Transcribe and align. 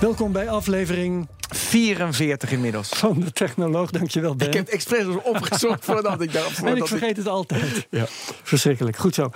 Welkom 0.00 0.32
bij 0.32 0.50
aflevering 0.50 1.28
44 1.48 2.50
inmiddels. 2.52 2.88
van 2.88 3.20
de 3.20 3.32
Technoloog. 3.32 3.90
Dankjewel, 3.90 4.36
Ben. 4.36 4.46
Ik 4.46 4.54
heb 4.54 4.68
expres 4.68 5.04
opgezocht 5.22 5.84
voordat 5.90 6.20
ik 6.20 6.32
daarop 6.32 6.52
en 6.52 6.76
ik 6.76 6.86
vergeet 6.86 7.16
het 7.16 7.28
altijd. 7.28 7.86
Ja. 7.90 8.06
Verschrikkelijk. 8.42 8.96
Goed 8.96 9.14
zo. 9.14 9.30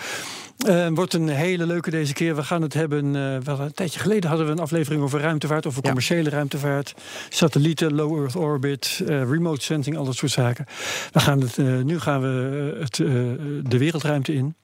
Uh, 0.66 0.88
wordt 0.88 1.14
een 1.14 1.28
hele 1.28 1.66
leuke 1.66 1.90
deze 1.90 2.12
keer. 2.12 2.36
We 2.36 2.42
gaan 2.42 2.62
het 2.62 2.74
hebben. 2.74 3.14
Uh, 3.14 3.36
wel 3.38 3.60
een 3.60 3.72
tijdje 3.72 4.00
geleden 4.00 4.28
hadden 4.28 4.46
we 4.46 4.52
een 4.52 4.58
aflevering 4.58 5.02
over 5.02 5.20
ruimtevaart, 5.20 5.66
over 5.66 5.82
commerciële 5.82 6.30
ruimtevaart, 6.30 6.94
satellieten, 7.28 7.94
low 7.94 8.18
Earth 8.18 8.36
orbit, 8.36 9.00
uh, 9.02 9.08
remote 9.08 9.62
sensing, 9.62 9.96
al 9.96 10.04
dat 10.04 10.16
soort 10.16 10.32
zaken. 10.32 10.66
We 11.12 11.20
gaan 11.20 11.40
het, 11.40 11.56
nu 11.84 12.00
gaan 12.00 12.20
we 12.20 12.76
het, 12.78 12.96
de 13.70 13.78
wereldruimte 13.78 14.34
in. 14.34 14.54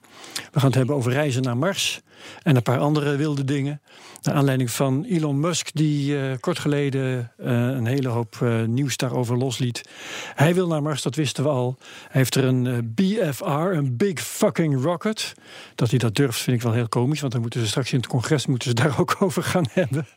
We 0.51 0.59
gaan 0.59 0.69
het 0.69 0.77
hebben 0.77 0.95
over 0.95 1.11
reizen 1.11 1.41
naar 1.41 1.57
Mars 1.57 2.01
en 2.43 2.55
een 2.55 2.61
paar 2.61 2.79
andere 2.79 3.15
wilde 3.15 3.43
dingen. 3.43 3.81
Naar 4.21 4.35
aanleiding 4.35 4.71
van 4.71 5.03
Elon 5.03 5.39
Musk, 5.39 5.69
die 5.73 6.15
uh, 6.15 6.31
kort 6.39 6.59
geleden 6.59 7.31
uh, 7.39 7.47
een 7.49 7.85
hele 7.85 8.07
hoop 8.07 8.39
uh, 8.43 8.63
nieuws 8.63 8.97
daarover 8.97 9.37
losliet. 9.37 9.81
Hij 10.35 10.53
wil 10.53 10.67
naar 10.67 10.81
Mars, 10.81 11.01
dat 11.01 11.15
wisten 11.15 11.43
we 11.43 11.49
al. 11.49 11.77
Hij 11.79 12.21
heeft 12.21 12.35
er 12.35 12.43
een 12.43 12.93
BFR, 12.95 13.45
een 13.45 13.97
Big 13.97 14.21
Fucking 14.21 14.83
Rocket. 14.83 15.33
Dat 15.75 15.89
hij 15.89 15.99
dat 15.99 16.15
durft, 16.15 16.39
vind 16.39 16.57
ik 16.57 16.63
wel 16.63 16.73
heel 16.73 16.89
komisch, 16.89 17.19
want 17.19 17.31
dan 17.31 17.41
moeten 17.41 17.59
ze 17.59 17.67
straks 17.67 17.91
in 17.91 17.97
het 17.97 18.07
congres 18.07 18.45
moeten 18.45 18.69
ze 18.69 18.75
daar 18.75 18.99
ook 18.99 19.15
over 19.25 19.43
gaan 19.43 19.65
hebben. 19.71 20.07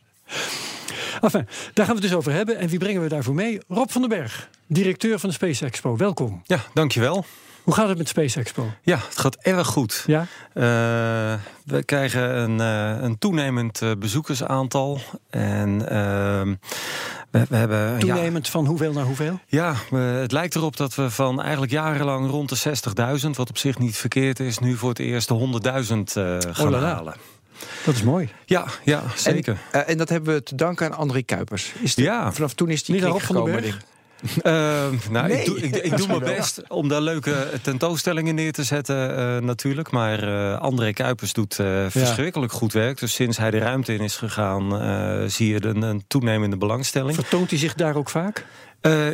Enfin, 1.21 1.47
daar 1.73 1.85
gaan 1.85 1.95
we 1.95 2.01
het 2.01 2.09
dus 2.09 2.13
over 2.13 2.31
hebben. 2.31 2.57
En 2.57 2.67
wie 2.67 2.79
brengen 2.79 3.01
we 3.01 3.09
daarvoor 3.09 3.33
mee? 3.33 3.59
Rob 3.67 3.89
van 3.89 4.01
den 4.01 4.09
Berg, 4.09 4.49
directeur 4.67 5.19
van 5.19 5.29
de 5.29 5.35
Space 5.35 5.65
Expo. 5.65 5.97
Welkom. 5.97 6.41
Ja, 6.45 6.59
dankjewel. 6.73 7.25
Hoe 7.63 7.73
gaat 7.73 7.87
het 7.87 7.97
met 7.97 8.07
Space 8.07 8.39
Expo? 8.39 8.71
Ja, 8.81 8.97
het 9.07 9.19
gaat 9.19 9.35
erg 9.35 9.67
goed. 9.67 10.03
Ja? 10.07 10.19
Uh, 10.21 10.23
we 11.65 11.83
krijgen 11.85 12.37
een, 12.37 12.59
uh, 12.59 13.03
een 13.03 13.17
toenemend 13.17 13.81
uh, 13.81 13.91
bezoekersaantal. 13.99 14.99
En 15.29 15.89
ehm, 15.89 16.55
we, 17.29 17.45
we, 17.49 17.55
hebben. 17.55 17.99
Toenemend 17.99 18.49
van 18.49 18.65
hoeveel 18.65 18.93
naar 18.93 19.05
hoeveel? 19.05 19.39
Ja, 19.47 19.75
het 19.95 20.31
lijkt 20.31 20.55
erop 20.55 20.77
dat 20.77 20.95
we 20.95 21.09
van 21.09 21.41
eigenlijk 21.41 21.71
jarenlang 21.71 22.29
rond 22.29 22.49
de 22.49 22.77
60.000, 23.21 23.29
wat 23.29 23.49
op 23.49 23.57
zich 23.57 23.77
niet 23.77 23.97
verkeerd 23.97 24.39
is, 24.39 24.59
nu 24.59 24.75
voor 24.75 24.89
het 24.89 24.99
eerst 24.99 25.27
de 25.27 25.59
100.000 25.83 26.21
gaan 26.53 26.73
oh, 26.73 26.81
halen. 26.81 27.15
Dat 27.85 27.95
is 27.95 28.03
mooi. 28.03 28.29
Ja, 28.45 28.65
ja 28.83 29.03
zeker. 29.15 29.57
En, 29.71 29.87
en, 29.87 29.97
dat 29.97 30.09
hebben 30.09 30.33
we 30.33 30.43
te 30.43 30.55
danken 30.55 30.85
aan 30.85 30.97
André 30.97 31.21
Kuipers. 31.21 31.73
Is 31.81 31.95
ja. 31.95 32.33
Vanaf 32.33 32.53
toen 32.53 32.69
is 32.69 32.83
die 32.83 32.95
Niet 32.95 33.21
gekomen. 33.21 33.63
Uh, 34.21 34.53
nou, 35.09 35.27
nee. 35.27 35.39
ik, 35.39 35.45
doe, 35.45 35.61
ik, 35.61 35.75
ik 35.75 35.97
doe 35.97 36.07
mijn 36.17 36.19
best 36.19 36.61
om 36.67 36.87
daar 36.87 37.01
leuke 37.01 37.47
tentoonstellingen 37.61 38.35
neer 38.35 38.51
te 38.51 38.63
zetten, 38.63 39.19
uh, 39.19 39.37
natuurlijk. 39.37 39.91
Maar 39.91 40.23
uh, 40.23 40.59
André 40.59 40.93
Kuipers 40.93 41.33
doet 41.33 41.55
ja. 41.55 41.91
verschrikkelijk 41.91 42.51
goed 42.51 42.73
werk. 42.73 42.99
Dus 42.99 43.13
sinds 43.13 43.37
hij 43.37 43.51
de 43.51 43.57
ruimte 43.57 43.93
in 43.93 44.01
is 44.01 44.15
gegaan, 44.15 45.29
zie 45.29 45.53
je 45.53 45.65
een, 45.65 45.81
een, 45.81 46.03
toenemende 46.07 46.57
belangstelling. 46.57 47.15
Vertoont 47.15 47.49
hij 47.49 47.59
zich 47.59 47.73
daar 47.73 47.95
ook 47.95 48.09
vaak? 48.09 48.45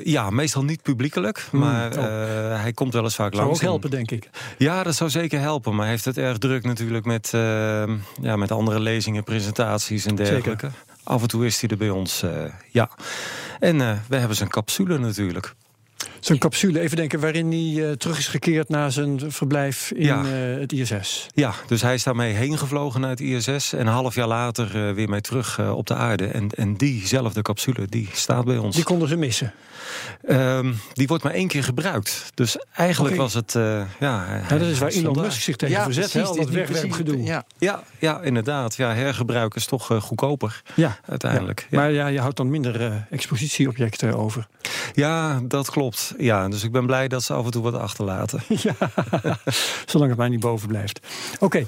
Ja, 0.03 0.29
meestal 0.29 0.63
niet 0.63 0.81
publiekelijk, 0.81 1.47
maar 1.51 1.89
mm, 1.89 1.97
oh. 1.97 2.61
hij 2.61 2.71
komt 2.73 2.93
wel 2.93 3.03
eens 3.03 3.15
vaak 3.15 3.33
zou 3.33 3.45
langs. 3.45 3.59
Zou 3.59 3.71
ook 3.71 3.81
helpen, 3.81 3.97
denk 3.97 4.11
ik. 4.11 4.29
Ja, 4.57 4.83
dat 4.83 4.95
zou 4.95 5.09
zeker 5.09 5.39
helpen. 5.39 5.71
Maar 5.71 5.81
hij 5.81 5.91
heeft 5.91 6.05
het 6.05 6.17
erg 6.17 6.37
druk 6.37 6.63
natuurlijk 6.63 7.05
met, 7.05 7.29
ja, 8.21 8.35
met 8.35 8.51
andere 8.51 8.79
lezingen, 8.79 9.23
presentaties 9.23 10.05
en 10.05 10.15
dergelijke. 10.15 10.49
Zeker. 10.49 10.71
Af 11.03 11.21
en 11.21 11.27
toe 11.27 11.45
is 11.45 11.61
hij 11.61 11.69
er 11.69 11.77
bij 11.77 11.89
ons, 11.89 12.23
ja. 12.71 12.89
En 13.59 13.77
we 14.07 14.15
hebben 14.15 14.37
zijn 14.37 14.49
capsule 14.49 14.97
natuurlijk. 14.97 15.55
Zijn 16.27 16.39
capsule, 16.39 16.79
even 16.79 16.97
denken, 16.97 17.19
waarin 17.19 17.51
hij 17.51 17.59
uh, 17.59 17.91
terug 17.91 18.17
is 18.17 18.27
gekeerd 18.27 18.69
na 18.69 18.89
zijn 18.89 19.31
verblijf 19.31 19.91
in 19.91 20.05
ja. 20.05 20.23
uh, 20.23 20.59
het 20.59 20.71
ISS. 20.71 21.27
Ja, 21.33 21.53
dus 21.67 21.81
hij 21.81 21.93
is 21.93 22.03
daarmee 22.03 22.33
heen 22.33 22.57
gevlogen 22.57 23.01
naar 23.01 23.09
het 23.09 23.19
ISS. 23.19 23.73
En 23.73 23.79
een 23.79 23.93
half 23.93 24.15
jaar 24.15 24.27
later 24.27 24.75
uh, 24.75 24.93
weer 24.93 25.09
mee 25.09 25.21
terug 25.21 25.59
op 25.59 25.87
de 25.87 25.95
aarde. 25.95 26.27
En, 26.27 26.49
en 26.49 26.75
diezelfde 26.75 27.41
capsule, 27.41 27.85
die 27.89 28.09
staat 28.13 28.45
bij 28.45 28.57
ons. 28.57 28.75
Die 28.75 28.83
konden 28.83 29.07
ze 29.07 29.15
missen? 29.15 29.53
Um, 30.29 30.79
die 30.93 31.07
wordt 31.07 31.23
maar 31.23 31.33
één 31.33 31.47
keer 31.47 31.63
gebruikt. 31.63 32.31
Dus 32.33 32.57
eigenlijk 32.73 33.15
okay. 33.15 33.25
was 33.25 33.33
het... 33.33 33.51
ja, 33.99 34.41
ja, 34.49 34.57
dat 34.57 34.61
is 34.61 34.79
waar 34.79 34.89
Elon 34.89 35.21
Musk 35.21 35.41
zich 35.41 35.55
tegen 35.55 35.75
ja, 35.75 35.83
verzet. 35.83 36.11
Precies, 36.11 36.29
al 36.29 36.35
dat 36.35 36.49
wegwerpgedoe. 36.49 37.23
Ja. 37.23 37.45
Ja, 37.57 37.83
ja, 37.99 38.21
inderdaad. 38.21 38.75
Ja, 38.75 38.93
hergebruik 38.93 39.55
is 39.55 39.65
toch 39.65 39.85
goedkoper 40.01 40.61
ja, 40.75 40.97
uiteindelijk. 41.05 41.67
Ja. 41.69 41.79
Maar 41.79 41.91
ja, 41.91 42.07
je 42.07 42.19
houdt 42.19 42.37
dan 42.37 42.49
minder 42.49 43.05
expositieobjecten 43.09 44.13
over. 44.13 44.47
Ja, 44.93 45.41
dat 45.43 45.69
klopt. 45.69 46.13
Ja, 46.17 46.47
dus 46.47 46.63
ik 46.63 46.71
ben 46.71 46.85
blij 46.85 47.07
dat 47.07 47.23
ze 47.23 47.33
af 47.33 47.45
en 47.45 47.51
toe 47.51 47.63
wat 47.63 47.73
achterlaten. 47.73 48.41
ja, 48.67 48.75
zolang 49.85 50.09
het 50.09 50.19
maar 50.19 50.29
niet 50.29 50.39
boven 50.39 50.67
blijft. 50.67 50.99
Oké, 51.39 51.43
okay. 51.43 51.67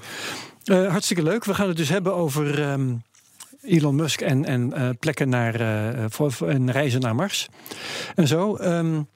uh, 0.84 0.92
hartstikke 0.92 1.24
leuk. 1.24 1.46
We 1.46 1.54
gaan 1.54 1.68
het 1.68 1.78
dus 1.78 1.90
hebben 1.90 2.16
over 2.16 2.72
um, 2.72 3.04
Elon 3.62 3.96
Musk 3.96 4.22
en, 4.22 4.46
en 4.46 4.74
uh, 4.78 4.90
plekken 5.00 5.30
naar 5.30 5.62
uh, 5.62 6.06
voor, 6.10 6.48
en 6.48 6.72
reizen 6.72 7.02
naar 7.02 7.16
Mars. 7.16 7.48
En 8.16 8.28
zo. 8.28 8.58
Um, 8.62 9.08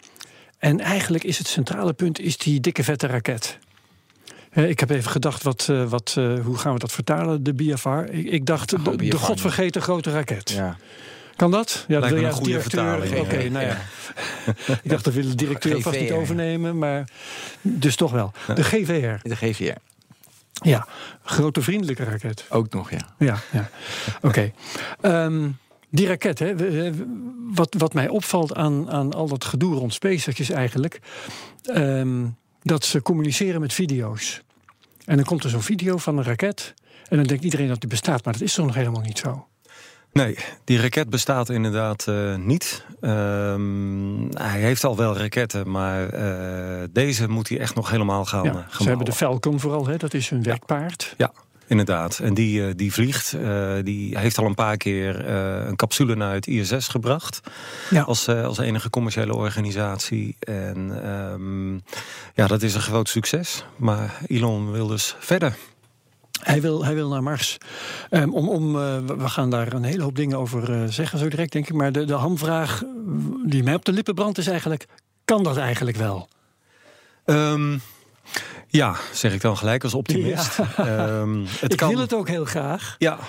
en 0.57 0.79
eigenlijk 0.79 1.23
is 1.23 1.37
het 1.37 1.47
centrale 1.47 1.93
punt 1.93 2.19
is 2.19 2.37
die 2.37 2.59
dikke 2.59 2.83
vette 2.83 3.07
raket. 3.07 3.57
Ik 4.51 4.79
heb 4.79 4.89
even 4.89 5.11
gedacht, 5.11 5.43
wat, 5.43 5.65
wat, 5.87 6.13
hoe 6.43 6.57
gaan 6.57 6.73
we 6.73 6.79
dat 6.79 6.91
vertalen, 6.91 7.43
de 7.43 7.53
BFR? 7.53 7.89
Ik, 7.89 8.25
ik 8.25 8.45
dacht, 8.45 8.69
de, 8.69 8.81
de, 8.81 9.09
de 9.09 9.17
godvergeten 9.17 9.81
grote 9.81 10.11
raket. 10.11 10.49
Ja. 10.49 10.77
Kan 11.35 11.51
dat? 11.51 11.85
Ja, 11.87 11.99
Lijkt 11.99 12.15
me 12.15 12.23
een 12.23 12.31
goede 12.31 12.61
vertaling. 12.61 13.11
Oké, 13.11 13.21
okay, 13.21 13.47
nou 13.47 13.65
ja. 13.65 13.77
ik 14.83 14.89
dacht 14.89 15.03
dat 15.03 15.13
wil 15.13 15.23
de 15.23 15.35
directeur 15.35 15.81
vast 15.81 15.99
niet 15.99 16.11
overnemen, 16.11 16.77
maar 16.77 17.09
dus 17.61 17.95
toch 17.95 18.11
wel. 18.11 18.31
De 18.55 18.63
GVR. 18.63 19.27
De 19.27 19.35
GVR. 19.35 19.77
Ja, 20.53 20.87
grote 21.23 21.61
vriendelijke 21.61 22.03
raket. 22.03 22.45
Ook 22.49 22.73
nog, 22.73 22.91
ja. 22.91 23.07
Ja, 23.17 23.37
ja. 23.51 23.69
oké. 24.21 24.51
Okay. 25.01 25.23
Um, 25.25 25.57
die 25.89 26.07
raket, 26.07 26.39
hè, 26.39 26.55
wat, 27.53 27.75
wat 27.77 27.93
mij 27.93 28.07
opvalt 28.07 28.55
aan, 28.55 28.91
aan 28.91 29.13
al 29.13 29.27
dat 29.27 29.45
gedoe 29.45 29.75
rond 29.75 29.93
SpaceX 29.93 30.39
is 30.39 30.49
eigenlijk 30.49 30.99
um, 31.75 32.35
dat 32.61 32.85
ze 32.85 33.01
communiceren 33.01 33.61
met 33.61 33.73
video's. 33.73 34.41
En 35.05 35.15
dan 35.15 35.25
komt 35.25 35.43
er 35.43 35.49
zo'n 35.49 35.61
video 35.61 35.97
van 35.97 36.17
een 36.17 36.23
raket 36.23 36.73
en 37.09 37.17
dan 37.17 37.25
denkt 37.25 37.43
iedereen 37.43 37.67
dat 37.67 37.79
die 37.79 37.89
bestaat, 37.89 38.23
maar 38.23 38.33
dat 38.33 38.41
is 38.41 38.53
toch 38.53 38.65
nog 38.65 38.75
helemaal 38.75 39.01
niet 39.01 39.17
zo. 39.17 39.47
Nee, 40.13 40.37
die 40.63 40.81
raket 40.81 41.09
bestaat 41.09 41.49
inderdaad 41.49 42.05
uh, 42.09 42.35
niet. 42.35 42.85
Um, 43.01 44.29
hij 44.37 44.59
heeft 44.59 44.83
al 44.83 44.97
wel 44.97 45.17
raketten, 45.17 45.71
maar 45.71 46.13
uh, 46.13 46.83
deze 46.91 47.29
moet 47.29 47.49
hij 47.49 47.59
echt 47.59 47.75
nog 47.75 47.89
helemaal 47.89 48.25
gaan. 48.25 48.43
Ja, 48.43 48.65
ze 48.77 48.87
hebben 48.87 49.05
de 49.05 49.11
Falcon 49.11 49.59
vooral, 49.59 49.87
hè? 49.87 49.97
dat 49.97 50.13
is 50.13 50.29
hun 50.29 50.43
werkpaard. 50.43 51.13
Ja, 51.17 51.31
inderdaad. 51.67 52.19
En 52.19 52.33
die, 52.33 52.75
die 52.75 52.93
vliegt. 52.93 53.37
die 53.83 54.17
heeft 54.17 54.37
al 54.37 54.45
een 54.45 54.55
paar 54.55 54.77
keer 54.77 55.29
een 55.29 55.75
capsule 55.75 56.15
naar 56.15 56.33
het 56.33 56.47
ISS 56.47 56.87
gebracht. 56.87 57.39
Ja. 57.89 58.01
Als, 58.01 58.27
als 58.27 58.57
enige 58.57 58.89
commerciële 58.89 59.35
organisatie. 59.35 60.35
En 60.39 61.09
um, 61.09 61.83
ja, 62.33 62.47
dat 62.47 62.61
is 62.61 62.75
een 62.75 62.81
groot 62.81 63.09
succes. 63.09 63.65
Maar 63.75 64.17
Elon 64.27 64.71
wil 64.71 64.87
dus 64.87 65.15
verder. 65.19 65.55
Hij 66.43 66.61
wil, 66.61 66.85
hij 66.85 66.93
wil 66.93 67.09
naar 67.09 67.23
Mars. 67.23 67.57
Um, 68.09 68.33
om, 68.33 68.49
om, 68.49 68.75
uh, 68.75 68.97
we 69.17 69.29
gaan 69.29 69.49
daar 69.49 69.73
een 69.73 69.83
hele 69.83 70.03
hoop 70.03 70.15
dingen 70.15 70.37
over 70.37 70.69
uh, 70.69 70.89
zeggen 70.89 71.19
zo 71.19 71.27
direct, 71.27 71.51
denk 71.51 71.69
ik. 71.69 71.75
Maar 71.75 71.91
de, 71.91 72.05
de 72.05 72.13
hamvraag 72.13 72.83
die 73.45 73.63
mij 73.63 73.73
op 73.73 73.85
de 73.85 73.91
lippen 73.91 74.15
brandt 74.15 74.37
is 74.37 74.47
eigenlijk... 74.47 74.85
kan 75.25 75.43
dat 75.43 75.57
eigenlijk 75.57 75.97
wel? 75.97 76.27
Um, 77.25 77.81
ja, 78.67 78.95
zeg 79.13 79.33
ik 79.33 79.41
dan 79.41 79.57
gelijk 79.57 79.83
als 79.83 79.93
optimist. 79.93 80.59
Ja. 80.77 81.07
Um, 81.07 81.45
het 81.59 81.71
ik 81.71 81.77
kan... 81.77 81.89
wil 81.89 81.99
het 81.99 82.13
ook 82.13 82.27
heel 82.27 82.45
graag. 82.45 82.95
Ja, 82.97 83.19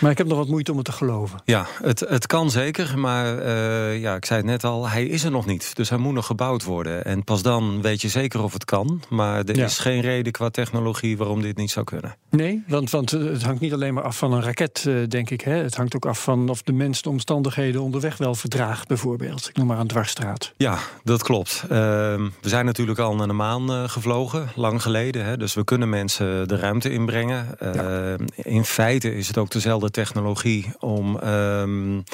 maar 0.00 0.10
ik 0.10 0.18
heb 0.18 0.26
nog 0.26 0.38
wat 0.38 0.48
moeite 0.48 0.70
om 0.70 0.76
het 0.76 0.86
te 0.86 0.92
geloven. 0.92 1.40
Ja, 1.44 1.66
het, 1.82 2.00
het 2.00 2.26
kan 2.26 2.50
zeker. 2.50 2.98
Maar 2.98 3.38
uh, 3.38 4.00
ja, 4.00 4.14
ik 4.14 4.24
zei 4.24 4.40
het 4.40 4.48
net 4.48 4.64
al, 4.64 4.88
hij 4.88 5.04
is 5.04 5.24
er 5.24 5.30
nog 5.30 5.46
niet. 5.46 5.76
Dus 5.76 5.88
hij 5.88 5.98
moet 5.98 6.14
nog 6.14 6.26
gebouwd 6.26 6.64
worden. 6.64 7.04
En 7.04 7.24
pas 7.24 7.42
dan 7.42 7.82
weet 7.82 8.00
je 8.00 8.08
zeker 8.08 8.42
of 8.42 8.52
het 8.52 8.64
kan. 8.64 9.02
Maar 9.08 9.44
er 9.44 9.56
ja. 9.56 9.64
is 9.64 9.78
geen 9.78 10.00
reden 10.00 10.32
qua 10.32 10.48
technologie 10.48 11.16
waarom 11.16 11.42
dit 11.42 11.56
niet 11.56 11.70
zou 11.70 11.84
kunnen. 11.84 12.16
Nee, 12.30 12.64
want, 12.68 12.90
want 12.90 13.10
het 13.10 13.42
hangt 13.42 13.60
niet 13.60 13.72
alleen 13.72 13.94
maar 13.94 14.02
af 14.02 14.18
van 14.18 14.32
een 14.32 14.42
raket, 14.42 14.84
uh, 14.88 15.08
denk 15.08 15.30
ik. 15.30 15.40
Hè? 15.40 15.52
Het 15.52 15.76
hangt 15.76 15.96
ook 15.96 16.06
af 16.06 16.22
van 16.22 16.48
of 16.48 16.62
de 16.62 16.72
mens 16.72 17.02
de 17.02 17.08
omstandigheden 17.08 17.82
onderweg 17.82 18.16
wel 18.16 18.34
verdraagt, 18.34 18.88
bijvoorbeeld. 18.88 19.48
Ik 19.48 19.56
noem 19.56 19.66
maar 19.66 19.78
een 19.78 19.86
dwarsstraat. 19.86 20.52
Ja, 20.56 20.78
dat 21.04 21.22
klopt. 21.22 21.62
Uh, 21.64 21.68
we 21.68 22.48
zijn 22.48 22.64
natuurlijk 22.64 22.98
al 22.98 23.14
naar 23.14 23.26
de 23.26 23.32
maan 23.32 23.90
gevlogen, 23.90 24.48
lang 24.54 24.82
geleden. 24.82 25.24
Hè? 25.24 25.36
Dus 25.36 25.54
we 25.54 25.64
kunnen 25.64 25.88
mensen 25.88 26.48
de 26.48 26.56
ruimte 26.56 26.90
inbrengen. 26.90 27.46
Ja. 27.60 28.16
In 28.34 28.64
feite 28.64 29.14
is 29.14 29.28
het 29.28 29.38
ook 29.38 29.50
dezelfde 29.50 29.87
technologie 29.90 30.72
om 30.78 31.16
um, 31.16 32.04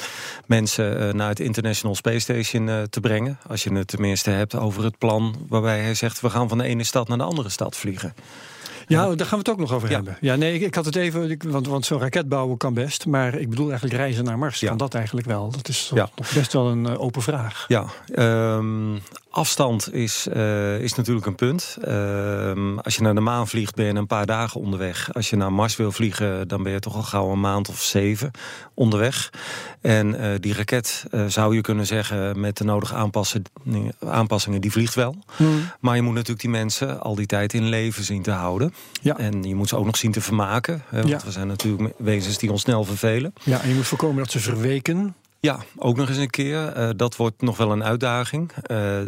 mensen 0.45 1.15
naar 1.15 1.29
het 1.29 1.39
International 1.39 1.95
Space 1.95 2.19
Station 2.19 2.87
te 2.89 2.99
brengen. 2.99 3.37
Als 3.47 3.63
je 3.63 3.73
het 3.73 3.87
tenminste 3.87 4.29
hebt 4.29 4.55
over 4.55 4.83
het 4.83 4.97
plan 4.97 5.35
waarbij 5.49 5.79
hij 5.79 5.93
zegt... 5.93 6.21
we 6.21 6.29
gaan 6.29 6.49
van 6.49 6.57
de 6.57 6.63
ene 6.63 6.83
stad 6.83 7.07
naar 7.07 7.17
de 7.17 7.23
andere 7.23 7.49
stad 7.49 7.75
vliegen. 7.75 8.13
Ja, 8.87 9.15
daar 9.15 9.27
gaan 9.27 9.29
we 9.29 9.37
het 9.37 9.49
ook 9.49 9.57
nog 9.57 9.73
over 9.73 9.89
hebben. 9.89 10.17
Ja, 10.21 10.35
nee, 10.35 10.53
ik, 10.53 10.61
ik, 10.61 10.75
had 10.75 10.85
het 10.85 10.95
even, 10.95 11.37
want, 11.51 11.67
want 11.67 11.85
zo'n 11.85 11.99
raket 11.99 12.29
bouwen 12.29 12.57
kan 12.57 12.73
best. 12.73 13.05
Maar 13.05 13.35
ik 13.35 13.49
bedoel 13.49 13.67
eigenlijk 13.69 13.95
reizen 13.95 14.23
naar 14.23 14.37
Mars. 14.37 14.59
Kan 14.59 14.77
dat 14.77 14.93
eigenlijk 14.93 15.27
wel? 15.27 15.51
Dat 15.51 15.67
is 15.67 15.91
toch, 16.15 16.33
best 16.33 16.53
wel 16.53 16.67
een 16.67 16.97
open 16.97 17.21
vraag. 17.21 17.65
Ja, 17.67 17.85
um, 18.55 19.01
Afstand 19.35 19.93
is, 19.93 20.27
uh, 20.35 20.79
is 20.79 20.93
natuurlijk 20.93 21.25
een 21.25 21.35
punt. 21.35 21.77
Uh, 21.87 22.77
als 22.81 22.95
je 22.95 23.01
naar 23.01 23.15
de 23.15 23.21
maan 23.21 23.47
vliegt, 23.47 23.75
ben 23.75 23.85
je 23.85 23.93
een 23.93 24.07
paar 24.07 24.25
dagen 24.25 24.61
onderweg. 24.61 25.13
Als 25.13 25.29
je 25.29 25.35
naar 25.35 25.53
Mars 25.53 25.75
wil 25.75 25.91
vliegen, 25.91 26.47
dan 26.47 26.63
ben 26.63 26.71
je 26.71 26.79
toch 26.79 26.95
al 26.95 27.01
gauw 27.01 27.31
een 27.31 27.39
maand 27.39 27.69
of 27.69 27.81
zeven 27.81 28.31
onderweg. 28.73 29.29
En 29.81 30.21
uh, 30.21 30.29
die 30.39 30.53
raket, 30.53 31.05
uh, 31.11 31.25
zou 31.25 31.55
je 31.55 31.61
kunnen 31.61 31.85
zeggen, 31.85 32.39
met 32.39 32.57
de 32.57 32.63
nodige 32.63 32.95
aanpassingen, 33.99 34.61
die 34.61 34.71
vliegt 34.71 34.95
wel. 34.95 35.15
Hmm. 35.35 35.71
Maar 35.79 35.95
je 35.95 36.01
moet 36.01 36.13
natuurlijk 36.13 36.41
die 36.41 36.49
mensen 36.49 37.01
al 37.01 37.15
die 37.15 37.25
tijd 37.25 37.53
in 37.53 37.63
leven 37.63 38.03
zien 38.03 38.21
te 38.21 38.31
houden. 38.31 38.73
Ja. 39.01 39.17
En 39.17 39.43
je 39.43 39.55
moet 39.55 39.69
ze 39.69 39.75
ook 39.75 39.85
nog 39.85 39.97
zien 39.97 40.11
te 40.11 40.21
vermaken. 40.21 40.83
Hè, 40.89 40.97
want 40.97 41.09
ja. 41.09 41.19
we 41.25 41.31
zijn 41.31 41.47
natuurlijk 41.47 41.93
wezens 41.97 42.37
die 42.37 42.51
ons 42.51 42.61
snel 42.61 42.83
vervelen. 42.83 43.33
Ja, 43.43 43.61
en 43.61 43.69
je 43.69 43.75
moet 43.75 43.87
voorkomen 43.87 44.17
dat 44.17 44.31
ze 44.31 44.39
verweken. 44.39 45.15
Ja, 45.45 45.59
ook 45.77 45.97
nog 45.97 46.09
eens 46.09 46.17
een 46.17 46.29
keer. 46.29 46.77
Uh, 46.77 46.89
dat 46.95 47.15
wordt 47.15 47.41
nog 47.41 47.57
wel 47.57 47.71
een 47.71 47.83
uitdaging. 47.83 48.51
Uh, 48.51 48.57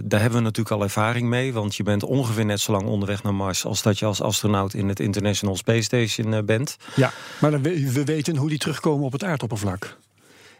daar 0.03 0.19
hebben 0.21 0.37
we 0.37 0.43
natuurlijk 0.43 0.75
al 0.75 0.83
ervaring 0.83 1.27
mee. 1.27 1.53
Want 1.53 1.75
je 1.75 1.83
bent 1.83 2.03
ongeveer 2.03 2.45
net 2.45 2.59
zo 2.59 2.71
lang 2.71 2.87
onderweg 2.87 3.23
naar 3.23 3.33
Mars... 3.33 3.65
als 3.65 3.81
dat 3.81 3.99
je 3.99 4.05
als 4.05 4.21
astronaut 4.21 4.73
in 4.73 4.87
het 4.87 4.99
International 4.99 5.55
Space 5.55 5.81
Station 5.81 6.33
uh, 6.33 6.39
bent. 6.45 6.77
Ja, 6.95 7.11
maar 7.39 7.61
we 7.61 8.03
weten 8.05 8.35
hoe 8.35 8.49
die 8.49 8.57
terugkomen 8.57 9.05
op 9.05 9.11
het 9.11 9.23
aardoppervlak. 9.23 9.97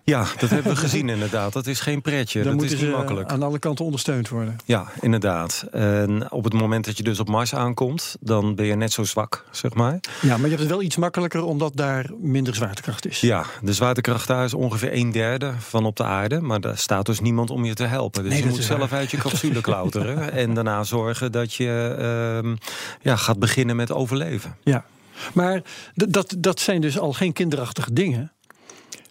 Ja, 0.10 0.26
dat 0.40 0.50
hebben 0.50 0.74
we 0.74 0.80
gezien 0.88 1.10
inderdaad. 1.10 1.54
Dat 1.54 1.68
is 1.68 1.80
geen 1.80 2.02
pretje. 2.02 2.44
Dan 2.44 2.58
dat 2.58 2.72
is 2.72 2.82
niet 2.82 2.92
makkelijk. 2.92 3.30
aan 3.32 3.44
alle 3.44 3.60
kanten 3.60 3.86
ondersteund 3.86 4.30
worden. 4.30 4.56
Ja, 4.66 4.88
inderdaad. 5.02 5.66
En 5.72 6.32
op 6.32 6.44
het 6.44 6.54
moment 6.54 6.86
dat 6.86 6.98
je 6.98 7.04
dus 7.04 7.20
op 7.20 7.30
Mars 7.30 7.56
aankomt, 7.56 8.16
dan 8.20 8.56
ben 8.56 8.66
je 8.66 8.76
net 8.76 8.92
zo 8.92 9.04
zwak, 9.04 9.46
zeg 9.52 9.74
maar. 9.74 10.00
Ja, 10.22 10.28
maar 10.30 10.42
je 10.42 10.48
hebt 10.48 10.60
het 10.60 10.70
wel 10.70 10.82
iets 10.82 10.98
makkelijker 10.98 11.44
omdat 11.44 11.72
daar 11.76 12.10
minder 12.20 12.56
zwaartekracht 12.56 13.08
is. 13.08 13.20
Ja, 13.20 13.46
de 13.62 13.74
zwaartekracht 13.74 14.28
daar 14.28 14.44
is 14.44 14.54
ongeveer 14.54 14.94
een 14.94 15.12
derde 15.12 15.54
van 15.60 15.86
op 15.86 15.96
de 15.96 16.04
aarde. 16.04 16.42
Maar 16.42 16.62
daar 16.62 16.78
staat 16.78 17.06
dus 17.06 17.20
niemand 17.20 17.50
om 17.50 17.66
je 17.66 17.74
te 17.74 17.86
helpen. 17.86 18.24
Dus 18.24 18.38
je 18.38 18.46
moet 18.46 18.64
zelf 18.64 18.94
uit 18.94 19.12
je 19.12 19.18
capsule 19.28 19.62
klauteren. 19.62 20.32
en 20.32 20.54
daarna 20.54 20.84
zorgen 20.84 21.32
dat 21.32 21.54
je 21.54 21.96
uh, 22.44 22.54
ja, 23.02 23.16
gaat 23.16 23.40
beginnen 23.40 23.76
met 23.76 23.92
overleven. 23.92 24.56
Ja, 24.64 24.86
maar 25.34 25.62
dat, 25.94 26.36
dat 26.38 26.60
zijn 26.60 26.82
dus 26.82 27.00
al 27.00 27.14
geen 27.14 27.34
kinderachtige 27.34 27.94
dingen. 27.94 28.32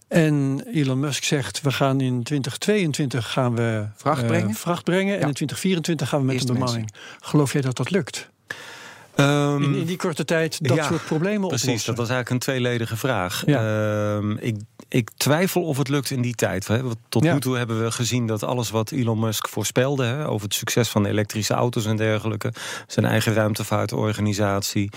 En 0.08 0.62
Elon 0.73 1.00
Musk 1.00 1.25
zegt, 1.25 1.61
we 1.61 1.73
gaan 1.73 2.00
in 2.00 2.23
2022 2.23 3.32
gaan 3.32 3.55
we 3.55 3.87
vracht 3.97 4.23
eh, 4.23 4.26
brengen, 4.26 4.55
vracht 4.55 4.85
brengen 4.85 5.14
en 5.14 5.29
in 5.29 5.35
2024 5.35 6.08
gaan 6.08 6.20
we 6.20 6.26
met 6.26 6.49
een 6.49 6.55
bemanning. 6.55 6.93
Geloof 7.20 7.53
jij 7.53 7.61
dat 7.61 7.76
dat 7.76 7.91
lukt? 7.91 8.31
Um, 9.17 9.62
in, 9.62 9.75
in, 9.75 9.87
die 9.87 9.97
korte 9.97 10.25
tijd 10.25 10.69
dat 10.69 10.85
soort 10.85 11.05
problemen 11.05 11.49
precies, 11.49 11.67
Precies, 11.67 11.85
dat 11.85 11.97
was 11.97 12.08
eigenlijk 12.08 12.31
een 12.31 12.53
tweeledige 12.53 12.97
vraag. 12.97 13.43
Ja. 13.47 14.14
Um, 14.14 14.38
ik 14.38 14.56
ik 14.88 15.10
twijfel 15.16 15.62
of 15.62 15.78
het 15.78 15.88
lukt 15.88 16.10
in 16.10 16.22
die 16.22 16.34
tijd. 16.34 16.66
Hè. 16.66 16.80
Tot 17.08 17.22
nu 17.22 17.40
toe 17.40 17.56
hebben 17.56 17.84
we 17.84 17.90
gezien 17.90 18.26
dat 18.26 18.42
alles 18.42 18.70
wat 18.70 18.90
Elon 18.90 19.18
Musk 19.18 19.48
voorspelde... 19.48 20.04
Hè, 20.04 20.28
over 20.28 20.46
het 20.46 20.54
succes 20.54 20.88
van 20.88 21.06
elektrische 21.06 21.54
auto's 21.54 21.86
en 21.86 21.96
dergelijke... 21.96 22.52
zijn 22.86 23.06
eigen 23.06 23.34
ruimtevaartorganisatie... 23.34 24.90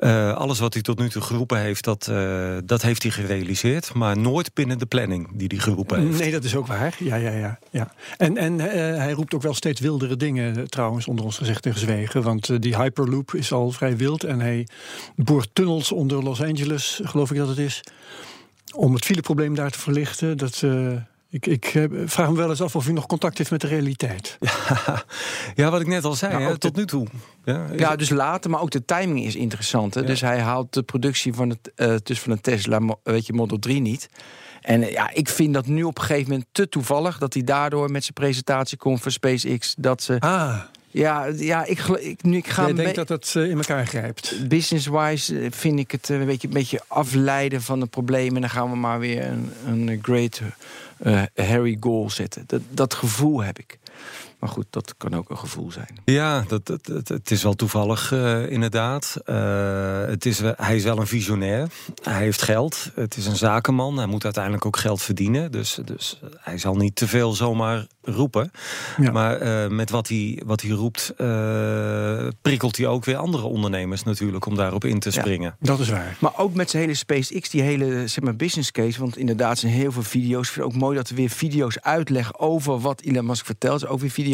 Uh, 0.00 0.32
alles 0.32 0.58
wat 0.58 0.72
hij 0.72 0.82
tot 0.82 0.98
nu 0.98 1.08
toe 1.08 1.22
geroepen 1.22 1.58
heeft, 1.58 1.84
dat, 1.84 2.08
uh, 2.10 2.56
dat 2.64 2.82
heeft 2.82 3.02
hij 3.02 3.12
gerealiseerd. 3.12 3.94
Maar 3.94 4.18
nooit 4.18 4.54
binnen 4.54 4.78
de 4.78 4.86
planning 4.86 5.28
die 5.34 5.48
hij 5.48 5.58
geroepen 5.58 6.00
heeft. 6.00 6.18
Nee, 6.18 6.30
dat 6.30 6.44
is 6.44 6.56
ook 6.56 6.66
waar. 6.66 6.96
Ja, 6.98 7.16
ja, 7.16 7.30
ja. 7.30 7.58
ja. 7.70 7.92
En, 8.16 8.36
en 8.36 8.52
uh, 8.52 8.66
hij 8.96 9.12
roept 9.12 9.34
ook 9.34 9.42
wel 9.42 9.54
steeds 9.54 9.80
wildere 9.80 10.16
dingen, 10.16 10.70
trouwens, 10.70 11.06
onder 11.06 11.24
ons 11.24 11.38
gezegd 11.38 11.66
en 11.66 11.72
gezwegen. 11.72 12.22
Want 12.22 12.62
die 12.62 12.76
Hyperloop 12.76 13.34
is 13.34 13.52
al 13.52 13.70
vrij 13.70 13.96
wild. 13.96 14.24
En 14.24 14.40
hij 14.40 14.66
boort 15.16 15.48
tunnels 15.52 15.92
onder 15.92 16.22
Los 16.22 16.42
Angeles, 16.42 17.00
geloof 17.04 17.30
ik 17.30 17.36
dat 17.36 17.48
het 17.48 17.58
is 17.58 17.82
om 18.72 18.94
het 18.94 19.04
fileprobleem 19.04 19.54
daar 19.54 19.70
te 19.70 19.78
verlichten. 19.78 20.36
Dat, 20.36 20.62
uh, 20.64 20.92
ik, 21.30 21.46
ik 21.46 21.88
vraag 22.04 22.28
me 22.28 22.36
wel 22.36 22.50
eens 22.50 22.62
af 22.62 22.76
of 22.76 22.88
u 22.88 22.92
nog 22.92 23.06
contact 23.06 23.38
heeft 23.38 23.50
met 23.50 23.60
de 23.60 23.66
realiteit. 23.66 24.38
Ja, 25.54 25.70
wat 25.70 25.80
ik 25.80 25.86
net 25.86 26.04
al 26.04 26.14
zei, 26.14 26.44
hè, 26.44 26.58
tot 26.58 26.76
nu 26.76 26.86
toe. 26.86 27.06
Ja, 27.44 27.66
ja, 27.76 27.96
dus 27.96 28.10
later, 28.10 28.50
maar 28.50 28.60
ook 28.60 28.70
de 28.70 28.84
timing 28.84 29.24
is 29.24 29.36
interessant. 29.36 29.94
Hè? 29.94 30.04
Dus 30.04 30.20
hij 30.20 30.40
haalt 30.40 30.72
de 30.72 30.82
productie 30.82 31.34
van 31.34 31.48
het, 31.48 31.72
uh, 31.76 31.94
dus 32.02 32.20
van 32.20 32.32
een 32.32 32.40
Tesla 32.40 32.80
weet 33.02 33.26
je, 33.26 33.32
Model 33.32 33.58
3 33.58 33.80
niet. 33.80 34.08
En 34.60 34.80
ja, 34.80 35.10
ik 35.12 35.28
vind 35.28 35.54
dat 35.54 35.66
nu 35.66 35.82
op 35.82 35.98
een 35.98 36.04
gegeven 36.04 36.30
moment 36.30 36.48
te 36.52 36.68
toevallig... 36.68 37.18
dat 37.18 37.34
hij 37.34 37.42
daardoor 37.42 37.90
met 37.90 38.02
zijn 38.02 38.14
presentatie 38.14 38.78
komt 38.78 39.00
voor 39.00 39.10
SpaceX... 39.10 39.74
dat 39.78 40.02
ze 40.02 40.16
ah. 40.18 40.60
Ja, 40.92 41.26
ja 41.36 41.64
ik, 41.64 41.78
ik, 41.78 42.22
nu, 42.22 42.36
ik 42.36 42.48
ga. 42.48 42.66
Ik 42.66 42.76
denk 42.76 42.94
dat 42.94 43.08
het 43.08 43.34
uh, 43.36 43.50
in 43.50 43.56
elkaar 43.56 43.86
grijpt. 43.86 44.48
Business-wise 44.48 45.38
eh, 45.38 45.46
vind 45.50 45.78
ik 45.78 45.90
het 45.90 46.08
een, 46.08 46.26
beetje, 46.26 46.48
een 46.48 46.54
beetje 46.54 46.80
afleiden 46.86 47.62
van 47.62 47.80
de 47.80 47.86
problemen. 47.86 48.34
En 48.34 48.40
dan 48.40 48.50
gaan 48.50 48.70
we 48.70 48.76
maar 48.76 48.98
weer 48.98 49.24
een, 49.26 49.52
een 49.66 49.98
great 50.02 50.40
uh, 51.02 51.22
Harry 51.34 51.76
goal 51.80 52.10
zetten. 52.10 52.44
Dat, 52.46 52.60
dat 52.70 52.94
gevoel 52.94 53.42
heb 53.42 53.58
ik. 53.58 53.78
Maar 54.42 54.50
goed, 54.50 54.66
dat 54.70 54.94
kan 54.96 55.14
ook 55.14 55.30
een 55.30 55.38
gevoel 55.38 55.72
zijn. 55.72 56.00
Ja, 56.04 56.44
dat, 56.48 56.66
dat, 56.66 57.08
het 57.08 57.30
is 57.30 57.42
wel 57.42 57.54
toevallig 57.54 58.12
uh, 58.12 58.50
inderdaad. 58.50 59.16
Uh, 59.26 60.04
het 60.04 60.26
is, 60.26 60.40
hij 60.56 60.76
is 60.76 60.84
wel 60.84 60.98
een 60.98 61.06
visionair. 61.06 61.68
Hij 62.02 62.22
heeft 62.22 62.42
geld. 62.42 62.90
Het 62.94 63.16
is 63.16 63.26
een 63.26 63.36
zakenman. 63.36 63.96
Hij 63.96 64.06
moet 64.06 64.24
uiteindelijk 64.24 64.66
ook 64.66 64.76
geld 64.76 65.02
verdienen. 65.02 65.52
Dus, 65.52 65.78
dus 65.84 66.20
hij 66.36 66.58
zal 66.58 66.74
niet 66.74 66.96
te 66.96 67.08
veel 67.08 67.32
zomaar 67.32 67.86
roepen. 68.02 68.50
Ja. 68.96 69.10
Maar 69.10 69.42
uh, 69.42 69.68
met 69.76 69.90
wat 69.90 70.08
hij, 70.08 70.42
wat 70.46 70.60
hij 70.60 70.70
roept, 70.70 71.14
prikkelt 72.42 72.76
hij 72.76 72.86
ook 72.86 73.04
weer 73.04 73.16
andere 73.16 73.44
ondernemers 73.44 74.02
natuurlijk 74.02 74.46
om 74.46 74.56
daarop 74.56 74.84
in 74.84 74.98
te 74.98 75.10
springen. 75.10 75.56
Ja, 75.60 75.66
dat 75.66 75.78
is 75.78 75.88
waar. 75.88 76.16
Maar 76.18 76.32
ook 76.36 76.54
met 76.54 76.70
zijn 76.70 76.82
hele 76.82 76.94
SpaceX, 76.94 77.50
die 77.50 77.62
hele 77.62 78.06
zeg 78.06 78.24
maar, 78.24 78.36
business 78.36 78.70
case. 78.70 79.00
Want 79.00 79.16
inderdaad 79.16 79.58
zijn 79.58 79.72
heel 79.72 79.92
veel 79.92 80.02
video's. 80.02 80.46
Ik 80.46 80.52
vind 80.52 80.66
het 80.66 80.74
ook 80.74 80.80
mooi 80.80 80.96
dat 80.96 81.08
we 81.08 81.14
weer 81.14 81.30
video's 81.30 81.78
uitleggen 81.78 82.38
over 82.38 82.80
wat 82.80 83.00
Elon 83.00 83.26
Musk 83.26 83.46
vertelt. 83.46 83.86
Ook 83.86 84.00
weer 84.00 84.10
video's 84.10 84.30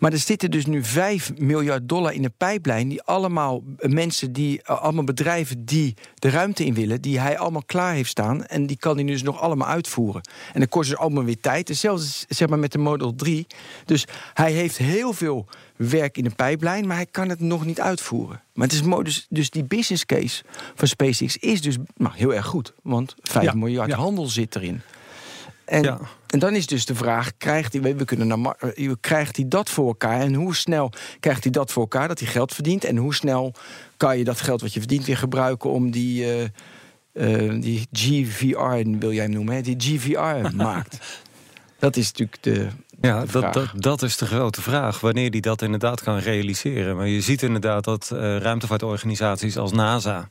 maar 0.00 0.12
er 0.12 0.18
zitten 0.18 0.50
dus 0.50 0.66
nu 0.66 0.84
5 0.84 1.32
miljard 1.38 1.88
dollar 1.88 2.12
in 2.12 2.22
de 2.22 2.32
pijplijn. 2.36 2.88
Die 2.88 3.02
allemaal 3.02 3.62
mensen, 3.78 4.32
die, 4.32 4.62
eh, 4.62 4.82
allemaal 4.82 5.04
bedrijven 5.04 5.64
die 5.64 5.94
de 6.14 6.30
ruimte 6.30 6.64
in 6.64 6.74
willen. 6.74 7.00
Die 7.00 7.20
hij 7.20 7.38
allemaal 7.38 7.64
klaar 7.66 7.94
heeft 7.94 8.10
staan. 8.10 8.44
En 8.44 8.66
die 8.66 8.76
kan 8.76 8.96
hij 8.96 9.04
dus 9.04 9.22
nog 9.22 9.40
allemaal 9.40 9.68
uitvoeren. 9.68 10.22
En 10.52 10.58
dan 10.58 10.68
kost 10.68 10.90
het 10.90 10.98
allemaal 10.98 11.24
weer 11.24 11.40
tijd. 11.40 11.68
Hetzelfde 11.68 12.06
zeg 12.28 12.48
maar 12.48 12.58
met 12.58 12.72
de 12.72 12.78
Model 12.78 13.14
3. 13.14 13.46
Dus 13.84 14.06
hij 14.34 14.52
heeft 14.52 14.76
heel 14.76 15.12
veel 15.12 15.46
werk 15.76 16.16
in 16.16 16.24
de 16.24 16.30
pijplijn, 16.30 16.86
maar 16.86 16.96
hij 16.96 17.06
kan 17.06 17.28
het 17.28 17.40
nog 17.40 17.64
niet 17.64 17.80
uitvoeren. 17.80 18.42
Maar 18.54 18.66
het 18.66 18.76
is 18.76 18.82
mooi, 18.82 19.04
dus, 19.04 19.26
dus 19.28 19.50
die 19.50 19.64
business 19.64 20.06
case 20.06 20.42
van 20.74 20.88
SpaceX 20.88 21.36
is 21.36 21.60
dus 21.60 21.76
nou, 21.96 22.14
heel 22.14 22.34
erg 22.34 22.46
goed. 22.46 22.72
Want 22.82 23.14
5 23.22 23.54
miljard 23.54 23.92
handel 23.92 24.26
zit 24.26 24.56
erin. 24.56 24.80
En, 25.64 25.82
ja. 25.82 26.00
En 26.32 26.38
dan 26.38 26.54
is 26.54 26.66
dus 26.66 26.86
de 26.86 26.94
vraag: 26.94 27.32
krijgt 27.38 27.72
hij, 27.72 27.96
we 27.96 28.04
kunnen 28.04 28.26
naar, 28.28 28.56
eh, 28.74 28.92
krijgt 29.00 29.36
hij 29.36 29.48
dat 29.48 29.70
voor 29.70 29.86
elkaar? 29.86 30.20
En 30.20 30.34
hoe 30.34 30.54
snel 30.54 30.92
krijgt 31.20 31.42
hij 31.42 31.52
dat 31.52 31.72
voor 31.72 31.82
elkaar 31.82 32.08
dat 32.08 32.18
hij 32.18 32.28
geld 32.28 32.54
verdient? 32.54 32.84
En 32.84 32.96
hoe 32.96 33.14
snel 33.14 33.54
kan 33.96 34.18
je 34.18 34.24
dat 34.24 34.40
geld 34.40 34.60
wat 34.60 34.72
je 34.72 34.78
verdient 34.78 35.04
weer 35.04 35.16
gebruiken 35.16 35.70
om 35.70 35.90
die, 35.90 36.24
uh, 36.24 36.42
uh, 37.12 37.62
die 37.62 37.86
GVR, 37.92 38.98
wil 38.98 39.12
jij 39.12 39.24
hem 39.24 39.32
noemen, 39.32 39.54
hè? 39.54 39.60
die 39.60 39.76
GVR 39.78 40.54
maakt? 40.56 40.98
Dat 41.78 41.96
is 41.96 42.06
natuurlijk 42.06 42.42
de, 42.42 42.68
ja, 43.02 43.24
dat, 43.30 43.52
dat, 43.52 43.68
dat, 43.74 44.02
is 44.02 44.16
de 44.16 44.26
grote 44.26 44.62
vraag. 44.62 45.00
Wanneer 45.00 45.30
die 45.30 45.40
dat 45.40 45.62
inderdaad 45.62 46.02
kan 46.02 46.18
realiseren. 46.18 46.96
Maar 46.96 47.08
je 47.08 47.20
ziet 47.20 47.42
inderdaad 47.42 47.84
dat 47.84 48.10
uh, 48.12 48.36
ruimtevaartorganisaties 48.36 49.58
als 49.58 49.72
NASA 49.72 50.28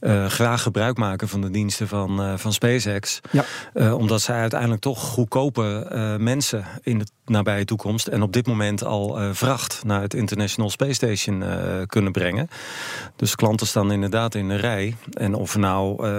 uh, 0.00 0.26
graag 0.26 0.62
gebruik 0.62 0.96
maken 0.96 1.28
van 1.28 1.40
de 1.40 1.50
diensten 1.50 1.88
van, 1.88 2.20
uh, 2.20 2.32
van 2.36 2.52
SpaceX. 2.52 3.20
Ja. 3.30 3.94
omdat 3.94 4.20
zij 4.20 4.36
uiteindelijk 4.36 4.80
toch 4.80 5.00
goedkope 5.00 5.86
mensen 6.18 6.64
in 6.82 6.98
de 6.98 7.06
nabije 7.24 7.64
toekomst 7.64 8.06
en 8.06 8.22
op 8.22 8.32
dit 8.32 8.46
moment 8.46 8.84
al 8.84 9.18
vracht 9.32 9.80
naar 9.84 10.00
het 10.00 10.14
International 10.14 10.70
Space 10.70 10.92
Station 10.92 11.44
kunnen 11.86 12.12
brengen. 12.12 12.48
Dus 13.16 13.34
klanten 13.34 13.66
staan 13.66 13.92
inderdaad 13.92 14.34
in 14.34 14.48
de 14.48 14.56
rij. 14.56 14.96
En 15.12 15.34
of 15.34 15.52
we 15.52 15.58
nou 15.58 16.10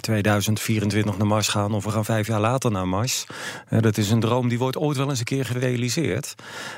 2024 0.00 1.10
ehm, 1.10 1.18
naar 1.18 1.28
Mars 1.28 1.48
gaan 1.48 1.74
of 1.74 1.84
we 1.84 1.90
gaan 1.90 2.04
vijf 2.04 2.26
jaar 2.26 2.40
later 2.40 2.70
naar 2.70 2.88
Mars. 2.88 3.26
dat 3.80 3.96
is 3.96 4.10
een 4.10 4.20
droom 4.20 4.48
die 4.48 4.58
wordt 4.58 4.76
ooit 4.76 4.96
wel 4.96 5.08
eens 5.08 5.18
een 5.18 5.24
keer 5.24 5.33
gerealiseerd. 5.42 6.34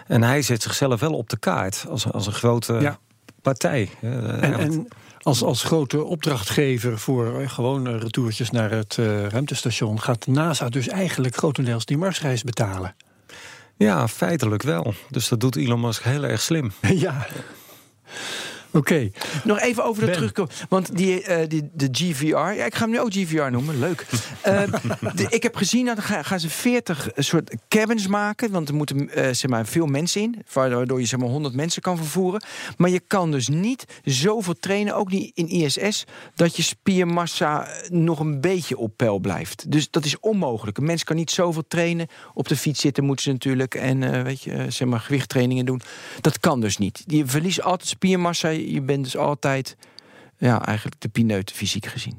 En 0.06 0.22
hij 0.22 0.42
zet 0.42 0.62
zichzelf 0.62 1.00
wel 1.00 1.12
op 1.12 1.28
de 1.28 1.38
kaart 1.38 1.84
als, 1.88 2.12
als 2.12 2.26
een 2.26 2.32
grote 2.32 2.96
partij. 3.42 3.90
En, 4.00 4.40
en, 4.40 4.88
als, 5.20 5.42
als 5.42 5.62
grote 5.62 6.04
opdrachtgever 6.04 6.98
voor 6.98 7.48
gewone 7.48 7.98
retourtjes 7.98 8.50
naar 8.50 8.70
het 8.70 8.96
uh, 9.00 9.26
ruimtestation 9.26 10.00
gaat 10.00 10.26
NASA 10.26 10.68
dus 10.68 10.88
eigenlijk 10.88 11.36
grotendeels 11.36 11.84
die 11.84 11.98
Marsreis 11.98 12.42
betalen. 12.42 12.94
Ja, 13.76 14.08
feitelijk 14.08 14.62
wel. 14.62 14.94
Dus 15.10 15.28
dat 15.28 15.40
doet 15.40 15.56
Elon 15.56 15.80
Musk 15.80 16.02
heel 16.02 16.24
erg 16.24 16.40
slim. 16.40 16.72
ja. 17.06 17.26
Oké. 18.70 19.10
Nog 19.44 19.60
even 19.60 19.84
over 19.84 20.06
de 20.06 20.12
terugkomen. 20.12 20.52
Want 20.68 20.96
die, 20.96 21.28
uh, 21.28 21.36
die, 21.48 21.70
de 21.72 21.88
GVR, 21.92 22.36
ja, 22.36 22.64
ik 22.64 22.74
ga 22.74 22.80
hem 22.80 22.90
nu 22.90 23.00
ook 23.00 23.12
GVR 23.12 23.50
noemen, 23.50 23.78
leuk. 23.78 24.06
uh, 24.46 24.62
de, 25.14 25.26
ik 25.28 25.42
heb 25.42 25.56
gezien 25.56 25.86
dat 25.86 26.00
gaan, 26.00 26.24
gaan 26.24 26.40
ze 26.40 26.50
40 26.50 27.08
soort 27.16 27.56
cabins 27.68 28.06
maken. 28.06 28.50
Want 28.50 28.68
er 28.68 28.74
moeten 28.74 28.98
uh, 28.98 29.12
zeg 29.14 29.46
maar, 29.46 29.66
veel 29.66 29.86
mensen 29.86 30.20
in. 30.20 30.42
Waardoor 30.52 31.00
je 31.00 31.06
zeg 31.06 31.20
maar, 31.20 31.28
100 31.28 31.54
mensen 31.54 31.82
kan 31.82 31.96
vervoeren. 31.96 32.42
Maar 32.76 32.90
je 32.90 33.00
kan 33.00 33.30
dus 33.30 33.48
niet 33.48 33.84
zoveel 34.04 34.54
trainen, 34.60 34.94
ook 34.94 35.10
niet 35.10 35.30
in 35.34 35.48
ISS, 35.48 36.04
dat 36.34 36.56
je 36.56 36.62
spiermassa 36.62 37.68
nog 37.88 38.20
een 38.20 38.40
beetje 38.40 38.76
op 38.76 38.92
peil 38.96 39.18
blijft. 39.18 39.70
Dus 39.70 39.90
dat 39.90 40.04
is 40.04 40.20
onmogelijk. 40.20 40.78
Een 40.78 40.84
mens 40.84 41.04
kan 41.04 41.16
niet 41.16 41.30
zoveel 41.30 41.64
trainen. 41.68 42.06
Op 42.34 42.48
de 42.48 42.56
fiets 42.56 42.80
zitten 42.80 43.04
moeten 43.04 43.24
ze 43.24 43.32
natuurlijk. 43.32 43.74
En 43.74 44.24
weet 44.24 44.42
je, 44.42 44.66
zeg 44.68 44.88
maar, 44.88 45.00
gewichttrainingen 45.00 45.66
doen. 45.66 45.80
Dat 46.20 46.40
kan 46.40 46.60
dus 46.60 46.78
niet. 46.78 47.04
Je 47.06 47.26
verliest 47.26 47.62
altijd 47.62 47.88
spiermassa 47.88 48.48
je 48.56 48.80
bent 48.82 49.04
dus 49.04 49.16
altijd 49.16 49.76
ja, 50.38 50.66
eigenlijk 50.66 51.00
de 51.00 51.08
pineut 51.08 51.52
fysiek 51.52 51.86
gezien. 51.86 52.16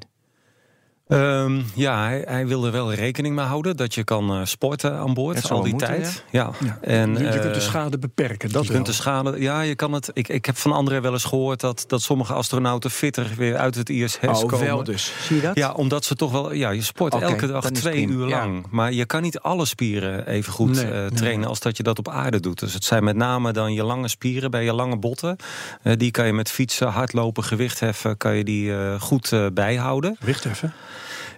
Um, 1.07 1.65
ja, 1.73 2.03
hij, 2.03 2.23
hij, 2.27 2.47
wil 2.47 2.65
er 2.65 2.71
wel 2.71 2.93
rekening 2.93 3.35
mee 3.35 3.45
houden 3.45 3.77
dat 3.77 3.93
je 3.95 4.03
kan 4.03 4.39
uh, 4.39 4.45
sporten 4.45 4.97
aan 4.97 5.13
boord 5.13 5.51
al 5.51 5.61
die 5.61 5.75
tijd. 5.75 6.23
Ja. 6.31 6.51
ja. 6.59 6.77
En, 6.81 7.13
je, 7.13 7.23
je 7.23 7.39
kunt 7.39 7.53
de 7.53 7.59
schade 7.59 7.99
beperken. 7.99 8.51
Dat 8.51 8.65
je 8.65 8.73
kunt 8.73 8.85
de 8.85 8.91
schade. 8.91 9.39
Ja, 9.39 9.61
je 9.61 9.75
kan 9.75 9.93
het. 9.93 10.09
Ik, 10.13 10.27
ik 10.27 10.45
heb 10.45 10.57
van 10.57 10.71
anderen 10.71 11.01
wel 11.01 11.11
eens 11.11 11.23
gehoord 11.23 11.59
dat, 11.59 11.83
dat 11.87 12.01
sommige 12.01 12.33
astronauten 12.33 12.91
fitter 12.91 13.31
weer 13.37 13.57
uit 13.57 13.75
het 13.75 13.89
ISS 13.89 14.19
oh, 14.21 14.45
komen. 14.45 14.65
wel 14.65 14.83
dus. 14.83 15.13
Zie 15.21 15.35
je 15.35 15.41
dat? 15.41 15.55
Ja, 15.55 15.71
omdat 15.71 16.05
ze 16.05 16.15
toch 16.15 16.31
wel. 16.31 16.53
Ja, 16.53 16.69
je 16.69 16.81
sport 16.81 17.13
okay, 17.13 17.29
elke 17.29 17.47
dag 17.47 17.69
twee 17.69 18.07
uur 18.07 18.25
lang. 18.25 18.65
Maar 18.69 18.93
je 18.93 19.05
kan 19.05 19.21
niet 19.21 19.39
alle 19.39 19.65
spieren 19.65 20.27
even 20.27 20.53
goed 20.53 20.75
nee, 20.75 20.85
uh, 20.85 21.05
trainen 21.05 21.39
nee. 21.39 21.49
als 21.49 21.59
dat 21.59 21.77
je 21.77 21.83
dat 21.83 21.99
op 21.99 22.09
aarde 22.09 22.39
doet. 22.39 22.59
Dus 22.59 22.73
het 22.73 22.83
zijn 22.83 23.03
met 23.03 23.15
name 23.15 23.51
dan 23.51 23.73
je 23.73 23.83
lange 23.83 24.07
spieren 24.07 24.51
bij 24.51 24.63
je 24.63 24.73
lange 24.73 24.97
botten. 24.97 25.35
Uh, 25.83 25.93
die 25.97 26.11
kan 26.11 26.25
je 26.25 26.33
met 26.33 26.51
fietsen, 26.51 26.87
hardlopen, 26.87 27.43
gewicht 27.43 27.79
heffen, 27.79 28.17
kan 28.17 28.35
je 28.35 28.43
die 28.43 28.71
goed 28.99 29.33
bijhouden. 29.53 30.15
Gewicht 30.19 30.43
heffen? 30.43 30.73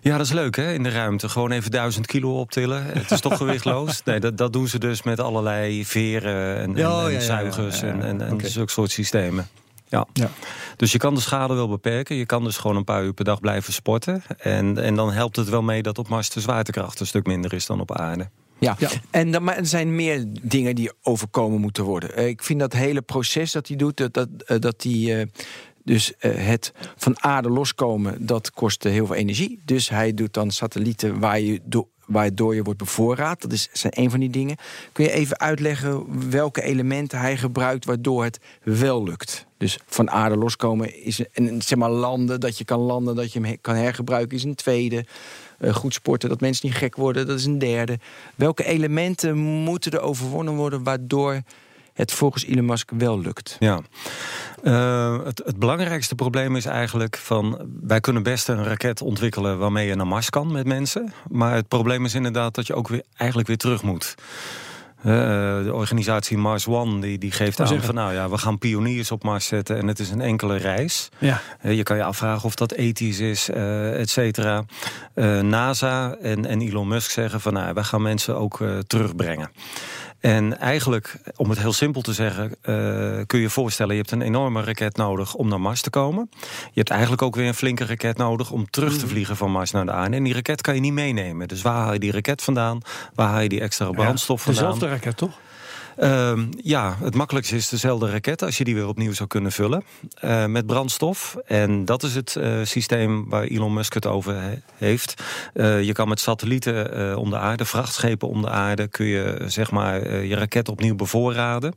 Ja, 0.02 0.18
dat 0.18 0.26
is 0.26 0.32
leuk 0.32 0.56
hè, 0.56 0.74
in 0.74 0.84
de 0.84 0.90
ruimte. 0.90 1.30
Gewoon 1.30 1.52
even 1.52 1.72
duizend 1.72 2.06
kilo 2.06 2.40
optillen. 2.40 2.86
Het 2.86 3.12
is 3.12 3.22
toch 3.22 3.38
gewichtloos. 3.44 4.04
Nee, 4.04 4.20
dat, 4.20 4.38
dat 4.38 4.54
doen 4.54 4.68
ze 4.68 4.80
dus 4.80 5.04
met 5.04 5.20
allerlei 5.20 5.86
veren 5.86 6.58
en, 6.58 7.22
zuigers 7.22 7.82
en, 7.82 8.04
en, 8.04 8.22
en 8.22 8.34
okay. 8.34 8.50
zulke 8.50 8.72
soort 8.72 8.92
systemen. 8.92 9.48
Ja. 9.88 10.08
ja. 10.14 10.30
Dus 10.76 10.92
je 10.92 10.98
kan 10.98 11.16
de 11.16 11.22
schade 11.22 11.54
wel 11.54 11.68
beperken. 11.68 12.16
Je 12.16 12.26
kan 12.26 12.44
dus 12.44 12.58
gewoon 12.58 12.76
een 12.76 12.84
paar 12.84 13.04
uur 13.04 13.14
per 13.14 13.26
dag 13.26 13.40
blijven 13.40 13.74
sporten. 13.74 14.24
En, 14.38 14.84
en 14.84 14.96
dan 14.96 15.12
helpt 15.12 15.36
het 15.36 15.50
wel 15.50 15.62
mee 15.62 15.82
dat 15.82 15.98
op 15.98 16.08
Mars 16.08 16.30
de 16.30 16.40
zwaartekracht 16.40 17.00
een 17.00 17.08
stuk 17.08 17.26
minder 17.26 17.54
is 17.54 17.66
dan 17.66 17.80
op 17.80 17.98
aarde. 17.98 18.30
Ja, 18.60 18.76
ja. 18.80 18.90
En 19.10 19.32
dan, 19.32 19.44
maar 19.44 19.58
er 19.58 19.66
zijn 19.66 19.96
meer 19.96 20.26
dingen 20.42 20.76
die 20.76 20.92
overkomen 21.02 21.60
moeten 21.60 21.84
worden. 21.84 22.28
Ik 22.28 22.44
vind 22.44 22.60
dat 22.60 22.74
hele 22.74 23.02
proces 23.02 23.52
dat 23.52 23.68
hij 23.68 23.78
doet, 23.78 23.98
dat, 23.98 24.14
dat, 24.14 24.62
dat 24.62 24.84
hij 24.84 25.30
dus 25.90 26.14
uh, 26.22 26.32
het 26.36 26.74
van 26.96 27.24
aarde 27.24 27.50
loskomen, 27.50 28.26
dat 28.26 28.52
kost 28.52 28.84
heel 28.84 29.06
veel 29.06 29.16
energie. 29.16 29.62
Dus 29.66 29.90
hij 29.90 30.14
doet 30.14 30.34
dan 30.34 30.52
satellieten 30.52 31.20
waar 31.20 31.40
je 31.40 31.60
do 31.64 31.88
waardoor 32.06 32.56
je 32.56 32.64
wordt 32.64 32.80
bevoorraad. 32.80 33.42
Dat 33.42 33.52
is, 33.52 33.70
zijn 33.72 33.94
een 33.96 34.10
van 34.10 34.20
die 34.20 34.30
dingen. 34.30 34.58
Kun 34.92 35.04
je 35.04 35.12
even 35.12 35.40
uitleggen 35.40 36.06
welke 36.30 36.62
elementen 36.62 37.20
hij 37.20 37.38
gebruikt 37.38 37.86
waardoor 37.86 38.24
het 38.24 38.40
wel 38.64 39.04
lukt? 39.04 39.46
Dus 39.58 39.80
van 39.86 40.10
aarde 40.10 40.38
loskomen 40.38 41.04
is 41.04 41.22
een, 41.34 41.62
zeg 41.62 41.78
maar 41.78 41.90
landen, 41.90 42.40
dat 42.40 42.58
je 42.58 42.66
kan 42.66 42.80
landen, 42.80 43.16
dat 43.16 43.34
je 43.34 43.42
hem 43.42 43.58
kan 43.62 43.76
hergebruiken, 43.76 44.38
is 44.38 44.44
een 44.44 44.56
tweede. 44.56 45.06
Uh, 45.60 45.74
goed 45.74 45.94
sporten, 45.94 46.30
dat 46.30 46.42
mensen 46.42 46.68
niet 46.68 46.78
gek 46.78 46.96
worden, 46.96 47.28
dat 47.28 47.40
is 47.40 47.46
een 47.46 47.60
derde. 47.60 48.00
Welke 48.36 48.66
elementen 48.66 49.38
moeten 49.38 49.92
er 49.92 50.02
overwonnen 50.02 50.56
worden 50.56 50.84
waardoor 50.84 51.42
het 52.00 52.12
volgens 52.12 52.46
Elon 52.46 52.66
Musk 52.66 52.92
wel 52.98 53.20
lukt? 53.20 53.56
Ja. 53.60 53.80
Uh, 54.64 55.26
het, 55.26 55.42
het, 55.46 55.60
belangrijkste 55.60 56.16
probleem 56.16 56.56
is 56.56 56.66
eigenlijk 56.66 57.18
van... 57.18 57.70
wij 57.82 58.00
kunnen 58.00 58.24
best 58.24 58.48
een 58.48 58.64
raket 58.64 59.02
ontwikkelen 59.02 59.58
waarmee 59.58 59.88
je 59.88 59.96
naar 59.96 60.08
Mars 60.08 60.30
kan 60.30 60.52
met 60.52 60.66
mensen. 60.66 61.14
Maar 61.30 61.56
het 61.56 61.68
probleem 61.68 62.06
is 62.06 62.14
inderdaad 62.14 62.56
dat 62.56 62.68
je 62.68 62.74
ook 62.74 62.88
weer, 62.88 63.04
eigenlijk 63.18 63.48
weer 63.48 63.58
terug 63.58 63.84
moet. 63.84 64.16
Uh, 65.00 65.06
de 65.64 65.74
organisatie 65.74 66.38
Mars 66.38 66.68
One 66.68 67.02
die, 67.02 67.18
die 67.18 67.32
geeft 67.32 67.60
aan 67.60 67.82
van 67.82 67.96
nou 67.96 68.14
ja, 68.14 68.30
we 68.30 68.38
gaan 68.38 68.58
pioniers 68.58 69.12
op 69.12 69.24
Mars 69.24 69.46
zetten 69.46 69.78
en 69.78 69.88
het 69.88 70.00
is 70.00 70.10
een 70.10 70.22
enkele 70.22 70.58
reis. 70.58 71.10
Ja. 71.18 71.42
Uh, 71.64 71.74
je 71.76 71.84
kan 71.84 71.98
je 71.98 72.04
afvragen 72.04 72.46
of 72.46 72.56
dat 72.56 72.72
ethisch 72.72 73.20
is, 73.20 73.50
uh, 73.50 74.00
et 74.00 74.10
cetera. 74.10 74.64
NASA 75.42 76.16
en, 76.22 76.46
en 76.46 76.62
Elon 76.62 76.88
Musk 76.88 77.12
zeggen 77.12 77.42
van 77.42 77.54
nou, 77.54 77.74
wij 77.74 77.84
gaan 77.84 78.02
mensen 78.02 78.38
ook 78.38 78.64
terugbrengen. 78.88 79.52
En 80.20 80.60
eigenlijk, 80.60 81.22
om 81.36 81.50
het 81.50 81.60
heel 81.60 81.74
simpel 81.74 82.02
te 82.02 82.14
zeggen, 82.14 82.44
uh, 82.46 82.56
kun 83.26 83.38
je 83.38 83.42
je 83.42 83.50
voorstellen... 83.50 83.96
je 83.96 84.00
hebt 84.00 84.12
een 84.12 84.22
enorme 84.22 84.64
raket 84.64 84.98
nodig 84.98 85.34
om 85.34 85.48
naar 85.48 85.62
Mars 85.62 85.82
te 85.82 85.90
komen. 85.90 86.30
Je 86.50 86.72
hebt 86.74 86.90
eigenlijk 86.90 87.22
ook 87.22 87.36
weer 87.36 87.48
een 87.48 87.54
flinke 87.54 87.86
raket 87.86 88.18
nodig... 88.18 88.52
om 88.52 88.70
terug 88.70 88.98
te 88.98 89.04
mm. 89.04 89.10
vliegen 89.10 89.38
van 89.38 89.52
Mars 89.52 89.72
naar 89.72 89.86
de 89.86 89.92
aarde. 89.92 90.16
En 90.16 90.24
die 90.24 90.34
raket 90.34 90.62
kan 90.62 90.76
je 90.76 90.82
niet 90.82 90.94
meenemen. 90.94 91.48
Dus 91.48 91.62
waar 91.62 91.74
haal 91.74 91.94
je 91.94 92.00
die 92.00 92.12
raket 92.12 92.42
vandaan? 92.42 92.82
Waar 93.14 93.28
haal 93.28 93.42
je 93.42 93.50
die 93.50 93.62
extra 93.62 93.90
brandstof 93.90 94.42
vandaan? 94.42 94.64
Dezelfde 94.64 94.88
raket, 94.88 95.18
toch? 95.18 95.40
Uh, 96.00 96.40
ja, 96.62 96.96
het 97.00 97.16
makkelijkste 97.16 97.56
is 97.56 97.70
dezelfde 97.70 98.10
raket 98.10 98.42
als 98.42 98.58
je 98.58 98.64
die 98.64 98.76
weer 98.76 98.88
opnieuw 98.88 99.14
zou 99.14 99.28
kunnen 99.28 99.52
vullen 99.52 99.84
uh, 100.24 100.46
met 100.46 100.66
brandstof. 100.66 101.38
En 101.46 101.86
dat 101.86 102.04
is 102.04 102.16
het 102.16 102.36
uh, 102.38 102.60
systeem 102.64 103.30
waar 103.30 103.44
Elon 103.44 103.74
Musk 103.74 103.94
het 103.94 104.06
over 104.06 104.42
he 104.42 104.54
heeft. 104.76 105.24
Uh, 105.54 105.84
je 105.84 105.92
kan 105.94 106.08
met 106.08 106.20
satellieten 106.20 107.18
om 107.18 107.30
de 107.30 107.38
aarde, 107.38 107.66
vrachtschepen 107.66 108.28
om 108.28 108.42
de 108.42 108.50
aarde, 108.50 108.88
kun 108.88 109.06
je 109.06 109.44
zeg 109.46 109.72
maar 109.72 110.16
je 110.26 110.36
raket 110.36 110.70
opnieuw 110.70 110.96
bevoorraden. 110.96 111.74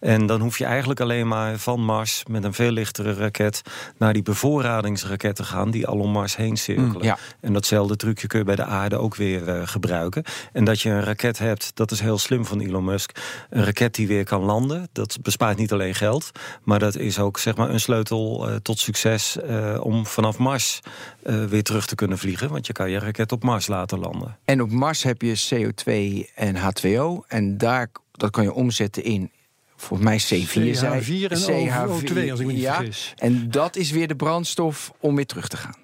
En 0.00 0.26
dan 0.26 0.40
hoef 0.40 0.58
je 0.58 0.64
eigenlijk 0.64 1.00
alleen 1.00 1.28
maar 1.28 1.58
van 1.58 1.84
Mars 1.84 2.22
met 2.30 2.44
een 2.44 2.54
veel 2.54 2.70
lichtere 2.70 3.14
raket 3.14 3.62
naar 3.98 4.12
die 4.12 4.22
bevoorradingsraket 4.22 5.36
te 5.36 5.44
gaan 5.44 5.70
die 5.70 5.86
al 5.86 5.98
om 5.98 6.10
Mars 6.10 6.36
heen 6.36 6.56
cirkelen. 6.56 6.92
Mm, 6.92 7.02
ja. 7.02 7.18
En 7.40 7.52
datzelfde 7.52 7.96
trucje 7.96 8.26
kun 8.26 8.38
je 8.38 8.44
bij 8.44 8.56
de 8.56 8.64
aarde 8.64 8.96
ook 8.96 9.14
weer 9.16 9.68
gebruiken. 9.68 10.22
En 10.52 10.64
dat 10.64 10.80
je 10.80 10.90
een 10.90 11.04
raket 11.04 11.38
hebt, 11.38 11.70
dat 11.74 11.90
is 11.90 12.00
heel 12.00 12.18
slim 12.18 12.44
van 12.44 12.60
Elon 12.60 12.84
Musk 12.84 13.10
een 13.52 13.64
raket 13.64 13.94
die 13.94 14.06
weer 14.06 14.24
kan 14.24 14.42
landen. 14.42 14.88
Dat 14.92 15.18
bespaart 15.22 15.58
niet 15.58 15.72
alleen 15.72 15.94
geld, 15.94 16.30
maar 16.62 16.78
dat 16.78 16.96
is 16.96 17.18
ook 17.18 17.38
zeg 17.38 17.56
maar, 17.56 17.70
een 17.70 17.80
sleutel 17.80 18.48
uh, 18.48 18.56
tot 18.56 18.78
succes 18.78 19.36
uh, 19.44 19.78
om 19.80 20.06
vanaf 20.06 20.38
Mars 20.38 20.80
uh, 21.26 21.44
weer 21.44 21.62
terug 21.62 21.86
te 21.86 21.94
kunnen 21.94 22.18
vliegen. 22.18 22.50
Want 22.50 22.66
je 22.66 22.72
kan 22.72 22.90
je 22.90 22.98
raket 22.98 23.32
op 23.32 23.42
Mars 23.42 23.66
laten 23.66 23.98
landen. 23.98 24.38
En 24.44 24.62
op 24.62 24.70
Mars 24.70 25.02
heb 25.02 25.22
je 25.22 25.38
CO2 25.50 25.92
en 26.34 26.56
H2O. 26.56 27.26
En 27.28 27.58
daar, 27.58 27.90
dat 28.12 28.30
kan 28.30 28.42
je 28.42 28.52
omzetten 28.52 29.04
in 29.04 29.30
volgens 29.76 30.28
mij 30.28 30.46
C4. 30.46 30.50
CH4 30.50 31.28
en 31.28 31.40
CH2, 31.40 32.30
als 32.30 32.40
ik 32.40 32.46
me 32.46 32.52
niet 32.52 32.60
ja, 32.60 32.74
vergis. 32.74 33.14
En 33.16 33.50
dat 33.50 33.76
is 33.76 33.90
weer 33.90 34.08
de 34.08 34.16
brandstof 34.16 34.92
om 35.00 35.14
weer 35.14 35.26
terug 35.26 35.48
te 35.48 35.56
gaan. 35.56 35.81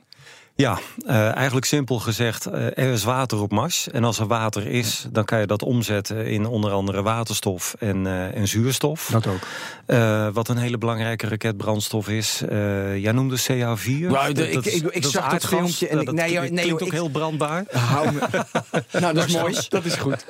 Ja, 0.61 0.79
uh, 1.07 1.35
eigenlijk 1.35 1.67
simpel 1.67 1.99
gezegd, 1.99 2.47
uh, 2.47 2.55
er 2.55 2.93
is 2.93 3.05
water 3.05 3.41
op 3.41 3.51
Mars. 3.51 3.89
En 3.91 4.05
als 4.05 4.19
er 4.19 4.27
water 4.27 4.67
is, 4.67 5.07
dan 5.11 5.25
kan 5.25 5.41
je 5.41 5.47
dat 5.47 5.63
omzetten 5.63 6.27
in 6.27 6.47
onder 6.47 6.71
andere 6.71 7.03
waterstof 7.03 7.75
en, 7.79 8.05
uh, 8.05 8.37
en 8.37 8.49
zuurstof. 8.49 9.09
Dat 9.11 9.27
ook. 9.27 10.35
wat 10.35 10.49
een 10.49 10.57
hele 10.57 10.79
belangrijke 10.79 11.29
raketbrandstof 11.29 12.09
is. 12.09 12.43
jij 12.97 13.13
noemde 13.13 13.39
CH4. 13.39 14.09
Nou, 14.11 14.33
de, 14.33 14.51
dat, 14.53 14.67
ik, 14.67 14.73
ik, 14.73 14.83
ik 14.91 15.05
zag 15.05 15.31
dat 15.31 15.47
filmpje 15.47 15.89
en 15.89 16.01
ik, 16.01 16.13
nee, 16.13 16.39
nee, 16.39 16.51
nee, 16.51 16.63
klinkt 16.65 16.83
ook 16.83 16.93
heel 16.93 17.09
brandbaar. 17.09 17.65
Hou 17.93 18.13
me. 18.13 18.21
nou, 19.01 19.15
dat 19.15 19.27
is 19.27 19.37
mooi. 19.37 19.57
Dat 19.69 19.85
is 19.85 19.95
goed. 19.95 20.27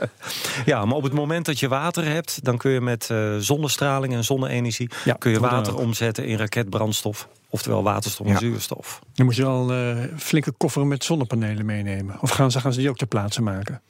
Ja, 0.64 0.84
maar 0.84 0.96
op 0.96 1.02
het 1.02 1.12
moment 1.12 1.46
dat 1.46 1.58
je 1.58 1.68
water 1.68 2.04
hebt, 2.04 2.44
dan 2.44 2.56
kun 2.56 2.70
je 2.70 2.80
met 2.80 3.10
zonnestraling 3.38 4.12
en 4.14 4.24
zonne-energie 4.24 4.90
ja, 5.04 5.14
kun 5.14 5.30
je 5.30 5.40
water 5.40 5.76
omzetten 5.76 6.26
in 6.26 6.38
raketbrandstof. 6.38 7.28
Oftewel 7.50 7.82
waterstof 7.82 8.26
en 8.26 8.38
zuurstof. 8.38 9.00
Dan 9.14 9.26
moet 9.26 9.36
je 9.36 9.44
al 9.44 9.74
uh, 9.74 10.04
flinke 10.16 10.50
kofferen 10.50 10.88
met 10.88 11.04
zonnepanelen 11.04 11.66
meenemen. 11.66 12.16
Of 12.20 12.30
gaan 12.30 12.50
ze, 12.50 12.60
gaan 12.60 12.72
ze 12.72 12.78
die 12.80 12.88
ook 12.88 12.96
ter 12.96 13.06
plaatse 13.06 13.42
maken? 13.42 13.82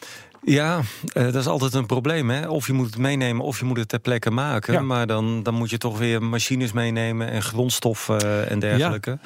Ja, 0.48 0.80
uh, 1.14 1.24
dat 1.24 1.34
is 1.34 1.46
altijd 1.46 1.74
een 1.74 1.86
probleem. 1.86 2.30
Hè? 2.30 2.48
Of 2.48 2.66
je 2.66 2.72
moet 2.72 2.86
het 2.86 2.98
meenemen 2.98 3.44
of 3.44 3.58
je 3.58 3.64
moet 3.64 3.78
het 3.78 3.88
ter 3.88 3.98
plekke 3.98 4.30
maken. 4.30 4.72
Ja. 4.72 4.80
Maar 4.80 5.06
dan, 5.06 5.42
dan 5.42 5.54
moet 5.54 5.70
je 5.70 5.78
toch 5.78 5.98
weer 5.98 6.22
machines 6.22 6.72
meenemen 6.72 7.30
en 7.30 7.42
grondstoffen 7.42 8.24
uh, 8.24 8.50
en 8.50 8.58
dergelijke. 8.58 9.18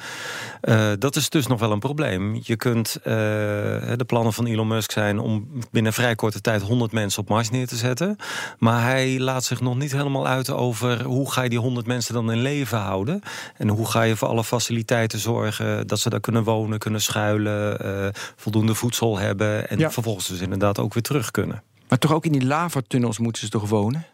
Ja. 0.61 0.91
Uh, 0.91 0.95
dat 0.99 1.15
is 1.15 1.29
dus 1.29 1.47
nog 1.47 1.59
wel 1.59 1.71
een 1.71 1.79
probleem. 1.79 2.39
Je 2.43 2.55
kunt, 2.55 2.99
de 3.03 4.03
plannen 4.07 4.33
van 4.33 4.45
Elon 4.45 4.67
Musk 4.67 4.91
zijn 4.91 5.19
om 5.19 5.47
binnen 5.71 5.93
vrij 5.93 6.15
korte 6.15 6.41
tijd 6.41 6.61
100 6.61 6.91
mensen 6.91 7.21
op 7.21 7.29
Mars 7.29 7.49
neer 7.49 7.67
te 7.67 7.75
zetten. 7.75 8.15
Maar 8.59 8.81
hij 8.81 9.19
laat 9.19 9.43
zich 9.43 9.61
nog 9.61 9.77
niet 9.77 9.91
helemaal 9.91 10.27
uit 10.27 10.49
over 10.49 11.03
hoe 11.03 11.31
ga 11.31 11.41
je 11.41 11.49
die 11.49 11.59
100 11.59 11.87
mensen 11.87 12.13
dan 12.13 12.31
in 12.31 12.41
leven 12.41 12.77
houden. 12.77 13.21
En 13.57 13.67
hoe 13.67 13.89
ga 13.89 14.01
je 14.01 14.15
voor 14.15 14.27
alle 14.27 14.43
faciliteiten 14.43 15.19
zorgen 15.19 15.87
dat 15.87 15.99
ze 15.99 16.09
daar 16.09 16.19
kunnen 16.19 16.43
wonen, 16.43 16.79
kunnen 16.79 17.01
schuilen, 17.01 18.13
voldoende 18.35 18.75
voedsel 18.75 19.17
hebben. 19.17 19.69
En 19.69 19.79
ja. 19.79 19.91
vervolgens 19.91 20.27
dus 20.27 20.39
inderdaad 20.39 20.79
ook 20.79 20.93
weer 20.93 21.03
terug 21.03 21.12
kunnen. 21.31 21.63
Maar 21.87 21.97
toch 21.97 22.13
ook 22.13 22.25
in 22.25 22.31
die 22.31 22.45
lavatunnels 22.45 23.17
moeten 23.17 23.41
ze 23.41 23.49
toch 23.49 23.69
wonen? 23.69 24.05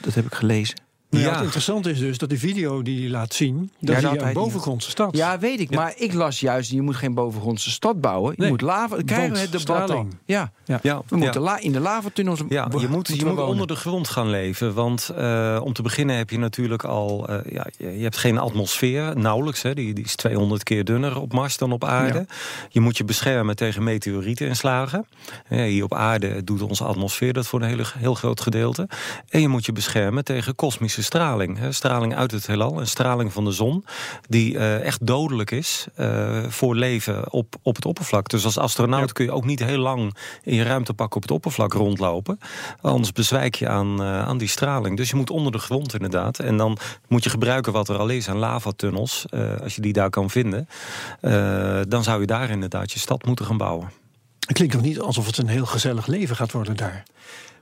Dat 0.00 0.14
heb 0.14 0.24
ik 0.24 0.34
gelezen. 0.34 0.85
Ja. 1.18 1.32
Het 1.34 1.42
interessante 1.42 1.90
is 1.90 1.98
dus 1.98 2.18
dat 2.18 2.28
die 2.28 2.38
video 2.38 2.82
die 2.82 3.00
hij 3.00 3.10
laat 3.10 3.34
zien, 3.34 3.70
dat 3.78 4.00
ja, 4.00 4.16
een 4.16 4.32
bovengrondse 4.32 4.90
stad. 4.90 5.16
Ja, 5.16 5.38
weet 5.38 5.60
ik. 5.60 5.74
Maar 5.74 5.94
ik 5.96 6.12
las 6.12 6.40
juist, 6.40 6.70
je 6.70 6.82
moet 6.82 6.96
geen 6.96 7.14
bovengrondse 7.14 7.70
stad 7.70 8.00
bouwen. 8.00 8.34
Je 8.36 8.48
moet 8.48 8.60
lava. 8.60 8.96
Krijgen 9.04 9.32
we 9.32 9.38
het 9.38 9.52
debat 9.52 9.90
al? 9.90 10.06
Ja. 10.24 10.52
ja. 10.64 11.02
We 11.08 11.16
moeten 11.16 11.40
la 11.40 11.58
in 11.58 11.72
de 11.72 11.80
lavatunnels. 11.80 12.40
Ja, 12.48 12.68
je 12.78 12.88
moet, 12.88 13.08
je 13.08 13.24
moet 13.24 13.38
onder 13.38 13.66
de 13.66 13.76
grond 13.76 14.08
gaan 14.08 14.30
leven. 14.30 14.74
Want 14.74 15.10
uh, 15.18 15.60
om 15.62 15.72
te 15.72 15.82
beginnen 15.82 16.16
heb 16.16 16.30
je 16.30 16.38
natuurlijk 16.38 16.84
al. 16.84 17.30
Uh, 17.30 17.36
ja, 17.50 17.66
je 17.78 18.02
hebt 18.02 18.16
geen 18.16 18.38
atmosfeer, 18.38 19.18
nauwelijks. 19.18 19.62
Hè. 19.62 19.74
Die, 19.74 19.94
die 19.94 20.04
is 20.04 20.14
200 20.14 20.62
keer 20.62 20.84
dunner 20.84 21.20
op 21.20 21.32
Mars 21.32 21.56
dan 21.56 21.72
op 21.72 21.84
aarde. 21.84 22.26
Je 22.68 22.80
moet 22.80 22.96
je 22.96 23.04
beschermen 23.04 23.56
tegen 23.56 23.82
meteorieteninslagen. 23.82 25.06
Hier 25.48 25.84
op 25.84 25.94
aarde 25.94 26.44
doet 26.44 26.62
onze 26.62 26.84
atmosfeer 26.84 27.32
dat 27.32 27.46
voor 27.46 27.60
een 27.60 27.68
hele, 27.68 27.84
heel 27.98 28.14
groot 28.14 28.40
gedeelte. 28.40 28.88
En 29.28 29.40
je 29.40 29.48
moet 29.48 29.66
je 29.66 29.72
beschermen 29.72 30.24
tegen 30.24 30.54
kosmische 30.54 31.02
straling. 31.06 31.58
Hè. 31.58 31.72
Straling 31.72 32.16
uit 32.16 32.30
het 32.30 32.46
heelal 32.46 32.80
en 32.80 32.86
straling 32.86 33.32
van 33.32 33.44
de 33.44 33.50
zon. 33.50 33.84
Die 34.28 34.54
uh, 34.54 34.80
echt 34.80 35.06
dodelijk 35.06 35.50
is 35.50 35.86
uh, 35.98 36.44
voor 36.48 36.76
leven 36.76 37.32
op, 37.32 37.54
op 37.62 37.76
het 37.76 37.84
oppervlak. 37.84 38.28
Dus 38.28 38.44
als 38.44 38.58
astronaut 38.58 39.12
kun 39.12 39.24
je 39.24 39.32
ook 39.32 39.44
niet 39.44 39.64
heel 39.64 39.78
lang 39.78 40.16
in 40.42 40.54
je 40.54 40.62
ruimtepak 40.62 41.14
op 41.14 41.22
het 41.22 41.30
oppervlak 41.30 41.72
rondlopen. 41.72 42.38
Anders 42.80 43.12
bezwijk 43.12 43.54
je 43.54 43.68
aan, 43.68 44.02
uh, 44.02 44.22
aan 44.22 44.38
die 44.38 44.48
straling. 44.48 44.96
Dus 44.96 45.10
je 45.10 45.16
moet 45.16 45.30
onder 45.30 45.52
de 45.52 45.58
grond 45.58 45.94
inderdaad. 45.94 46.38
En 46.38 46.56
dan 46.56 46.78
moet 47.08 47.24
je 47.24 47.30
gebruiken 47.30 47.72
wat 47.72 47.88
er 47.88 47.96
al 47.96 48.08
is 48.08 48.28
aan 48.28 48.38
lavatunnels. 48.38 49.26
als 49.62 49.74
je 49.74 49.80
die 49.80 49.92
daar 49.92 50.10
kan 50.10 50.30
vinden. 50.30 50.68
dan 51.88 52.02
zou 52.04 52.20
je 52.20 52.26
daar 52.26 52.50
inderdaad 52.50 52.92
je 52.92 52.98
stad 52.98 53.24
moeten 53.24 53.44
gaan 53.44 53.56
bouwen. 53.56 53.90
Het 54.46 54.56
klinkt 54.56 54.74
nog 54.74 54.82
niet 54.82 55.00
alsof 55.00 55.26
het 55.26 55.38
een 55.38 55.48
heel 55.48 55.66
gezellig 55.66 56.06
leven 56.06 56.36
gaat 56.36 56.52
worden 56.52 56.76
daar. 56.76 57.02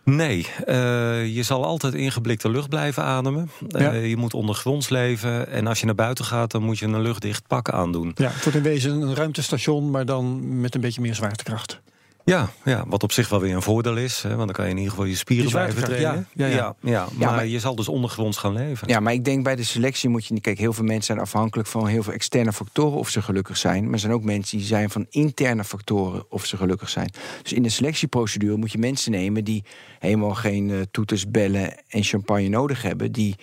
Nee, 0.04 0.46
uh, 0.66 1.34
je 1.34 1.42
zal 1.42 1.64
altijd 1.64 1.94
ingeblikte 1.94 2.50
lucht 2.50 2.68
blijven 2.68 3.02
ademen. 3.02 3.50
Uh, 3.68 4.08
je 4.08 4.16
moet 4.16 4.34
ondergronds 4.34 4.88
leven. 4.88 5.48
En 5.48 5.66
als 5.66 5.80
je 5.80 5.86
naar 5.86 5.94
buiten 5.94 6.24
gaat, 6.24 6.50
dan 6.50 6.62
moet 6.62 6.78
je 6.78 6.86
een 6.86 7.02
luchtdicht 7.02 7.46
pak 7.46 7.70
aandoen. 7.70 8.12
Ja, 8.14 8.28
het 8.28 8.42
wordt 8.42 8.58
in 8.58 8.64
wezen 8.64 9.00
een 9.00 9.14
ruimtestation, 9.14 9.90
maar 9.90 10.06
dan 10.06 10.60
met 10.60 10.74
een 10.74 10.80
beetje 10.80 11.00
meer 11.00 11.14
zwaartekracht. 11.14 11.82
Ja, 12.24 12.50
ja, 12.64 12.84
wat 12.86 13.02
op 13.02 13.12
zich 13.12 13.28
wel 13.28 13.40
weer 13.40 13.54
een 13.54 13.62
voordeel 13.62 13.96
is. 13.96 14.22
Hè, 14.22 14.28
want 14.28 14.46
dan 14.46 14.52
kan 14.52 14.64
je 14.64 14.70
in 14.70 14.76
ieder 14.76 14.90
geval 14.90 15.06
je 15.06 15.16
spieren 15.16 15.50
blijven 15.50 15.84
trainen. 15.84 16.28
Ja, 16.32 16.46
ja, 16.46 16.54
ja. 16.54 16.74
ja, 16.80 17.08
maar, 17.14 17.34
maar, 17.34 17.46
je 17.46 17.58
zal 17.58 17.74
dus 17.74 17.88
ondergronds 17.88 18.38
gaan 18.38 18.52
leven. 18.52 18.88
Ja, 18.88 19.00
maar 19.00 19.12
ik 19.12 19.24
denk 19.24 19.44
bij 19.44 19.56
de 19.56 19.64
selectie 19.64 20.08
moet 20.08 20.26
je 20.26 20.32
niet... 20.32 20.42
Kijk, 20.42 20.58
heel 20.58 20.72
veel 20.72 20.84
mensen 20.84 21.04
zijn 21.04 21.18
afhankelijk 21.18 21.68
van 21.68 21.86
heel 21.86 22.02
veel 22.02 22.12
externe 22.12 22.52
factoren... 22.52 22.98
of 22.98 23.08
ze 23.08 23.22
gelukkig 23.22 23.56
zijn. 23.56 23.84
Maar 23.84 23.92
er 23.92 23.98
zijn 23.98 24.12
ook 24.12 24.24
mensen 24.24 24.58
die 24.58 24.66
zijn 24.66 24.90
van 24.90 25.06
interne 25.10 25.64
factoren... 25.64 26.24
of 26.30 26.44
ze 26.44 26.56
gelukkig 26.56 26.88
zijn. 26.88 27.10
Dus 27.42 27.52
in 27.52 27.62
de 27.62 27.68
selectieprocedure 27.68 28.56
moet 28.56 28.72
je 28.72 28.78
mensen 28.78 29.10
nemen... 29.10 29.44
die 29.44 29.64
helemaal 29.98 30.34
geen 30.34 30.68
uh, 30.68 30.80
toeters, 30.90 31.30
bellen 31.30 31.74
en 31.88 32.02
champagne 32.02 32.48
nodig 32.48 32.82
hebben... 32.82 33.12
die, 33.12 33.36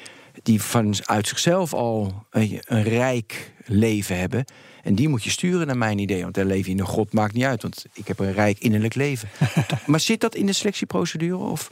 die 0.43 0.61
vanuit 0.61 1.27
zichzelf 1.27 1.73
al 1.73 2.25
een, 2.29 2.61
een 2.65 2.83
rijk 2.83 3.53
leven 3.65 4.19
hebben... 4.19 4.45
En 4.83 4.95
die 4.95 5.09
moet 5.09 5.23
je 5.23 5.29
sturen 5.29 5.67
naar 5.67 5.77
mijn 5.77 5.99
idee. 5.99 6.21
Want 6.21 6.33
daar 6.33 6.45
leven 6.45 6.65
je 6.65 6.77
in 6.77 6.79
een 6.79 6.89
god 6.89 7.13
maakt 7.13 7.33
niet 7.33 7.43
uit. 7.43 7.61
Want 7.61 7.85
ik 7.93 8.07
heb 8.07 8.19
een 8.19 8.33
rijk 8.33 8.59
innerlijk 8.59 8.95
leven. 8.95 9.29
maar 9.85 9.99
zit 9.99 10.21
dat 10.21 10.35
in 10.35 10.45
de 10.45 10.53
selectieprocedure? 10.53 11.35
Of? 11.37 11.71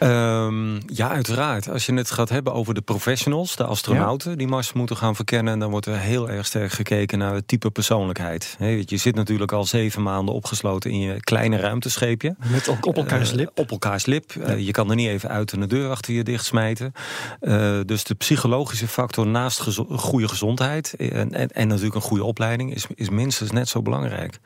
Um, 0.00 0.78
ja, 0.86 1.08
uiteraard. 1.08 1.68
Als 1.68 1.86
je 1.86 1.94
het 1.94 2.10
gaat 2.10 2.28
hebben 2.28 2.52
over 2.52 2.74
de 2.74 2.80
professionals, 2.80 3.56
de 3.56 3.64
astronauten 3.64 4.38
die 4.38 4.46
Mars 4.46 4.72
moeten 4.72 4.96
gaan 4.96 5.14
verkennen, 5.14 5.58
dan 5.58 5.70
wordt 5.70 5.86
er 5.86 5.98
heel 5.98 6.30
erg 6.30 6.46
sterk 6.46 6.72
gekeken 6.72 7.18
naar 7.18 7.34
het 7.34 7.48
type 7.48 7.70
persoonlijkheid. 7.70 8.56
je 8.84 8.96
zit 8.96 9.14
natuurlijk 9.14 9.52
al 9.52 9.64
zeven 9.64 10.02
maanden 10.02 10.34
opgesloten 10.34 10.90
in 10.90 11.00
je 11.00 11.20
kleine 11.20 11.56
ruimtescheepje. 11.56 12.36
Met 12.50 12.68
op 12.68 12.96
elkaars 12.96 13.30
lip. 13.30 13.46
Uh, 13.48 13.64
op 13.64 13.70
elkaars 13.70 14.06
lip. 14.06 14.34
Uh, 14.34 14.58
je 14.58 14.70
kan 14.70 14.90
er 14.90 14.96
niet 14.96 15.08
even 15.08 15.28
uit 15.28 15.52
en 15.52 15.60
de 15.60 15.66
deur 15.66 15.90
achter 15.90 16.14
je 16.14 16.24
dicht 16.24 16.44
smijten. 16.44 16.92
Uh, 17.40 17.80
dus 17.84 18.04
de 18.04 18.14
psychologische 18.14 18.88
factor 18.88 19.26
naast 19.26 19.60
gezo 19.60 19.84
goede 19.84 20.28
gezondheid 20.28 20.94
en, 20.94 21.32
en, 21.32 21.48
en, 21.48 21.68
natuurlijk 21.68 21.94
een 21.94 22.00
goede 22.00 22.24
opleiding 22.24 22.74
is, 22.74 22.86
is 22.94 23.08
minstens 23.08 23.50
net 23.50 23.68
zo 23.68 23.82
belangrijk. 23.82 24.38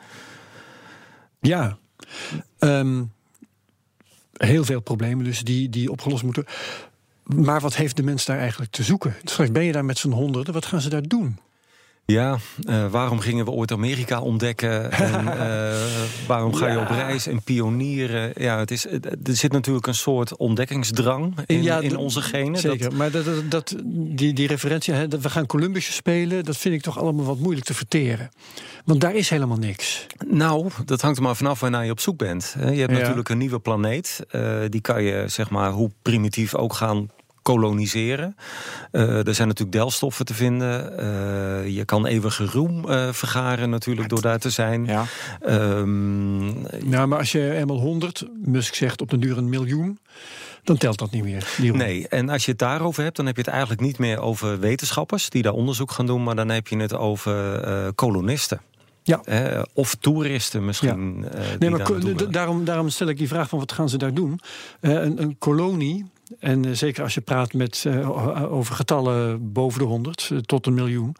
Ja. 1.40 1.78
Um, 2.59 3.12
heel 4.47 4.64
veel 4.64 4.80
problemen 4.80 5.25
dus 5.25 5.40
die, 5.40 5.68
die 5.68 5.90
opgelost 5.90 6.23
moeten. 6.23 6.44
Maar 7.25 7.61
wat 7.61 7.76
heeft 7.76 7.97
de 7.97 8.02
mens 8.02 8.25
daar 8.25 8.38
eigenlijk 8.38 8.70
te 8.70 8.82
zoeken? 8.82 9.14
Straks 9.25 9.50
ben 9.50 9.64
je 9.64 9.73
daar 9.73 9.85
met 9.85 9.99
z'n 9.99 10.11
honderden, 10.11 10.54
wat 10.54 10.66
gaan 10.66 10.80
ze 10.80 10.88
daar 10.88 11.09
doen? 11.09 11.38
Ja, 12.04 12.38
uh, 12.69 12.90
waarom 12.90 13.21
gingen 13.21 13.45
we 13.45 13.50
ooit 13.50 13.73
Amerika 13.73 14.21
ontdekken? 14.21 14.92
En, 14.92 15.25
uh, 15.25 15.75
waarom 16.28 16.54
ga 16.54 16.69
je 16.69 16.78
op 16.78 16.88
reis 16.88 17.26
en 17.26 17.42
pionieren? 17.42 18.33
Ja, 18.37 18.59
het 18.59 18.71
is, 18.71 18.87
er 18.87 19.00
zit 19.23 19.52
natuurlijk 19.52 19.87
een 19.87 19.95
soort 19.95 20.37
ontdekkingsdrang 20.37 21.35
in, 21.47 21.62
ja, 21.62 21.80
in 21.80 21.97
onze 21.97 22.23
genen. 22.23 22.61
Zeker, 22.61 22.88
dat... 22.88 22.98
maar 22.98 23.11
dat, 23.11 23.25
dat, 23.25 23.51
dat, 23.51 23.75
die, 23.85 24.33
die 24.33 24.46
referentie, 24.46 24.94
hè, 24.94 25.09
dat 25.09 25.20
we 25.20 25.31
gaan 25.31 25.46
Columbusje 25.46 25.92
spelen... 25.92 26.44
dat 26.44 26.57
vind 26.57 26.75
ik 26.75 26.83
toch 26.83 26.98
allemaal 26.98 27.25
wat 27.25 27.38
moeilijk 27.38 27.66
te 27.66 27.75
verteren. 27.75 28.31
Want 28.85 29.01
daar 29.01 29.14
is 29.14 29.31
helemaal 29.31 29.59
niks. 29.59 30.07
Nou, 30.27 30.70
dat 30.85 31.01
hangt 31.01 31.16
er 31.16 31.22
maar 31.22 31.37
vanaf 31.37 31.61
waarnaar 31.61 31.85
je 31.85 31.90
op 31.90 32.01
zoek 32.01 32.16
bent. 32.16 32.55
Je 32.59 32.81
hebt 32.81 32.92
natuurlijk 32.92 33.29
een 33.29 33.38
nieuwe 33.38 33.61
planeet. 33.61 34.20
Uh, 34.31 34.59
die 34.68 34.81
kan 34.81 35.03
je, 35.03 35.25
zeg 35.27 35.51
maar, 35.51 35.70
hoe 35.70 35.90
primitief 36.03 36.55
ook 36.55 36.72
gaan 36.75 37.09
koloniseren. 37.42 38.37
Uh, 38.92 39.26
er 39.26 39.35
zijn 39.35 39.48
natuurlijk 39.48 39.76
delfstoffen 39.76 40.24
te 40.24 40.35
vinden. 40.35 40.92
Uh, 40.92 41.76
je 41.76 41.85
kan 41.85 42.07
eeuwige 42.07 42.44
roem 42.44 42.88
uh, 42.88 43.12
vergaren 43.12 43.70
natuurlijk 43.70 44.09
door 44.09 44.20
daar 44.20 44.38
te 44.38 44.50
zijn. 44.50 44.87
Ja. 44.87 45.05
Um, 45.46 46.62
nou, 46.85 47.07
maar 47.07 47.18
als 47.18 47.33
je 47.33 47.55
eenmaal 47.55 47.79
100, 47.79 48.26
Musk 48.44 48.74
zegt 48.74 49.00
op 49.00 49.11
de 49.11 49.18
duur 49.18 49.38
een 49.38 49.48
miljoen 49.48 49.98
dan 50.64 50.76
telt 50.76 50.98
dat 50.98 51.11
niet 51.11 51.22
meer. 51.22 51.57
Nee, 51.72 52.09
en 52.09 52.29
als 52.29 52.44
je 52.44 52.50
het 52.50 52.61
daarover 52.61 53.03
hebt, 53.03 53.16
dan 53.16 53.26
heb 53.26 53.37
je 53.37 53.42
het 53.42 53.50
eigenlijk 53.50 53.81
niet 53.81 53.98
meer 53.98 54.20
over 54.20 54.59
wetenschappers 54.59 55.31
die 55.31 55.42
daar 55.42 55.53
onderzoek 55.53 55.90
gaan 55.90 56.07
doen, 56.07 56.22
maar 56.22 56.37
dan 56.37 56.48
heb 56.48 56.68
je 56.68 56.76
het 56.76 56.94
over 56.94 57.68
uh, 57.68 57.88
kolonisten. 57.94 58.61
Ja. 59.03 59.22
Eh, 59.24 59.62
of 59.74 59.94
toeristen 59.94 60.64
misschien. 60.64 61.26
Ja. 61.33 61.38
Uh, 61.38 61.59
nee, 61.59 61.70
maar 61.70 62.31
daarom, 62.31 62.64
daarom 62.64 62.88
stel 62.88 63.09
ik 63.09 63.18
die 63.18 63.29
vraag 63.29 63.48
van 63.48 63.59
wat 63.59 63.72
gaan 63.72 63.88
ze 63.88 63.98
daar 63.98 64.14
doen? 64.14 64.40
Uh, 64.81 64.92
een, 64.92 65.22
een, 65.22 65.38
kolonie 65.38 66.11
en 66.38 66.66
uh, 66.66 66.73
zeker 66.73 67.03
als 67.03 67.14
je 67.14 67.21
praat 67.21 67.53
met, 67.53 67.85
uh, 67.87 68.53
over 68.53 68.75
getallen 68.75 69.53
boven 69.53 69.79
de 69.79 69.85
100 69.85 70.29
uh, 70.33 70.38
tot 70.38 70.66
een 70.66 70.75
miljoen, 70.75 71.16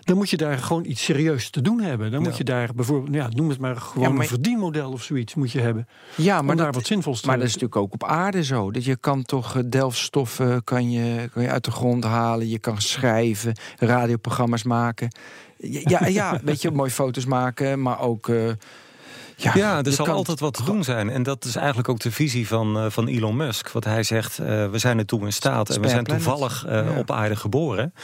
dan 0.00 0.16
moet 0.16 0.30
je 0.30 0.36
daar 0.36 0.58
gewoon 0.58 0.84
iets 0.84 1.04
serieus 1.04 1.50
te 1.50 1.60
doen 1.60 1.80
hebben. 1.80 2.10
Dan 2.10 2.20
ja. 2.20 2.28
moet 2.28 2.36
je 2.36 2.44
daar 2.44 2.70
bijvoorbeeld, 2.74 3.14
ja, 3.14 3.28
noem 3.34 3.48
het 3.48 3.58
maar 3.58 3.76
gewoon 3.76 4.02
ja, 4.02 4.12
maar... 4.12 4.22
een 4.22 4.28
verdienmodel 4.28 4.92
of 4.92 5.02
zoiets 5.02 5.34
moet 5.34 5.52
je 5.52 5.60
hebben. 5.60 5.88
Ja, 6.16 6.42
maar 6.42 6.56
daar 6.56 6.66
dat, 6.66 6.74
wat 6.74 6.86
zinvols 6.86 7.20
te 7.20 7.26
Maar 7.26 7.36
dat 7.36 7.46
is 7.46 7.52
natuurlijk 7.52 7.80
ook 7.80 7.92
op 7.92 8.04
aarde 8.04 8.44
zo. 8.44 8.70
Dat 8.70 8.84
je 8.84 8.96
kan 8.96 9.22
toch 9.22 9.62
delfstoffen 9.66 10.64
kan 10.64 10.90
je, 10.90 11.28
kan 11.32 11.42
je 11.42 11.50
uit 11.50 11.64
de 11.64 11.70
grond 11.70 12.04
halen, 12.04 12.48
je 12.48 12.58
kan 12.58 12.80
schrijven, 12.80 13.56
radioprogramma's 13.78 14.62
maken. 14.62 15.08
Ja, 15.58 16.06
ja, 16.06 16.40
weet 16.44 16.62
je, 16.62 16.70
mooie 16.80 16.90
foto's 16.90 17.24
maken, 17.24 17.82
maar 17.82 18.00
ook 18.00 18.30
ja, 19.42 19.52
ja 19.54 19.82
er 19.82 19.92
zal 19.92 20.06
altijd 20.06 20.40
wat 20.40 20.54
te 20.54 20.64
doen 20.64 20.84
zijn. 20.84 21.10
En 21.10 21.22
dat 21.22 21.44
is 21.44 21.56
eigenlijk 21.56 21.88
ook 21.88 22.00
de 22.00 22.10
visie 22.10 22.46
van, 22.46 22.84
uh, 22.84 22.90
van 22.90 23.06
Elon 23.06 23.36
Musk. 23.36 23.70
Wat 23.70 23.84
hij 23.84 24.02
zegt, 24.02 24.40
uh, 24.40 24.46
we 24.46 24.78
zijn 24.78 24.98
ertoe 24.98 25.24
in 25.24 25.32
staat. 25.32 25.70
En 25.70 25.80
we 25.80 25.88
zijn 25.88 26.04
toevallig 26.04 26.66
uh, 26.66 26.72
ja. 26.72 26.98
op 26.98 27.10
aarde 27.10 27.36
geboren. 27.36 27.94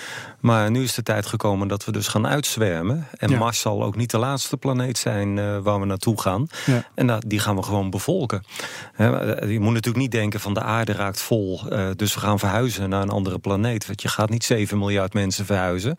Maar 0.40 0.70
nu 0.70 0.82
is 0.82 0.94
de 0.94 1.02
tijd 1.02 1.26
gekomen 1.26 1.68
dat 1.68 1.84
we 1.84 1.92
dus 1.92 2.08
gaan 2.08 2.26
uitzwermen. 2.26 3.06
En 3.16 3.30
ja. 3.30 3.38
Mars 3.38 3.60
zal 3.60 3.84
ook 3.84 3.96
niet 3.96 4.10
de 4.10 4.18
laatste 4.18 4.56
planeet 4.56 4.98
zijn 4.98 5.62
waar 5.62 5.80
we 5.80 5.86
naartoe 5.86 6.20
gaan. 6.20 6.46
Ja. 6.66 6.84
En 6.94 7.22
die 7.26 7.38
gaan 7.38 7.56
we 7.56 7.62
gewoon 7.62 7.90
bevolken. 7.90 8.42
je 8.96 9.58
moet 9.60 9.72
natuurlijk 9.72 9.96
niet 9.96 10.10
denken 10.10 10.40
van 10.40 10.54
de 10.54 10.62
aarde 10.62 10.92
raakt 10.92 11.20
vol. 11.20 11.60
dus 11.96 12.14
we 12.14 12.20
gaan 12.20 12.38
verhuizen 12.38 12.88
naar 12.88 13.02
een 13.02 13.10
andere 13.10 13.38
planeet. 13.38 13.86
Want 13.86 14.02
je 14.02 14.08
gaat 14.08 14.30
niet 14.30 14.44
7 14.44 14.78
miljard 14.78 15.14
mensen 15.14 15.46
verhuizen. 15.46 15.96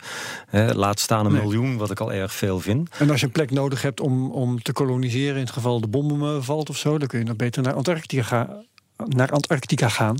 laat 0.72 1.00
staan 1.00 1.26
een 1.26 1.32
nee. 1.32 1.42
miljoen, 1.42 1.76
wat 1.76 1.90
ik 1.90 2.00
al 2.00 2.12
erg 2.12 2.32
veel 2.32 2.60
vind. 2.60 2.88
En 2.98 3.10
als 3.10 3.20
je 3.20 3.26
een 3.26 3.32
plek 3.32 3.50
nodig 3.50 3.82
hebt 3.82 4.00
om, 4.00 4.30
om 4.30 4.62
te 4.62 4.72
koloniseren 4.72 5.29
in 5.34 5.40
het 5.40 5.50
geval 5.50 5.80
de 5.80 5.88
bom 5.88 6.42
valt 6.42 6.70
of 6.70 6.76
zo, 6.76 6.98
dan 6.98 7.08
kun 7.08 7.18
je 7.18 7.24
nog 7.24 7.36
beter 7.36 7.62
naar 7.62 7.74
Antarctica 7.74 8.22
gaan 8.22 8.64
naar 9.06 9.30
Antarctica 9.30 9.88
gaan. 9.88 10.16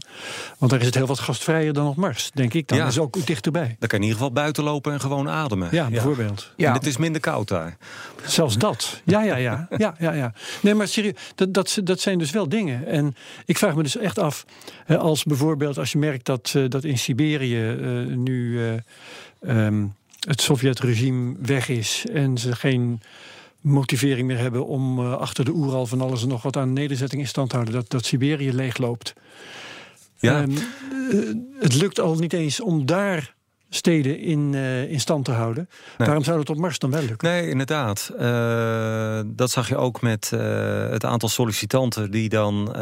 Want 0.59 0.71
daar 0.71 0.81
is 0.81 0.87
het 0.87 0.95
heel 0.95 1.07
wat 1.07 1.19
gastvrijer 1.19 1.73
dan 1.73 1.87
op 1.87 1.97
Mars, 1.97 2.31
denk 2.35 2.55
ik. 2.55 2.69
Dan 2.69 2.79
ja. 2.79 2.87
is 2.87 2.95
het 2.95 3.05
ook 3.05 3.27
dichterbij. 3.27 3.77
Dan 3.79 3.89
kan 3.89 3.89
je 3.89 3.95
in 3.97 4.03
ieder 4.03 4.17
geval 4.17 4.33
buiten 4.33 4.65
lopen 4.65 4.93
en 4.93 5.01
gewoon 5.01 5.29
ademen. 5.29 5.69
Ja, 5.71 5.89
bijvoorbeeld. 5.89 6.53
Ja. 6.57 6.69
En 6.69 6.75
het 6.75 6.87
is 6.87 6.97
minder 6.97 7.21
koud 7.21 7.49
daar. 7.49 7.77
Zelfs 8.25 8.59
dat. 8.59 9.01
Ja, 9.05 9.23
ja, 9.23 9.37
ja. 9.37 9.69
ja, 9.77 9.95
ja, 9.99 10.13
ja. 10.13 10.33
Nee, 10.63 10.75
maar 10.75 10.89
serieus, 10.89 11.15
dat, 11.35 11.55
dat, 11.55 11.79
dat 11.85 12.01
zijn 12.01 12.19
dus 12.19 12.31
wel 12.31 12.49
dingen. 12.49 12.87
En 12.87 13.15
ik 13.45 13.59
vraag 13.59 13.75
me 13.75 13.83
dus 13.83 13.97
echt 13.97 14.19
af, 14.19 14.45
als 14.99 15.25
bijvoorbeeld 15.25 15.79
als 15.79 15.93
je 15.93 15.99
merkt 15.99 16.27
dat, 16.27 16.55
dat 16.69 16.85
in 16.85 16.99
Siberië 16.99 17.73
uh, 17.73 18.07
nu 18.17 18.61
uh, 19.41 19.67
um, 19.67 19.95
het 20.21 20.41
Sovjet-regime 20.41 21.37
weg 21.41 21.69
is 21.69 22.05
en 22.13 22.39
ze 22.39 22.57
geen 22.57 23.01
motivering 23.61 24.27
meer 24.27 24.39
hebben 24.39 24.67
om 24.67 24.99
uh, 24.99 25.13
achter 25.13 25.45
de 25.45 25.53
Oeral 25.53 25.87
van 25.87 26.01
alles 26.01 26.23
en 26.23 26.29
nog 26.29 26.43
wat 26.43 26.57
aan 26.57 26.73
nederzetting 26.73 27.21
in 27.21 27.29
stand 27.29 27.49
te 27.49 27.55
houden. 27.55 27.75
Dat, 27.75 27.91
dat 27.91 28.05
Siberië 28.05 28.53
leegloopt. 28.53 29.15
Ja. 30.19 30.43
Um, 30.43 30.51
uh, 30.51 31.35
het 31.61 31.75
lukt 31.75 32.01
al 32.01 32.15
niet 32.15 32.33
eens 32.33 32.61
om 32.61 32.87
daar 32.87 33.35
steden 33.71 34.19
in, 34.19 34.53
uh, 34.53 34.91
in 34.91 35.01
stand 35.01 35.25
te 35.25 35.31
houden. 35.31 35.69
Waarom 35.97 36.25
zou 36.25 36.39
het 36.39 36.51
op 36.51 36.57
Mars 36.57 36.79
dan 36.79 36.91
wel 36.91 37.03
lukken? 37.03 37.29
Nee, 37.29 37.49
inderdaad. 37.49 38.13
Uh, 38.21 39.21
dat 39.27 39.51
zag 39.51 39.69
je 39.69 39.77
ook 39.77 40.01
met 40.01 40.31
uh, 40.35 40.41
het 40.91 41.05
aantal 41.05 41.29
sollicitanten 41.29 42.11
die 42.11 42.29
dan 42.29 42.77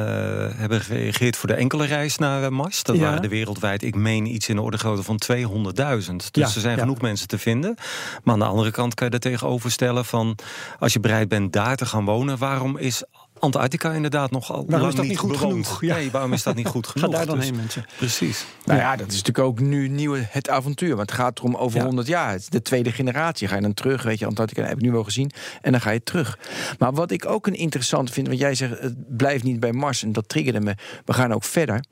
hebben 0.56 0.80
gereageerd 0.80 1.36
voor 1.36 1.48
de 1.48 1.54
enkele 1.54 1.86
reis 1.86 2.16
naar 2.18 2.52
Mars. 2.52 2.82
Dat 2.82 2.96
ja. 2.96 3.02
waren 3.02 3.22
er 3.22 3.28
wereldwijd, 3.28 3.82
ik 3.82 3.94
meen 3.94 4.26
iets 4.26 4.48
in 4.48 4.56
de 4.56 4.62
orde 4.62 4.78
grootte 4.78 5.02
van 5.02 5.20
200.000. 5.32 5.40
Dus 5.74 6.30
ja, 6.32 6.44
er 6.44 6.60
zijn 6.60 6.78
genoeg 6.78 7.00
mensen 7.00 7.28
te 7.28 7.38
vinden. 7.38 7.74
Maar 8.22 8.34
aan 8.34 8.40
de 8.40 8.46
andere 8.46 8.70
kant 8.70 8.94
kan 8.94 9.04
je 9.04 9.18
daar 9.18 9.32
tegenover 9.32 9.70
stellen 9.70 10.04
van 10.04 10.38
als 10.78 10.92
je 10.92 11.00
bereid 11.00 11.28
bent 11.28 11.52
daar 11.52 11.76
te 11.76 11.86
gaan 11.86 12.04
wonen, 12.04 12.38
waarom 12.38 12.76
is 12.78 13.02
Antarctica 13.38 13.92
inderdaad 13.92 14.30
nog 14.30 14.52
al 14.52 14.64
waarom 14.68 14.88
is 14.88 14.94
dat 14.94 15.06
niet 15.06 15.18
goed 15.18 15.36
genoeg? 15.36 15.80
Ja. 15.80 15.94
Nee, 15.94 16.10
waarom 16.10 16.32
is 16.32 16.42
dat 16.42 16.54
niet 16.54 16.66
goed 16.66 16.86
genoeg? 16.86 17.06
Ga 17.10 17.16
daar 17.16 17.26
dan 17.26 17.36
dus, 17.36 17.44
heen, 17.44 17.56
mensen. 17.56 17.84
Precies. 17.96 18.44
Nou 18.64 18.78
ja, 18.78 18.96
dat 18.96 19.06
is 19.06 19.16
natuurlijk 19.16 19.46
ook 19.46 19.60
nu 19.60 19.88
nieuwe 19.88 20.26
het 20.30 20.48
avontuur. 20.48 20.96
Want 20.96 21.10
het 21.10 21.18
gaat 21.18 21.38
erom 21.38 21.54
over 21.54 21.82
100 21.82 22.06
jaar. 22.06 22.30
Het 22.30 22.40
is 22.40 22.48
de 22.48 22.62
tweede 22.62 22.92
generatie. 22.92 23.48
Ga 23.48 23.54
je 23.54 23.60
dan 23.60 23.74
terug, 23.74 24.02
weet 24.02 24.18
je, 24.18 24.26
Antarctica 24.26 24.62
heb 24.62 24.76
ik 24.76 24.82
nu 24.82 24.92
wel 24.92 25.04
gezien. 25.04 25.30
En 25.60 25.72
dan 25.72 25.80
ga 25.80 25.90
je 25.90 26.02
terug. 26.02 26.38
Maar 26.78 26.92
wat 26.92 27.10
ik 27.10 27.26
ook 27.26 27.46
een 27.46 27.54
interessant 27.54 28.10
vind, 28.10 28.26
want 28.26 28.38
jij 28.38 28.54
zegt 28.54 28.80
het 28.80 29.16
blijft 29.16 29.44
niet 29.44 29.60
bij 29.60 29.72
Mars 29.72 30.02
en 30.02 30.12
dat 30.12 30.28
triggerde 30.28 30.60
me. 30.60 30.74
We 31.04 31.12
gaan 31.12 31.32
ook 31.32 31.44
verder. 31.44 31.84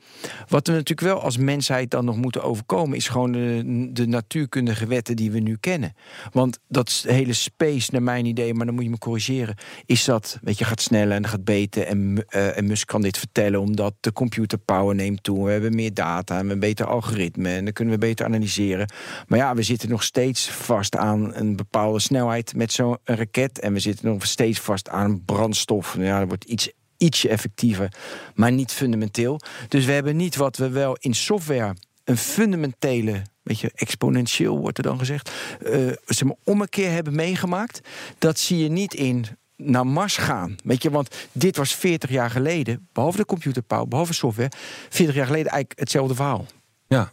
Wat 0.48 0.66
we 0.66 0.72
natuurlijk 0.72 1.00
wel 1.00 1.20
als 1.20 1.36
mensheid 1.36 1.90
dan 1.90 2.04
nog 2.04 2.16
moeten 2.16 2.42
overkomen, 2.42 2.96
is 2.96 3.08
gewoon 3.08 3.32
de, 3.32 3.88
de 3.92 4.06
natuurkundige 4.06 4.86
wetten 4.86 5.16
die 5.16 5.30
we 5.30 5.38
nu 5.38 5.56
kennen. 5.60 5.94
Want 6.32 6.58
dat 6.68 7.04
hele 7.08 7.32
space, 7.32 7.88
naar 7.92 8.02
mijn 8.02 8.26
idee, 8.26 8.54
maar 8.54 8.66
dan 8.66 8.74
moet 8.74 8.84
je 8.84 8.90
me 8.90 8.98
corrigeren, 8.98 9.56
is 9.86 10.04
dat, 10.04 10.38
weet 10.42 10.58
je, 10.58 10.64
gaat 10.64 10.80
sneller 10.80 11.16
en 11.16 11.28
gaat 11.28 11.35
beter. 11.44 11.86
En, 11.86 12.24
uh, 12.30 12.56
en 12.56 12.66
Musk 12.66 12.86
kan 12.86 13.02
dit 13.02 13.18
vertellen 13.18 13.60
omdat 13.60 13.94
de 14.00 14.12
computer 14.12 14.58
power 14.58 14.94
neemt 14.94 15.22
toe. 15.22 15.44
We 15.44 15.50
hebben 15.50 15.74
meer 15.74 15.94
data 15.94 16.34
en 16.34 16.42
we 16.42 16.48
hebben 16.48 16.68
beter 16.68 16.86
algoritme 16.86 17.48
en 17.48 17.64
dan 17.64 17.72
kunnen 17.72 17.94
we 17.94 18.00
beter 18.00 18.26
analyseren. 18.26 18.92
Maar 19.26 19.38
ja, 19.38 19.54
we 19.54 19.62
zitten 19.62 19.88
nog 19.88 20.02
steeds 20.02 20.50
vast 20.50 20.96
aan 20.96 21.34
een 21.34 21.56
bepaalde 21.56 22.00
snelheid 22.00 22.54
met 22.54 22.72
zo'n 22.72 22.98
raket. 23.04 23.58
En 23.58 23.72
we 23.72 23.78
zitten 23.78 24.06
nog 24.06 24.26
steeds 24.26 24.60
vast 24.60 24.88
aan 24.88 25.24
brandstof. 25.24 25.96
Ja, 25.98 26.18
dat 26.18 26.28
wordt 26.28 26.44
iets 26.44 26.70
ietsje 26.96 27.28
effectiever, 27.28 27.92
maar 28.34 28.52
niet 28.52 28.72
fundamenteel. 28.72 29.40
Dus 29.68 29.84
we 29.84 29.92
hebben 29.92 30.16
niet 30.16 30.36
wat 30.36 30.56
we 30.56 30.68
wel 30.68 30.96
in 31.00 31.14
software 31.14 31.74
een 32.04 32.16
fundamentele, 32.16 33.22
beetje 33.42 33.70
exponentieel 33.74 34.58
wordt 34.58 34.78
er 34.78 34.84
dan 34.84 34.98
gezegd, 34.98 35.30
uh, 35.62 35.92
zeg 36.06 36.24
maar, 36.24 36.36
ommekeer 36.44 36.90
hebben 36.90 37.14
meegemaakt. 37.14 37.80
Dat 38.18 38.38
zie 38.38 38.58
je 38.58 38.68
niet 38.68 38.94
in 38.94 39.26
naar 39.56 39.86
Mars 39.86 40.16
gaan. 40.16 40.56
Weet 40.64 40.82
je, 40.82 40.90
want 40.90 41.28
dit 41.32 41.56
was 41.56 41.74
40 41.74 42.10
jaar 42.10 42.30
geleden, 42.30 42.88
behalve 42.92 43.16
de 43.16 43.24
computerpower, 43.24 43.88
behalve 43.88 44.12
software, 44.12 44.50
40 44.88 45.14
jaar 45.14 45.26
geleden 45.26 45.50
eigenlijk 45.50 45.80
hetzelfde 45.80 46.14
verhaal. 46.14 46.46
Ja. 46.86 47.12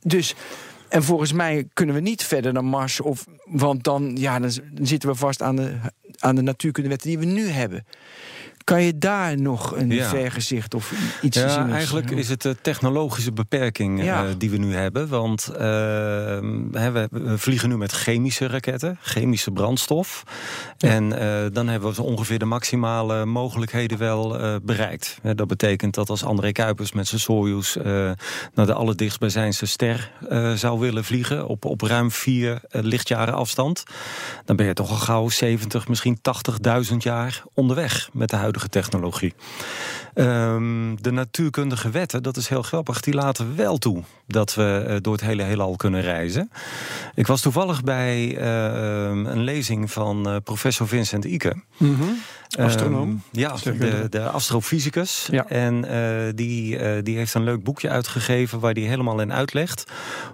dus. 0.00 0.34
En 0.88 1.02
volgens 1.02 1.32
mij 1.32 1.68
kunnen 1.72 1.94
we 1.94 2.00
niet 2.00 2.22
verder 2.22 2.52
naar 2.52 2.64
Mars. 2.64 3.00
Of, 3.00 3.26
want 3.44 3.84
dan, 3.84 4.16
ja, 4.16 4.38
dan 4.38 4.50
zitten 4.82 5.08
we 5.08 5.14
vast 5.14 5.42
aan 5.42 5.56
de, 5.56 5.76
aan 6.18 6.34
de 6.34 6.42
natuurkundewetten 6.42 7.08
die 7.08 7.18
we 7.18 7.24
nu 7.24 7.48
hebben. 7.48 7.84
Kan 8.64 8.82
je 8.82 8.98
daar 8.98 9.40
nog 9.40 9.76
een 9.76 9.90
ja. 9.90 10.08
vergezicht 10.08 10.74
of 10.74 10.92
iets 11.22 11.38
ja, 11.38 11.48
zien? 11.48 11.72
Eigenlijk 11.72 12.10
is 12.10 12.28
het 12.28 12.42
de 12.42 12.56
technologische 12.62 13.32
beperking 13.32 14.02
ja. 14.02 14.24
uh, 14.24 14.30
die 14.38 14.50
we 14.50 14.56
nu 14.56 14.74
hebben. 14.74 15.08
Want 15.08 15.48
uh, 15.52 15.58
we, 15.58 17.08
we, 17.10 17.38
vliegen 17.38 17.68
nu 17.68 17.76
met 17.76 17.92
chemische 17.92 18.46
raketten, 18.46 18.98
chemische 19.02 19.50
brandstof. 19.50 20.22
En 20.78 21.04
uh, 21.04 21.18
dan 21.52 21.68
hebben 21.68 21.88
we 21.88 21.94
zo 21.94 22.02
ongeveer 22.02 22.38
de 22.38 22.44
maximale 22.44 23.24
mogelijkheden 23.24 23.98
wel 23.98 24.38
bereikt. 24.62 25.18
dat 25.22 25.46
betekent 25.46 25.94
dat 25.94 26.10
als 26.10 26.24
André 26.24 26.52
Kuipers 26.52 26.92
met 26.92 27.08
zijn 27.08 27.20
Soyuz 27.20 27.76
naar 28.54 28.66
de 28.66 28.74
allerdichtstbijzijnse 28.74 29.66
ster 29.66 30.12
zou 30.54 30.78
willen 30.78 31.04
vliegen... 31.04 31.46
op, 31.46 31.64
op 31.64 31.80
ruim 31.80 32.10
vier 32.10 32.60
lichtjaren 32.70 33.34
afstand... 33.34 33.82
dan 34.44 34.56
ben 34.56 34.66
je 34.66 34.72
toch 34.72 34.90
al 34.90 34.96
gauw 34.96 35.28
70, 35.28 35.88
misschien 35.88 36.18
80.000 36.90 36.96
jaar 36.98 37.42
onderweg 37.54 38.08
met 38.12 38.28
de 38.28 38.36
huidige 38.36 38.49
technologie. 38.68 39.34
Um, 40.14 41.02
de 41.02 41.10
natuurkundige 41.10 41.90
wetten, 41.90 42.22
dat 42.22 42.36
is 42.36 42.48
heel 42.48 42.62
grappig, 42.62 43.00
die 43.00 43.14
laten 43.14 43.56
wel 43.56 43.78
toe 43.78 44.02
dat 44.26 44.54
we 44.54 44.84
uh, 44.88 44.96
door 45.00 45.12
het 45.12 45.22
hele 45.22 45.42
heelal 45.42 45.76
kunnen 45.76 46.00
reizen. 46.00 46.50
Ik 47.14 47.26
was 47.26 47.40
toevallig 47.40 47.82
bij 47.82 48.38
uh, 48.38 49.32
een 49.32 49.42
lezing 49.42 49.90
van 49.90 50.28
uh, 50.28 50.36
professor 50.44 50.88
Vincent 50.88 51.24
Ike. 51.24 51.54
-hmm. 51.76 52.18
Astronoom. 52.58 53.08
Um, 53.08 53.22
ja, 53.30 53.54
de, 53.62 54.06
de 54.10 54.22
astrofysicus. 54.22 55.28
Ja. 55.30 55.46
En 55.48 55.80
die, 56.34 57.02
die 57.02 57.16
heeft 57.16 57.34
een 57.34 57.44
leuk 57.44 57.62
boekje 57.62 57.88
uitgegeven 57.88 58.60
waar 58.60 58.72
hij 58.72 58.82
helemaal 58.82 59.20
in 59.20 59.32
uitlegt 59.32 59.84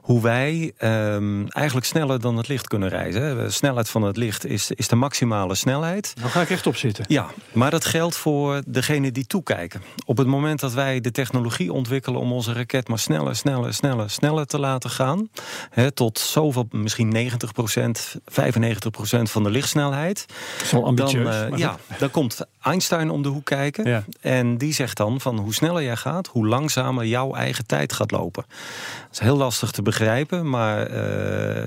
hoe 0.02 0.22
wij 0.22 0.72
um, 0.79 1.48
eigenlijk 1.48 1.87
sneller 1.87 2.20
dan 2.20 2.37
het 2.37 2.48
licht 2.48 2.68
kunnen 2.68 2.88
reizen. 2.88 3.37
De 3.37 3.50
snelheid 3.50 3.90
van 3.90 4.02
het 4.02 4.16
licht 4.16 4.46
is, 4.46 4.70
is 4.70 4.88
de 4.88 4.96
maximale 4.96 5.55
snelheid. 5.55 6.14
Nou 6.18 6.31
ga 6.31 6.40
ik 6.40 6.50
echt 6.50 6.66
op 6.66 6.76
zitten. 6.76 7.05
Ja, 7.09 7.26
maar 7.52 7.70
dat 7.70 7.85
geldt 7.85 8.16
voor 8.16 8.62
degene 8.66 9.12
die 9.12 9.26
toekijken. 9.26 9.83
Op 10.05 10.16
het 10.16 10.26
moment 10.26 10.61
dat 10.61 10.72
wij 10.72 11.00
de 11.00 11.11
technologie 11.11 11.72
ontwikkelen 11.72 12.20
om 12.20 12.33
onze 12.33 12.52
raket 12.52 12.88
maar 12.88 12.98
sneller, 12.98 13.37
sneller, 13.37 13.74
sneller, 13.74 14.11
sneller 14.11 14.46
te 14.46 14.59
laten 14.59 14.90
gaan, 14.90 15.29
hè, 15.70 15.90
tot 15.90 16.18
zoveel, 16.18 16.66
misschien 16.70 17.12
90% 17.12 18.16
95% 18.24 19.31
van 19.31 19.42
de 19.42 19.50
lichtsnelheid. 19.50 20.26
Zo 20.64 20.83
ambitieus. 20.83 21.40
Dan, 21.40 21.52
uh, 21.52 21.59
ja, 21.59 21.76
dan 22.06 22.22
komt 22.22 22.40
Einstein 22.62 23.10
om 23.10 23.22
de 23.22 23.28
hoek 23.28 23.44
kijken. 23.44 23.88
Ja. 23.88 24.04
En 24.20 24.58
die 24.58 24.72
zegt 24.72 24.96
dan 24.96 25.20
van 25.20 25.38
hoe 25.38 25.54
sneller 25.54 25.82
jij 25.82 25.96
gaat, 25.96 26.26
hoe 26.26 26.46
langzamer 26.46 27.06
jouw 27.06 27.34
eigen 27.34 27.66
tijd 27.66 27.92
gaat 27.92 28.10
lopen. 28.10 28.44
Dat 28.48 29.12
is 29.12 29.18
heel 29.18 29.36
lastig 29.36 29.70
te 29.70 29.82
begrijpen, 29.82 30.50
maar 30.50 30.80
uh, 30.80 30.94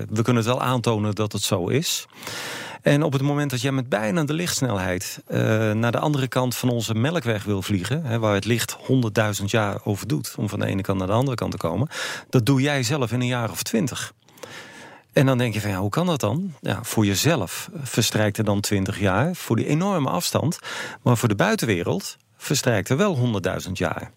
we 0.08 0.22
kunnen 0.22 0.36
het 0.36 0.44
wel 0.44 0.62
aantonen 0.62 1.14
dat 1.14 1.32
het 1.32 1.42
zo 1.42 1.66
is. 1.66 2.06
En 2.82 3.02
op 3.02 3.12
het 3.12 3.22
moment 3.22 3.50
dat 3.50 3.60
jij 3.60 3.72
met 3.72 3.88
bijna 3.88 4.24
de 4.24 4.32
lichtsnelheid 4.32 5.22
uh, 5.28 5.38
naar 5.72 5.92
de 5.92 5.98
andere 5.98 6.28
kant 6.28 6.56
van 6.56 6.68
onze 6.68 6.94
melkweg 6.94 7.44
wil 7.44 7.62
vliegen, 7.62 8.04
hè, 8.04 8.18
waar 8.18 8.34
het 8.34 8.44
licht 8.44 8.76
100.000 9.40 9.44
jaar 9.44 9.80
over 9.84 10.08
doet 10.08 10.34
om 10.36 10.48
van 10.48 10.58
de 10.58 10.66
ene 10.66 10.82
kant 10.82 10.98
naar 10.98 11.06
de 11.06 11.12
andere 11.12 11.36
kant 11.36 11.50
te 11.50 11.56
komen, 11.56 11.88
dat 12.30 12.46
doe 12.46 12.60
jij 12.60 12.82
zelf 12.82 13.12
in 13.12 13.20
een 13.20 13.26
jaar 13.26 13.50
of 13.50 13.62
twintig. 13.62 14.12
En 15.12 15.26
dan 15.26 15.38
denk 15.38 15.54
je 15.54 15.60
van 15.60 15.70
ja, 15.70 15.78
hoe 15.78 15.90
kan 15.90 16.06
dat 16.06 16.20
dan? 16.20 16.54
Ja, 16.60 16.78
voor 16.82 17.06
jezelf 17.06 17.70
verstrijkt 17.82 18.38
er 18.38 18.44
dan 18.44 18.60
20 18.60 19.00
jaar, 19.00 19.34
voor 19.34 19.56
die 19.56 19.66
enorme 19.66 20.10
afstand. 20.10 20.58
Maar 21.02 21.16
voor 21.16 21.28
de 21.28 21.34
buitenwereld 21.34 22.16
verstrijkt 22.36 22.88
er 22.88 22.96
wel 22.96 23.42
100.000 23.66 23.72
jaar. 23.72 24.10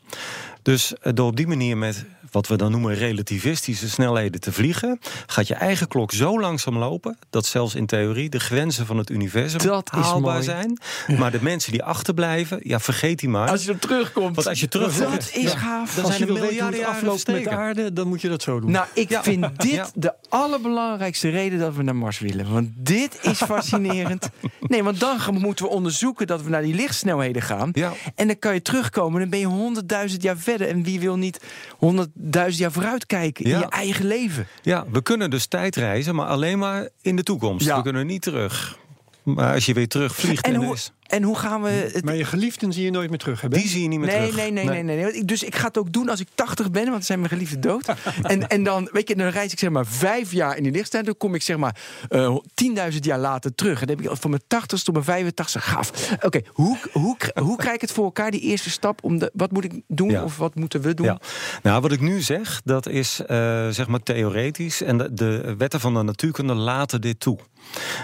Dus 0.61 0.93
door 1.13 1.27
op 1.27 1.35
die 1.35 1.47
manier 1.47 1.77
met 1.77 2.05
wat 2.33 2.47
we 2.47 2.55
dan 2.55 2.71
noemen 2.71 2.95
relativistische 2.95 3.89
snelheden 3.89 4.41
te 4.41 4.51
vliegen, 4.51 4.99
gaat 5.25 5.47
je 5.47 5.53
eigen 5.53 5.87
klok 5.87 6.11
zo 6.11 6.39
langzaam 6.39 6.77
lopen 6.77 7.17
dat 7.29 7.45
zelfs 7.45 7.75
in 7.75 7.85
theorie 7.85 8.29
de 8.29 8.39
grenzen 8.39 8.85
van 8.85 8.97
het 8.97 9.09
universum 9.09 9.61
dat 9.61 9.89
haalbaar 9.89 10.43
zijn. 10.43 10.79
Maar 11.17 11.31
de 11.31 11.41
mensen 11.41 11.71
die 11.71 11.83
achterblijven, 11.83 12.59
ja, 12.63 12.79
vergeet 12.79 13.19
die 13.19 13.29
maar. 13.29 13.49
Als 13.49 13.65
je 13.65 13.71
er 13.71 13.79
terugkomt. 13.79 14.35
Want 14.35 14.47
als 14.47 14.59
je 14.59 14.67
terugkomt, 14.67 15.11
dat 15.11 15.31
is 15.33 15.51
gaaf. 15.51 15.95
Dan 15.95 16.05
als 16.05 16.15
zijn 16.15 16.27
je 16.27 16.33
er 16.33 16.41
miljarden 16.41 16.79
jaren 16.79 16.95
afloopt 16.95 17.27
met 17.27 17.43
de 17.43 17.49
aarde, 17.49 17.93
dan 17.93 18.07
moet 18.07 18.21
je 18.21 18.29
dat 18.29 18.41
zo 18.41 18.59
doen. 18.59 18.71
Nou, 18.71 18.85
ik 18.93 19.09
ja. 19.09 19.23
vind 19.23 19.61
dit 19.61 19.71
ja. 19.71 19.87
de 19.93 20.13
allerbelangrijkste 20.29 21.29
reden 21.29 21.59
dat 21.59 21.75
we 21.75 21.83
naar 21.83 21.95
Mars 21.95 22.19
willen. 22.19 22.51
Want 22.51 22.69
dit 22.75 23.19
is 23.21 23.37
fascinerend. 23.53 24.29
nee, 24.59 24.83
want 24.83 24.99
dan 24.99 25.19
moeten 25.29 25.65
we 25.65 25.71
onderzoeken 25.71 26.27
dat 26.27 26.43
we 26.43 26.49
naar 26.49 26.61
die 26.61 26.73
lichtsnelheden 26.73 27.41
gaan. 27.41 27.69
Ja. 27.73 27.93
En 28.15 28.27
dan 28.27 28.39
kan 28.39 28.53
je 28.53 28.61
terugkomen. 28.61 29.19
Dan 29.19 29.29
ben 29.29 29.39
je 29.39 29.45
honderdduizend 29.45 30.21
jaar 30.23 30.37
verder. 30.37 30.67
En 30.67 30.83
wie 30.83 30.99
wil 30.99 31.15
niet 31.15 31.39
honderdduizend 32.23 32.57
jaar 32.61 32.71
vooruit 32.71 33.05
kijken 33.05 33.47
Ja. 33.47 33.53
in 33.55 33.59
je 33.59 33.69
eigen 33.69 34.05
leven? 34.05 34.47
Ja, 34.61 34.85
we 34.91 35.01
kunnen 35.01 35.29
dus 35.29 35.45
tijdreizen, 35.45 36.15
maar 36.15 36.27
alleen 36.27 36.59
maar 36.59 36.89
in 37.01 37.15
de 37.15 37.23
toekomst. 37.23 37.65
We 37.75 37.81
kunnen 37.81 38.05
niet 38.05 38.21
terug. 38.21 38.77
Maar 39.23 39.53
als 39.53 39.65
je 39.65 39.73
weer 39.73 39.87
terugvliegt 39.87 40.45
En 40.45 40.53
en, 40.53 40.63
hoe, 40.63 40.73
is, 40.73 40.91
en 41.07 41.23
hoe 41.23 41.37
gaan 41.37 41.61
we 41.61 41.69
het 41.69 42.05
Maar 42.05 42.15
je 42.15 42.25
geliefden 42.25 42.73
zie 42.73 42.83
je 42.83 42.91
nooit 42.91 43.09
meer 43.09 43.17
terug, 43.19 43.41
hè? 43.41 43.47
Ben? 43.47 43.59
die 43.59 43.67
zie 43.69 43.81
je 43.81 43.87
niet 43.87 43.99
meer 43.99 44.07
Nee, 44.07 44.17
terug. 44.17 44.35
nee, 44.35 44.51
nee, 44.51 44.65
nee, 44.65 44.83
nee, 44.83 44.95
nee. 45.03 45.13
Ik- 45.13 45.27
Dus 45.27 45.43
ik 45.43 45.55
ga 45.55 45.67
het 45.67 45.77
ook 45.77 45.91
doen 45.93 46.09
als 46.09 46.19
ik 46.19 46.27
80 46.35 46.71
ben, 46.71 46.81
want 46.81 46.93
dan 46.93 47.03
zijn 47.03 47.19
mijn 47.19 47.31
geliefden 47.31 47.61
dood. 47.61 47.87
en, 48.23 48.47
en 48.47 48.63
dan, 48.63 48.89
weet 48.91 49.07
je, 49.07 49.15
dan 49.15 49.27
reis 49.27 49.51
ik 49.51 49.59
zeg 49.59 49.69
maar 49.69 49.85
vijf 49.85 50.31
jaar 50.31 50.57
in 50.57 50.63
die 50.63 50.71
lichtstijd. 50.71 51.05
Dan 51.05 51.17
kom 51.17 51.35
ik 51.35 51.41
zeg 51.41 51.57
maar 51.57 51.75
eh 52.09 52.35
10.000 52.91 52.97
jaar 52.99 53.19
later 53.19 53.55
terug. 53.55 53.81
En 53.81 53.87
dan 53.87 53.95
heb 53.97 54.05
ik 54.11 54.17
van 54.21 54.29
mijn 54.29 54.41
80 54.47 54.83
tot 54.83 54.93
mijn 54.93 55.05
85 55.05 55.63
gaaf. 55.65 56.11
Oké, 56.21 56.41
hoe, 56.47 56.77
hoe, 56.91 57.17
hoe 57.41 57.57
krijg 57.57 57.75
ik 57.75 57.81
het 57.81 57.91
voor 57.91 58.03
elkaar, 58.03 58.31
die 58.31 58.41
eerste 58.41 58.69
stap? 58.69 59.03
Om 59.03 59.17
de, 59.19 59.31
wat 59.33 59.51
moet 59.51 59.63
ik 59.63 59.81
doen 59.87 60.09
Ja. 60.09 60.23
of 60.23 60.37
wat 60.37 60.55
moeten 60.55 60.81
we 60.81 60.93
doen? 60.93 61.05
Ja. 61.05 61.19
Nou, 61.63 61.81
wat 61.81 61.91
ik 61.91 61.99
nu 62.01 62.21
zeg, 62.21 62.61
dat 62.63 62.87
is 62.87 63.19
eh, 63.27 63.69
zeg 63.69 63.87
maar 63.87 64.03
theoretisch. 64.03 64.81
En 64.81 64.97
de, 64.97 65.13
de 65.13 65.55
wetten 65.57 65.79
van 65.79 65.93
de 65.93 66.01
natuurkunde 66.03 66.53
laten 66.53 67.01
dit 67.01 67.19
toe. 67.19 67.37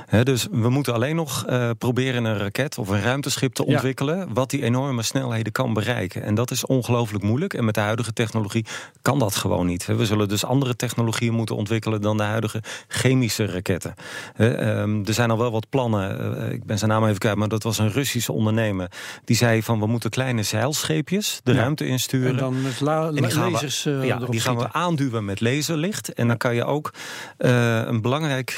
Hè, 0.05 0.23
dus 0.23 0.47
we 0.51 0.69
moeten 0.69 0.93
alleen 0.93 1.15
nog 1.15 1.45
eh, 1.45 1.69
proberen 1.77 2.23
een 2.25 2.37
raket 2.37 2.77
of 2.77 2.88
of 2.89 2.95
een 2.95 3.01
ruimteschip 3.01 3.53
te 3.53 3.65
ontwikkelen. 3.65 4.33
wat 4.33 4.49
die 4.49 4.63
enorme 4.63 5.03
snelheden 5.03 5.51
kan 5.51 5.73
bereiken. 5.73 6.23
En 6.23 6.35
dat 6.35 6.51
is 6.51 6.65
ongelooflijk 6.65 7.23
moeilijk. 7.23 7.53
En 7.53 7.65
met 7.65 7.73
de 7.73 7.79
huidige 7.79 8.13
technologie 8.13 8.65
kan 9.01 9.19
dat 9.19 9.35
gewoon 9.35 9.65
niet. 9.65 9.85
We 9.85 10.05
zullen 10.05 10.27
dus 10.27 10.45
andere 10.45 10.75
technologieën 10.75 11.33
moeten 11.33 11.55
ontwikkelen 11.55 12.01
dan 12.01 12.17
de 12.17 12.23
huidige 12.23 12.63
chemische 12.87 13.45
raketten. 13.45 13.93
Ehm, 14.35 15.03
er 15.05 15.13
zijn 15.13 15.31
al 15.31 15.37
wel 15.37 15.51
wat 15.51 15.69
plannen. 15.69 16.37
Eh, 16.37 16.51
ik 16.51 16.63
ben 16.65 16.77
zijn 16.77 16.89
naam 16.89 17.05
even 17.05 17.17
kwijt, 17.17 17.35
maar 17.35 17.47
dat 17.47 17.63
was 17.63 17.77
een 17.77 17.91
Russische 17.91 18.31
ondernemer. 18.31 18.91
Die 19.25 19.35
zei 19.35 19.63
van 19.63 19.79
we 19.79 19.87
moeten 19.87 20.09
kleine 20.09 20.43
zeilscheepjes 20.43 21.39
de 21.43 21.53
ruimte 21.53 21.85
insturen. 21.87 22.29
En 22.29 22.37
dan 22.37 22.61
met 22.61 22.79
la 22.79 23.11
die 23.11 23.29
gaan 23.29 23.51
lasers, 23.51 23.83
we, 23.83 23.91
ja, 23.91 24.17
die 24.17 24.39
gaan 24.39 24.57
we 24.57 24.73
aanduwen 24.73 25.25
met 25.25 25.41
laserlicht. 25.41 26.13
En 26.13 26.27
dan 26.27 26.37
kan 26.37 26.55
je 26.55 26.65
ook 26.65 26.93
uh, 27.37 27.81
een 27.85 28.01
belangrijk 28.01 28.51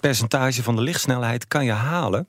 percentage 0.00 0.62
van 0.62 0.76
de 0.76 0.82
lichtsnelheid 0.82 1.48
kan 1.48 1.64
je 1.64 1.72
halen. 1.72 2.28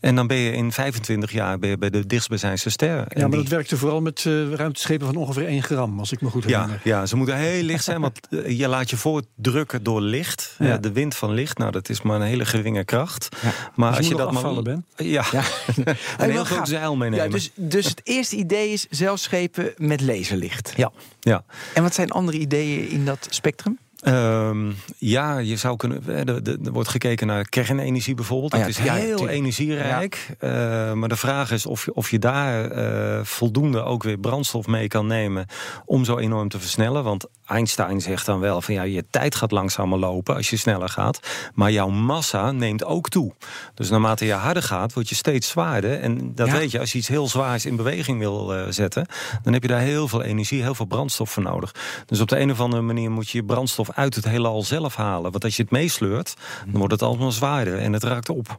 En 0.00 0.14
dan 0.14 0.26
ben 0.26 0.36
je 0.36 0.52
in 0.52 0.72
25 0.72 1.32
jaar 1.32 1.58
bij 1.58 1.90
de 1.90 2.06
dichtstbijzijnse 2.06 2.70
ster. 2.70 2.88
Ja, 2.88 3.04
maar 3.20 3.30
die... 3.30 3.38
dat 3.38 3.48
werkte 3.48 3.76
vooral 3.76 4.00
met 4.00 4.24
uh, 4.24 4.52
ruimteschepen 4.52 5.06
van 5.06 5.16
ongeveer 5.16 5.46
1 5.46 5.62
gram, 5.62 5.98
als 5.98 6.12
ik 6.12 6.20
me 6.20 6.30
goed 6.30 6.44
herinner. 6.44 6.80
Ja, 6.84 6.98
ja 6.98 7.06
ze 7.06 7.16
moeten 7.16 7.36
heel 7.36 7.62
licht 7.62 7.84
zijn, 7.84 8.00
want 8.00 8.20
eh, 8.28 8.58
je 8.58 8.68
laat 8.68 8.90
je 8.90 8.96
voordrukken 8.96 9.82
door 9.82 10.00
licht. 10.00 10.56
Ja. 10.58 10.76
de 10.76 10.92
wind 10.92 11.16
van 11.16 11.32
licht, 11.32 11.58
nou 11.58 11.72
dat 11.72 11.88
is 11.88 12.02
maar 12.02 12.20
een 12.20 12.26
hele 12.26 12.44
geringe 12.44 12.84
kracht. 12.84 13.28
Ja. 13.42 13.52
Maar 13.74 13.96
als, 13.96 14.08
je, 14.08 14.14
dat 14.14 14.32
maar 14.32 14.62
bent. 14.62 14.84
Ja, 14.96 15.24
ja. 15.32 15.42
een 16.18 16.30
heel 16.30 16.44
groot 16.44 16.68
zeil 16.68 16.96
meenemen. 16.96 17.24
Ja, 17.24 17.30
dus, 17.30 17.50
dus 17.54 17.84
het 17.86 18.00
eerste 18.04 18.36
idee 18.36 18.72
is 18.72 18.86
zeilschepen 18.90 19.72
met 19.76 20.00
laserlicht. 20.00 20.72
Ja. 20.76 20.92
ja. 21.20 21.44
En 21.74 21.82
wat 21.82 21.94
zijn 21.94 22.10
andere 22.10 22.38
ideeën 22.38 22.88
in 22.88 23.04
dat 23.04 23.26
spectrum? 23.30 23.78
Um, 24.06 24.76
ja, 24.98 25.38
je 25.38 25.56
zou 25.56 25.76
kunnen. 25.76 26.26
Er, 26.28 26.72
wordt 26.72 26.88
gekeken 26.88 27.26
naar 27.26 27.48
kernenergie 27.48 28.14
bijvoorbeeld. 28.14 28.54
Oh 28.54 28.60
het 28.60 28.68
is 28.68 28.78
heel 28.78 29.28
energierijk. 29.28 30.36
Uh, 30.40 30.50
maar 30.92 31.08
de 31.08 31.16
vraag 31.16 31.50
is 31.50 31.66
of 31.66 31.84
je, 31.84 31.94
of 31.94 32.10
je 32.10 32.18
daar 32.18 32.72
uh, 32.72 33.24
voldoende 33.24 33.82
ook 33.82 34.02
weer 34.02 34.18
brandstof 34.18 34.66
mee 34.66 34.88
kan 34.88 35.06
nemen. 35.06 35.46
om 35.84 36.04
zo 36.04 36.18
enorm 36.18 36.48
te 36.48 36.60
versnellen. 36.60 37.04
Want 37.04 37.26
Einstein 37.46 38.00
zegt 38.00 38.26
dan 38.26 38.40
wel 38.40 38.60
van 38.62 38.74
ja, 38.74 38.82
je 38.82 39.04
tijd 39.10 39.34
gaat 39.34 39.50
langzamer 39.50 39.98
lopen 39.98 40.34
als 40.34 40.50
je 40.50 40.56
sneller 40.56 40.88
gaat. 40.88 41.20
Maar 41.54 41.70
jouw 41.70 41.88
massa 41.88 42.52
neemt 42.52 42.84
ook 42.84 43.08
toe. 43.08 43.32
Dus 43.74 43.90
naarmate 43.90 44.24
je 44.24 44.32
harder 44.32 44.62
gaat, 44.62 44.92
word 44.92 45.08
je 45.08 45.14
steeds 45.14 45.48
zwaarder. 45.48 46.00
En 46.00 46.34
dat 46.34 46.50
weet 46.50 46.70
je, 46.70 46.78
als 46.78 46.92
je 46.92 46.98
iets 46.98 47.08
heel 47.08 47.28
zwaars 47.28 47.66
in 47.66 47.76
beweging 47.76 48.18
wil 48.18 48.54
uh, 48.54 48.62
zetten. 48.68 49.06
dan 49.42 49.52
heb 49.52 49.62
je 49.62 49.68
daar 49.68 49.80
heel 49.80 50.08
veel 50.08 50.22
energie, 50.22 50.62
heel 50.62 50.74
veel 50.74 50.86
brandstof 50.86 51.30
voor 51.30 51.42
nodig. 51.42 51.74
Dus 52.06 52.20
op 52.20 52.28
de 52.28 52.38
een 52.38 52.50
of 52.50 52.60
andere 52.60 52.82
manier 52.82 53.10
moet 53.10 53.30
je 53.30 53.38
je 53.38 53.44
brandstof 53.44 53.87
uit 53.94 54.14
het 54.14 54.24
heelal 54.24 54.62
zelf 54.62 54.96
halen. 54.96 55.30
Want 55.30 55.44
als 55.44 55.56
je 55.56 55.62
het 55.62 55.70
meesleurt, 55.70 56.34
dan 56.64 56.78
wordt 56.78 56.92
het 56.92 57.02
allemaal 57.02 57.32
zwaarder 57.32 57.78
en 57.78 57.92
het 57.92 58.02
raakt 58.02 58.28
op. 58.28 58.58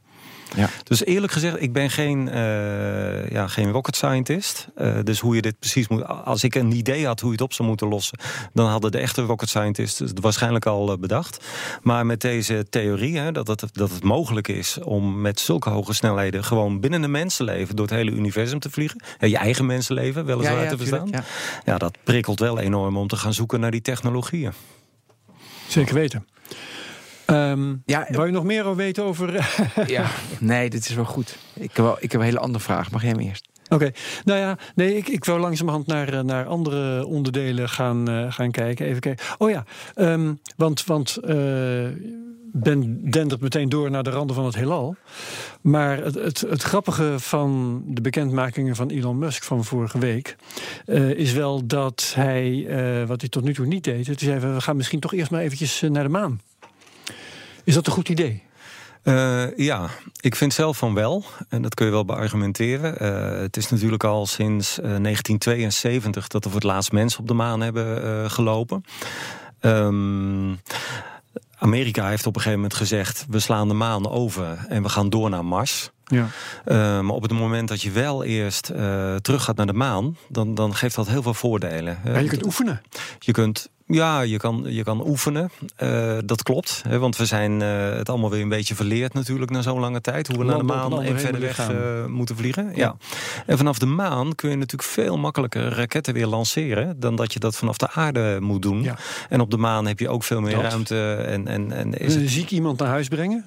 Ja. 0.56 0.70
Dus 0.84 1.06
eerlijk 1.06 1.34
gezegd, 1.34 1.62
ik 1.62 1.74
ben 1.74 1.90
geen, 1.90 2.28
uh, 2.28 3.30
ja, 3.30 3.48
geen 3.48 3.72
rocket 3.72 3.96
scientist. 3.96 4.68
Uh, 4.78 4.94
dus 5.04 5.20
hoe 5.20 5.36
je 5.36 5.42
dit 5.42 5.60
precies 5.60 5.88
moet. 5.88 6.08
Als 6.08 6.44
ik 6.44 6.56
een 6.56 6.72
idee 6.72 7.06
had 7.06 7.20
hoe 7.20 7.30
je 7.30 7.36
het 7.36 7.44
op 7.44 7.54
zou 7.54 7.68
moeten 7.68 7.88
lossen, 7.88 8.20
dan 8.54 8.68
hadden 8.68 8.92
de 8.92 8.98
echte 8.98 9.22
rocket 9.22 9.50
scientists 9.50 10.00
het 10.00 10.20
waarschijnlijk 10.20 10.66
al 10.66 10.92
uh, 10.92 10.98
bedacht. 10.98 11.46
Maar 11.82 12.06
met 12.06 12.22
deze 12.22 12.66
theorie, 12.70 13.18
hè, 13.18 13.32
dat, 13.32 13.48
het, 13.48 13.64
dat 13.72 13.90
het 13.90 14.04
mogelijk 14.04 14.48
is 14.48 14.80
om 14.84 15.22
met 15.22 15.40
zulke 15.40 15.70
hoge 15.70 15.94
snelheden 15.94 16.44
gewoon 16.44 16.80
binnen 16.80 17.04
een 17.04 17.12
mensenleven 17.12 17.76
door 17.76 17.86
het 17.86 17.96
hele 17.96 18.12
universum 18.12 18.60
te 18.60 18.70
vliegen. 18.70 19.02
je 19.20 19.38
eigen 19.38 19.66
mensenleven, 19.66 20.26
weliswaar 20.26 20.64
ja, 20.64 20.70
te 20.70 20.78
verstaan. 20.78 21.10
Ja, 21.66 21.78
dat 21.78 21.98
prikkelt 22.04 22.40
wel 22.40 22.60
enorm 22.60 22.98
om 22.98 23.08
te 23.08 23.16
gaan 23.16 23.34
zoeken 23.34 23.60
naar 23.60 23.72
die 23.72 23.82
technologieën. 23.82 24.54
Zeker 25.70 25.94
weten. 25.94 26.28
Um, 27.26 27.82
ja, 27.86 28.06
Wil 28.10 28.26
je 28.26 28.32
nog 28.32 28.44
meer 28.44 28.76
weten 28.76 29.04
over... 29.04 29.34
ja, 29.88 30.10
nee, 30.40 30.70
dit 30.70 30.90
is 30.90 30.96
wel 30.96 31.06
goed. 31.06 31.38
Ik 31.54 31.76
heb, 31.76 31.86
wel, 31.86 31.98
ik 32.00 32.12
heb 32.12 32.22
een 32.22 32.28
hele 32.28 32.40
andere 32.40 32.64
vraag. 32.64 32.92
Mag 32.92 33.02
jij 33.02 33.10
hem 33.10 33.20
eerst? 33.20 33.48
Oké, 33.70 33.92
nou 34.26 34.40
ja, 34.40 34.58
nee, 34.76 34.98
ik, 34.98 35.08
ik 35.08 35.26
wil 35.26 35.38
langzamerhand 35.38 35.88
naar, 35.88 36.14
eh, 36.14 36.20
naar 36.20 36.46
andere 36.46 37.06
onderdelen 37.06 37.70
gaan, 37.70 38.10
uh, 38.10 38.32
gaan 38.32 38.52
kijken. 38.52 38.86
Even 38.86 39.00
kijken. 39.00 39.26
Oh 39.38 39.50
ja, 39.50 39.64
um, 39.96 40.40
want, 40.56 40.86
want 40.86 41.18
uh, 41.24 41.88
Ben 42.52 43.12
dendert 43.12 43.42
meteen 43.42 43.70
door 43.70 43.92
naar 43.92 44.04
de 44.04 44.10
randen 44.10 44.36
van 44.36 44.46
het 44.46 44.56
heelal. 44.56 44.96
Maar 45.62 45.98
het, 45.98 46.16
het, 46.16 46.40
het 46.40 46.62
grappige 46.62 47.16
van 47.18 47.82
de 47.86 48.02
bekendmakingen 48.02 48.76
van 48.76 48.90
Elon 48.90 49.18
Musk 49.18 49.44
van 49.44 49.64
vorige 49.64 50.00
week... 50.00 50.36
Is 51.16 51.34
wel 51.34 51.66
dat 51.68 52.12
hij, 52.16 52.66
wat 53.08 53.22
hij 53.22 53.30
tot 53.30 53.44
nu 53.44 53.54
toe 53.54 53.66
niet 53.66 53.84
deed... 53.84 54.08
het 54.08 54.20
zei, 54.20 54.40
we 54.40 54.62
gaan 54.62 54.76
misschien 54.76 55.00
toch 55.00 55.14
eerst 55.14 55.32
maar 55.32 55.42
eventjes 55.42 55.82
naar 55.82 56.04
de 56.04 56.10
maan. 56.10 56.42
Is 57.64 57.74
dat 57.74 57.88
een 57.88 57.94
goed 57.94 58.10
idee? 58.10 58.44
Uh, 59.10 59.58
ja, 59.58 59.90
ik 60.20 60.36
vind 60.36 60.54
zelf 60.54 60.78
van 60.78 60.94
wel. 60.94 61.24
En 61.50 61.62
dat 61.62 61.74
kun 61.74 61.86
je 61.86 61.92
wel 61.92 62.06
beargumenteren. 62.06 63.04
Uh, 63.04 63.42
het 63.42 63.58
is 63.58 63.70
natuurlijk 63.70 64.04
al 64.04 64.26
sinds 64.26 64.80
uh, 64.80 64.84
1972 64.84 66.28
dat 66.28 66.44
er 66.44 66.52
voor 66.52 66.60
het 66.60 66.70
laatst 66.70 66.92
mensen 66.92 67.20
op 67.20 67.28
de 67.28 67.34
maan 67.34 67.62
hebben 67.62 68.32
gelopen. 68.32 68.84
Um, 69.62 70.60
Amerika 71.60 72.08
heeft 72.08 72.26
op 72.26 72.36
een 72.36 72.42
gegeven 72.42 72.62
moment 72.62 72.80
gezegd: 72.80 73.26
we 73.30 73.40
slaan 73.40 73.68
de 73.68 73.74
maan 73.74 74.10
over 74.10 74.66
en 74.68 74.84
we 74.84 74.90
gaan 74.90 75.10
door 75.10 75.30
naar 75.30 75.46
Mars. 75.46 75.92
Ja. 76.06 76.28
Uh, 76.66 77.00
maar 77.00 77.16
op 77.16 77.22
het 77.22 77.32
moment 77.32 77.68
dat 77.68 77.82
je 77.82 77.92
wel 77.92 78.24
eerst 78.24 78.72
uh, 78.76 79.16
terug 79.16 79.44
gaat 79.44 79.56
naar 79.56 79.66
de 79.66 79.74
maan, 79.74 80.18
dan, 80.28 80.56
dan 80.56 80.76
geeft 80.76 80.96
dat 80.96 81.08
heel 81.08 81.22
veel 81.22 81.34
voordelen. 81.34 82.00
Ja, 82.06 82.18
je 82.18 82.28
kunt 82.28 82.46
oefenen. 82.46 82.82
Je 83.20 83.32
kunt 83.32 83.70
ja, 83.92 84.22
je 84.22 84.38
kan, 84.38 84.66
je 84.68 84.84
kan 84.84 85.08
oefenen. 85.08 85.50
Uh, 85.84 86.18
dat 86.26 86.44
klopt. 86.44 86.82
Hè, 86.88 87.00
want 87.00 87.18
we 87.18 87.26
zijn 87.26 87.62
uh, 87.62 87.90
het 87.90 88.10
allemaal 88.10 88.30
weer 88.30 88.42
een 88.42 88.50
beetje 88.50 88.76
verleerd 88.76 89.14
natuurlijk 89.14 89.52
na 89.52 89.62
zo'n 89.62 89.80
lange 89.80 90.02
tijd. 90.02 90.28
Hoe 90.28 90.38
we 90.38 90.44
naar 90.44 90.58
de 90.58 90.64
maan 90.64 91.02
en 91.02 91.20
verder 91.20 91.42
weg 91.42 91.72
uh, 91.72 92.06
moeten 92.06 92.36
vliegen. 92.36 92.66
Ja. 92.66 92.72
ja. 92.76 92.96
En 93.46 93.58
vanaf 93.58 93.80
de 93.80 93.86
maan 93.86 94.36
kun 94.36 94.50
je 94.50 94.56
natuurlijk 94.56 94.90
veel 94.90 95.18
makkelijker 95.18 95.70
raketten 95.70 96.14
weer 96.14 96.28
lanceren. 96.28 97.00
Dan 97.00 97.16
dat 97.16 97.34
je 97.34 97.40
dat 97.40 97.56
vanaf 97.56 97.78
de 97.78 97.92
aarde 97.92 98.38
moet 98.42 98.62
doen. 98.62 98.84
Ja. 98.84 98.96
En 99.30 99.42
op 99.42 99.52
de 99.52 99.58
maan 99.58 99.88
heb 99.88 100.00
je 100.00 100.10
ook 100.10 100.24
veel 100.24 100.42
meer 100.42 100.56
dat. 100.56 100.62
ruimte. 100.62 101.14
En, 101.14 101.48
en, 101.48 101.72
en 101.72 101.94
is 101.94 102.16
het... 102.16 102.30
Ziek 102.30 102.50
iemand 102.52 102.80
naar 102.80 102.90
huis 102.90 103.08
brengen? 103.08 103.46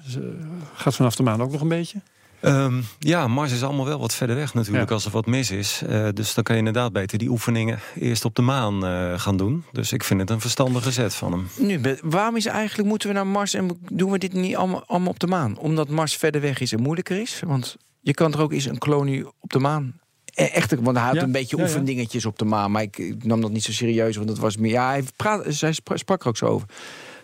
Gaat 0.73 0.95
vanaf 0.95 1.15
de 1.15 1.23
maan 1.23 1.41
ook 1.41 1.51
nog 1.51 1.61
een 1.61 1.67
beetje? 1.67 2.01
Um, 2.45 2.83
ja, 2.99 3.27
Mars 3.27 3.51
is 3.51 3.63
allemaal 3.63 3.85
wel 3.85 3.99
wat 3.99 4.13
verder 4.13 4.35
weg 4.35 4.53
natuurlijk 4.53 4.91
als 4.91 5.05
er 5.05 5.11
wat 5.11 5.25
mis 5.25 5.51
is. 5.51 5.81
Uh, 5.89 6.07
dus 6.13 6.33
dan 6.33 6.43
kan 6.43 6.55
je 6.55 6.65
inderdaad 6.65 6.93
beter 6.93 7.17
die 7.17 7.29
oefeningen 7.29 7.79
eerst 7.95 8.25
op 8.25 8.35
de 8.35 8.41
maan 8.41 8.85
uh, 8.85 9.19
gaan 9.19 9.37
doen. 9.37 9.63
Dus 9.71 9.91
ik 9.91 10.03
vind 10.03 10.19
het 10.19 10.29
een 10.29 10.41
verstandige 10.41 10.91
zet 10.91 11.15
van 11.15 11.31
hem. 11.31 11.47
Nu, 11.57 11.81
waarom 12.03 12.35
is 12.35 12.45
eigenlijk 12.45 12.89
moeten 12.89 13.07
we 13.07 13.15
naar 13.15 13.27
Mars 13.27 13.53
en 13.53 13.79
doen 13.91 14.11
we 14.11 14.17
dit 14.17 14.33
niet 14.33 14.55
allemaal, 14.55 14.83
allemaal 14.85 15.09
op 15.09 15.19
de 15.19 15.27
maan? 15.27 15.57
Omdat 15.57 15.89
Mars 15.89 16.15
verder 16.15 16.41
weg 16.41 16.59
is 16.59 16.71
en 16.71 16.81
moeilijker 16.81 17.21
is? 17.21 17.41
Want 17.45 17.77
je 17.99 18.13
kan 18.13 18.33
er 18.33 18.41
ook 18.41 18.51
eens 18.51 18.65
een 18.65 18.77
kolonie 18.77 19.25
op 19.39 19.51
de 19.51 19.59
maan 19.59 19.99
e, 20.33 20.43
Echt, 20.43 20.75
want 20.79 20.97
hij 20.97 21.07
had 21.07 21.15
een 21.15 21.31
beetje 21.31 21.57
ja, 21.57 21.63
oefendingetjes 21.63 22.25
op 22.25 22.39
de 22.39 22.45
maan. 22.45 22.71
Maar 22.71 22.81
ik, 22.81 22.97
ik, 22.97 23.23
nam 23.23 23.41
dat 23.41 23.51
niet 23.51 23.63
zo 23.63 23.71
serieus, 23.71 24.15
want 24.15 24.29
het 24.29 24.37
was 24.37 24.57
meer. 24.57 24.71
Ja, 24.71 24.89
hij, 24.89 25.03
praat, 25.15 25.59
hij 25.59 25.73
sprak 25.73 26.21
er 26.21 26.27
ook 26.27 26.37
zo 26.37 26.45
over. 26.45 26.67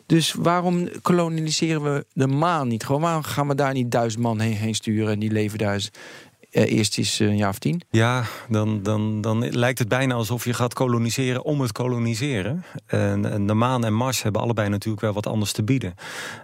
Dus 0.10 0.34
waarom 0.34 0.90
koloniseren 1.02 1.84
we 1.84 2.06
de 2.14 2.28
maan 2.28 2.68
niet? 2.68 2.86
Gewoon, 2.86 3.02
waarom 3.02 3.24
gaan 3.24 3.48
we 3.48 3.56
daar 3.56 3.74
niet 3.74 3.92
duizend 3.92 4.24
man 4.24 4.40
heen, 4.40 4.54
heen 4.54 4.76
sturen 4.76 5.14
en 5.14 5.20
die 5.20 5.32
leven 5.32 5.58
daar 5.58 5.90
eh, 6.52 6.72
eerst 6.72 6.98
is 6.98 7.20
een 7.20 7.38
jaar 7.38 7.50
of 7.50 7.60
tien? 7.60 7.82
Ja, 7.90 8.24
dan, 8.48 8.84
dan, 8.84 9.22
dan 9.22 9.50
lijkt 9.50 9.80
het 9.80 9.88
bijna 9.88 10.14
alsof 10.14 10.46
je 10.46 10.54
gaat 10.54 10.74
koloniseren 10.74 11.44
om 11.44 11.62
het 11.62 11.72
koloniseren. 11.72 12.64
En, 12.86 13.32
en 13.32 13.48
de 13.48 13.54
maan 13.54 13.86
en 13.86 13.94
Mars 13.94 14.24
hebben 14.24 14.42
allebei 14.42 14.70
natuurlijk 14.70 15.02
wel 15.02 15.14
wat 15.14 15.28
anders 15.28 15.52
te 15.52 15.64
bieden. 15.64 15.96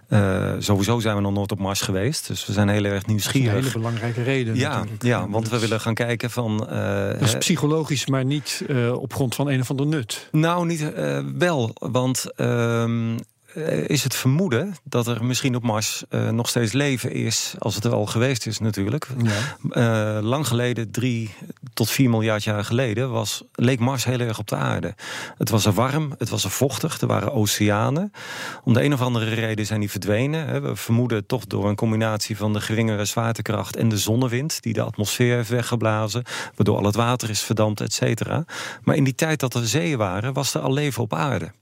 Uh, 0.08 0.52
sowieso 0.58 0.98
zijn 0.98 1.16
we 1.16 1.22
nog 1.22 1.32
nooit 1.32 1.52
op 1.52 1.58
Mars 1.58 1.80
geweest, 1.80 2.26
dus 2.26 2.46
we 2.46 2.52
zijn 2.52 2.68
heel 2.68 2.84
erg 2.84 3.06
nieuwsgierig. 3.06 3.52
Dat 3.52 3.64
is 3.64 3.74
een 3.74 3.80
hele 3.80 3.84
belangrijke 3.84 4.22
reden. 4.22 4.56
Ja, 4.56 4.84
ja 4.98 5.28
want 5.28 5.48
we 5.48 5.58
willen 5.58 5.80
gaan 5.80 5.94
kijken 5.94 6.30
van. 6.30 6.68
Uh, 6.70 7.08
dat 7.08 7.20
is 7.20 7.36
psychologisch, 7.36 8.06
maar 8.06 8.24
niet 8.24 8.64
uh, 8.68 8.92
op 8.92 9.14
grond 9.14 9.34
van 9.34 9.48
een 9.48 9.60
of 9.60 9.70
ander 9.70 9.86
nut. 9.86 10.28
Nou, 10.32 10.66
niet 10.66 10.92
wel, 11.38 11.70
want. 11.74 12.26
Eh, 13.56 13.88
is 13.88 14.02
het 14.02 14.14
vermoeden 14.14 14.74
dat 14.84 15.06
er 15.06 15.24
misschien 15.24 15.56
op 15.56 15.62
Mars 15.62 16.04
uh, 16.10 16.30
nog 16.30 16.48
steeds 16.48 16.72
leven 16.72 17.12
is, 17.12 17.54
als 17.58 17.74
het 17.74 17.84
er 17.84 17.92
al 17.92 18.06
geweest 18.06 18.46
is 18.46 18.58
natuurlijk. 18.58 19.08
Ja. 19.22 20.16
Uh, 20.16 20.22
lang 20.22 20.46
geleden, 20.46 20.90
drie 20.90 21.34
tot 21.74 21.90
vier 21.90 22.10
miljard 22.10 22.44
jaar 22.44 22.64
geleden, 22.64 23.10
was, 23.10 23.42
leek 23.52 23.78
Mars 23.78 24.04
heel 24.04 24.20
erg 24.20 24.38
op 24.38 24.48
de 24.48 24.56
aarde. 24.56 24.94
Het 25.38 25.50
was 25.50 25.66
er 25.66 25.72
warm, 25.72 26.14
het 26.18 26.28
was 26.28 26.44
er 26.44 26.50
vochtig, 26.50 27.00
er 27.00 27.06
waren 27.06 27.32
oceanen. 27.32 28.12
Om 28.64 28.72
de 28.72 28.84
een 28.84 28.92
of 28.92 29.00
andere 29.00 29.34
reden 29.34 29.66
zijn 29.66 29.80
die 29.80 29.90
verdwenen. 29.90 30.62
We 30.62 30.76
vermoeden 30.76 31.26
toch 31.26 31.46
door 31.46 31.68
een 31.68 31.76
combinatie 31.76 32.36
van 32.36 32.52
de 32.52 32.60
geringere 32.60 33.04
zwaartekracht 33.04 33.76
en 33.76 33.88
de 33.88 33.98
zonnewind, 33.98 34.62
die 34.62 34.72
de 34.72 34.82
atmosfeer 34.82 35.36
heeft 35.36 35.50
weggeblazen, 35.50 36.24
waardoor 36.54 36.76
al 36.76 36.84
het 36.84 36.96
water 36.96 37.30
is 37.30 37.40
verdampt, 37.40 37.80
et 37.80 37.92
cetera. 37.92 38.44
Maar 38.82 38.96
in 38.96 39.04
die 39.04 39.14
tijd 39.14 39.40
dat 39.40 39.54
er 39.54 39.66
zeeën 39.66 39.98
waren, 39.98 40.32
was 40.32 40.54
er 40.54 40.60
al 40.60 40.72
leven 40.72 41.02
op 41.02 41.14
aarde. 41.14 41.52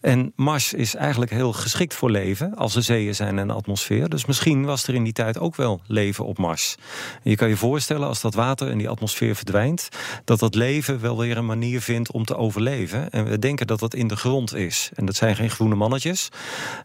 En 0.00 0.32
Mars 0.36 0.72
is 0.72 0.94
eigenlijk 0.94 1.30
heel 1.30 1.52
geschikt 1.52 1.94
voor 1.94 2.10
leven 2.10 2.54
als 2.54 2.76
er 2.76 2.82
zeeën 2.82 3.14
zijn 3.14 3.38
en 3.38 3.50
atmosfeer. 3.50 4.08
Dus 4.08 4.24
misschien 4.24 4.64
was 4.64 4.86
er 4.86 4.94
in 4.94 5.04
die 5.04 5.12
tijd 5.12 5.38
ook 5.38 5.56
wel 5.56 5.80
leven 5.86 6.24
op 6.24 6.38
Mars. 6.38 6.76
je 7.22 7.36
kan 7.36 7.48
je 7.48 7.56
voorstellen 7.56 8.08
als 8.08 8.20
dat 8.20 8.34
water 8.34 8.70
in 8.70 8.78
die 8.78 8.88
atmosfeer 8.88 9.36
verdwijnt, 9.36 9.88
dat 10.24 10.38
dat 10.38 10.54
leven 10.54 11.00
wel 11.00 11.18
weer 11.18 11.36
een 11.36 11.46
manier 11.46 11.80
vindt 11.80 12.10
om 12.10 12.24
te 12.24 12.36
overleven. 12.36 13.10
En 13.10 13.24
we 13.24 13.38
denken 13.38 13.66
dat 13.66 13.78
dat 13.78 13.94
in 13.94 14.08
de 14.08 14.16
grond 14.16 14.54
is. 14.54 14.90
En 14.94 15.06
dat 15.06 15.16
zijn 15.16 15.36
geen 15.36 15.50
groene 15.50 15.74
mannetjes, 15.74 16.28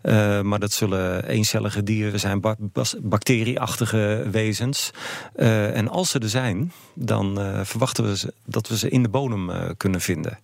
uh, 0.04 0.41
maar 0.41 0.60
dat 0.60 0.71
zullen 0.71 1.28
eencellige 1.28 1.84
dieren 1.84 2.19
zijn, 2.19 2.41
bacterieachtige 3.01 4.28
wezens. 4.32 4.91
Uh, 5.36 5.75
en 5.75 5.88
als 5.88 6.10
ze 6.10 6.19
er 6.19 6.30
zijn, 6.30 6.71
dan 6.93 7.39
uh, 7.39 7.60
verwachten 7.63 8.04
we 8.04 8.34
dat 8.45 8.67
we 8.67 8.78
ze 8.78 8.89
in 8.89 9.04
de 9.04 9.10
bodem 9.10 9.51
kunnen 9.78 10.01
vinden. 10.01 10.39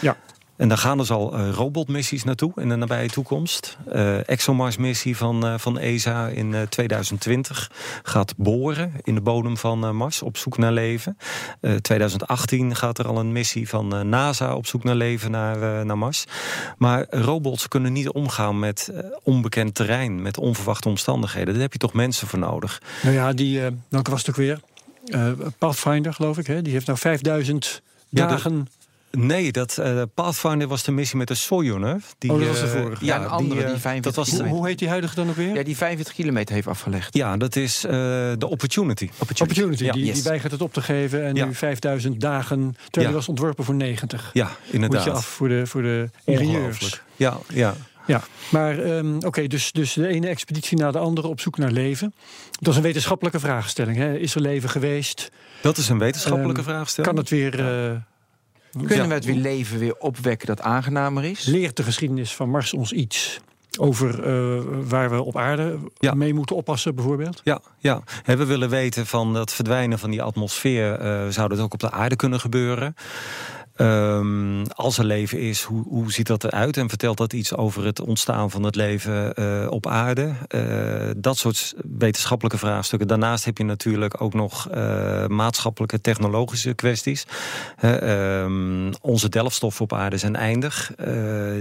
Ja. 0.00 0.16
En 0.56 0.68
daar 0.68 0.78
gaan 0.78 0.98
dus 0.98 1.10
al 1.10 1.38
uh, 1.38 1.50
robotmissies 1.50 2.24
naartoe 2.24 2.52
in 2.56 2.68
de 2.68 2.76
nabije 2.76 3.08
toekomst. 3.08 3.76
Uh, 3.92 4.28
ExoMars-missie 4.28 5.16
van, 5.16 5.46
uh, 5.46 5.58
van 5.58 5.78
ESA 5.78 6.28
in 6.28 6.66
2020 6.68 7.70
gaat 8.02 8.36
boren 8.36 8.92
in 9.02 9.14
de 9.14 9.20
bodem 9.20 9.56
van 9.56 9.96
Mars 9.96 10.22
op 10.22 10.36
zoek 10.36 10.58
naar 10.58 10.72
leven. 10.72 11.16
2018 11.80 12.76
gaat 12.76 12.98
er 12.98 13.06
al 13.06 13.18
een 13.18 13.32
missie 13.32 13.68
van 13.68 14.08
NASA 14.08 14.54
op 14.54 14.66
zoek 14.66 14.84
naar 14.84 14.94
leven 14.94 15.30
naar, 15.30 15.86
naar 15.86 15.98
Mars. 15.98 16.24
Maar 16.78 17.06
robots 17.10 17.68
kunnen 17.68 17.92
niet 17.92 18.08
omgaan 18.08 18.58
met 18.58 18.92
onbekend 19.22 19.74
terrein, 19.74 20.22
met 20.22 20.38
onverwachte 20.38 20.88
omstandigheden. 20.88 21.52
Daar 21.52 21.62
heb 21.62 21.72
je 21.72 21.78
toch 21.78 21.92
mensen 21.92 22.26
voor 22.26 22.38
nodig. 22.38 22.82
Nou 23.02 23.14
ja, 23.14 23.32
die, 23.32 23.60
welke 23.88 24.10
was 24.10 24.20
het 24.20 24.28
ook 24.30 24.36
weer? 24.36 24.60
Pathfinder, 25.58 26.14
geloof 26.14 26.38
ik. 26.38 26.46
Hè? 26.46 26.62
Die 26.62 26.72
heeft 26.72 26.86
nou 26.86 26.98
5000 26.98 27.82
dagen 28.10 28.68
Nee, 29.16 29.52
dat, 29.52 29.76
uh, 29.80 30.02
Pathfinder 30.14 30.68
was 30.68 30.82
de 30.82 30.92
missie 30.92 31.18
met 31.18 31.28
de 31.28 31.34
Sojourner. 31.34 32.00
Die, 32.18 32.32
oh, 32.32 32.38
dat 32.38 32.48
was 32.48 32.60
de 32.60 32.66
eh, 32.66 32.82
vorige. 32.82 33.04
Ja, 33.04 33.16
een 33.16 33.28
andere, 33.28 33.66
die, 33.66 33.76
45 33.76 33.94
eh, 33.94 34.02
dat 34.02 34.14
was 34.14 34.30
hoe, 34.30 34.48
hoe, 34.48 34.66
heet 34.66 34.78
die 34.78 34.88
huidige 34.88 35.14
dan 35.14 35.28
ook 35.28 35.36
weer? 35.36 35.54
Ja, 35.54 35.62
die 35.62 35.76
45 35.76 36.14
kilometer 36.14 36.54
heeft 36.54 36.66
afgelegd. 36.66 37.14
Ja, 37.14 37.36
dat 37.36 37.56
is 37.56 37.80
de 37.80 38.36
Opportunity. 38.48 39.10
Opportunity, 39.18 39.42
Opportunity 39.42 39.90
die, 39.90 40.12
die, 40.12 40.22
weigert 40.22 40.52
het 40.52 40.62
op 40.62 40.72
te 40.72 40.82
geven. 40.82 41.24
En 41.24 41.34
nu 41.34 41.54
5000 41.54 42.20
dagen, 42.20 42.76
terwijl 42.84 43.06
die 43.06 43.16
was 43.16 43.28
ontworpen 43.28 43.64
voor 43.64 43.74
90. 43.74 44.30
Ja, 44.32 44.50
inderdaad. 44.70 45.04
Moet 45.04 45.14
je 45.14 45.18
af 45.18 45.26
voor 45.26 45.48
de, 45.48 45.66
voor 45.66 45.82
de 45.82 46.10
ingenieurs. 46.24 47.00
Ja, 47.16 47.38
ja. 47.48 47.74
Ja, 48.06 48.22
maar 48.50 48.78
um, 48.78 49.18
oké, 49.24 49.46
dus, 49.46 49.72
dus 49.72 49.92
de 49.92 50.06
ene 50.06 50.26
expeditie 50.26 50.78
na 50.78 50.90
de 50.90 50.98
andere 50.98 51.28
op 51.28 51.40
zoek 51.40 51.58
naar 51.58 51.70
leven. 51.70 52.14
Dat 52.50 52.68
is 52.68 52.76
een 52.76 52.82
wetenschappelijke 52.82 53.40
vraagstelling. 53.40 53.96
Hè? 53.96 54.16
Is 54.16 54.34
er 54.34 54.40
leven 54.40 54.68
geweest? 54.68 55.30
Dat 55.62 55.76
is 55.76 55.88
een 55.88 55.98
wetenschappelijke 55.98 56.60
um, 56.60 56.66
vraagstelling. 56.66 57.12
Kan 57.12 57.22
het 57.22 57.30
weer... 57.30 57.60
Uh, 57.90 57.96
kunnen 58.86 59.08
we 59.08 59.14
het 59.14 59.24
weer 59.24 59.34
leven 59.34 59.78
weer 59.78 59.96
opwekken 59.98 60.46
dat 60.46 60.60
aangenamer 60.60 61.24
is? 61.24 61.44
Leert 61.44 61.76
de 61.76 61.82
geschiedenis 61.82 62.34
van 62.34 62.50
Mars 62.50 62.74
ons 62.74 62.92
iets? 62.92 63.40
over 63.78 64.26
uh, 64.26 64.62
waar 64.88 65.10
we 65.10 65.22
op 65.22 65.36
aarde 65.36 65.78
ja. 65.98 66.14
mee 66.14 66.34
moeten 66.34 66.56
oppassen, 66.56 66.94
bijvoorbeeld? 66.94 67.40
Ja, 67.44 67.60
ja. 67.78 68.02
we 68.24 68.44
willen 68.44 68.68
weten 68.68 69.06
van 69.06 69.34
dat 69.34 69.52
verdwijnen 69.52 69.98
van 69.98 70.10
die 70.10 70.22
atmosfeer. 70.22 71.02
Uh, 71.02 71.28
zou 71.28 71.48
dat 71.48 71.60
ook 71.60 71.72
op 71.72 71.80
de 71.80 71.90
aarde 71.90 72.16
kunnen 72.16 72.40
gebeuren? 72.40 72.94
Um, 73.76 74.66
als 74.66 74.98
er 74.98 75.04
leven 75.04 75.40
is, 75.40 75.62
hoe, 75.62 75.84
hoe 75.88 76.12
ziet 76.12 76.26
dat 76.26 76.44
eruit? 76.44 76.76
En 76.76 76.88
vertelt 76.88 77.16
dat 77.16 77.32
iets 77.32 77.56
over 77.56 77.84
het 77.84 78.00
ontstaan 78.00 78.50
van 78.50 78.62
het 78.62 78.74
leven 78.74 79.32
uh, 79.34 79.66
op 79.70 79.86
aarde? 79.86 80.32
Uh, 80.48 81.10
dat 81.16 81.38
soort 81.38 81.74
wetenschappelijke 81.98 82.58
vraagstukken. 82.58 83.08
Daarnaast 83.08 83.44
heb 83.44 83.58
je 83.58 83.64
natuurlijk 83.64 84.20
ook 84.20 84.34
nog 84.34 84.68
uh, 84.74 85.26
maatschappelijke, 85.26 86.00
technologische 86.00 86.74
kwesties. 86.74 87.26
Um, 87.84 88.90
onze 89.00 89.28
delfstoffen 89.28 89.84
op 89.84 89.92
aarde 89.92 90.16
zijn 90.16 90.36
eindig. 90.36 90.92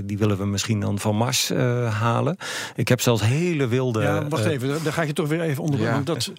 die 0.04 0.17
willen 0.17 0.38
we 0.38 0.45
misschien 0.45 0.80
dan 0.80 0.99
van 0.99 1.15
Mars 1.15 1.49
halen. 1.89 2.38
Ik 2.75 2.88
heb 2.88 3.01
zelfs 3.01 3.21
hele 3.21 3.67
wilde... 3.67 4.01
Ja, 4.01 4.28
wacht 4.28 4.45
even, 4.45 4.84
daar 4.84 4.93
ga 4.93 5.01
je 5.01 5.13
toch 5.13 5.28
weer 5.28 5.41
even 5.41 5.63
onder. 5.63 5.80
Ja. 5.80 6.01
Dat, 6.04 6.32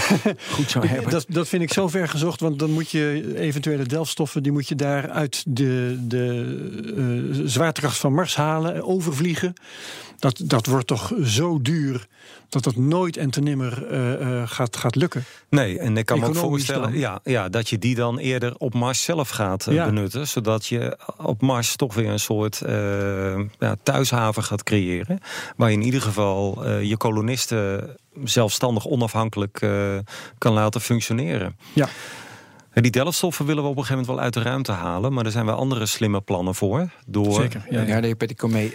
Goed 0.54 0.70
zo, 0.70 0.80
dat, 1.08 1.24
dat 1.28 1.48
vind 1.48 1.62
ik 1.62 1.72
zo 1.72 1.88
ver 1.88 2.08
gezocht, 2.08 2.40
want 2.40 2.58
dan 2.58 2.70
moet 2.70 2.90
je 2.90 3.32
eventuele 3.36 3.84
delfstoffen... 3.84 4.42
die 4.42 4.52
moet 4.52 4.68
je 4.68 4.74
daar 4.74 5.21
uit 5.22 5.44
de, 5.46 5.98
de 6.00 6.26
uh, 6.96 7.42
zwaartekracht 7.46 7.98
van 7.98 8.14
Mars 8.14 8.36
halen, 8.36 8.84
overvliegen. 8.84 9.52
Dat, 10.18 10.40
dat 10.44 10.66
wordt 10.66 10.86
toch 10.86 11.12
zo 11.24 11.60
duur 11.60 12.06
dat 12.48 12.64
dat 12.64 12.76
nooit 12.76 13.16
en 13.16 13.30
te 13.30 13.40
nimmer 13.40 13.92
uh, 13.92 14.42
gaat, 14.46 14.76
gaat 14.76 14.94
lukken. 14.94 15.24
Nee, 15.48 15.78
en 15.78 15.96
ik 15.96 16.06
kan 16.06 16.18
me 16.18 16.26
ook 16.26 16.36
voorstellen 16.36 16.98
ja, 16.98 17.20
ja, 17.24 17.48
dat 17.48 17.68
je 17.68 17.78
die 17.78 17.94
dan 17.94 18.18
eerder 18.18 18.54
op 18.58 18.74
Mars 18.74 19.02
zelf 19.02 19.28
gaat 19.28 19.66
ja. 19.70 19.84
benutten. 19.84 20.28
Zodat 20.28 20.66
je 20.66 20.98
op 21.16 21.40
Mars 21.40 21.76
toch 21.76 21.94
weer 21.94 22.08
een 22.08 22.20
soort 22.20 22.62
ja, 23.58 23.76
thuishaven 23.82 24.42
gaat 24.42 24.62
creëren. 24.62 25.18
Waar 25.56 25.70
je 25.70 25.76
in 25.76 25.82
ieder 25.82 26.02
geval 26.02 26.68
je 26.78 26.96
kolonisten 26.96 27.96
zelfstandig 28.24 28.86
onafhankelijk 28.86 29.66
kan 30.38 30.52
laten 30.52 30.80
functioneren. 30.80 31.56
Ja. 31.72 31.88
Die 32.74 32.90
delfstoffen 32.90 33.46
willen 33.46 33.62
we 33.62 33.68
op 33.68 33.76
een 33.76 33.84
gegeven 33.84 34.00
moment 34.00 34.16
wel 34.16 34.24
uit 34.24 34.34
de 34.34 34.50
ruimte 34.50 34.72
halen. 34.72 35.12
Maar 35.12 35.24
er 35.24 35.30
zijn 35.30 35.46
wel 35.46 35.56
andere 35.56 35.86
slimme 35.86 36.20
plannen 36.20 36.54
voor. 36.54 36.90
Door, 37.06 37.32
Zeker, 37.32 37.66
ja. 37.70 37.80
ja, 37.80 37.96
ja, 37.96 38.14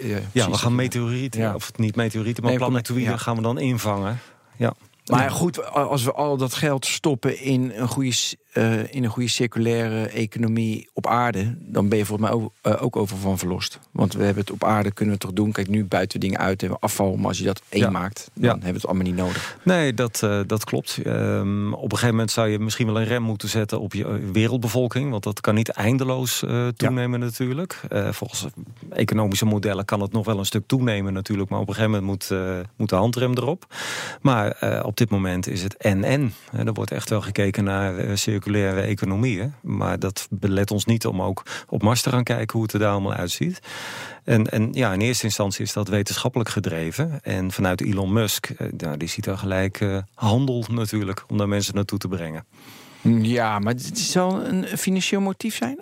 ja, 0.02 0.18
ja 0.32 0.50
we 0.50 0.56
gaan 0.56 0.74
meteorieten, 0.74 1.40
ja. 1.40 1.54
of 1.54 1.72
niet 1.76 1.96
meteorieten, 1.96 2.42
maar 2.42 2.52
nee, 2.52 2.60
planetoïden 2.60 3.18
gaan 3.18 3.36
we 3.36 3.42
dan 3.42 3.58
invangen. 3.58 4.18
Ja. 4.56 4.74
Maar 5.06 5.30
goed, 5.30 5.72
als 5.72 6.04
we 6.04 6.12
al 6.12 6.36
dat 6.36 6.54
geld 6.54 6.86
stoppen 6.86 7.40
in 7.40 7.72
een 7.74 7.88
goede, 7.88 8.14
uh, 8.58 8.92
in 8.94 9.04
een 9.04 9.10
goede 9.10 9.28
circulaire 9.28 10.08
economie 10.08 10.88
op 10.92 11.06
aarde, 11.06 11.56
dan 11.58 11.88
ben 11.88 11.98
je 11.98 12.04
volgens 12.04 12.30
mij 12.30 12.38
ook, 12.38 12.52
uh, 12.62 12.82
ook 12.82 12.96
over 12.96 13.16
van 13.16 13.38
verlost. 13.38 13.78
Want 13.90 14.14
we 14.14 14.24
hebben 14.24 14.42
het 14.42 14.52
op 14.52 14.64
aarde 14.64 14.92
kunnen 14.92 15.14
we 15.14 15.20
toch 15.20 15.32
doen. 15.32 15.52
Kijk, 15.52 15.68
nu 15.68 15.84
buiten 15.84 16.20
dingen 16.20 16.38
uit 16.38 16.60
hebben 16.60 16.78
afval, 16.80 17.16
maar 17.16 17.26
als 17.26 17.38
je 17.38 17.44
dat 17.44 17.62
één 17.68 17.92
maakt, 17.92 18.30
dan 18.34 18.50
hebben 18.50 18.66
we 18.68 18.72
het 18.72 18.86
allemaal 18.86 19.04
niet 19.04 19.16
nodig. 19.16 19.58
Nee, 19.62 19.94
dat, 19.94 20.20
uh, 20.24 20.40
dat 20.46 20.64
klopt. 20.64 20.98
Um, 21.06 21.74
op 21.74 21.82
een 21.82 21.90
gegeven 21.90 22.10
moment 22.10 22.30
zou 22.30 22.48
je 22.48 22.58
misschien 22.58 22.86
wel 22.86 23.00
een 23.00 23.06
rem 23.06 23.22
moeten 23.22 23.48
zetten 23.48 23.80
op 23.80 23.94
je 23.94 24.30
wereldbevolking, 24.32 25.10
want 25.10 25.22
dat 25.22 25.40
kan 25.40 25.54
niet 25.54 25.68
eindeloos 25.68 26.44
toenemen 26.76 27.20
natuurlijk. 27.20 27.80
volgens 28.10 28.46
economische 28.90 29.44
modellen 29.44 29.84
kan 29.84 30.00
het 30.00 30.12
nog 30.12 30.24
wel 30.24 30.38
een 30.38 30.44
stuk 30.44 30.66
toenemen 30.66 31.12
natuurlijk, 31.12 31.50
maar 31.50 31.60
op 31.60 31.68
een 31.68 31.74
gegeven 31.74 32.04
moment 32.04 32.28
moet, 32.30 32.38
moet 32.76 32.88
de 32.88 32.96
handrem 32.96 33.32
erop. 33.32 33.74
Maar 34.20 34.82
op 34.84 34.96
dit 34.96 35.10
moment 35.10 35.46
is 35.46 35.62
het 35.62 35.76
en-en. 35.76 36.34
Er 36.52 36.72
wordt 36.72 36.90
echt 36.90 37.10
wel 37.10 37.20
gekeken 37.20 37.64
naar 37.64 38.04
uh, 38.04 38.16
circulaire 38.48 38.80
economieën. 38.80 39.54
Maar 39.60 39.98
dat 39.98 40.26
belet 40.30 40.70
ons 40.70 40.84
niet 40.84 41.06
om 41.06 41.22
ook 41.22 41.42
op 41.68 41.82
Mars 41.82 42.02
te 42.02 42.10
gaan 42.10 42.24
kijken 42.24 42.52
hoe 42.52 42.62
het 42.62 42.72
er 42.72 42.78
daar 42.78 42.92
allemaal 42.92 43.12
uitziet. 43.12 43.60
En, 44.24 44.46
en 44.50 44.72
ja, 44.72 44.92
in 44.92 45.00
eerste 45.00 45.24
instantie 45.24 45.64
is 45.64 45.72
dat 45.72 45.88
wetenschappelijk 45.88 46.50
gedreven. 46.50 47.22
En 47.22 47.52
vanuit 47.52 47.80
Elon 47.80 48.12
Musk, 48.12 48.50
nou, 48.76 48.96
die 48.96 49.08
ziet 49.08 49.24
daar 49.24 49.38
gelijk 49.38 49.80
uh, 49.80 49.98
handel 50.14 50.64
natuurlijk 50.70 51.24
om 51.28 51.38
daar 51.38 51.48
mensen 51.48 51.74
naartoe 51.74 51.98
te 51.98 52.08
brengen. 52.08 52.44
Ja, 53.22 53.58
maar 53.58 53.72
het 53.72 53.98
zal 53.98 54.44
een 54.44 54.64
financieel 54.64 55.20
motief 55.20 55.56
zijn? 55.56 55.80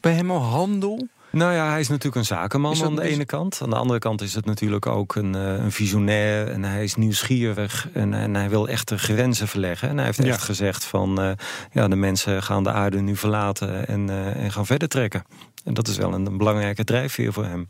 Bij 0.00 0.12
hem 0.12 0.30
al 0.30 0.42
handel? 0.42 1.08
Nou 1.38 1.52
ja, 1.52 1.70
hij 1.70 1.80
is 1.80 1.88
natuurlijk 1.88 2.16
een 2.16 2.24
zakenman 2.24 2.82
aan 2.82 2.96
de 2.96 3.02
ene 3.02 3.24
kant. 3.24 3.60
Aan 3.62 3.70
de 3.70 3.76
andere 3.76 3.98
kant 3.98 4.20
is 4.20 4.34
het 4.34 4.44
natuurlijk 4.44 4.86
ook 4.86 5.14
een, 5.14 5.36
uh, 5.36 5.52
een 5.52 5.72
visionair. 5.72 6.48
En 6.48 6.64
hij 6.64 6.84
is 6.84 6.94
nieuwsgierig. 6.94 7.88
En, 7.92 8.14
en 8.14 8.34
hij 8.34 8.48
wil 8.48 8.68
echt 8.68 8.88
de 8.88 8.98
grenzen 8.98 9.48
verleggen. 9.48 9.88
En 9.88 9.96
hij 9.96 10.06
heeft 10.06 10.18
echt 10.18 10.42
gezegd 10.42 10.84
van... 10.84 11.20
Uh, 11.20 11.30
ja, 11.72 11.88
de 11.88 11.96
mensen 11.96 12.42
gaan 12.42 12.64
de 12.64 12.72
aarde 12.72 13.00
nu 13.00 13.16
verlaten 13.16 13.88
en, 13.88 14.08
uh, 14.08 14.36
en 14.36 14.52
gaan 14.52 14.66
verder 14.66 14.88
trekken. 14.88 15.24
En 15.64 15.74
dat 15.74 15.88
is 15.88 15.96
wel 15.96 16.14
een, 16.14 16.26
een 16.26 16.36
belangrijke 16.38 16.84
drijfveer 16.84 17.32
voor 17.32 17.44
hem. 17.44 17.68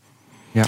Ja. 0.50 0.64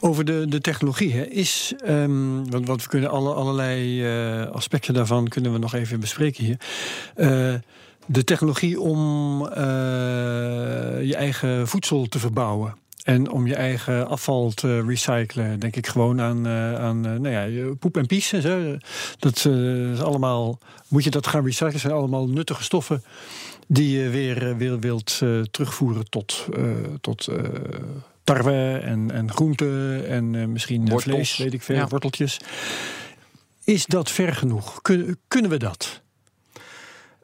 Over 0.00 0.24
de, 0.24 0.46
de 0.48 0.60
technologie 0.60 1.12
hè, 1.12 1.22
is, 1.22 1.74
um, 1.88 2.50
want, 2.50 2.66
want 2.66 2.82
we 2.82 2.88
kunnen 2.88 3.10
alle, 3.10 3.34
allerlei 3.34 4.06
aspecten 4.52 4.94
daarvan 4.94 5.28
kunnen 5.28 5.52
we 5.52 5.58
nog 5.58 5.74
even 5.74 6.00
bespreken 6.00 6.44
hier 6.44 6.58
de 8.08 8.24
technologie 8.24 8.80
om 8.80 9.42
uh, 9.42 9.48
je 11.02 11.14
eigen 11.16 11.68
voedsel 11.68 12.06
te 12.06 12.18
verbouwen. 12.18 12.76
En 13.04 13.30
om 13.30 13.46
je 13.46 13.54
eigen 13.54 14.08
afval 14.08 14.50
te 14.50 14.82
recyclen, 14.82 15.60
denk 15.60 15.76
ik 15.76 15.86
gewoon 15.86 16.20
aan, 16.20 16.46
uh, 16.46 16.74
aan 16.74 17.06
uh, 17.06 17.18
nou 17.18 17.28
ja, 17.28 17.74
poep 17.78 17.96
en 17.96 18.06
pies. 18.06 18.32
En 18.32 18.42
zo. 18.42 18.76
Dat 19.18 19.36
is 19.36 20.00
allemaal, 20.00 20.58
moet 20.88 21.04
je 21.04 21.10
dat 21.10 21.26
gaan 21.26 21.44
recyclen, 21.44 21.80
zijn 21.80 21.92
allemaal 21.92 22.28
nuttige 22.28 22.62
stoffen 22.62 23.02
die 23.66 23.98
je 23.98 24.08
weer, 24.08 24.56
weer 24.56 24.78
wilt 24.78 25.18
terugvoeren 25.50 26.10
tot, 26.10 26.46
tot 27.00 27.28
tarwe 28.24 28.80
en, 28.82 29.10
en 29.10 29.32
groenten 29.32 30.06
en 30.08 30.52
misschien 30.52 31.00
vlees, 31.00 31.36
weet 31.36 31.54
ik 31.54 31.62
veel, 31.62 31.88
worteltjes. 31.88 32.40
Is 33.64 33.86
dat 33.86 34.10
ver 34.10 34.34
genoeg? 34.34 34.82
Kun, 34.82 35.18
kunnen 35.28 35.50
we 35.50 35.56
dat? 35.56 36.02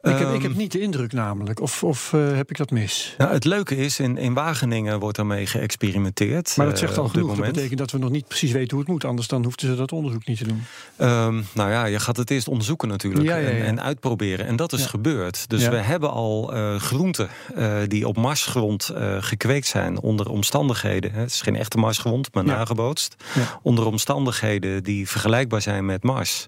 Ik 0.05 0.17
heb, 0.17 0.33
ik 0.33 0.41
heb 0.41 0.51
ehm, 0.51 0.59
niet 0.59 0.71
de 0.71 0.79
indruk 0.79 1.13
namelijk. 1.13 1.59
Of, 1.59 1.83
of 1.83 2.11
uh, 2.13 2.35
heb 2.35 2.49
ik 2.49 2.57
dat 2.57 2.71
mis? 2.71 3.15
Nou, 3.17 3.33
het 3.33 3.43
leuke 3.43 3.77
is, 3.77 3.99
in, 3.99 4.17
in 4.17 4.33
Wageningen 4.33 4.99
wordt 4.99 5.17
daarmee 5.17 5.45
geëxperimenteerd. 5.45 6.53
Maar 6.57 6.65
dat 6.65 6.79
zegt 6.79 6.97
al 6.97 7.07
genoeg. 7.07 7.35
Dat 7.35 7.45
betekent 7.45 7.77
dat 7.79 7.91
we 7.91 7.97
nog 7.97 8.09
niet 8.09 8.27
precies 8.27 8.51
weten 8.51 8.69
hoe 8.69 8.79
het 8.79 8.87
moet. 8.87 9.05
Anders 9.05 9.27
dan 9.27 9.43
hoefden 9.43 9.69
ze 9.69 9.75
dat 9.75 9.91
onderzoek 9.91 10.25
niet 10.25 10.37
te 10.37 10.43
doen. 10.43 10.63
Um, 10.97 11.45
nou 11.53 11.69
ja, 11.69 11.85
je 11.85 11.99
gaat 11.99 12.17
het 12.17 12.31
eerst 12.31 12.47
onderzoeken 12.47 12.87
natuurlijk. 12.87 13.25
Ja, 13.25 13.35
ja, 13.35 13.49
en, 13.49 13.65
en, 13.65 13.81
uitproberen. 13.81 14.45
En 14.45 14.55
dat 14.55 14.73
is 14.73 14.85
gebeurd. 14.85 15.49
Dus 15.49 15.67
we 15.67 15.75
hebben 15.75 16.11
al 16.11 16.55
uh, 16.55 16.75
groenten 16.75 17.29
die 17.87 18.07
op 18.07 18.17
marsgrond 18.17 18.91
gekweekt 19.19 19.67
zijn. 19.67 19.99
Onder 19.99 20.29
omstandigheden. 20.29 21.11
Hè, 21.11 21.19
het 21.19 21.29
is 21.29 21.41
geen 21.41 21.55
echte 21.55 21.77
marsgrond, 21.77 22.33
maar 22.33 22.43
nagebootst. 22.43 23.15
Onder 23.61 23.85
omstandigheden 23.85 24.83
die 24.83 25.09
vergelijkbaar 25.09 25.61
zijn 25.61 25.85
met 25.85 26.03
Mars. 26.03 26.47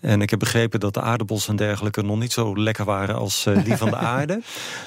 En 0.00 0.22
ik 0.22 0.30
heb 0.30 0.38
begrepen 0.38 0.80
dat 0.80 0.94
de 0.94 1.00
aardappels 1.00 1.48
en 1.48 1.56
dergelijke 1.56 2.02
nog 2.02 2.18
niet 2.18 2.32
zo 2.32 2.56
lekker 2.56 2.84
waren 2.90 3.14
als 3.14 3.46
uh, 3.46 3.64
die 3.64 3.76
van 3.76 3.90
de 3.90 3.96
aarde. 4.16 4.42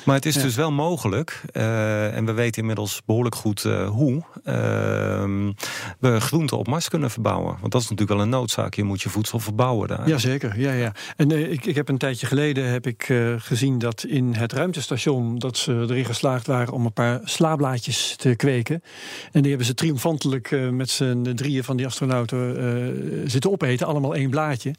Maar 0.06 0.16
het 0.16 0.26
is 0.26 0.36
dus 0.36 0.56
wel 0.56 0.72
mogelijk, 0.72 1.42
uh, 1.54 2.16
en 2.16 2.26
we 2.26 2.32
weten 2.32 2.62
inmiddels 2.62 3.02
behoorlijk 3.06 3.36
goed 3.36 3.64
uh, 3.64 3.90
hoe, 3.90 4.24
ehm, 4.44 5.52
we 6.00 6.20
groenten 6.20 6.58
op 6.58 6.68
Mars 6.68 6.90
kunnen 6.90 7.12
verbouwen. 7.12 7.58
Want 7.60 7.72
dat 7.72 7.82
is 7.82 7.90
natuurlijk 7.90 8.18
wel 8.18 8.28
een 8.28 8.32
noodzaak. 8.32 8.74
Je 8.74 8.84
moet 8.84 9.02
je 9.02 9.10
voedsel 9.10 9.40
verbouwen 9.40 9.88
daar. 9.88 10.08
Jazeker, 10.08 10.60
ja, 10.60 10.72
ja. 10.72 10.92
En 11.16 11.52
ik, 11.52 11.66
ik 11.66 11.76
heb 11.76 11.90
een 11.90 11.98
tijdje 11.98 12.26
geleden 12.26 12.70
heb 12.70 12.88
ik, 12.88 13.12
gezien 13.38 13.80
dat 13.80 14.04
in 14.04 14.34
het 14.34 14.54
ruimtestation 14.54 15.38
dat 15.40 15.58
ze 15.58 15.86
erin 15.90 16.06
geslaagd 16.06 16.48
waren 16.48 16.74
om 16.74 16.86
een 16.86 16.94
paar 16.94 17.20
slaablaadjes 17.24 18.16
te 18.16 18.36
kweken. 18.36 18.84
En 19.32 19.42
die 19.42 19.50
hebben 19.50 19.68
ze 19.68 19.74
triomfantelijk 19.74 20.72
met 20.72 20.90
z'n 20.90 21.34
drieën 21.36 21.64
van 21.64 21.78
die 21.78 21.86
astronauten 21.86 23.32
zitten 23.32 23.52
opeten, 23.52 23.88
allemaal 23.88 24.16
één 24.16 24.30
blaadje. 24.30 24.74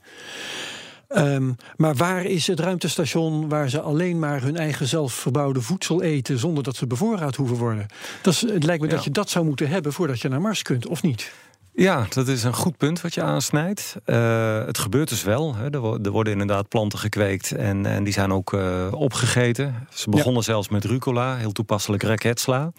Ehm, 1.14 1.52
maar 1.76 1.94
waar 1.94 2.24
is 2.24 2.46
het 2.46 2.60
ruimtestation 2.60 3.48
waar 3.48 3.70
ze 3.70 3.80
alleen 3.80 4.18
maar 4.18 4.42
hun 4.42 4.56
eigen 4.56 4.86
zelfverbouwde 4.86 5.60
voedsel 5.60 6.02
eten 6.02 6.38
zonder 6.38 6.62
dat 6.62 6.76
ze 6.76 6.86
bevoorraad 6.86 7.36
hoeven 7.36 7.56
worden? 7.56 7.86
Dat 8.22 8.34
is, 8.34 8.40
het 8.40 8.64
lijkt 8.64 8.82
me 8.82 8.88
dat 8.88 9.04
je 9.04 9.10
dat 9.10 9.30
zou 9.30 9.44
moeten 9.44 9.68
hebben 9.68 9.92
voordat 9.92 10.20
je 10.20 10.28
naar 10.28 10.40
Mars 10.40 10.62
kunt, 10.62 10.86
of 10.86 11.02
niet? 11.02 11.32
Ja, 11.76 12.06
dat 12.08 12.28
is 12.28 12.44
een 12.44 12.54
goed 12.54 12.76
punt 12.76 13.00
wat 13.00 13.14
je 13.14 13.22
aansnijdt. 13.22 13.96
Uh, 14.06 14.64
het 14.64 14.78
gebeurt 14.78 15.08
dus 15.08 15.22
wel. 15.22 15.54
Hè. 15.54 15.70
Er, 15.70 16.10
worden 16.10 16.32
inderdaad 16.32 16.68
planten 16.68 16.98
gekweekt 16.98 17.52
en, 17.52 17.86
en 17.86 18.04
die 18.04 18.12
zijn 18.12 18.32
ook 18.32 18.52
uh, 18.52 18.86
opgegeten. 18.90 19.86
Ze 19.90 20.10
begonnen 20.10 20.42
zelfs 20.42 20.68
met 20.68 20.84
rucola, 20.84 21.36
heel 21.36 21.52
toepasselijk 21.52 22.02
raketsla. 22.02 22.72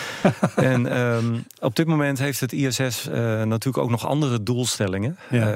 en 0.56 0.98
um, 0.98 1.44
op 1.60 1.76
dit 1.76 1.86
moment 1.86 2.18
heeft 2.18 2.40
het 2.40 2.52
ISS 2.52 2.80
uh, 2.80 3.40
eh, 3.40 3.48
natuurlijk 3.48 3.84
ook 3.84 3.90
nog 3.90 4.06
andere 4.06 4.42
doelstellingen. 4.42 5.16
Ja. 5.30 5.46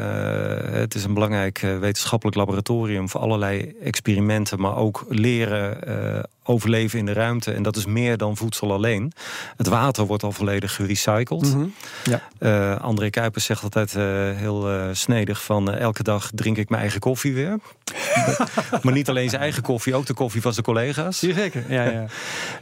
het 0.71 0.95
is 0.95 1.05
een 1.05 1.15
belangrijk 1.15 1.59
wetenschappelijk 1.59 2.37
laboratorium 2.37 3.09
voor 3.09 3.21
allerlei 3.21 3.75
experimenten, 3.83 4.61
maar 4.61 4.77
ook 4.77 5.05
leren 5.09 5.79
overleven 6.47 6.99
in 6.99 7.07
de 7.07 7.13
ruimte. 7.13 7.53
En 7.53 7.63
dat 7.63 7.77
is 7.77 7.87
meer 7.87 8.17
dan 8.17 8.37
voedsel 8.37 8.73
alleen. 8.73 9.13
Het 9.57 9.67
water 9.67 10.07
wordt 10.07 10.23
al 10.23 10.33
volledig 10.33 10.75
gerecycled. 10.75 11.55
Mm 11.55 11.75
ja. 12.05 12.23
uh, 12.39 12.81
André 12.81 13.11
Kuipers 13.11 13.45
zegt 13.45 13.63
altijd 13.63 13.95
uh, 13.95 14.03
heel 14.35 14.73
uh, 14.73 14.89
snedig 14.93 15.45
van... 15.45 15.75
elke 15.75 16.03
dag 16.03 16.31
drink 16.35 16.57
ik 16.57 16.69
mijn 16.69 16.81
eigen 16.81 17.01
koffie 17.01 17.35
weer. 17.35 17.59
maar 18.83 18.93
niet 18.93 19.09
alleen 19.09 19.29
zijn 19.29 19.43
eigen 19.43 19.63
koffie, 19.63 19.95
ook 19.95 20.07
de 20.07 20.15
koffie 20.15 20.41
van 20.41 20.53
zijn 20.53 20.65
collega's. 20.65 21.19
Zeker, 21.19 21.65
ja, 21.69 22.09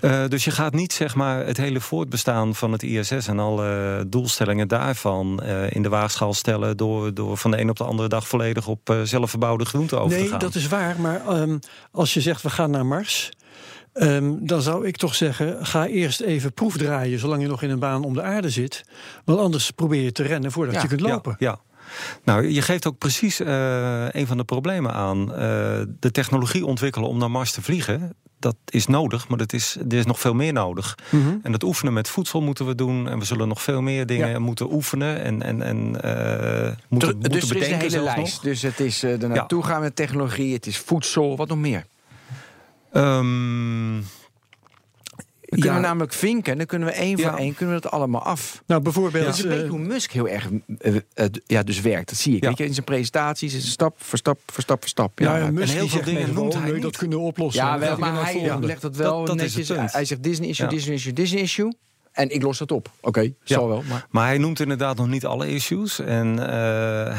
ja. 0.01 0.28
dus 0.35 0.45
je 0.45 0.51
gaat 0.51 0.72
niet 0.72 0.93
zeg 0.93 1.14
maar, 1.14 1.47
het 1.47 1.57
hele 1.57 1.80
voortbestaan 1.80 2.55
van 2.55 2.72
het 2.72 2.82
ISS... 2.82 3.26
en 3.26 3.39
alle 3.39 4.05
doelstellingen 4.07 4.68
daarvan 4.68 5.43
in 5.68 5.82
de 5.82 5.89
waagschaal 5.89 6.35
stellen... 6.35 6.76
Door, 6.76 7.14
door 7.14 7.37
van 7.37 7.51
de 7.51 7.61
een 7.61 7.70
op 7.70 7.76
de 7.76 7.85
andere 7.85 8.09
dag 8.09 8.28
volledig 8.28 8.66
op 8.66 8.97
zelfverbouwde 9.05 9.64
groenten 9.64 10.01
over 10.01 10.16
te 10.16 10.22
gaan. 10.22 10.30
Nee, 10.30 10.39
dat 10.39 10.55
is 10.55 10.68
waar. 10.68 11.01
Maar 11.01 11.41
um, 11.41 11.59
als 11.93 12.14
je 12.14 12.20
zegt 12.20 12.43
we 12.43 12.51
gaan 12.51 12.70
naar 12.70 12.87
Mars... 12.87 13.30
Um, 13.95 14.47
dan 14.47 14.62
zou 14.62 14.86
ik 14.86 14.97
toch 14.97 15.14
zeggen, 15.14 15.66
ga 15.66 15.86
eerst 15.86 16.20
even 16.20 16.53
proefdraaien... 16.53 17.18
zolang 17.18 17.42
je 17.42 17.49
nog 17.49 17.62
in 17.62 17.70
een 17.70 17.78
baan 17.78 18.05
om 18.05 18.14
de 18.14 18.22
aarde 18.22 18.51
zit. 18.51 18.84
Want 19.24 19.38
anders 19.38 19.70
probeer 19.70 20.03
je 20.03 20.12
te 20.12 20.22
rennen 20.22 20.53
voordat 20.53 20.82
je 20.82 20.88
kunt 20.88 21.01
lopen. 21.01 21.36
Ja, 21.38 21.49
ja. 21.49 21.61
Nou, 22.24 22.49
je 22.49 22.62
geeft 22.62 22.86
ook 22.86 22.99
precies 22.99 23.40
uh, 23.40 24.09
een 24.11 24.26
van 24.26 24.36
de 24.36 24.45
problemen 24.45 24.92
aan. 24.92 25.20
Uh, 25.20 25.36
de 25.99 26.11
technologie 26.12 26.66
ontwikkelen 26.66 27.09
om 27.09 27.18
naar 27.18 27.30
Mars 27.30 27.53
te 27.53 27.62
vliegen... 27.62 28.14
dat 28.38 28.57
is 28.68 28.86
nodig, 28.86 29.28
maar 29.28 29.38
dat 29.38 29.53
is, 29.53 29.76
er 29.88 29.97
is 29.97 30.07
nog 30.07 30.20
veel 30.20 30.34
meer 30.34 30.53
nodig. 30.53 30.99
Mm 31.11 31.22
-hmm. 31.22 31.40
En 31.42 31.53
dat 31.53 31.62
oefenen 31.62 31.92
met 31.92 32.09
voedsel 32.09 32.42
moeten 32.42 32.66
we 32.66 32.74
doen. 32.74 33.09
En 33.09 33.18
we 33.18 33.24
zullen 33.24 33.49
nog 33.49 33.62
veel 33.62 33.82
meer 33.82 34.07
dingen 34.07 34.28
ja. 34.28 34.38
moeten 34.38 34.72
oefenen. 34.72 35.22
En, 35.22 35.42
en, 35.42 35.62
en 35.62 35.76
uh, 35.76 36.70
moeten, 36.88 37.20
dus 37.20 37.30
moeten 37.30 37.49
bedenken 37.49 37.78
er 37.78 37.84
is 37.84 37.92
een 37.92 37.99
hele 37.99 38.03
lijst. 38.03 38.34
Nog. 38.34 38.42
Dus 38.42 38.62
het 38.62 38.80
is 38.80 39.03
er 39.03 39.28
naartoe 39.28 39.62
ja. 39.62 39.68
gaan 39.68 39.80
met 39.80 39.97
technologie, 39.97 40.55
het 40.55 40.66
is 40.66 40.78
voedsel, 40.78 41.36
wat 41.36 41.49
nog 41.49 41.59
meer? 41.59 41.86
Um, 42.97 44.05
kunnen 45.49 45.74
ja. 45.74 45.74
we 45.74 45.86
namelijk 45.86 46.12
vinken, 46.12 46.57
dan 46.57 46.66
kunnen 46.66 46.88
we 46.88 46.95
één 46.95 47.18
voor 47.18 47.30
ja. 47.30 47.38
één 47.38 47.55
kunnen 47.55 47.74
we 47.74 47.80
dat 47.80 47.90
allemaal 47.90 48.22
af. 48.22 48.62
Nou, 48.66 48.82
bijvoorbeeld. 48.82 49.36
Weet 49.36 49.68
hoe 49.68 49.78
Musk 49.78 50.11
heel 50.11 50.28
erg 50.28 50.49
uh, 50.51 50.95
uh, 50.95 51.26
ja, 51.47 51.62
dus 51.62 51.80
werkt. 51.80 52.09
Dat 52.09 52.18
zie 52.18 52.36
ik. 52.36 52.42
Ja. 52.42 52.49
Weet 52.49 52.59
je, 52.59 52.64
in 52.64 52.72
zijn 52.72 52.84
presentaties 52.84 53.55
is 53.55 53.70
stap 53.70 53.95
voor 54.03 54.18
stap 54.18 54.38
voor 54.47 54.62
stap 54.62 54.80
voor 54.80 54.88
stap. 54.88 55.18
Ja, 55.18 55.36
ja 55.36 55.51
Musk 55.51 55.72
en 55.72 55.78
heel 55.78 55.88
veel 55.88 56.05
dingen 56.05 56.34
noemt 56.34 56.55
hij 56.55 56.80
dat 56.80 56.97
kunnen 56.97 57.20
oplossen. 57.20 57.64
Ja, 57.64 57.78
wel, 57.78 57.99
maar 57.99 58.24
hij 58.24 58.59
legt 58.61 58.82
dat 58.82 58.97
wel 58.97 59.18
dat, 59.18 59.26
dat 59.26 59.36
netjes. 59.36 59.68
Hij 59.68 60.05
zegt 60.05 60.22
Disney 60.22 60.49
issue, 60.49 60.68
Disney 60.68 60.95
issue, 60.95 61.12
Disney 61.12 61.42
issue. 61.42 61.72
En 62.14 62.30
ik 62.30 62.42
los 62.42 62.58
dat 62.58 62.72
op. 62.72 62.88
Oké, 62.96 63.08
okay, 63.08 63.24
ja. 63.24 63.54
zal 63.54 63.68
wel. 63.68 63.82
Maar... 63.88 64.06
maar 64.10 64.26
hij 64.26 64.38
noemt 64.38 64.60
inderdaad 64.60 64.96
nog 64.96 65.06
niet 65.06 65.26
alle 65.26 65.48
issues. 65.48 65.98
En 65.98 66.32
uh, 66.32 66.44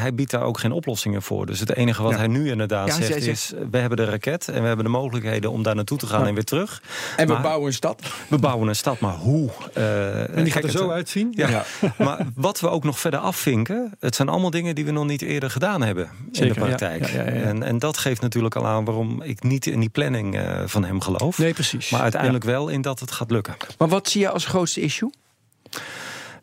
hij 0.00 0.14
biedt 0.14 0.30
daar 0.30 0.42
ook 0.42 0.58
geen 0.58 0.72
oplossingen 0.72 1.22
voor. 1.22 1.46
Dus 1.46 1.60
het 1.60 1.74
enige 1.74 2.02
wat 2.02 2.12
ja. 2.12 2.18
hij 2.18 2.26
nu 2.26 2.50
inderdaad 2.50 2.86
ja, 2.86 2.94
zegt, 2.94 3.06
zegt 3.06 3.26
is... 3.26 3.52
we 3.70 3.78
hebben 3.78 3.96
de 3.96 4.04
raket 4.04 4.48
en 4.48 4.60
we 4.60 4.66
hebben 4.66 4.84
de 4.84 4.90
mogelijkheden 4.90 5.50
om 5.50 5.62
daar 5.62 5.74
naartoe 5.74 5.98
te 5.98 6.06
gaan 6.06 6.26
en 6.26 6.34
weer 6.34 6.44
terug. 6.44 6.82
En 7.16 7.26
maar, 7.28 7.36
we 7.36 7.42
bouwen 7.42 7.66
een 7.66 7.72
stad. 7.72 8.02
We 8.28 8.38
bouwen 8.38 8.68
een 8.68 8.76
stad, 8.76 9.00
maar 9.00 9.14
hoe? 9.14 9.50
Uh, 9.76 10.36
en 10.36 10.44
die 10.44 10.52
gaat 10.52 10.64
er 10.64 10.70
zo 10.70 10.90
uitzien? 10.90 11.32
Ja. 11.36 11.64
maar 11.98 12.26
wat 12.34 12.60
we 12.60 12.68
ook 12.68 12.84
nog 12.84 12.98
verder 12.98 13.20
afvinken... 13.20 13.92
het 14.00 14.14
zijn 14.14 14.28
allemaal 14.28 14.50
dingen 14.50 14.74
die 14.74 14.84
we 14.84 14.90
nog 14.90 15.06
niet 15.06 15.22
eerder 15.22 15.50
gedaan 15.50 15.82
hebben 15.82 16.10
Zeker, 16.30 16.46
in 16.46 16.52
de 16.52 16.66
praktijk. 16.66 17.08
En, 17.08 17.62
en 17.62 17.78
dat 17.78 17.98
geeft 17.98 18.20
natuurlijk 18.20 18.56
al 18.56 18.66
aan 18.66 18.84
waarom 18.84 19.22
ik 19.22 19.42
niet 19.42 19.66
in 19.66 19.80
die 19.80 19.88
planning 19.88 20.34
uh, 20.34 20.62
van 20.64 20.84
hem 20.84 21.00
geloof. 21.00 21.38
Nee, 21.38 21.52
precies. 21.52 21.90
Maar 21.90 22.00
uiteindelijk 22.00 22.44
wel 22.44 22.68
in 22.68 22.82
dat 22.82 23.00
het 23.00 23.10
gaat 23.10 23.30
lukken. 23.30 23.54
Maar 23.78 23.88
wat 23.88 24.08
zie 24.08 24.20
je 24.20 24.30
als 24.30 24.44
grootste 24.44 24.80
issue? 24.86 25.10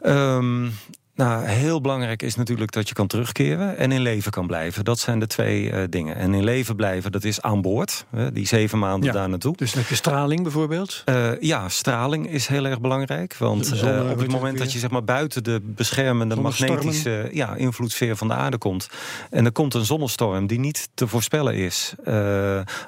Um, 0.05 0.71
nou, 1.15 1.45
heel 1.45 1.81
belangrijk 1.81 2.21
is 2.21 2.35
natuurlijk 2.35 2.71
dat 2.71 2.87
je 2.87 2.93
kan 2.93 3.07
terugkeren 3.07 3.77
en 3.77 3.91
in 3.91 4.01
leven 4.01 4.31
kan 4.31 4.47
blijven. 4.47 4.83
Dat 4.83 4.99
zijn 4.99 5.19
de 5.19 5.27
twee 5.27 5.71
uh, 5.71 5.83
dingen. 5.89 6.15
En 6.15 6.33
in 6.33 6.43
leven 6.43 6.75
blijven, 6.75 7.11
dat 7.11 7.23
is 7.23 7.41
aan 7.41 7.61
boord. 7.61 8.05
Uh, 8.15 8.27
die 8.33 8.47
zeven 8.47 8.79
maanden 8.79 9.07
ja, 9.07 9.13
daar 9.13 9.29
naartoe. 9.29 9.55
Dus 9.55 9.73
heb 9.73 9.87
je 9.87 9.95
straling 9.95 10.43
bijvoorbeeld? 10.43 11.03
Uh, 11.05 11.41
ja, 11.41 11.69
straling 11.69 12.29
is 12.29 12.47
heel 12.47 12.65
erg 12.65 12.81
belangrijk. 12.81 13.37
Want 13.37 13.71
op 14.11 14.19
het 14.19 14.31
moment 14.31 14.57
dat 14.57 14.73
je 14.73 14.79
zeg 14.79 14.89
maar, 14.89 15.03
buiten 15.03 15.43
de 15.43 15.61
beschermende 15.63 16.35
magnetische 16.35 17.29
ja, 17.31 17.55
invloedssfeer 17.55 18.15
van 18.15 18.27
de 18.27 18.33
aarde 18.33 18.57
komt. 18.57 18.89
En 19.29 19.45
er 19.45 19.51
komt 19.51 19.73
een 19.73 19.85
zonnestorm 19.85 20.47
die 20.47 20.59
niet 20.59 20.89
te 20.93 21.07
voorspellen 21.07 21.55
is. 21.55 21.93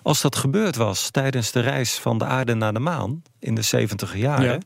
als 0.03 0.21
dat 0.21 0.35
gebeurd 0.35 0.75
was 0.75 1.09
tijdens 1.09 1.51
de 1.51 1.59
reis 1.59 1.93
van 1.93 2.17
de 2.17 2.25
aarde 2.25 2.53
naar 2.53 2.73
de 2.73 2.79
maan 2.79 3.21
in 3.45 3.55
de 3.55 3.61
70 3.61 4.15
jaren, 4.15 4.63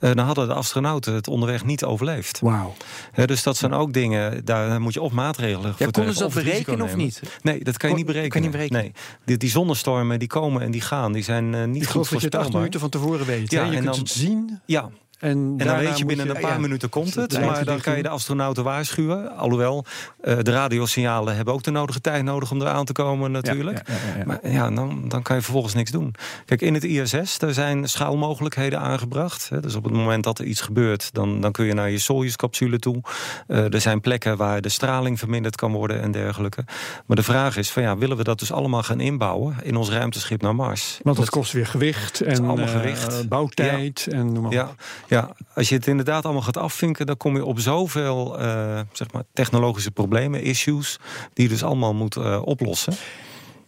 ja. 0.00 0.14
dan 0.14 0.26
hadden 0.26 0.48
de 0.48 0.54
astronauten 0.54 1.14
het 1.14 1.28
onderweg 1.28 1.64
niet 1.64 1.84
overleefd. 1.84 2.40
Wauw. 2.40 2.74
Ja, 3.14 3.26
dus 3.26 3.42
dat 3.42 3.56
zijn 3.56 3.72
ook 3.72 3.92
dingen, 3.92 4.44
daar 4.44 4.80
moet 4.80 4.94
je 4.94 5.02
of 5.02 5.12
maatregelen 5.12 5.74
ja, 5.78 5.84
voor 5.84 5.92
Konden 5.92 6.14
ze 6.14 6.20
dat 6.20 6.34
berekenen 6.34 6.84
of 6.84 6.96
niet? 6.96 7.22
Nee, 7.42 7.64
dat 7.64 7.76
kan 7.76 7.90
je 7.90 7.96
niet 7.96 8.06
berekenen. 8.06 8.30
Kan 8.30 8.40
je 8.40 8.48
niet 8.48 8.56
berekenen. 8.56 8.82
Nee. 8.82 8.92
Die, 9.24 9.36
die, 9.36 9.50
zonnestormen 9.50 10.18
die 10.18 10.28
komen 10.28 10.62
en 10.62 10.70
die 10.70 10.80
gaan, 10.80 11.12
die 11.12 11.22
zijn 11.22 11.52
uh, 11.52 11.64
niet 11.64 11.82
ik 11.82 11.88
goed 11.88 12.08
voorspelbaar. 12.08 12.20
dat 12.20 12.22
je 12.22 12.26
het 12.26 12.46
acht 12.46 12.52
minuten 12.52 12.80
van 12.80 12.88
tevoren 12.88 13.26
weet. 13.26 13.50
Ja, 13.50 13.60
je 13.60 13.66
en 13.66 13.72
kunt 13.72 13.84
dan, 13.84 13.98
het 13.98 14.10
zien. 14.10 14.60
Ja, 14.64 14.90
en, 15.18 15.54
en, 15.58 15.66
dan 15.66 15.78
weet 15.78 15.98
je 15.98 16.04
binnen 16.04 16.26
je, 16.26 16.34
een 16.34 16.40
paar 16.40 16.52
ja, 16.52 16.58
minuten 16.58 16.88
komt 16.88 17.14
het. 17.14 17.40
Maar 17.40 17.64
dan 17.64 17.80
kan 17.80 17.96
je 17.96 18.02
de 18.02 18.08
astronauten 18.08 18.64
waarschuwen. 18.64 19.36
Alhoewel, 19.36 19.84
uh, 20.24 20.38
de 20.42 20.50
radiosignalen 20.50 21.36
hebben 21.36 21.54
ook 21.54 21.62
de 21.62 21.70
nodige 21.70 22.00
tijd 22.00 22.24
nodig 22.24 22.50
om 22.50 22.60
eraan 22.60 22.84
te 22.84 22.92
komen 22.92 23.30
natuurlijk. 23.30 23.88
Ja, 23.88 23.94
ja, 24.18 24.24
maar 24.24 24.50
ja, 24.50 24.70
dan, 24.70 25.08
dan 25.08 25.22
kan 25.22 25.36
je 25.36 25.42
vervolgens 25.42 25.74
niks 25.74 25.90
doen. 25.90 26.14
Kijk, 26.44 26.60
in 26.60 26.74
het 26.74 26.84
ISS 26.84 27.38
er 27.38 27.54
zijn 27.54 27.88
schaalmogelijkheden 27.88 28.80
aangebracht. 28.80 29.48
Hè, 29.48 29.60
dus 29.60 29.74
op 29.74 29.84
het 29.84 29.92
moment 29.92 30.24
dat 30.24 30.38
er 30.38 30.44
iets 30.44 30.60
gebeurt, 30.60 31.08
dan, 31.12 31.40
dan 31.40 31.52
kun 31.52 31.64
je 31.64 31.74
naar 31.74 31.90
je 31.90 31.98
Soyuz-capsule 31.98 32.78
toe. 32.78 33.00
Uh, 33.48 33.72
er 33.74 33.80
zijn 33.80 34.00
plekken 34.00 34.36
waar 34.36 34.60
de 34.60 34.68
straling 34.68 35.18
verminderd 35.18 35.56
kan 35.56 35.72
worden 35.72 36.02
en 36.02 36.10
dergelijke. 36.10 36.64
Maar 37.06 37.16
de 37.16 37.22
vraag 37.22 37.56
is, 37.56 37.70
van, 37.70 37.82
ja, 37.82 37.96
willen 37.96 38.16
we 38.16 38.24
dat 38.24 38.38
dus 38.38 38.52
allemaal 38.52 38.82
gaan 38.82 39.00
inbouwen 39.00 39.56
in 39.62 39.76
ons 39.76 39.90
ruimteschip 39.90 40.42
naar 40.42 40.54
Mars? 40.54 40.98
Want 41.02 41.16
dat, 41.16 41.24
dat 41.24 41.34
kost 41.34 41.52
weer 41.52 41.66
gewicht 41.66 42.20
en 42.20 42.44
uh, 42.44 42.68
gewicht. 42.68 43.28
bouwtijd 43.28 44.06
en 44.10 44.32
noem 44.32 44.42
maar 44.42 44.52
ja. 44.52 44.74
Ja, 45.08 45.36
als 45.54 45.68
je 45.68 45.74
het 45.74 45.86
inderdaad 45.86 46.24
allemaal 46.24 46.42
gaat 46.42 46.56
afvinken, 46.56 47.06
dan 47.06 47.16
kom 47.16 47.36
je 47.36 47.44
op 47.44 47.60
zoveel 47.60 48.40
uh, 48.40 48.80
zeg 48.92 49.12
maar 49.12 49.22
technologische 49.32 49.90
problemen, 49.90 50.42
issues, 50.42 50.98
die 51.32 51.44
je 51.44 51.50
dus 51.50 51.62
allemaal 51.62 51.94
moet 51.94 52.16
uh, 52.16 52.40
oplossen. 52.44 52.94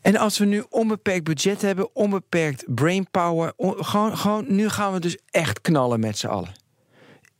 En 0.00 0.16
als 0.16 0.38
we 0.38 0.44
nu 0.44 0.64
onbeperkt 0.68 1.24
budget 1.24 1.62
hebben, 1.62 1.94
onbeperkt 1.94 2.64
brainpower, 2.74 3.52
on, 3.56 3.84
gewoon, 3.84 4.18
gewoon, 4.18 4.44
nu 4.48 4.68
gaan 4.68 4.92
we 4.92 5.00
dus 5.00 5.18
echt 5.30 5.60
knallen 5.60 6.00
met 6.00 6.18
z'n 6.18 6.26
allen. 6.26 6.52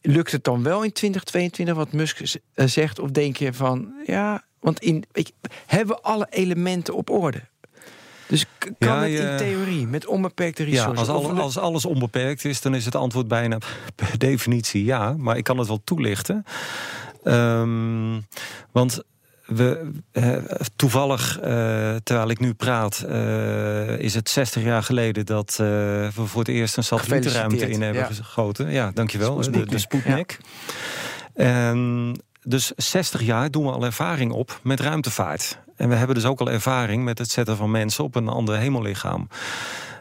Lukt 0.01 0.33
het 0.33 0.45
dan 0.45 0.63
wel 0.63 0.83
in 0.83 0.93
2022 0.93 1.75
wat 1.75 1.93
Musk 1.93 2.41
zegt? 2.55 2.99
Of 2.99 3.11
denk 3.11 3.37
je 3.37 3.53
van, 3.53 3.93
ja, 4.05 4.45
want 4.61 4.81
in, 4.81 5.05
hebben 5.67 5.97
we 5.97 6.03
alle 6.03 6.27
elementen 6.31 6.95
op 6.95 7.11
orde? 7.11 7.50
Dus 8.31 8.47
kan 8.79 9.11
ja, 9.11 9.23
het 9.23 9.41
in 9.41 9.47
theorie 9.47 9.87
met 9.87 10.07
onbeperkte 10.07 10.65
resources? 10.65 11.07
Ja, 11.07 11.13
als, 11.13 11.39
als, 11.39 11.59
alles 11.59 11.85
onbeperkt 11.85 12.45
is, 12.45 12.61
dan 12.61 12.75
is 12.75 12.85
het 12.85 12.95
antwoord 12.95 13.29
bijna 13.29 13.59
per 13.95 14.19
definitie 14.19 14.85
ja. 14.85 15.15
Maar 15.19 15.37
ik 15.37 15.45
kan 15.45 15.59
het 15.59 15.69
wel 15.69 15.81
toelichten. 15.85 16.45
Um, 17.25 18.27
want 18.71 19.03
we, 19.47 19.91
eh, 20.13 20.37
toevallig, 20.77 21.39
uh, 21.39 21.45
terwijl 22.03 22.31
ik 22.31 22.39
nu 22.39 22.55
praat, 22.55 23.05
uh, 23.09 23.99
is 23.99 24.15
het 24.15 24.29
60 24.29 24.63
jaar 24.63 24.83
geleden 24.83 25.27
dat 25.27 25.55
we 25.57 26.11
voor 26.13 26.41
het 26.41 26.49
eerst 26.49 26.77
een 26.77 26.85
satellietenruimte 26.85 27.69
in 27.69 27.83
hebben 27.83 28.03
ja. 28.03 28.15
gegoten. 28.15 28.71
Ja, 28.71 28.91
dankjewel. 28.95 29.37
De, 29.41 29.67
de 29.67 29.79
Sputnik. 29.79 30.39
Ja. 31.35 31.45
En 31.45 32.21
dus 32.43 32.73
60 32.77 33.23
jaar 33.23 33.51
doen 33.51 33.65
we 33.65 33.71
al 33.71 33.85
ervaring 33.85 34.33
op 34.33 34.61
met 34.63 34.81
ruimtevaart. 34.81 35.59
En 35.77 35.89
we 35.89 35.95
hebben 35.95 36.15
dus 36.15 36.25
ook 36.25 36.41
al 36.41 36.51
ervaring 36.51 37.05
met 37.05 37.19
het 37.19 37.31
zetten 37.31 37.57
van 37.57 37.71
mensen 37.71 38.05
op 38.05 38.15
een 38.15 38.29
ander 38.29 38.57
hemellichaam. 38.57 39.29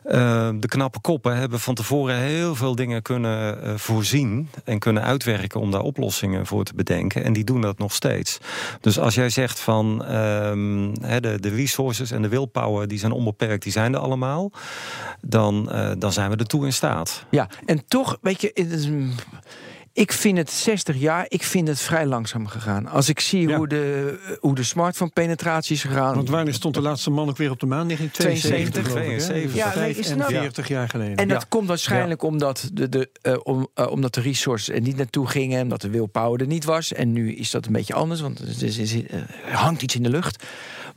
Uh, 0.06 0.50
de 0.60 0.68
knappe 0.68 1.00
koppen 1.00 1.38
hebben 1.38 1.60
van 1.60 1.76
tevoren 1.76 2.16
heel 2.16 2.56
veel 2.56 2.76
dingen 2.76 3.02
kunnen 3.02 3.64
uh, 3.64 3.76
voorzien 3.76 4.50
en 4.64 4.80
kunnen 4.80 5.04
uitwerken 5.04 5.60
om 5.60 5.72
daar 5.72 5.82
oplossingen 5.82 6.46
voor 6.46 6.64
te 6.64 6.74
bedenken. 6.76 7.24
En 7.24 7.34
die 7.34 7.44
doen 7.44 7.62
dat 7.62 7.78
nog 7.78 7.94
steeds. 7.94 8.38
Dus 8.82 9.00
als 9.00 9.16
jij 9.16 9.30
zegt 9.30 9.60
van 9.60 10.02
uh, 10.02 10.10
de, 10.10 11.38
de 11.40 11.50
resources 11.50 12.12
en 12.12 12.22
de 12.22 12.28
willpower 12.28 12.88
die 12.88 13.00
zijn 13.00 13.12
onbeperkt, 13.12 13.64
die 13.64 13.72
zijn 13.72 13.94
er 13.94 14.00
allemaal, 14.00 14.52
dan, 15.22 15.70
uh, 15.72 15.92
dan 15.98 16.12
zijn 16.12 16.30
we 16.30 16.36
ertoe 16.36 16.66
in 16.66 16.74
staat. 16.74 17.26
Ja, 17.30 17.50
en 17.66 17.86
toch, 17.88 18.18
weet 18.22 18.42
je, 18.42 18.54
is 18.54 18.90
ik 19.94 20.14
vind 20.14 20.38
het 20.38 20.52
60 20.52 20.96
jaar, 20.96 21.26
ik 21.28 21.44
vind 21.44 21.68
het 21.68 21.80
vrij 21.80 22.06
langzaam 22.06 22.48
gegaan. 22.48 22.88
Als 22.88 23.10
ik 23.10 23.20
zie 23.20 23.56
hoe, 23.56 23.68
de, 23.68 24.38
hoe 24.40 24.56
de 24.56 24.64
smartphone-penetratie 24.64 25.76
is 25.76 25.82
gegaan. 25.82 26.16
Want 26.16 26.30
wanneer 26.30 26.54
stond 26.54 26.74
de 26.74 26.82
laatste 26.82 27.10
man 27.10 27.30
ook 27.30 27.38
weer 27.38 27.52
op 27.52 27.60
de 27.60 27.66
maan? 27.66 27.88
1972, 27.88 28.94
72, 28.94 29.56
ja, 29.56 29.76
nee, 29.76 29.96
is 29.96 30.14
40 30.28 30.68
jaar 30.68 30.90
geleden. 30.90 31.16
En 31.16 31.28
dat 31.28 31.48
komt 31.48 31.68
waarschijnlijk 31.68 32.24
omdat, 32.24 32.70
de, 32.74 32.90
de, 32.90 33.10
uh, 33.24 33.38
om, 33.44 33.68
uh, 33.76 33.92
omdat 33.92 34.14
de 34.14 34.22
resources 34.22 34.76
er 34.76 34.82
niet 34.82 34.98
naartoe 34.98 35.28
gingen, 35.28 35.62
omdat 35.62 35.82
de 35.82 35.90
willpower 35.90 36.42
er 36.42 36.48
niet 36.48 36.66
was. 36.66 36.94
En 36.94 37.12
nu 37.12 37.36
is 37.36 37.52
dat 37.52 37.66
een 37.66 37.72
beetje 37.72 37.94
anders, 37.94 38.22
want 38.22 38.40
er, 38.40 39.06
er 39.46 39.56
hangt 39.56 39.82
iets 39.82 39.96
in 39.96 40.04
de 40.04 40.10
lucht. 40.10 40.44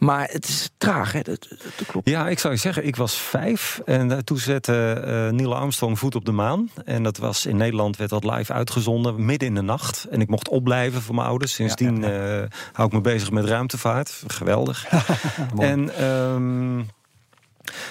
Maar 0.02 0.28
het 0.30 0.48
is 0.48 0.70
traag, 0.78 1.12
hè? 1.12 1.20
Dat, 1.20 1.46
dat, 1.48 1.86
klopt. 1.86 2.08
Ja, 2.08 2.28
ik 2.28 2.38
zou 2.38 2.54
je 2.54 2.60
zeggen, 2.60 2.86
ik 2.86 2.96
was 2.96 3.14
vijf. 3.14 3.80
En 3.84 4.10
uh, 4.10 4.18
toen 4.18 4.38
zette 4.38 5.02
uh, 5.06 5.36
Neil 5.38 5.56
Armstrong 5.56 5.98
voet 5.98 6.14
op 6.14 6.24
de 6.24 6.32
maan. 6.32 6.70
En 6.84 7.02
dat 7.02 7.16
was 7.16 7.46
in 7.46 7.56
Nederland 7.56 7.96
werd 7.96 8.10
dat 8.10 8.24
live 8.24 8.52
uitgezonden, 8.52 9.24
midden 9.24 9.48
in 9.48 9.54
de 9.54 9.62
nacht. 9.62 10.06
En 10.10 10.20
ik 10.20 10.28
mocht 10.28 10.48
opblijven 10.48 11.02
voor 11.02 11.14
mijn 11.14 11.26
ouders. 11.26 11.54
Sindsdien 11.54 12.00
ja, 12.00 12.08
ja, 12.08 12.14
ja. 12.14 12.42
Uh, 12.42 12.48
hou 12.72 12.88
ik 12.88 12.94
me 12.94 13.00
bezig 13.00 13.30
met 13.30 13.44
ruimtevaart. 13.44 14.22
Geweldig. 14.26 14.86
en 15.58 16.04
um, 16.04 16.78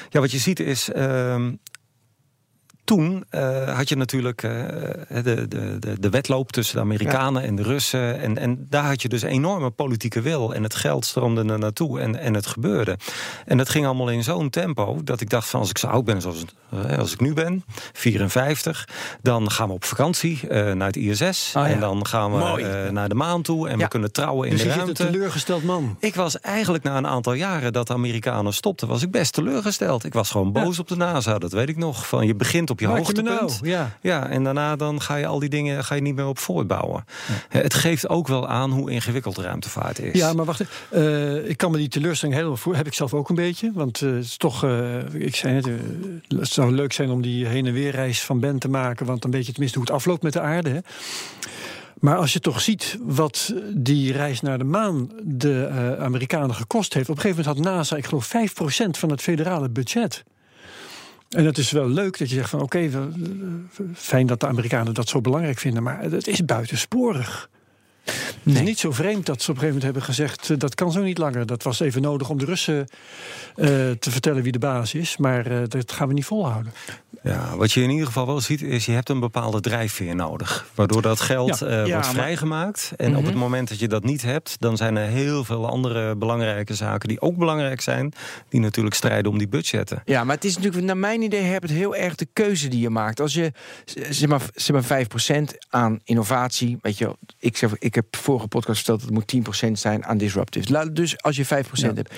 ja, 0.10 0.20
wat 0.20 0.32
je 0.32 0.38
ziet 0.38 0.60
is... 0.60 0.90
Um, 0.96 1.60
toen 2.84 3.26
uh, 3.32 3.76
had 3.76 3.90
je 3.90 3.96
natuurlijk 3.96 4.44
uh, 4.44 4.52
de, 5.08 5.48
de, 5.48 5.80
de, 5.80 6.00
de 6.00 6.10
wedloop 6.10 6.52
tussen 6.52 6.76
de 6.76 6.82
Amerikanen 6.82 7.42
ja. 7.42 7.48
en 7.48 7.56
de 7.56 7.64
Russen. 7.64 8.20
En, 8.20 8.38
en 8.38 8.66
daar 8.70 8.86
had 8.86 9.02
je 9.02 9.10
dus 9.10 9.22
enorme 9.22 9.70
politieke 9.70 10.22
wil. 10.22 10.54
En 10.54 10.64
het 10.64 10.76
geld 10.76 11.06
stroomde 11.06 11.46
er 11.46 11.60
naartoe 11.60 12.00
en, 12.00 12.20
en 12.20 12.34
het 12.34 12.48
gebeurde. 12.48 12.98
En 13.46 13.58
dat 13.58 13.70
ging 13.70 13.86
allemaal 13.86 14.10
in 14.10 14.24
zo'n 14.24 14.50
tempo 14.50 15.04
dat 15.04 15.22
ik 15.22 15.30
dacht 15.30 15.50
van 15.50 15.60
als 15.60 15.70
ik 15.70 15.78
zo 15.78 15.88
oud 15.88 16.06
ben 16.06 16.22
zoals 16.22 16.46
uh, 16.74 16.98
als 16.98 17.14
ik 17.14 17.20
nu 17.20 17.34
ben, 17.34 17.64
54, 17.94 18.88
dan 19.22 19.52
gaan 19.52 19.68
we 19.68 19.74
op 19.74 19.86
vakantie 19.86 20.40
naar 20.50 20.88
het 20.88 20.96
ISS. 20.96 21.54
Oh, 21.56 21.64
ja. 21.64 21.70
En 21.70 21.80
dan 21.80 22.06
gaan 22.06 22.32
we 22.32 22.90
naar 22.92 23.10
de 23.10 23.16
maan 23.16 23.42
toe 23.42 23.70
en 23.70 23.78
ja. 23.78 23.84
we 23.84 23.90
kunnen 23.90 24.12
trouwen 24.12 24.48
in 24.48 24.54
dus 24.54 24.64
de 24.64 24.68
ruimte. 24.68 24.94
Dus 24.94 25.06
een 25.06 25.12
teleurgesteld 25.12 25.64
man? 25.64 25.98
Ik 26.00 26.16
was 26.16 26.40
eigenlijk 26.40 26.84
na 26.84 26.98
een 26.98 27.08
aantal 27.08 27.34
jaren 27.34 27.74
dat 27.74 27.88
de 27.88 27.94
Amerikanen 27.94 28.54
stopten, 28.54 28.88
was 28.88 29.02
ik 29.02 29.12
best 29.12 29.34
teleurgesteld. 29.34 30.04
Ik 30.04 30.14
was 30.14 30.32
gewoon 30.32 30.52
boos 30.52 30.80
op 30.80 30.88
de 30.88 30.96
NASA, 30.96 31.38
dat 31.38 31.52
weet 31.52 31.70
ik 31.70 31.78
nog. 31.78 32.08
Van 32.08 32.28
je 32.28 32.36
begint 32.36 32.70
op 32.72 32.80
je 32.80 32.88
Maak 32.88 32.98
hoogtepunt. 32.98 33.60
Je 33.62 33.70
nou? 33.70 33.70
ja. 33.70 33.98
ja, 34.02 34.30
en 34.30 34.44
daarna 34.44 34.76
dan 34.76 35.02
ga 35.02 35.16
je 35.16 35.26
al 35.26 35.40
die 35.40 35.50
dingen 35.50 35.84
ga 35.84 35.96
je 35.96 36.02
niet 36.02 36.16
meer 36.16 36.26
op 36.26 36.40
voortbouwen. 36.40 37.06
Ja. 37.28 37.60
Het 37.60 37.74
geeft 37.74 38.10
ook 38.10 38.28
wel 38.28 38.48
aan 38.48 38.72
hoe 38.72 38.92
ingewikkeld 38.92 39.38
ruimtevaart 39.38 40.00
is. 40.00 40.20
Ja, 40.20 40.34
maar 40.34 40.46
wacht. 40.46 40.64
Uh, 40.92 41.50
ik 41.50 41.58
kan 41.58 41.72
me 41.72 41.78
die 41.78 41.88
teleurstelling 41.88 42.38
helemaal 42.38 42.58
voor. 42.58 42.76
Heb 42.76 42.88
ik 42.88 42.94
zelf 42.94 43.14
ook 43.14 43.30
een 43.30 43.36
beetje. 43.36 43.72
Want 43.74 44.02
uh, 44.02 44.14
het 44.14 44.24
is 44.24 44.38
toch, 44.38 44.64
uh, 44.64 45.14
ik 45.14 45.36
zei 45.36 45.54
net, 45.54 45.70
het 46.40 46.48
zou 46.48 46.72
leuk 46.72 46.94
zijn 46.94 47.10
om 47.10 47.22
die 47.22 47.48
heen 47.48 47.66
en 47.66 47.74
weer 47.74 47.92
reis 47.92 48.22
van 48.22 48.40
Ben 48.40 48.60
te 48.60 48.70
maken. 48.70 49.06
Want 49.06 49.22
dan 49.22 49.32
weet 49.32 49.46
je 49.46 49.52
tenminste 49.52 49.78
hoe 49.78 49.88
het 49.88 49.96
afloopt 49.96 50.24
met 50.24 50.34
de 50.34 50.42
aarde. 50.42 50.70
Hè? 50.70 50.80
Maar 52.02 52.18
als 52.18 52.34
je 52.34 52.40
toch 52.40 52.62
ziet 52.62 52.98
wat 53.02 53.54
die 53.74 54.12
reis 54.12 54.42
naar 54.42 54.58
de 54.58 54.64
maan 54.64 55.12
de 55.24 55.70
uh, 55.72 56.04
Amerikanen 56.04 56.56
gekost 56.56 56.94
heeft. 56.94 57.10
Op 57.10 57.16
een 57.16 57.22
gegeven 57.22 57.44
moment 57.44 57.66
had 57.66 57.74
NASA, 57.74 57.96
ik 57.96 58.06
geloof, 58.06 58.28
5% 58.28 59.00
van 59.00 59.10
het 59.10 59.22
federale 59.22 59.70
budget. 59.70 60.24
En 61.32 61.46
het 61.46 61.58
is 61.58 61.72
wel 61.72 61.88
leuk 61.88 62.18
dat 62.18 62.30
je 62.30 62.36
zegt 62.36 62.50
van 62.50 62.62
oké, 62.62 62.90
okay, 62.90 63.08
fijn 63.94 64.28
dat 64.28 64.40
de 64.40 64.48
Amerikanen 64.48 64.94
dat 64.94 65.10
zo 65.10 65.22
belangrijk 65.22 65.60
vinden, 65.60 65.84
maar 65.84 66.02
het 66.02 66.28
is 66.28 66.46
buitensporig. 66.46 67.50
Nee. 68.06 68.16
Het 68.44 68.64
is 68.64 68.70
niet 68.70 68.80
zo 68.80 68.92
vreemd 68.92 69.26
dat 69.26 69.42
ze 69.42 69.52
op 69.52 69.56
een 69.56 69.62
gegeven 69.62 69.68
moment 69.68 69.84
hebben 69.84 70.04
gezegd... 70.04 70.60
dat 70.60 70.76
kan 70.76 70.92
zo 70.92 71.02
niet 71.02 71.18
langer. 71.18 71.46
Dat 71.46 71.64
was 71.64 71.80
even 71.80 72.02
nodig 72.02 72.30
om 72.30 72.38
de 72.38 72.46
Russen 72.46 72.80
uh, 72.80 73.66
te 73.92 74.12
vertellen 74.12 74.44
wie 74.44 74.52
de 74.52 74.60
baas 74.60 74.94
is. 74.94 75.18
Maar 75.18 75.52
uh, 75.52 75.62
dat 75.68 75.92
gaan 75.92 76.08
we 76.08 76.14
niet 76.14 76.26
volhouden. 76.26 76.72
Ja, 77.24 77.58
wat 77.58 77.72
je 77.72 77.82
in 77.82 77.90
ieder 77.90 78.06
geval 78.06 78.26
wel 78.26 78.42
ziet, 78.42 78.62
is 78.62 78.86
je 78.86 78.92
hebt 78.92 79.10
een 79.10 79.20
bepaalde 79.20 79.60
drijfveer 79.60 80.16
nodig. 80.16 80.68
Waardoor 80.76 81.02
dat 81.02 81.20
geld 81.20 81.60
ja, 81.60 81.68
uh, 81.68 81.86
ja, 81.86 81.94
wordt 81.94 82.08
vrijgemaakt. 82.08 82.92
En 82.98 83.06
mm 83.06 83.12
-hmm. 83.14 83.22
op 83.22 83.30
het 83.30 83.40
moment 83.40 83.70
dat 83.70 83.80
je 83.80 83.88
dat 83.88 84.04
niet 84.04 84.22
hebt... 84.22 84.56
dan 84.60 84.78
zijn 84.78 84.96
er 84.96 85.08
heel 85.08 85.44
veel 85.44 85.68
andere 85.68 86.16
belangrijke 86.16 86.74
zaken 86.74 87.08
die 87.08 87.22
ook 87.22 87.38
belangrijk 87.38 87.82
zijn... 87.82 88.14
die 88.50 88.60
natuurlijk 88.60 88.96
strijden 88.96 89.32
om 89.32 89.38
die 89.38 89.48
budgetten. 89.48 90.02
Ja, 90.06 90.24
maar 90.24 90.36
het 90.36 90.46
is 90.46 90.56
natuurlijk, 90.56 90.86
naar 90.86 90.98
mijn 90.98 91.22
idee... 91.22 91.42
heb 91.42 91.62
het 91.62 91.72
heel 91.72 91.96
erg 91.96 92.16
de 92.16 92.28
keuze 92.34 92.68
die 92.68 92.80
je 92.80 92.90
maakt. 92.90 93.20
Als 93.20 93.34
je, 93.34 93.52
zeg 94.10 94.30
maar, 94.30 94.42
zeg 94.54 94.90
maar 94.90 95.06
5% 95.42 95.44
aan 95.70 96.00
innovatie... 96.04 96.78
weet 96.82 96.98
je, 96.98 97.16
ik, 97.40 97.58
zeg, 97.58 97.78
ik 97.78 97.96
heb 97.96 98.16
vorige 98.16 98.48
podcast 98.48 98.78
verteld... 98.78 99.00
dat 99.00 99.10
het 99.10 99.46
moet 99.46 99.68
10% 99.68 99.72
zijn 99.72 100.06
aan 100.06 100.18
disruptives. 100.18 100.90
Dus 100.94 101.22
als 101.22 101.36
je 101.36 101.46
5% 101.46 101.50
ja. 101.72 101.94
hebt... 101.94 102.14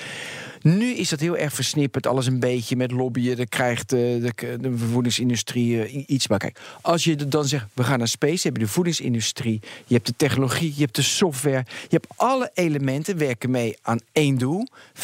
Nu 0.64 0.94
is 0.94 1.08
dat 1.08 1.20
heel 1.20 1.36
erg 1.36 1.52
versnipperd, 1.52 2.06
alles 2.06 2.26
een 2.26 2.40
beetje 2.40 2.76
met 2.76 2.90
lobbyen. 2.90 3.36
Dan 3.36 3.48
krijgt 3.48 3.90
de, 3.90 4.32
de, 4.36 4.56
de 4.60 4.78
voedingsindustrie 4.78 5.86
iets. 6.06 6.28
Maar 6.28 6.38
kijk, 6.38 6.60
als 6.80 7.04
je 7.04 7.28
dan 7.28 7.44
zegt, 7.44 7.66
we 7.72 7.84
gaan 7.84 7.98
naar 7.98 8.08
space, 8.08 8.46
heb 8.46 8.56
je 8.56 8.62
de 8.62 8.70
voedingsindustrie, 8.70 9.60
je 9.86 9.94
hebt 9.94 10.06
de 10.06 10.14
technologie, 10.16 10.72
je 10.74 10.82
hebt 10.82 10.96
de 10.96 11.02
software, 11.02 11.64
je 11.66 11.96
hebt 11.96 12.06
alle 12.16 12.50
elementen 12.54 13.18
werken 13.18 13.50
mee 13.50 13.76
aan 13.82 14.00
één 14.12 14.38
doel. 14.38 14.68
5% 14.94 15.02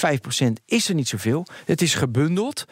is 0.65 0.89
er 0.89 0.95
niet 0.95 1.09
zoveel. 1.09 1.47
Het 1.65 1.83
is 1.83 1.95
gebundeld 1.95 2.67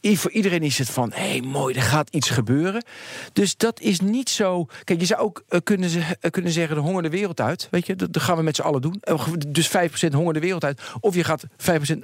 voor 0.00 0.30
iedereen 0.30 0.62
is 0.62 0.78
het 0.78 0.90
van, 0.90 1.12
hé, 1.14 1.28
hey, 1.28 1.40
mooi, 1.40 1.74
er 1.74 1.82
gaat 1.82 2.10
iets 2.10 2.30
gebeuren. 2.30 2.84
Dus 3.32 3.56
dat 3.56 3.80
is 3.80 4.00
niet 4.00 4.30
zo... 4.30 4.66
Kijk, 4.84 5.00
je 5.00 5.06
zou 5.06 5.20
ook 5.20 5.44
uh, 5.48 5.60
kunnen, 5.64 5.90
uh, 5.90 6.30
kunnen 6.30 6.52
zeggen, 6.52 6.76
de 6.76 6.82
honger 6.82 7.02
de 7.02 7.10
wereld 7.10 7.40
uit. 7.40 7.68
Weet 7.70 7.86
je, 7.86 7.96
dat, 7.96 8.12
dat 8.12 8.22
gaan 8.22 8.36
we 8.36 8.42
met 8.42 8.56
z'n 8.56 8.62
allen 8.62 8.80
doen. 8.80 9.02
Uh, 9.04 9.26
dus 9.48 9.68
5% 9.68 9.70
honger 10.12 10.32
de 10.32 10.40
wereld 10.40 10.64
uit. 10.64 10.82
Of 11.00 11.14
je 11.14 11.24
gaat 11.24 11.44
5%, 11.44 11.46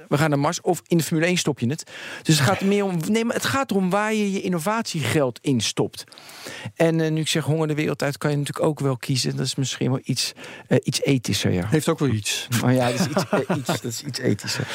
we 0.07 0.17
gaan 0.17 0.29
naar 0.29 0.39
Mars. 0.39 0.61
Of 0.61 0.81
in 0.87 0.97
de 0.97 1.03
Formule 1.03 1.27
1 1.27 1.37
stop 1.37 1.59
je 1.59 1.67
het. 1.67 1.91
Dus 2.23 2.37
het 2.37 2.47
gaat 2.47 2.61
meer 2.61 2.83
om... 2.83 2.99
Nee, 3.07 3.25
maar 3.25 3.35
het 3.35 3.45
gaat 3.45 3.71
erom 3.71 3.89
waar 3.89 4.13
je 4.13 4.31
je 4.31 4.41
innovatiegeld 4.41 5.39
in 5.41 5.61
stopt. 5.61 6.03
En 6.75 7.13
nu 7.13 7.21
ik 7.21 7.27
zeg 7.27 7.43
honger 7.43 7.67
de 7.67 7.75
wereld 7.75 8.03
uit, 8.03 8.17
kan 8.17 8.31
je 8.31 8.37
natuurlijk 8.37 8.65
ook 8.65 8.79
wel 8.79 8.97
kiezen. 8.97 9.35
Dat 9.35 9.45
is 9.45 9.55
misschien 9.55 9.89
wel 9.89 10.01
iets, 10.03 10.33
iets 10.83 11.01
ethischer, 11.01 11.51
ja. 11.51 11.67
Heeft 11.67 11.89
ook 11.89 11.99
wel 11.99 12.09
iets. 12.09 12.47
Maar 12.61 12.73
ja, 12.73 12.91
dat 12.91 12.99
is 12.99 13.07
iets, 13.07 13.23
iets, 13.57 13.81
dat 13.81 13.83
is 13.83 14.03
iets 14.03 14.19
ethischer. 14.19 14.67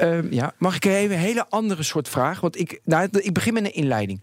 Um, 0.00 0.32
ja, 0.32 0.54
mag 0.58 0.76
ik 0.76 0.84
even 0.84 1.16
een 1.16 1.22
hele 1.22 1.46
andere 1.48 1.82
soort 1.82 2.08
vraag? 2.08 2.40
Want 2.40 2.56
ik, 2.62 2.80
nou, 2.84 3.08
ik 3.10 3.32
begin 3.32 3.52
met 3.52 3.64
een 3.64 3.74
inleiding. 3.74 4.22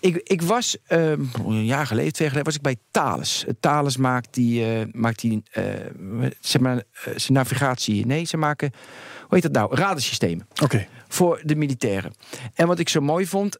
Ik, 0.00 0.16
ik 0.16 0.42
was 0.42 0.76
um, 0.88 1.30
een 1.46 1.64
jaar 1.64 1.86
geleden, 1.86 2.12
twee 2.12 2.28
jaar 2.28 2.36
geleden, 2.36 2.44
was 2.44 2.54
ik 2.54 2.62
bij 2.62 2.76
Thales. 2.90 3.44
Thales 3.60 3.96
maakt 3.96 4.34
die, 4.34 4.60
uh, 4.60 4.84
maakt 4.92 5.20
die 5.20 5.42
uh, 5.58 5.64
zeg 6.40 6.62
maar, 6.62 6.82
zijn 7.16 7.32
navigatie. 7.32 8.06
Nee, 8.06 8.24
ze 8.24 8.36
maken, 8.36 8.72
heet 9.28 9.42
dat 9.42 9.52
nou? 9.52 9.74
Radarsystemen. 9.74 10.46
Oké. 10.52 10.64
Okay. 10.64 10.88
Voor 11.08 11.40
de 11.44 11.56
militairen. 11.56 12.12
En 12.54 12.66
wat 12.66 12.78
ik 12.78 12.88
zo 12.88 13.00
mooi 13.00 13.26
vond, 13.26 13.58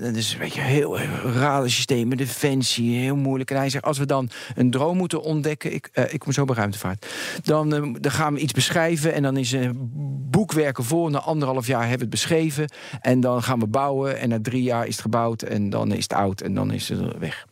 dat 0.00 0.14
is 0.14 0.36
weet 0.36 0.54
je, 0.54 0.60
heel, 0.60 0.96
heel 0.96 1.32
radarsystemen, 1.32 2.16
defensie, 2.16 2.98
heel 2.98 3.16
moeilijk. 3.16 3.50
En 3.50 3.56
hij 3.56 3.70
zegt, 3.70 3.84
als 3.84 3.98
we 3.98 4.06
dan 4.06 4.30
een 4.54 4.70
droom 4.70 4.96
moeten 4.96 5.22
ontdekken, 5.22 5.72
ik, 5.72 5.90
ik 6.08 6.18
kom 6.18 6.32
zo 6.32 6.44
bij 6.44 6.56
ruimtevaart, 6.56 7.06
dan, 7.42 7.70
dan 8.00 8.12
gaan 8.12 8.34
we 8.34 8.40
iets 8.40 8.52
beschrijven 8.52 9.12
en 9.12 9.22
dan 9.22 9.36
is 9.36 9.52
een 9.52 9.90
boekwerken 10.30 10.84
voor. 10.84 11.10
Na 11.10 11.18
anderhalf 11.18 11.66
jaar 11.66 11.80
hebben 11.80 11.98
we 11.98 12.02
het 12.02 12.10
beschreven 12.10 12.72
en 13.00 13.20
dan 13.20 13.42
gaan 13.42 13.58
we 13.58 13.66
bouwen 13.66 14.18
en 14.18 14.28
na 14.28 14.38
drie 14.42 14.62
jaar 14.62 14.86
is 14.86 14.92
het 14.92 15.00
gebouwd 15.02 15.42
en 15.42 15.70
dan 15.70 15.92
is 15.92 16.02
het 16.02 16.12
oud 16.12 16.40
en 16.40 16.54
dan 16.54 16.72
is 16.72 16.88
het 16.88 17.18
weg. 17.18 17.46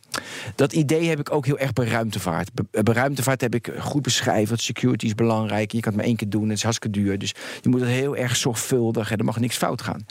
Dat 0.55 0.73
idee 0.73 1.07
heb 1.07 1.19
ik 1.19 1.31
ook 1.31 1.45
heel 1.45 1.57
erg 1.57 1.73
bij 1.73 1.85
ruimtevaart. 1.85 2.49
Bij 2.71 2.93
ruimtevaart 2.93 3.41
heb 3.41 3.55
ik 3.55 3.71
goed 3.79 4.01
beschrijven, 4.01 4.49
dat 4.49 4.61
security 4.61 5.05
is 5.05 5.15
belangrijk. 5.15 5.71
Je 5.71 5.79
kan 5.79 5.91
het 5.91 6.01
maar 6.01 6.09
één 6.09 6.15
keer 6.15 6.29
doen, 6.29 6.47
het 6.47 6.57
is 6.57 6.63
hartstikke 6.63 6.99
duur. 6.99 7.17
Dus 7.17 7.35
je 7.61 7.69
moet 7.69 7.79
het 7.79 7.89
heel 7.89 8.15
erg 8.15 8.35
zorgvuldig, 8.35 9.11
en 9.11 9.17
er 9.17 9.25
mag 9.25 9.39
niks 9.39 9.57
fout 9.57 9.81
gaan. 9.81 10.05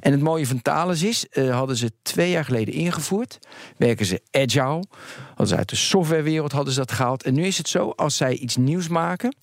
En 0.00 0.12
het 0.12 0.20
mooie 0.20 0.46
van 0.46 0.62
Thales 0.62 1.02
is, 1.02 1.26
uh, 1.32 1.56
hadden 1.56 1.76
ze 1.76 1.92
twee 2.02 2.30
jaar 2.30 2.44
geleden 2.44 2.74
ingevoerd. 2.74 3.38
Werken 3.76 4.06
ze 4.06 4.22
agile. 4.30 4.84
Hadden 5.28 5.46
ze 5.46 5.56
uit 5.56 5.68
de 5.68 5.76
softwarewereld 5.76 6.52
hadden 6.52 6.72
ze 6.72 6.78
dat 6.78 6.92
gehaald. 6.92 7.22
En 7.22 7.34
nu 7.34 7.44
is 7.44 7.58
het 7.58 7.68
zo, 7.68 7.90
als 7.90 8.16
zij 8.16 8.34
iets 8.34 8.56
nieuws 8.56 8.88
maken... 8.88 9.34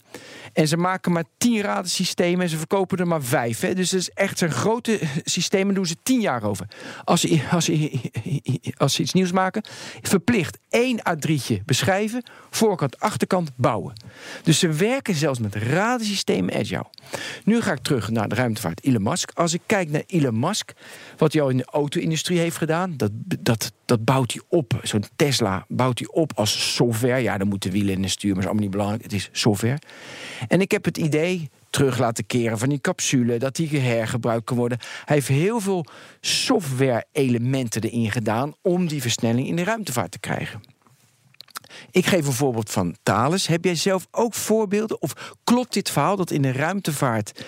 En 0.53 0.67
ze 0.67 0.77
maken 0.77 1.11
maar 1.11 1.23
tien 1.37 1.61
radensystemen 1.61 2.41
en 2.41 2.49
ze 2.49 2.57
verkopen 2.57 2.97
er 2.97 3.07
maar 3.07 3.23
vijf. 3.23 3.59
Hè. 3.59 3.73
Dus 3.73 3.91
het 3.91 3.99
is 4.01 4.09
echt 4.09 4.37
zijn 4.37 4.51
grote 4.51 4.99
systemen 5.23 5.75
doen 5.75 5.85
ze 5.85 5.95
tien 6.03 6.21
jaar 6.21 6.43
over. 6.43 6.67
Als 7.03 7.21
ze, 7.21 7.47
als 7.51 7.65
ze, 7.65 7.91
als 8.77 8.93
ze 8.93 9.01
iets 9.01 9.13
nieuws 9.13 9.31
maken, 9.31 9.63
verplicht 10.09 10.57
één 10.69 10.99
A3'tje 11.09 11.65
beschrijven, 11.65 12.23
voorkant, 12.49 12.99
achterkant 12.99 13.51
bouwen. 13.55 13.93
Dus 14.43 14.59
ze 14.59 14.71
werken 14.71 15.15
zelfs 15.15 15.39
met 15.39 15.55
radensystemen 15.55 16.53
agile. 16.55 16.85
Nu 17.43 17.61
ga 17.61 17.71
ik 17.71 17.79
terug 17.79 18.09
naar 18.09 18.29
de 18.29 18.35
ruimtevaart 18.35 18.83
Elon 18.83 19.03
Musk. 19.03 19.31
Als 19.33 19.53
ik 19.53 19.61
kijk 19.65 19.89
naar 19.89 20.03
Elon 20.05 20.39
Musk, 20.39 20.73
wat 21.17 21.33
hij 21.33 21.41
al 21.41 21.49
in 21.49 21.57
de 21.57 21.65
auto-industrie 21.65 22.39
heeft 22.39 22.57
gedaan, 22.57 22.97
dat, 22.97 23.11
dat, 23.39 23.71
dat 23.85 24.05
bouwt 24.05 24.31
hij 24.31 24.41
op. 24.47 24.79
Zo'n 24.83 25.03
Tesla 25.15 25.65
bouwt 25.67 25.99
hij 25.99 26.07
op 26.07 26.31
als 26.35 26.75
software. 26.75 27.21
Ja, 27.21 27.37
dan 27.37 27.47
moeten 27.47 27.71
wielen 27.71 28.03
en 28.03 28.09
stuur, 28.09 28.29
maar 28.29 28.39
is 28.39 28.45
allemaal 28.45 28.63
niet 28.63 28.71
belangrijk. 28.71 29.03
Het 29.03 29.13
is 29.13 29.29
software. 29.31 29.79
En 30.47 30.61
ik 30.61 30.71
heb 30.71 30.85
het 30.85 30.97
idee 30.97 31.49
terug 31.69 31.97
laten 31.97 32.25
keren 32.25 32.57
van 32.57 32.69
die 32.69 32.81
capsule, 32.81 33.39
dat 33.39 33.55
die 33.55 33.79
hergebruikt 33.79 34.45
kan 34.45 34.57
worden. 34.57 34.79
Hij 35.05 35.15
heeft 35.15 35.27
heel 35.27 35.59
veel 35.59 35.85
software-elementen 36.21 37.81
erin 37.81 38.11
gedaan 38.11 38.53
om 38.61 38.87
die 38.87 39.01
versnelling 39.01 39.47
in 39.47 39.55
de 39.55 39.63
ruimtevaart 39.63 40.11
te 40.11 40.19
krijgen. 40.19 40.61
Ik 41.91 42.05
geef 42.05 42.25
een 42.27 42.33
voorbeeld 42.33 42.71
van 42.71 42.95
Thales. 43.03 43.47
Heb 43.47 43.65
jij 43.65 43.75
zelf 43.75 44.07
ook 44.11 44.33
voorbeelden? 44.33 45.01
Of 45.01 45.35
klopt 45.43 45.73
dit 45.73 45.89
verhaal 45.89 46.15
dat 46.15 46.31
in 46.31 46.41
de 46.41 46.51
ruimtevaart 46.51 47.45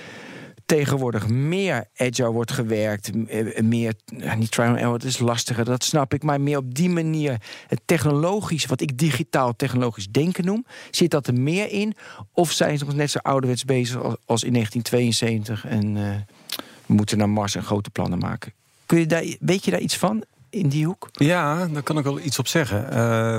tegenwoordig 0.65 1.27
meer 1.27 1.85
agile 1.95 2.31
wordt 2.31 2.51
gewerkt. 2.51 3.11
Eh, 3.27 3.61
meer, 3.63 3.93
niet 4.37 4.51
trial 4.51 4.93
het 4.93 5.03
is 5.03 5.19
lastiger, 5.19 5.65
dat 5.65 5.83
snap 5.83 6.13
ik. 6.13 6.23
Maar 6.23 6.41
meer 6.41 6.57
op 6.57 6.75
die 6.75 6.89
manier 6.89 7.41
het 7.67 7.81
technologisch, 7.85 8.65
wat 8.65 8.81
ik 8.81 8.97
digitaal 8.97 9.55
technologisch 9.55 10.07
denken 10.07 10.45
noem. 10.45 10.65
Zit 10.91 11.11
dat 11.11 11.27
er 11.27 11.33
meer 11.33 11.71
in? 11.71 11.95
Of 12.33 12.51
zijn 12.51 12.77
ze 12.77 12.85
nog 12.85 12.95
net 12.95 13.11
zo 13.11 13.19
ouderwets 13.21 13.65
bezig 13.65 13.97
als 14.25 14.43
in 14.43 14.53
1972 14.53 15.65
en 15.65 15.93
we 16.85 16.93
moeten 16.93 17.17
naar 17.17 17.29
Mars 17.29 17.55
en 17.55 17.63
grote 17.63 17.89
plannen 17.89 18.19
maken? 18.19 18.53
Kun 18.85 18.99
je 18.99 19.05
daar, 19.05 19.23
weet 19.39 19.65
je 19.65 19.71
daar 19.71 19.79
iets 19.79 19.97
van? 19.97 20.23
in 20.51 20.69
die 20.69 20.85
hoek? 20.85 21.09
Ja, 21.11 21.67
daar 21.67 21.83
kan 21.83 21.97
ik 21.97 22.03
wel 22.03 22.19
iets 22.19 22.39
op 22.39 22.47
zeggen. 22.47 22.83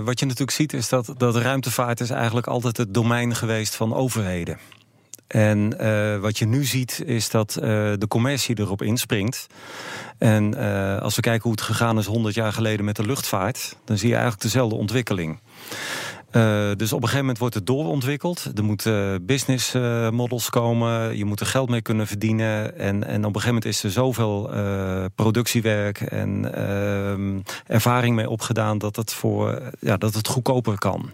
Wat 0.05 0.19
je 0.19 0.25
natuurlijk 0.25 0.51
ziet 0.51 0.73
is 0.73 0.89
dat, 0.89 1.15
dat 1.17 1.37
ruimtevaart 1.37 2.01
is 2.01 2.11
eigenlijk 2.11 2.47
altijd 2.47 2.77
het 2.77 2.95
domein 2.95 3.35
geweest 3.35 3.75
van 3.75 3.95
overheden. 3.95 4.59
En 5.33 5.75
uh, 5.81 6.19
wat 6.19 6.39
je 6.39 6.47
nu 6.47 6.65
ziet 6.65 7.03
is 7.07 7.31
dat 7.31 7.57
uh, 7.57 7.63
de 7.99 8.07
commercie 8.09 8.59
erop 8.59 8.83
inspringt. 8.83 9.47
En 10.19 10.55
uh, 10.59 10.99
als 10.99 11.17
we 11.17 11.21
kijken 11.21 11.43
hoe 11.43 11.53
het 11.53 11.61
gegaan 11.61 11.99
is 11.99 12.07
100 12.07 12.35
jaar 12.35 12.53
geleden 12.53 12.85
met 12.85 12.97
de 12.97 13.07
luchtvaart, 13.07 13.77
dan 13.85 13.99
zie 13.99 14.09
je 14.09 14.15
eigenlijk 14.15 14.43
dezelfde 14.43 14.77
ontwikkeling. 14.77 15.39
Uh, 16.33 16.71
dus 16.77 16.93
op 16.93 16.99
een 16.99 17.03
gegeven 17.03 17.19
moment 17.19 17.39
wordt 17.39 17.55
het 17.55 17.67
doorontwikkeld. 17.67 18.51
Er 18.55 18.65
moeten 18.65 19.27
business 19.27 19.75
uh, 19.75 20.11
models 20.11 20.51
komen. 20.51 21.17
Je 21.17 21.25
moet 21.25 21.41
er 21.41 21.47
geld 21.47 21.69
mee 21.69 21.83
kunnen 21.83 22.07
verdienen. 22.07 22.79
En, 22.79 23.05
en 23.05 23.25
op 23.25 23.35
een 23.35 23.41
gegeven 23.41 23.47
moment 23.47 23.65
is 23.65 23.83
er 23.83 23.91
zoveel 23.91 24.51
productiewerk 25.15 26.01
en 26.01 26.55
ehm, 26.55 27.41
ervaring 27.67 28.17
mee 28.17 28.31
opgedaan 28.31 28.79
dat 28.79 28.97
het, 28.97 29.13
voor, 29.13 29.63
ja, 29.81 29.97
dat 29.97 30.15
het 30.15 30.29
goedkoper 30.29 30.79
kan. 30.79 31.11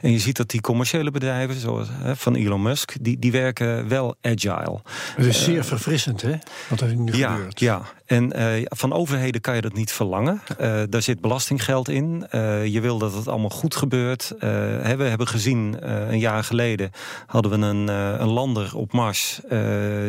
En 0.00 0.10
je 0.10 0.18
ziet 0.18 0.36
dat 0.36 0.50
die 0.50 0.60
commerciële 0.60 1.10
bedrijven, 1.10 1.54
zoals 1.54 1.88
van 2.14 2.34
Elon 2.34 2.62
Musk, 2.62 2.94
die, 3.00 3.18
die 3.18 3.32
werken 3.32 3.88
wel 3.88 4.16
agile. 4.20 4.80
Het 5.16 5.26
is 5.26 5.44
zeer 5.44 5.64
verfrissend, 5.64 6.22
hè? 6.22 6.34
Wat 6.68 6.80
er 6.80 6.96
nu 6.96 7.12
ja, 7.12 7.34
gebeurt. 7.34 7.60
Ja, 7.60 7.82
en 8.12 8.32
uh, 8.36 8.64
van 8.64 8.92
overheden 8.92 9.40
kan 9.40 9.54
je 9.54 9.60
dat 9.60 9.72
niet 9.72 9.92
verlangen. 9.92 10.42
Uh, 10.60 10.82
daar 10.88 11.02
zit 11.02 11.20
belastinggeld 11.20 11.88
in. 11.88 12.26
Uh, 12.30 12.66
je 12.66 12.80
wil 12.80 12.98
dat 12.98 13.14
het 13.14 13.28
allemaal 13.28 13.50
goed 13.50 13.76
gebeurt. 13.76 14.34
Hè, 14.38 14.96
we 14.96 15.04
hebben 15.04 15.28
gezien, 15.28 15.76
een 16.12 16.18
jaar 16.18 16.44
geleden 16.44 16.90
hadden 17.26 17.50
we 17.50 17.66
een, 17.66 17.88
een 18.22 18.28
lander 18.28 18.76
op 18.76 18.92
Mars 18.92 19.40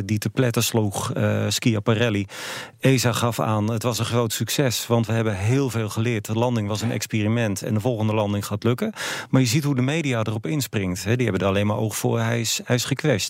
die 0.05 0.17
te 0.17 0.29
pletten 0.33 0.63
sloeg, 0.63 1.11
Schiaparelli. 1.47 2.25
ESA 2.79 3.11
gaf 3.11 3.39
aan, 3.39 3.71
het 3.71 3.83
was 3.83 3.99
een 3.99 4.05
groot 4.05 4.33
succes, 4.33 4.87
want 4.87 5.07
we 5.07 5.13
hebben 5.13 5.35
heel 5.35 5.69
veel 5.69 5.89
geleerd. 5.89 6.25
De 6.25 6.33
landing 6.33 6.67
was 6.67 6.81
een 6.81 6.91
experiment 6.91 7.61
en 7.61 7.73
de 7.73 7.79
volgende 7.79 8.13
landing 8.13 8.45
gaat 8.45 8.63
lukken. 8.63 8.93
Maar 9.29 9.41
je 9.41 9.47
ziet 9.47 9.63
hoe 9.63 9.75
de 9.75 9.81
media 9.81 10.23
erop 10.23 10.45
inspringt. 10.45 11.03
Hè. 11.03 11.15
Die 11.15 11.23
hebben 11.23 11.41
er 11.41 11.47
alleen 11.47 11.67
maar 11.67 11.77
oog 11.77 11.95
voor, 11.95 12.19
hij 12.19 12.39
is, 12.39 12.61
hij 12.63 12.75
is. 12.75 13.27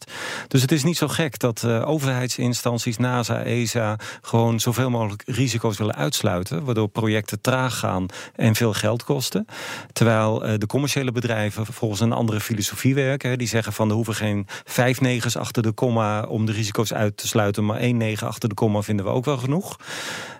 Dus 0.47 0.61
het 0.61 0.71
is 0.71 0.83
niet 0.83 0.97
zo 0.97 1.07
gek 1.07 1.39
dat 1.39 1.65
overheidsinstanties, 1.65 2.97
NASA, 2.97 3.43
ESA, 3.43 3.95
gewoon 4.21 4.59
zoveel 4.63 4.89
mogelijk 4.89 5.23
risico's 5.25 5.77
willen 5.77 5.95
uitsluiten, 5.95 6.63
waardoor 6.63 6.87
projecten 6.87 7.41
traag 7.41 7.79
gaan 7.79 8.05
en 8.35 8.55
veel 8.55 8.73
geld 8.73 9.03
kosten. 9.03 9.45
Terwijl 9.93 10.45
uh, 10.45 10.53
de 10.57 10.65
commerciële 10.65 11.11
bedrijven 11.11 11.65
volgens 11.65 12.01
een 12.01 12.11
andere 12.11 12.39
filosofie 12.39 12.95
werken. 12.95 13.37
Die 13.37 13.47
zeggen 13.47 13.73
van 13.73 13.89
er 13.89 13.95
hoeven 13.95 14.15
geen 14.15 14.47
vijf 14.63 15.01
negens 15.01 15.37
achter 15.37 15.63
de 15.63 15.71
komma 15.71 16.23
om 16.23 16.45
de 16.45 16.51
risico's 16.51 16.93
uit 16.93 17.17
te 17.17 17.27
sluiten, 17.27 17.65
maar 17.65 17.77
één 17.77 17.97
negen 17.97 18.27
achter 18.27 18.49
de 18.49 18.55
komma 18.55 18.81
vinden 18.81 19.05
we 19.05 19.11
ook 19.11 19.25
wel 19.25 19.37
genoeg. 19.37 19.77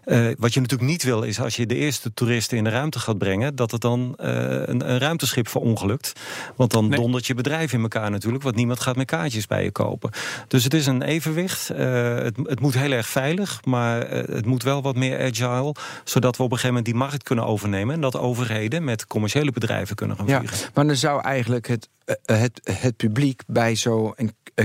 Uh, 0.05 0.31
wat 0.37 0.53
je 0.53 0.61
natuurlijk 0.61 0.89
niet 0.89 1.03
wil 1.03 1.21
is 1.21 1.39
als 1.39 1.55
je 1.55 1.65
de 1.65 1.75
eerste 1.75 2.13
toeristen 2.13 2.57
in 2.57 2.63
de 2.63 2.69
ruimte 2.69 2.99
gaat 2.99 3.17
brengen, 3.17 3.55
dat 3.55 3.71
het 3.71 3.81
dan 3.81 4.17
uh, 4.19 4.27
een, 4.27 4.89
een, 4.89 4.97
ruimteschip 4.97 5.47
verongelukt. 5.47 6.13
Want 6.55 6.71
dan 6.71 6.87
nee. 6.87 6.99
dondert 6.99 7.25
je 7.25 7.33
bedrijf 7.33 7.73
in 7.73 7.81
elkaar 7.81 8.11
natuurlijk, 8.11 8.43
want 8.43 8.55
niemand 8.55 8.79
gaat 8.79 8.95
meer 8.95 9.05
kaartjes 9.05 9.47
bij 9.47 9.63
je 9.63 9.71
kopen. 9.71 10.09
Dus 10.47 10.63
het 10.63 10.73
is 10.73 10.85
een 10.85 11.01
evenwicht. 11.01 11.67
Het, 11.67 12.37
het, 12.43 12.59
moet 12.59 12.73
heel 12.73 12.91
erg 12.91 13.07
veilig, 13.07 13.65
maar 13.65 14.02
het 14.09 14.45
moet 14.45 14.63
wel 14.63 14.81
wat 14.81 14.95
meer 14.95 15.19
agile, 15.21 15.75
zodat 16.03 16.37
we 16.37 16.43
op 16.43 16.51
een 16.51 16.57
gegeven 16.57 16.75
moment 16.75 16.85
die 16.85 16.95
markt 16.95 17.23
kunnen 17.23 17.45
overnemen 17.45 17.95
en 17.95 18.01
dat 18.01 18.17
overheden 18.17 18.83
met 18.83 19.07
commerciële 19.07 19.51
bedrijven 19.51 19.95
kunnen 19.95 20.17
gaan 20.17 20.25
vliegen. 20.25 20.57
Ja, 20.57 20.69
maar 20.73 20.87
dan 20.87 20.95
zou 20.95 21.21
eigenlijk 21.21 21.67
het, 21.67 21.89
het, 22.25 22.61
het 22.63 22.97
publiek 22.97 23.41
bij 23.47 23.75
zo'n 23.75 24.15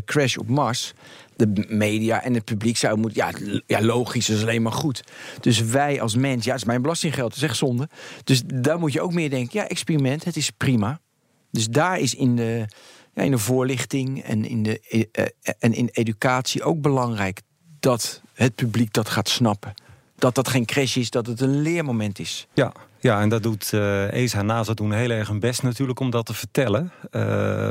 crash 0.05 0.36
op 0.36 0.49
Mars 0.49 0.95
de 1.36 1.64
media 1.68 2.22
en 2.22 2.34
het 2.34 2.45
publiek 2.45 2.76
zou 2.76 2.99
moeten. 2.99 3.22
Ja, 3.22 3.61
ja, 3.66 3.82
logisch, 3.82 4.28
is 4.28 4.43
alleen 4.43 4.62
maar 4.62 4.72
goed. 4.72 5.05
Dus 5.41 5.61
wij 5.61 6.01
als 6.01 6.16
mens, 6.16 6.45
ja, 6.45 6.51
het 6.51 6.61
is 6.61 6.66
mijn 6.66 6.82
belastinggeld, 6.82 7.28
dat 7.28 7.36
is 7.36 7.49
echt 7.49 7.57
zonde. 7.57 7.89
Dus 8.24 8.43
daar 8.47 8.78
moet 8.78 8.93
je 8.93 9.01
ook 9.01 9.12
meer 9.12 9.30
denken. 9.30 9.61
Ja, 9.61 9.68
experiment, 9.68 10.24
het 10.24 10.36
is 10.36 10.51
prima. 10.51 11.01
Dus 11.51 11.66
daar 11.68 11.99
is 11.99 12.14
in 12.14 12.36
de, 12.36 12.64
ja, 13.14 13.22
in 13.22 13.30
de 13.30 13.39
voorlichting 13.39 14.22
en 14.22 14.45
in, 14.45 14.62
de, 14.62 15.09
en 15.59 15.74
in 15.74 15.89
educatie 15.93 16.62
ook 16.62 16.80
belangrijk 16.80 17.41
dat 17.80 18.22
het 18.39 18.55
publiek 18.55 18.93
dat 18.93 19.09
gaat 19.09 19.28
snappen. 19.28 19.74
Dat 20.16 20.34
dat 20.34 20.49
geen 20.49 20.64
crash 20.64 20.97
is, 20.97 21.11
dat 21.11 21.26
het 21.26 21.41
een 21.41 21.62
leermoment 21.62 22.18
is. 22.18 22.47
Ja, 22.55 22.72
ja, 23.01 23.20
en 23.20 23.28
dat 23.28 23.42
doet 23.42 23.70
uh, 23.74 24.12
ESA 24.12 24.42
NASA 24.42 24.74
doen 24.74 24.92
heel 24.92 25.11
erg 25.11 25.28
hun 25.28 25.40
best 25.40 25.62
natuurlijk 25.62 26.01
om 26.01 26.11
dat 26.11 26.26
te 26.26 26.34
vertellen. 26.34 26.92
Uh, 27.11 27.22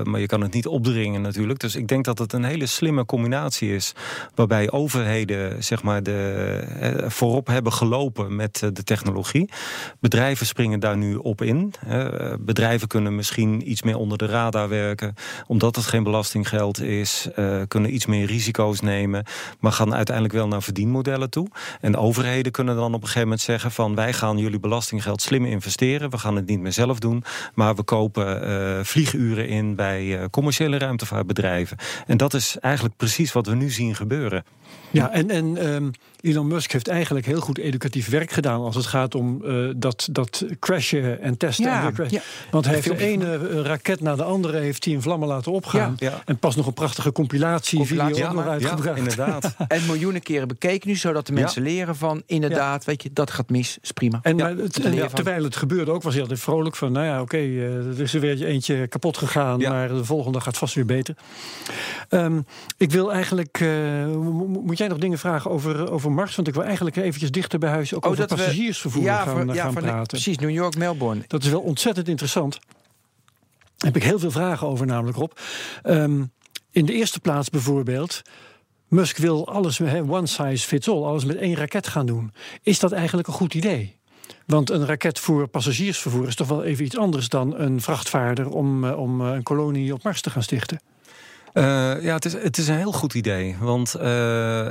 maar 0.03 0.19
je 0.19 0.25
kan 0.25 0.41
het 0.41 0.53
niet 0.53 0.67
opdringen 0.67 1.21
natuurlijk. 1.21 1.59
Dus 1.59 1.75
ik 1.75 1.87
denk 1.87 2.05
dat 2.05 2.19
het 2.19 2.33
een 2.33 2.43
hele 2.43 2.65
slimme 2.65 3.05
combinatie 3.05 3.75
is. 3.75 3.93
Waarbij 4.35 4.71
overheden 4.71 5.63
zeg 5.63 5.83
maar 5.83 6.03
de, 6.03 6.63
uh, 6.81 7.09
voorop 7.09 7.47
hebben 7.47 7.73
gelopen 7.73 8.35
met 8.35 8.59
de 8.59 8.83
technologie. 8.83 9.49
Bedrijven 9.99 10.45
springen 10.45 10.79
daar 10.79 10.97
nu 10.97 11.15
op 11.15 11.41
in. 11.41 11.73
bedrijven 12.39 12.87
kunnen 12.87 13.15
misschien 13.15 13.71
iets 13.71 13.81
meer 13.81 13.97
onder 13.97 14.17
de 14.17 14.25
radar 14.25 14.69
werken. 14.69 15.13
Omdat 15.47 15.75
het 15.75 15.85
geen 15.85 16.03
belastinggeld 16.03 16.81
is. 16.81 17.27
kunnen 17.67 17.93
iets 17.93 18.05
meer 18.05 18.25
risico's 18.25 18.79
nemen. 18.79 19.25
Maar 19.59 19.71
gaan 19.71 19.95
uiteindelijk 19.95 20.35
wel 20.35 20.47
naar 20.47 20.63
verdienmodellen 20.63 21.29
toe. 21.29 21.47
En 21.81 21.97
overheden 21.97 22.51
kunnen 22.51 22.75
dan 22.75 22.93
op 22.93 22.93
een 22.93 22.99
gegeven 23.01 23.21
moment 23.21 23.41
zeggen 23.41 23.71
van 23.71 23.95
wij 23.95 24.13
gaan 24.13 24.37
jullie 24.37 24.59
belastinggeld 24.59 25.16
slim 25.21 25.45
investeren. 25.45 26.09
We 26.09 26.17
gaan 26.17 26.35
het 26.35 26.47
niet 26.47 26.59
meer 26.59 26.73
zelf 26.73 26.99
doen. 26.99 27.23
Maar 27.53 27.75
we 27.75 27.83
kopen 27.83 28.49
uh, 28.49 28.79
vlieguren 28.83 29.47
in 29.47 29.75
bij 29.75 30.03
uh, 30.03 30.25
commerciële 30.31 30.77
ruimtevaartbedrijven. 30.77 31.77
En 32.07 32.17
dat 32.17 32.33
is 32.33 32.57
eigenlijk 32.59 32.95
precies 32.97 33.31
wat 33.31 33.47
we 33.47 33.55
nu 33.55 33.69
zien 33.69 33.95
gebeuren. 33.95 34.43
Ja, 34.91 35.11
en, 35.11 35.29
en 35.29 35.73
um, 35.73 35.91
Elon 36.21 36.47
Musk 36.47 36.71
heeft 36.71 36.87
eigenlijk 36.87 37.25
heel 37.25 37.39
goed 37.39 37.57
educatief 37.57 38.09
werk 38.09 38.31
gedaan 38.31 38.61
als 38.61 38.75
het 38.75 38.85
gaat 38.85 39.15
om 39.15 39.41
uh, 39.45 39.71
dat, 39.75 40.07
dat 40.11 40.45
crashen 40.59 41.21
en 41.21 41.37
testen. 41.37 41.65
Ja, 41.65 41.77
en 41.77 41.81
weer 41.81 41.93
crashen. 41.93 42.17
ja. 42.17 42.23
Want 42.51 42.65
hij 42.65 42.73
heeft 42.73 42.87
de 42.87 43.05
ene 43.05 43.61
raket 43.61 44.01
na 44.01 44.15
de 44.15 44.23
andere 44.23 44.57
heeft 44.57 44.85
hij 44.85 44.93
in 44.93 45.01
vlammen 45.01 45.27
laten 45.27 45.51
opgaan. 45.51 45.95
Ja, 45.99 46.09
ja. 46.09 46.21
En 46.25 46.37
pas 46.37 46.55
nog 46.55 46.67
een 46.67 46.73
prachtige 46.73 47.11
compilatie, 47.11 47.77
Compilatie, 47.77 48.15
video 48.15 48.41
uitgebracht. 48.41 48.97
inderdaad. 48.97 49.55
En 49.67 49.85
miljoenen 49.85 50.21
keren 50.21 50.47
bekeken 50.47 50.89
nu, 50.89 50.95
zodat 50.95 51.27
de 51.27 51.33
mensen 51.33 51.61
leren 51.61 51.95
van 51.95 52.23
inderdaad, 52.25 52.85
weet 52.85 53.03
je, 53.03 53.09
dat 53.13 53.31
gaat 53.31 53.49
mis, 53.49 53.77
is 53.81 53.91
prima. 53.91 54.19
En, 54.21 54.37
Ja, 54.37 54.43
maar 54.43 54.55
het, 54.55 54.73
te 54.73 54.83
en 54.83 54.89
leren 54.89 55.05
van. 55.05 55.15
terwijl 55.15 55.43
het 55.43 55.55
gebeurde 55.55 55.91
ook, 55.91 56.03
was 56.03 56.13
hij 56.13 56.21
altijd 56.21 56.39
vrolijk 56.39 56.75
van... 56.75 56.91
nou 56.91 57.05
ja, 57.05 57.21
oké, 57.21 57.37
eh, 57.37 57.75
er 57.75 58.01
is 58.01 58.13
er 58.13 58.19
weer 58.19 58.45
eentje 58.45 58.87
kapot 58.87 59.17
gegaan... 59.17 59.59
Ja. 59.59 59.69
maar 59.69 59.87
de 59.87 60.05
volgende 60.05 60.39
gaat 60.39 60.57
vast 60.57 60.75
weer 60.75 60.85
beter. 60.85 61.15
Ehm, 62.09 62.39
ik 62.77 62.91
wil 62.91 63.13
eigenlijk... 63.13 63.59
eh, 63.59 63.67
moet 64.77 64.87
jij 64.87 64.95
nog 64.95 65.05
dingen 65.05 65.19
vragen 65.19 65.51
over, 65.51 65.91
over 65.91 66.11
Mars. 66.11 66.35
Want 66.35 66.47
ik 66.47 66.53
wil 66.53 66.63
eigenlijk 66.63 66.95
eventjes 66.95 67.31
dichter 67.31 67.59
bij 67.59 67.69
huis 67.69 67.93
ook 67.93 68.05
oh, 68.05 68.11
over 68.11 68.25
passagiersvervoer 68.25 69.03
ja, 69.03 69.23
gaan, 69.23 69.47
ja, 69.47 69.63
gaan 69.63 69.73
praten. 69.73 70.07
precies, 70.07 70.37
New 70.37 70.49
York, 70.49 70.77
Melbourne. 70.77 71.23
Dat 71.27 71.43
is 71.43 71.49
wel 71.49 71.61
ontzettend 71.61 72.07
interessant. 72.07 72.59
Daar 73.77 73.91
heb 73.91 73.95
ik 73.95 74.03
heel 74.03 74.19
veel 74.19 74.31
vragen 74.31 74.67
over 74.67 74.85
namelijk, 74.85 75.17
op. 75.17 75.39
Ehm, 75.83 76.23
in 76.71 76.85
de 76.85 76.93
eerste 76.93 77.19
plaats 77.19 77.49
bijvoorbeeld... 77.49 78.21
Musk 78.87 79.17
wil 79.17 79.47
alles, 79.47 79.81
one 79.81 80.27
size 80.27 80.67
fits 80.67 80.89
all, 80.89 81.03
alles 81.03 81.25
met 81.25 81.35
één 81.35 81.55
raket 81.55 81.87
gaan 81.87 82.05
doen. 82.05 82.33
Is 82.61 82.79
dat 82.79 82.91
eigenlijk 82.91 83.27
een 83.27 83.33
goed 83.33 83.53
idee? 83.53 83.95
Want 84.45 84.69
een 84.69 84.85
raket 84.85 85.19
voor 85.19 85.47
passagiersvervoer 85.47 86.27
is 86.27 86.35
toch 86.35 86.47
wel 86.47 86.63
even 86.63 86.85
iets 86.85 86.97
anders 86.97 87.29
dan 87.29 87.59
een 87.59 87.81
vrachtvaarder 87.81 88.49
om, 88.49 88.85
eh, 88.85 88.99
om 88.99 89.21
eh, 89.21 89.33
een 89.33 89.43
kolonie 89.43 89.93
op 89.93 90.03
Mars 90.03 90.21
te 90.21 90.29
gaan 90.29 90.43
stichten. 90.43 90.79
Uh, 91.53 92.03
ja, 92.03 92.13
het 92.13 92.25
is, 92.25 92.33
het 92.33 92.57
is 92.57 92.67
een 92.67 92.77
heel 92.77 92.91
goed 92.91 93.13
idee. 93.13 93.55
Want 93.59 93.95
uh, 93.95 94.03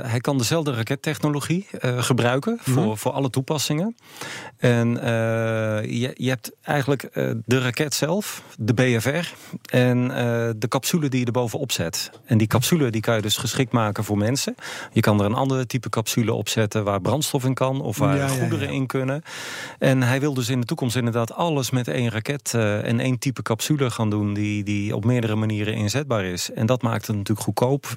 hij 0.01 0.19
kan 0.21 0.37
dezelfde 0.37 0.73
rakettechnologie 0.73 1.67
uh, 1.81 2.01
gebruiken 2.01 2.57
voor, 2.61 2.83
mm 2.83 2.95
voor 2.97 3.11
alle 3.11 3.29
toepassingen. 3.29 3.95
En 4.57 4.89
je, 5.83 6.11
je 6.13 6.29
hebt 6.29 6.51
eigenlijk 6.61 7.09
de 7.45 7.59
raket 7.59 7.93
zelf, 7.93 8.43
de 8.57 8.73
BFR 8.73 9.33
en 9.69 10.07
de 10.57 10.67
capsule 10.67 11.09
die 11.09 11.19
je 11.19 11.25
erbovenop 11.25 11.71
zet. 11.71 12.11
En 12.25 12.37
die 12.37 12.47
capsule 12.47 12.89
die 12.89 13.01
kan 13.01 13.15
je 13.15 13.21
dus 13.21 13.37
geschikt 13.37 13.71
maken 13.71 14.03
voor 14.03 14.17
mensen. 14.17 14.55
Je 14.91 14.99
kan 14.99 15.19
er 15.19 15.25
een 15.25 15.33
andere 15.33 15.65
type 15.65 15.89
capsule 15.89 16.33
op 16.33 16.49
zetten 16.49 16.83
waar 16.83 17.01
brandstof 17.01 17.45
in 17.45 17.53
kan 17.53 17.81
of 17.81 17.97
waar 17.97 18.29
goederen 18.29 18.69
in 18.69 18.87
kunnen. 18.87 19.21
En 19.79 20.03
hij 20.03 20.19
wil 20.19 20.33
dus 20.33 20.49
in 20.49 20.59
de 20.59 20.65
toekomst 20.65 20.95
inderdaad 20.95 21.33
alles 21.33 21.69
met 21.69 21.87
één 21.87 22.09
raket 22.09 22.53
en 22.53 22.99
één 22.99 23.19
type 23.19 23.41
capsule 23.41 23.89
gaan 23.89 24.09
doen 24.09 24.33
die, 24.33 24.63
die 24.63 24.95
op 24.95 25.05
meerdere 25.05 25.35
manieren 25.35 25.73
inzetbaar 25.73 26.25
is. 26.25 26.51
En 26.51 26.65
dat 26.65 26.76
dat 26.79 26.89
maakt 26.89 27.07
het 27.07 27.15
natuurlijk 27.15 27.45
goedkoop, 27.45 27.95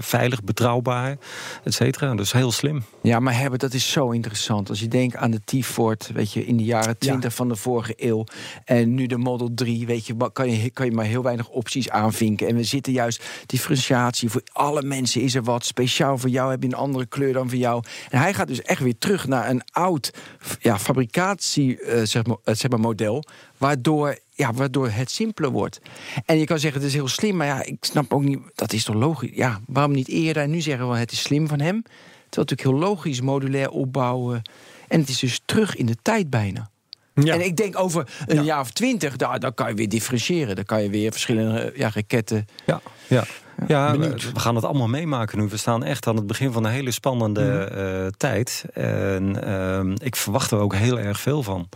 veilig, 0.00 0.44
betrouwbaar, 0.44 1.16
et 1.64 1.74
cetera. 1.74 2.14
Dus 2.14 2.32
heel 2.32 2.52
slim. 2.52 2.84
Ja, 3.02 3.20
maar 3.20 3.38
Herbert, 3.38 3.60
dat 3.60 3.74
is 3.74 3.90
zo 3.90 4.10
interessant. 4.10 4.68
Als 4.68 4.80
je 4.80 4.88
denkt 4.88 5.16
aan 5.16 5.30
de 5.30 5.40
T-Ford, 5.44 6.10
weet 6.14 6.32
je, 6.32 6.46
in 6.46 6.56
de 6.56 6.64
jaren 6.64 6.98
20 6.98 7.34
van 7.34 7.48
de 7.48 7.56
vorige 7.56 7.92
eeuw. 7.96 8.24
En 8.64 8.94
nu 8.94 9.06
de 9.06 9.16
Model 9.16 9.50
3, 9.54 9.86
weet 9.86 10.06
je, 10.06 10.30
kan 10.32 10.50
je, 10.50 10.70
kan 10.70 10.86
je 10.86 10.92
maar 10.92 11.04
heel 11.04 11.22
weinig 11.22 11.48
opties 11.48 11.90
aanvinken. 11.90 12.48
En 12.48 12.56
we 12.56 12.64
zitten 12.64 12.92
juist 12.92 13.24
differentiatie. 13.46 14.30
Voor 14.30 14.42
alle 14.52 14.82
mensen 14.82 15.20
is 15.20 15.34
er 15.34 15.42
wat. 15.42 15.64
Speciaal 15.64 16.18
voor 16.18 16.30
jou 16.30 16.50
heb 16.50 16.62
je 16.62 16.68
een 16.68 16.74
andere 16.74 17.06
kleur 17.06 17.32
dan 17.32 17.48
voor 17.48 17.58
jou. 17.58 17.82
En 18.10 18.18
hij 18.18 18.34
gaat 18.34 18.48
dus 18.48 18.62
echt 18.62 18.82
weer 18.82 18.98
terug 18.98 19.26
naar 19.26 19.50
een 19.50 19.62
oud 19.72 20.12
ja, 20.60 20.78
fabricatie, 20.78 21.80
uh, 21.82 22.02
zeg, 22.02 22.26
maar, 22.26 22.36
eh, 22.44 22.54
zeg 22.54 22.70
maar, 22.70 22.80
model. 22.80 23.24
Waardoor 23.58 24.18
ja, 24.36 24.52
waardoor 24.52 24.88
het 24.88 25.10
simpeler 25.10 25.50
wordt. 25.50 25.80
En 26.24 26.38
je 26.38 26.44
kan 26.44 26.58
zeggen, 26.58 26.80
het 26.80 26.88
is 26.88 26.96
heel 26.96 27.08
slim, 27.08 27.36
maar 27.36 27.46
ja, 27.46 27.62
ik 27.62 27.76
snap 27.80 28.12
ook 28.12 28.22
niet, 28.22 28.38
dat 28.54 28.72
is 28.72 28.84
toch 28.84 28.94
logisch? 28.94 29.30
Ja, 29.34 29.60
waarom 29.66 29.92
niet 29.92 30.08
eerder? 30.08 30.42
En 30.42 30.50
nu 30.50 30.60
zeggen 30.60 30.90
we, 30.90 30.96
het 30.96 31.12
is 31.12 31.22
slim 31.22 31.48
van 31.48 31.60
hem. 31.60 31.82
Terwijl 31.82 31.92
natuurlijk 32.30 32.68
heel 32.68 32.88
logisch, 32.88 33.20
modulair 33.20 33.70
opbouwen. 33.70 34.42
En 34.88 35.00
het 35.00 35.08
is 35.08 35.18
dus 35.18 35.40
terug 35.44 35.76
in 35.76 35.86
de 35.86 35.96
tijd 36.02 36.30
bijna. 36.30 36.70
Ja. 37.14 37.34
En 37.34 37.44
ik 37.44 37.56
denk 37.56 37.78
over 37.78 38.08
een 38.26 38.44
jaar 38.44 38.60
of 38.60 38.70
twintig, 38.70 39.16
daar, 39.16 39.40
dan 39.40 39.54
kan 39.54 39.68
je 39.68 39.74
weer 39.74 39.88
differentiëren. 39.88 40.56
Dan 40.56 40.64
kan 40.64 40.82
je 40.82 40.90
weer 40.90 41.12
verschillende 41.12 41.72
ja, 41.76 41.90
raketten. 41.94 42.46
Ja, 42.66 42.80
ja. 43.08 43.24
Ja, 43.66 43.98
we 43.98 44.38
gaan 44.40 44.54
het 44.54 44.64
allemaal 44.64 44.88
meemaken 44.88 45.38
nu. 45.38 45.48
We 45.48 45.56
staan 45.56 45.84
echt 45.84 46.06
aan 46.06 46.16
het 46.16 46.26
begin 46.26 46.52
van 46.52 46.64
een 46.64 46.72
hele 46.72 46.90
spannende 46.90 47.72
uh, 47.76 48.06
tijd. 48.16 48.64
En 48.72 49.38
uh, 49.44 49.94
ik 50.06 50.16
verwacht 50.16 50.50
er 50.50 50.58
ook 50.58 50.74
heel 50.74 50.98
erg 50.98 51.20
veel 51.20 51.42
van. 51.42 51.68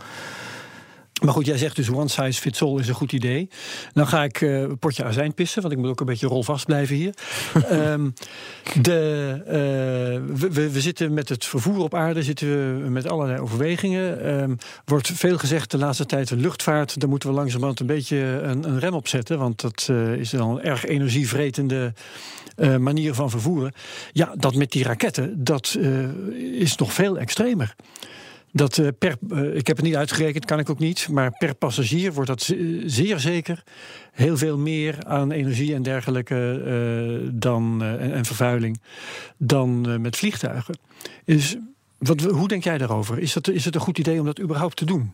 Maar 1.21 1.33
goed, 1.33 1.45
jij 1.45 1.57
zegt 1.57 1.75
dus 1.75 1.89
one 1.89 2.07
size 2.07 2.41
fits 2.41 2.61
all 2.61 2.79
is 2.79 2.87
een 2.87 2.93
goed 2.93 3.11
idee. 3.11 3.49
Dan 3.93 4.07
ga 4.07 4.23
ik 4.23 4.41
uh, 4.41 4.59
een 4.59 4.79
potje 4.79 5.03
azijn 5.03 5.33
pissen, 5.33 5.61
want 5.61 5.73
ik 5.73 5.79
moet 5.79 5.89
ook 5.89 5.99
een 5.99 6.05
beetje 6.05 6.27
rolvast 6.27 6.65
blijven 6.65 6.95
hier. 6.95 7.13
um, 7.71 8.13
de, 8.81 9.33
uh, 9.45 10.49
we, 10.49 10.71
we, 10.71 10.81
zitten 10.81 11.13
met 11.13 11.29
het 11.29 11.45
vervoer 11.45 11.77
op 11.77 11.95
aarde, 11.95 12.23
zitten 12.23 12.47
we 12.83 12.89
met 12.89 13.07
allerlei 13.07 13.39
overwegingen. 13.39 14.33
Um, 14.41 14.57
wordt 14.85 15.07
veel 15.07 15.37
gezegd 15.37 15.71
de 15.71 15.77
laatste 15.77 16.05
tijd, 16.05 16.27
de 16.27 16.35
luchtvaart, 16.35 16.99
daar 16.99 17.09
moeten 17.09 17.29
we 17.29 17.35
langzamerhand 17.35 17.79
een 17.79 17.85
beetje 17.85 18.17
een, 18.17 18.63
een 18.63 18.79
rem 18.79 18.93
op 18.93 19.07
zetten. 19.07 19.39
Want 19.39 19.61
dat 19.61 19.87
uh, 19.91 20.13
is 20.13 20.29
dan 20.29 20.49
een 20.49 20.61
erg 20.61 20.85
energievretende 20.85 21.93
manier 22.79 23.13
van 23.13 23.29
vervoeren. 23.29 23.73
Ja, 24.11 24.33
dat 24.37 24.55
met 24.55 24.71
die 24.71 24.83
raketten, 24.83 25.43
dat 25.43 25.77
is 26.59 26.75
nog 26.75 26.93
veel 26.93 27.17
extremer. 27.17 27.75
Dat 28.51 28.77
uh, 28.77 28.87
per, 28.99 29.17
uh, 29.29 29.55
ik 29.55 29.67
heb 29.67 29.75
het 29.77 29.85
niet 29.85 29.95
uitgerekend, 29.95 30.45
kan 30.45 30.59
ik 30.59 30.69
ook 30.69 30.79
niet. 30.79 31.07
Maar 31.09 31.31
per 31.37 31.55
passagier 31.55 32.13
wordt 32.13 32.29
dat 32.29 32.53
zeer 32.85 33.19
zeker 33.19 33.63
heel 34.11 34.37
veel 34.37 34.57
meer 34.57 35.05
aan 35.05 35.31
energie 35.31 35.73
en 35.73 35.83
dergelijke 35.83 36.61
uh, 37.23 37.29
dan, 37.33 37.83
en, 37.83 38.13
en, 38.13 38.25
vervuiling 38.25 38.81
dan 39.37 40.01
met 40.01 40.17
vliegtuigen. 40.17 40.77
Dus 41.25 41.57
wat, 41.97 42.21
hoe 42.21 42.47
denk 42.47 42.63
jij 42.63 42.77
daarover? 42.77 43.19
Is, 43.19 43.33
dat, 43.33 43.47
is 43.47 43.65
het 43.65 43.75
een 43.75 43.81
goed 43.81 43.97
idee 43.97 44.19
om 44.19 44.25
dat 44.25 44.39
überhaupt 44.39 44.75
te 44.75 44.85
doen? 44.85 45.13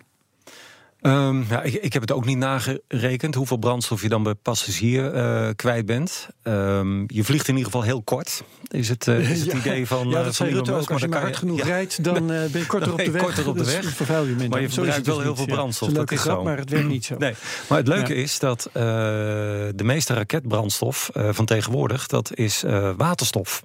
Um, 1.02 1.46
ja, 1.50 1.62
ik, 1.62 1.74
ik, 1.74 1.94
heb 1.94 2.02
het 2.02 2.12
ook 2.12 2.26
niet 2.26 2.38
nagerekend 2.38 3.36
hoeveel 3.36 3.58
brandstof 3.58 4.02
je 4.02 4.10
dan 4.10 4.24
bij 4.24 4.34
passagier 4.34 5.16
uh, 5.16 5.50
kwijt 5.56 5.86
bent. 5.86 6.28
Um, 6.44 7.04
je 7.08 7.24
vliegt 7.24 7.48
in 7.48 7.56
ieder 7.56 7.72
geval 7.72 7.86
heel 7.86 8.02
kort. 8.02 8.44
Is 8.68 8.90
het, 8.90 9.08
uh, 9.08 9.30
is 9.30 9.40
het 9.40 9.52
ja, 9.52 9.58
idee 9.58 9.88
van. 9.88 10.10
Ja, 10.10 10.24
dat 10.24 10.36
zei 10.36 10.54
Rutte 10.54 10.74
ook. 10.74 10.92
Als 10.92 11.02
je 11.02 11.08
maar 11.08 11.22
hard 11.22 11.38
genoeg 11.38 11.58
ja. 11.64 11.66
rijdt, 11.66 12.04
dan 12.04 12.32
uh, 12.32 12.46
ben 12.46 12.60
je 12.60 12.66
korter 12.76 12.92
op 12.92 12.98
de 12.98 13.12
weg. 13.12 13.22
Korter 13.22 13.48
op 13.48 13.58
de 13.58 13.66
weg. 13.66 13.94
vervuil 13.94 14.24
je 14.24 14.30
minder. 14.30 14.50
Maar 14.50 14.62
je 14.62 14.70
verbruikt 14.70 15.06
wel 15.06 15.20
heel 15.20 15.36
veel 15.36 15.46
brandstof. 15.46 15.90
Dat 15.90 16.12
is 16.12 16.20
grap, 16.20 16.44
maar 16.44 16.58
het 16.58 16.70
werkt 16.70 16.88
niet 16.88 17.06
zo. 17.06 17.16
Nee. 17.28 17.34
Maar 17.70 17.78
het 17.78 17.88
leuke 17.88 18.16
is 18.16 18.40
dat 18.40 18.70
de 18.74 19.84
meeste 19.84 20.14
raketbrandstof 20.14 21.10
van 21.14 21.46
tegenwoordig, 21.46 22.08
dat 22.08 22.32
is 22.34 22.64
waterstof. 22.98 23.64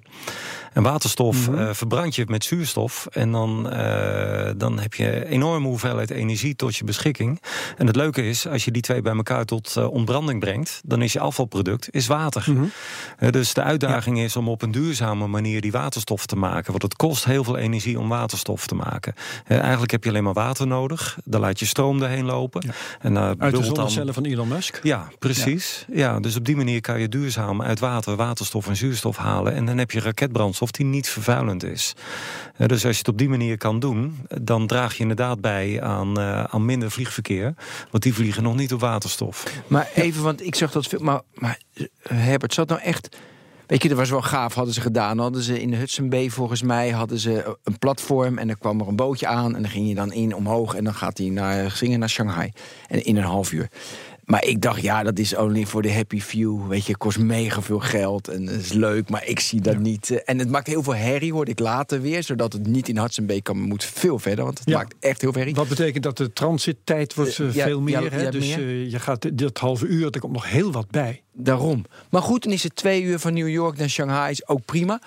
En 0.73 0.83
waterstof 0.83 1.49
mm 1.49 1.55
-hmm. 1.55 1.75
verbrand 1.75 2.15
je 2.15 2.23
met 2.27 2.43
zuurstof. 2.43 3.07
En 3.11 3.31
dan, 3.31 3.73
uh, 3.73 4.49
dan 4.57 4.79
heb 4.79 4.93
je 4.93 5.15
een 5.15 5.23
enorme 5.23 5.67
hoeveelheid 5.67 6.09
energie 6.09 6.55
tot 6.55 6.75
je 6.75 6.83
beschikking. 6.83 7.41
En 7.77 7.87
het 7.87 7.95
leuke 7.95 8.27
is, 8.27 8.47
als 8.47 8.65
je 8.65 8.71
die 8.71 8.81
twee 8.81 9.01
bij 9.01 9.15
elkaar 9.15 9.45
tot 9.45 9.75
uh, 9.77 9.91
ontbranding 9.91 10.39
brengt, 10.39 10.81
dan 10.85 11.01
is 11.01 11.13
je 11.13 11.19
afvalproduct 11.19 11.87
is 11.91 12.07
water. 12.07 12.45
Mm 12.47 12.55
-hmm. 13.19 13.31
dus 13.31 13.53
de 13.53 13.61
uitdaging 13.61 14.17
ja. 14.17 14.23
is 14.23 14.35
om 14.35 14.49
op 14.49 14.61
een 14.61 14.71
duurzame 14.71 15.27
manier 15.27 15.61
die 15.61 15.71
waterstof 15.71 16.25
te 16.25 16.35
maken. 16.35 16.71
Want 16.71 16.83
het 16.83 16.95
kost 16.95 17.25
heel 17.25 17.43
veel 17.43 17.57
energie 17.57 17.99
om 17.99 18.09
waterstof 18.09 18.67
te 18.67 18.75
maken. 18.75 19.13
eigenlijk 19.47 19.91
heb 19.91 20.03
je 20.03 20.09
alleen 20.09 20.23
maar 20.23 20.33
water 20.33 20.67
nodig. 20.67 21.17
Dan 21.23 21.41
laat 21.41 21.59
je 21.59 21.65
stroom 21.65 22.01
erheen 22.01 22.25
lopen. 22.25 22.63
Ja. 22.65 22.73
En, 22.99 23.17
uit 23.39 23.55
de 23.55 23.63
zonnecellen 23.63 24.13
van 24.13 24.23
Elon 24.23 24.47
Musk? 24.47 24.79
Ja, 24.83 25.07
precies. 25.19 25.85
Ja. 25.87 25.95
ja. 25.97 26.19
dus 26.19 26.35
op 26.35 26.45
die 26.45 26.55
manier 26.55 26.81
kan 26.81 26.99
je 26.99 27.09
duurzaam 27.09 27.61
uit 27.61 27.79
water, 27.79 28.15
waterstof 28.15 28.67
en 28.67 28.75
zuurstof 28.75 29.17
halen. 29.17 29.53
En 29.53 29.65
dan 29.65 29.77
heb 29.77 29.91
je 29.91 29.99
raketbrandstof 29.99 30.62
of 30.63 30.71
die 30.71 30.85
niet 30.85 31.09
vervuilend 31.09 31.63
is. 31.63 31.93
Uh, 32.57 32.67
dus 32.67 32.85
als 32.85 32.93
je 32.93 32.99
het 32.99 33.07
op 33.07 33.17
die 33.17 33.29
manier 33.29 33.57
kan 33.57 33.79
doen, 33.79 34.27
dan 34.41 34.67
draag 34.67 34.93
je 34.93 35.01
inderdaad 35.01 35.41
bij 35.41 35.81
aan, 35.81 36.19
uh, 36.19 36.43
aan 36.43 36.65
minder 36.65 36.91
vliegverkeer. 36.91 37.53
Want 37.91 38.03
die 38.03 38.13
vliegen 38.13 38.43
nog 38.43 38.55
niet 38.55 38.73
op 38.73 38.79
waterstof. 38.79 39.45
Maar 39.67 39.89
even, 39.93 40.23
want 40.23 40.45
ik 40.45 40.55
zag 40.55 40.71
dat 40.71 40.87
veel. 40.87 40.99
Maar, 40.99 41.21
maar 41.33 41.59
eh, 41.73 41.85
Herbert, 42.03 42.53
zat 42.53 42.67
nou 42.67 42.81
echt. 42.81 43.17
Weet 43.67 43.83
je, 43.83 43.89
dat 43.89 43.97
was 43.97 44.09
wel 44.09 44.21
gaaf, 44.21 44.53
hadden 44.53 44.73
ze 44.73 44.81
gedaan. 44.81 45.19
Hadden 45.19 45.41
ze 45.41 45.61
in 45.61 45.69
de 45.69 45.75
Hudson 45.75 46.09
Bay, 46.09 46.29
volgens 46.29 46.61
mij, 46.61 46.89
hadden 46.89 47.19
ze 47.19 47.57
een 47.63 47.77
platform... 47.77 48.37
en 48.37 48.49
er 48.49 48.57
kwam 48.57 48.79
er 48.79 48.87
een 48.87 48.95
bootje 48.95 49.27
aan 49.27 49.55
en 49.55 49.61
dan 49.61 49.71
ging 49.71 49.87
je 49.87 49.95
dan 49.95 50.13
in 50.13 50.35
omhoog... 50.35 50.75
en 50.75 50.83
dan 50.83 50.93
gaat 50.93 51.17
hij 51.17 51.29
naar, 51.29 51.71
zingen 51.71 51.99
naar 51.99 52.09
Shanghai. 52.09 52.51
En 52.87 53.03
in 53.03 53.17
een 53.17 53.23
half 53.23 53.51
uur. 53.51 53.69
Maar 54.25 54.45
ik 54.45 54.61
dacht, 54.61 54.81
ja, 54.81 55.03
dat 55.03 55.19
is 55.19 55.35
only 55.35 55.65
voor 55.65 55.81
de 55.81 55.93
happy 55.93 56.21
few. 56.21 56.67
Weet 56.67 56.85
je, 56.85 56.97
kost 56.97 57.19
mega 57.19 57.61
veel 57.61 57.79
geld 57.79 58.27
en 58.27 58.49
is 58.49 58.73
leuk, 58.73 59.09
maar 59.09 59.27
ik 59.27 59.39
zie 59.39 59.61
dat 59.61 59.77
niet. 59.77 60.09
Eh, 60.09 60.17
en 60.25 60.39
het 60.39 60.49
maakt 60.49 60.67
heel 60.67 60.83
veel 60.83 60.95
herrie, 60.95 61.33
hoorde 61.33 61.51
ik 61.51 61.59
later 61.59 62.01
weer. 62.01 62.23
Zodat 62.23 62.53
het 62.53 62.67
niet 62.67 62.89
in 62.89 62.97
Hudson 62.97 63.25
Bay 63.25 63.41
kan, 63.41 63.57
moet 63.57 63.83
veel 63.83 64.19
verder, 64.19 64.45
want 64.45 64.59
het 64.59 64.67
maakt 64.67 64.95
echt 64.99 65.21
heel 65.21 65.31
veel 65.31 65.39
herrie. 65.39 65.55
Wat 65.55 65.67
betekent 65.67 66.03
dat 66.03 66.17
de 66.17 66.33
transittijd 66.33 67.13
wordt 67.13 67.37
uh, 67.37 67.51
veel 67.51 67.81
meer. 67.81 68.11
hè? 68.11 68.31
Dus 68.31 68.55
meer. 68.55 68.87
je 68.89 68.99
gaat 68.99 69.37
dat 69.37 69.57
halve 69.57 69.85
uur, 69.85 70.09
er 70.11 70.19
komt 70.19 70.33
nog 70.33 70.49
heel 70.49 70.71
wat 70.71 70.89
bij. 70.91 71.21
Daarom. 71.33 71.85
Maar 72.09 72.21
goed, 72.21 72.43
dan 72.43 72.51
is 72.51 72.63
het 72.63 72.75
twee 72.75 73.03
uur 73.03 73.19
van 73.19 73.33
New 73.33 73.49
York 73.49 73.77
naar 73.77 73.89
Shanghai, 73.89 74.31
is 74.31 74.47
ook 74.47 74.65
prima. 74.65 75.01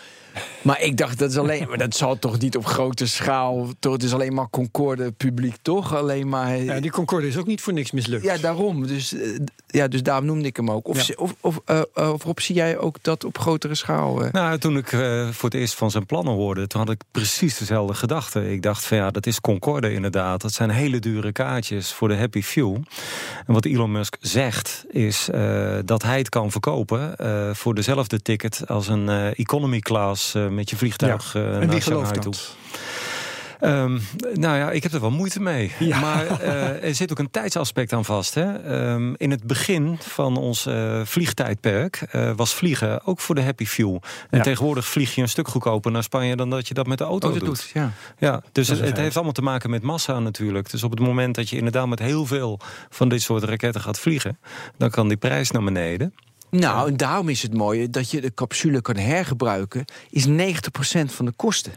Maar 0.62 0.80
ik 0.80 0.96
dacht, 0.96 1.18
dat 1.18 1.30
is 1.30 1.36
alleen. 1.36 1.68
Maar 1.68 1.78
dat 1.78 1.94
zal 1.96 2.18
toch 2.18 2.38
niet 2.38 2.56
op 2.56 2.66
grote 2.66 3.06
schaal. 3.06 3.68
Toch, 3.78 3.92
het 3.92 4.02
is 4.02 4.12
alleen 4.12 4.34
maar 4.34 4.50
Concorde 4.50 5.12
publiek, 5.12 5.54
toch? 5.62 5.94
Alleen 5.94 6.28
maar. 6.28 6.56
Ja, 6.56 6.80
die 6.80 6.90
Concorde 6.90 7.26
is 7.26 7.36
ook 7.36 7.46
niet 7.46 7.60
voor 7.60 7.72
niks 7.72 7.90
mislukt. 7.90 8.24
Ja, 8.24 8.36
daarom. 8.36 8.86
Dus, 8.86 9.12
uh, 9.12 9.38
ja, 9.66 9.88
dus 9.88 10.02
daarom 10.02 10.26
noemde 10.26 10.46
ik 10.46 10.56
hem 10.56 10.70
ook. 10.70 10.88
Of, 10.88 11.06
ja. 11.06 11.14
of, 11.16 11.34
of, 11.40 11.60
uh, 11.70 11.80
of 12.12 12.24
Rob, 12.24 12.38
zie 12.38 12.54
jij 12.54 12.78
ook 12.78 12.96
dat 13.02 13.24
op 13.24 13.38
grotere 13.38 13.74
schaal? 13.74 14.24
Uh... 14.24 14.30
Nou, 14.30 14.58
toen 14.58 14.76
ik 14.76 14.88
voor 15.30 15.48
het 15.50 15.54
eerst 15.54 15.74
van 15.74 15.90
zijn 15.90 16.06
plannen 16.06 16.34
hoorde, 16.34 16.66
toen 16.66 16.80
had 16.80 16.90
ik 16.90 17.00
precies 17.10 17.58
dezelfde 17.58 17.94
gedachte. 17.94 18.52
Ik 18.52 18.62
dacht 18.62 18.84
van 18.84 18.96
ja, 18.96 19.10
dat 19.10 19.26
is 19.26 19.40
Concorde 19.40 19.92
inderdaad. 19.92 20.40
Dat 20.40 20.52
zijn 20.52 20.70
hele 20.70 20.98
dure 20.98 21.32
kaartjes 21.32 21.92
voor 21.92 22.08
de 22.08 22.16
Happy 22.16 22.42
Few. 22.42 22.76
En 23.46 23.52
wat 23.52 23.64
Elon 23.64 23.92
Musk 23.92 24.16
zegt, 24.20 24.84
is 24.90 25.28
dat 25.84 26.02
hij 26.02 26.18
het 26.18 26.28
kan 26.28 26.50
verkopen 26.50 27.16
voor 27.56 27.74
dezelfde 27.74 28.22
ticket 28.22 28.62
als 28.66 28.88
een 28.88 29.08
economy 29.34 29.78
class 29.78 30.25
uh, 30.34 30.48
met 30.48 30.70
je 30.70 30.76
vliegtuig 30.76 31.32
ja. 31.32 31.40
en 31.40 31.70
wie 31.70 31.80
gelooft 31.80 32.14
dat? 32.14 32.22
Toe. 32.22 32.34
Um, 33.60 34.02
nou 34.34 34.56
ja, 34.56 34.70
ik 34.70 34.82
heb 34.82 34.92
er 34.92 35.00
wel 35.00 35.10
moeite 35.10 35.40
mee. 35.40 35.72
Maar 36.00 36.42
uh, 36.42 36.84
er 36.84 36.94
zit 36.94 37.10
ook 37.10 37.18
een 37.18 37.30
tijdsaspect 37.30 37.92
aan 37.92 38.04
vast. 38.04 38.34
Hè? 38.34 38.78
Um, 38.92 39.14
in 39.16 39.30
het 39.30 39.44
begin 39.44 39.98
van 40.00 40.36
ons 40.36 40.66
uh, 40.66 41.00
vliegtijdperk 41.04 42.06
uh, 42.12 42.30
was 42.36 42.54
vliegen 42.54 43.06
ook 43.06 43.20
voor 43.20 43.34
de 43.34 43.42
happy 43.42 43.66
few. 43.66 43.94
En 44.30 44.38
ja. 44.38 44.42
tegenwoordig 44.42 44.86
vlieg 44.86 45.14
je 45.14 45.22
een 45.22 45.28
stuk 45.28 45.48
goedkoper 45.48 45.90
naar 45.90 46.02
Spanje 46.02 46.36
dan 46.36 46.50
dat 46.50 46.68
je 46.68 46.74
dat 46.74 46.86
met 46.86 46.98
de 46.98 47.04
auto 47.04 47.28
oh, 47.28 47.34
doet. 47.34 47.44
doet. 47.44 47.70
Ja. 47.72 47.92
Ja, 48.18 48.42
dus 48.52 48.68
het, 48.68 48.80
het 48.80 48.96
heeft 48.96 49.14
allemaal 49.14 49.32
te 49.32 49.42
maken 49.42 49.70
met 49.70 49.82
massa 49.82 50.18
natuurlijk. 50.18 50.70
Dus 50.70 50.82
op 50.82 50.90
het 50.90 51.00
moment 51.00 51.34
dat 51.34 51.48
je 51.48 51.56
inderdaad 51.56 51.86
met 51.86 51.98
heel 51.98 52.26
veel 52.26 52.60
van 52.88 53.08
dit 53.08 53.22
soort 53.22 53.42
raketten 53.42 53.80
gaat 53.80 53.98
vliegen, 53.98 54.38
dan 54.76 54.90
kan 54.90 55.08
die 55.08 55.16
prijs 55.16 55.50
naar 55.50 55.64
beneden. 55.64 56.14
Nou, 56.50 56.88
en 56.88 56.96
daarom 56.96 57.28
is 57.28 57.42
het 57.42 57.54
mooie 57.54 57.90
dat 57.90 58.10
je 58.10 58.20
de 58.20 58.34
capsule 58.34 58.80
kan 58.80 58.96
hergebruiken, 58.96 59.84
is 60.10 60.26
90% 60.26 60.30
van 61.06 61.24
de 61.24 61.32
kosten. 61.36 61.72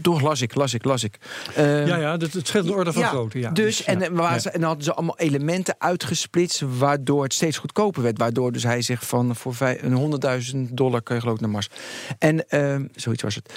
Door 0.00 0.20
las 0.20 0.42
ik, 0.42 0.54
las 0.54 0.74
ik, 0.74 0.84
las 0.84 1.04
ik. 1.04 1.18
Uh, 1.58 1.86
ja, 1.86 1.96
ja, 1.96 2.16
het 2.16 2.46
scheelt 2.46 2.66
de 2.66 2.74
orde 2.74 2.92
van 2.92 3.02
ja, 3.02 3.08
grootte. 3.08 3.38
Ja. 3.38 3.50
Dus, 3.50 3.84
en, 3.84 4.02
en, 4.02 4.14
waar 4.14 4.40
Ze, 4.40 4.50
en 4.50 4.58
dan 4.58 4.68
hadden 4.68 4.84
ze 4.84 4.94
allemaal 4.94 5.18
elementen 5.18 5.74
uitgesplitst... 5.78 6.60
waardoor 6.78 7.22
het 7.22 7.34
steeds 7.34 7.58
goedkoper 7.58 8.02
werd. 8.02 8.18
Waardoor 8.18 8.52
dus 8.52 8.62
hij 8.62 8.82
zegt 8.82 9.06
van 9.06 9.36
voor 9.36 9.54
een 9.60 10.20
100.000 10.68 10.72
dollar 10.72 11.02
kan 11.02 11.14
je 11.14 11.22
geloof 11.22 11.36
ik 11.36 11.42
naar 11.42 11.50
Mars. 11.50 11.68
En 12.18 12.44
uh, 12.48 12.76
zoiets 12.94 13.22
was 13.22 13.34
het. 13.34 13.52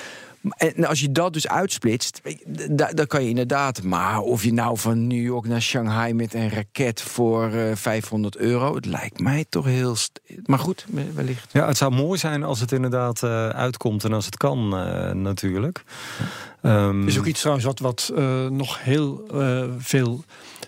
En 0.50 0.86
als 0.86 1.00
je 1.00 1.12
dat 1.12 1.34
dus 1.34 1.48
uitsplitst, 1.48 2.22
dan 2.96 3.08
kan 3.08 3.24
je 3.24 3.30
inderdaad... 3.30 3.84
maar 3.84 4.20
of 4.20 4.44
je 4.44 4.54
nou 4.54 4.78
van 4.78 5.08
New 5.08 5.24
York 5.24 5.48
naar 5.48 5.62
Shanghai 5.62 6.14
met 6.14 6.34
een 6.34 6.50
raket 6.50 7.02
voor 7.02 7.52
uh, 7.54 7.76
500 7.76 8.38
euro... 8.38 8.76
het 8.76 8.86
lijkt 8.86 9.20
mij 9.20 9.46
toch 9.50 9.66
heel... 9.66 9.96
Maar 10.46 10.60
goed, 10.60 10.86
wellicht. 11.14 11.50
Ja, 11.52 11.68
het 11.68 11.78
zou 11.78 11.92
mooi 11.92 12.20
zijn 12.20 12.44
als 12.44 12.60
het 12.60 12.72
inderdaad 12.72 13.22
uh, 13.24 13.50
uitkomt 13.50 14.04
en 14.04 14.14
als 14.14 14.26
het 14.26 14.38
kan 14.38 14.74
uh, 14.74 15.12
natuurlijk. 15.12 15.84
Um, 16.62 17.02
er 17.02 17.08
is 17.08 17.20
ook 17.20 17.26
iets 17.26 17.40
trouwens 17.40 17.66
wat, 17.66 17.80
wat 17.80 18.12
uh, 18.16 18.48
nog 18.48 18.84
heel 18.84 19.26
veel 19.78 20.24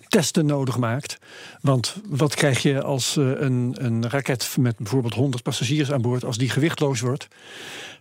testen 0.08 0.46
nodig 0.46 0.78
maakt. 0.78 1.18
Want 1.62 1.96
wat 2.10 2.36
krijg 2.36 2.62
je 2.62 2.84
als 2.84 3.16
een, 3.16 3.76
een 3.80 4.10
raket 4.10 4.56
met 4.60 4.78
bijvoorbeeld 4.78 5.14
100 5.14 5.44
passagiers 5.44 5.92
aan 5.92 6.02
boord... 6.02 6.26
als 6.26 6.38
die 6.38 6.50
gewichtloos 6.50 7.00
wordt... 7.00 7.28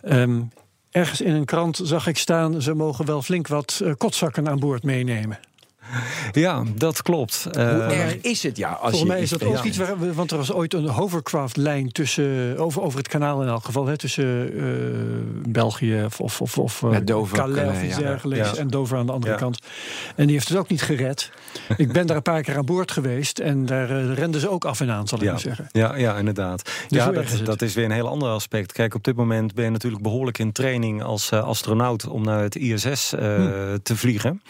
Um, 0.09 0.51
Ergens 0.97 1.21
in 1.21 1.35
een 1.35 1.45
krant 1.45 1.81
zag 1.83 2.07
ik 2.07 2.19
staan... 2.19 2.63
ze 2.63 2.75
mogen 2.75 3.07
wel 3.07 3.23
flink 3.23 3.49
wat 3.49 3.81
uh, 3.83 3.93
kotzakken 3.99 4.49
aan 4.49 4.59
boord 4.59 4.83
meenemen. 4.83 5.39
Ja, 6.33 6.63
dat 6.75 7.03
klopt. 7.03 7.49
Hoe 7.53 7.63
uh, 7.63 8.05
erg 8.05 8.21
is 8.21 8.43
het? 8.43 8.57
Ja, 8.57 8.69
als 8.69 8.79
volgens 8.79 9.01
je 9.01 9.07
mij 9.07 9.21
is 9.21 9.31
dat 9.31 9.45
ook 9.45 9.65
iets 9.65 9.77
waar, 9.77 10.15
want 10.15 10.31
er 10.31 10.37
was 10.37 10.53
ooit 10.53 10.75
een 10.75 10.89
hovercraft-lijn 10.89 11.93
tussen 11.93 12.59
over, 12.59 12.83
over 12.83 12.99
het 12.99 13.09
kanaal 13.09 13.43
in 13.43 13.49
elk 13.49 13.65
geval, 13.65 13.87
hè, 13.87 13.97
tussen 13.97 14.57
uh, 14.57 14.65
België 15.49 16.05
of, 16.05 16.21
of, 16.21 16.41
of, 16.41 16.59
of 16.59 16.81
ja, 16.91 17.01
Dover, 17.01 17.37
Calais 17.37 17.69
of 17.69 17.83
iets 17.83 17.97
dergelijks 17.97 18.51
ja. 18.51 18.57
en 18.57 18.69
Dover 18.69 18.99
aan 18.99 19.07
de 19.07 19.13
andere 19.13 19.33
ja. 19.33 19.39
kant. 19.39 19.59
En 20.17 20.25
die 20.25 20.35
heeft 20.35 20.49
het 20.49 20.59
ook 20.59 20.69
niet 20.69 20.83
gered. 20.83 21.31
ik 21.77 21.93
ben 21.93 22.07
daar 22.07 22.17
een 22.17 22.23
paar 22.23 22.43
keer 22.43 22.57
aan 22.57 22.65
boord 22.65 22.91
geweest 22.91 23.39
en 23.39 23.67
daar 23.67 23.91
uh, 23.91 24.15
renden 24.15 24.41
ze 24.41 24.49
ook 24.49 24.65
af 24.65 24.81
en 24.81 24.91
aan, 24.91 25.09
zal 25.09 25.23
ik 25.23 25.31
maar 25.31 25.41
zeggen. 25.41 25.69
Ja, 25.73 25.97
ja 25.97 26.17
inderdaad. 26.17 26.63
Dus 26.89 26.99
ja, 26.99 27.11
dat, 27.11 27.25
is 27.25 27.43
dat 27.43 27.63
is 27.63 27.75
weer 27.75 27.85
een 27.85 27.91
heel 27.91 28.09
ander 28.09 28.29
aspect. 28.29 28.73
Kijk, 28.73 28.95
op 28.95 29.05
dit 29.05 29.17
moment 29.17 29.55
ben 29.55 29.65
je 29.65 29.71
natuurlijk 29.71 30.03
behoorlijk 30.03 30.39
in 30.39 30.53
training 30.53 31.03
als 31.03 31.33
astronaut 31.33 32.07
om 32.07 32.25
naar 32.25 32.43
het 32.43 32.57
ISS 32.57 33.11
hm. 33.11 33.79
te 33.83 33.97
vliegen. 33.97 34.43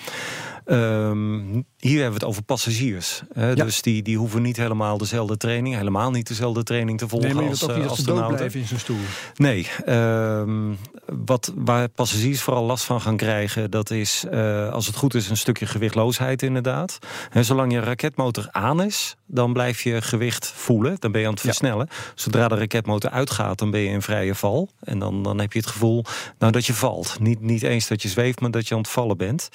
Um, 0.68 1.64
hier 1.76 2.00
hebben 2.00 2.18
we 2.18 2.24
het 2.24 2.24
over 2.24 2.42
passagiers. 2.42 3.22
Hè? 3.32 3.48
Ja. 3.48 3.64
Dus 3.64 3.82
die, 3.82 4.02
die 4.02 4.16
hoeven 4.16 4.42
niet 4.42 4.56
helemaal 4.56 4.98
dezelfde 4.98 5.36
training, 5.36 5.74
helemaal 5.74 6.10
niet 6.10 6.28
dezelfde 6.28 6.62
training 6.62 6.98
te 6.98 7.08
volgen 7.08 7.28
nee, 7.28 7.36
maar 7.36 7.48
als 7.48 7.68
ook 7.68 7.76
niet 7.76 7.88
dat 7.88 7.96
ze 7.96 8.04
dood 8.04 8.28
blijven 8.28 8.60
in 8.60 8.66
zijn 8.66 8.80
stoel. 8.80 8.96
Nee, 9.36 9.66
um, 9.88 10.78
wat, 11.24 11.52
waar 11.54 11.88
passagiers 11.88 12.42
vooral 12.42 12.64
last 12.64 12.84
van 12.84 13.00
gaan 13.00 13.16
krijgen, 13.16 13.70
dat 13.70 13.90
is 13.90 14.24
uh, 14.30 14.72
als 14.72 14.86
het 14.86 14.96
goed 14.96 15.14
is 15.14 15.30
een 15.30 15.36
stukje 15.36 15.66
gewichtloosheid 15.66 16.42
inderdaad. 16.42 16.98
En 17.30 17.44
zolang 17.44 17.72
je 17.72 17.80
raketmotor 17.80 18.48
aan 18.50 18.82
is, 18.82 19.16
dan 19.26 19.52
blijf 19.52 19.82
je 19.82 20.02
gewicht 20.02 20.52
voelen. 20.54 20.96
Dan 20.98 21.12
ben 21.12 21.20
je 21.20 21.26
aan 21.26 21.32
het 21.32 21.42
versnellen. 21.42 21.88
Ja. 21.90 21.96
Zodra 22.14 22.48
de 22.48 22.54
raketmotor 22.54 23.10
uitgaat, 23.10 23.58
dan 23.58 23.70
ben 23.70 23.80
je 23.80 23.88
in 23.88 24.02
vrije 24.02 24.34
val. 24.34 24.70
En 24.80 24.98
dan, 24.98 25.22
dan 25.22 25.40
heb 25.40 25.52
je 25.52 25.58
het 25.58 25.68
gevoel 25.68 26.04
nou, 26.38 26.52
dat 26.52 26.66
je 26.66 26.74
valt. 26.74 27.16
Niet, 27.20 27.40
niet 27.40 27.62
eens 27.62 27.88
dat 27.88 28.02
je 28.02 28.08
zweeft, 28.08 28.40
maar 28.40 28.50
dat 28.50 28.68
je 28.68 28.74
aan 28.74 28.80
het 28.80 28.90
vallen 28.90 29.16
bent. 29.16 29.48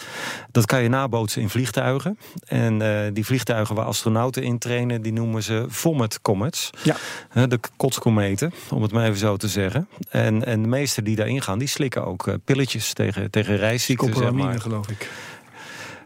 Dat 0.51 0.65
kan 0.65 0.83
je 0.83 0.89
nabootsen 1.01 1.41
in 1.41 1.49
vliegtuigen. 1.49 2.17
En 2.45 2.81
uh, 2.81 2.99
die 3.13 3.25
vliegtuigen 3.25 3.75
waar 3.75 3.85
astronauten 3.85 4.43
in 4.43 4.57
trainen, 4.57 5.01
die 5.01 5.13
noemen 5.13 5.43
ze 5.43 5.65
vomit 5.67 6.21
comets. 6.21 6.69
Ja. 6.83 6.95
Uh, 7.33 7.43
de 7.47 7.59
kotskometen, 7.77 8.53
om 8.69 8.81
het 8.81 8.91
maar 8.91 9.05
even 9.05 9.17
zo 9.17 9.37
te 9.37 9.47
zeggen. 9.47 9.87
En, 10.09 10.45
en 10.45 10.61
de 10.61 10.67
meesten 10.67 11.03
die 11.03 11.15
daarin 11.15 11.41
gaan, 11.41 11.59
die 11.59 11.67
slikken 11.67 12.05
ook 12.05 12.27
uh, 12.27 12.33
pilletjes 12.45 12.93
tegen, 12.93 13.31
tegen 13.31 13.57
reisziekten. 13.57 14.15
Zeg 14.15 14.31
maar. 14.31 14.61
geloof 14.61 14.89
ik. 14.89 15.09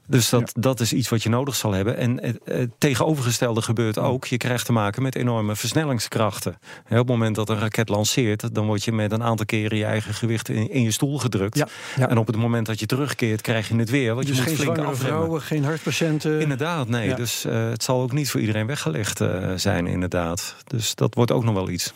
Dus 0.07 0.29
dat, 0.29 0.51
ja. 0.53 0.61
dat 0.61 0.79
is 0.79 0.93
iets 0.93 1.09
wat 1.09 1.23
je 1.23 1.29
nodig 1.29 1.55
zal 1.55 1.71
hebben. 1.71 1.97
En 1.97 2.23
het, 2.23 2.39
het 2.43 2.69
tegenovergestelde 2.77 3.61
gebeurt 3.61 3.97
ook. 3.97 4.25
Je 4.25 4.37
krijgt 4.37 4.65
te 4.65 4.71
maken 4.71 5.01
met 5.01 5.15
enorme 5.15 5.55
versnellingskrachten. 5.55 6.57
He, 6.83 6.99
op 6.99 7.07
het 7.07 7.17
moment 7.17 7.35
dat 7.35 7.49
een 7.49 7.59
raket 7.59 7.89
lanceert... 7.89 8.55
dan 8.55 8.65
word 8.65 8.83
je 8.83 8.91
met 8.91 9.11
een 9.11 9.23
aantal 9.23 9.45
keren 9.45 9.77
je 9.77 9.85
eigen 9.85 10.13
gewicht 10.13 10.49
in, 10.49 10.69
in 10.71 10.81
je 10.81 10.91
stoel 10.91 11.19
gedrukt. 11.19 11.57
Ja. 11.57 11.67
Ja. 11.95 12.09
En 12.09 12.17
op 12.17 12.27
het 12.27 12.35
moment 12.35 12.65
dat 12.65 12.79
je 12.79 12.85
terugkeert, 12.85 13.41
krijg 13.41 13.67
je 13.67 13.75
het 13.75 13.89
weer. 13.89 14.15
Want 14.15 14.27
dus 14.27 14.35
je 14.35 14.41
moet 14.41 14.51
geen 14.51 14.59
flink 14.59 14.75
zwangere 14.75 14.95
vrouwen, 14.95 15.41
geen 15.41 15.63
hartpatiënten. 15.63 16.41
Inderdaad, 16.41 16.87
nee. 16.87 17.15
Dus 17.15 17.45
uh, 17.45 17.69
het 17.69 17.83
zal 17.83 18.01
ook 18.01 18.11
niet 18.11 18.31
voor 18.31 18.39
iedereen 18.39 18.67
weggelegd 18.67 19.21
uh, 19.21 19.51
zijn, 19.55 19.87
inderdaad. 19.87 20.55
Dus 20.67 20.95
dat 20.95 21.13
wordt 21.13 21.31
ook 21.31 21.43
nog 21.43 21.53
wel 21.53 21.69
iets. 21.69 21.93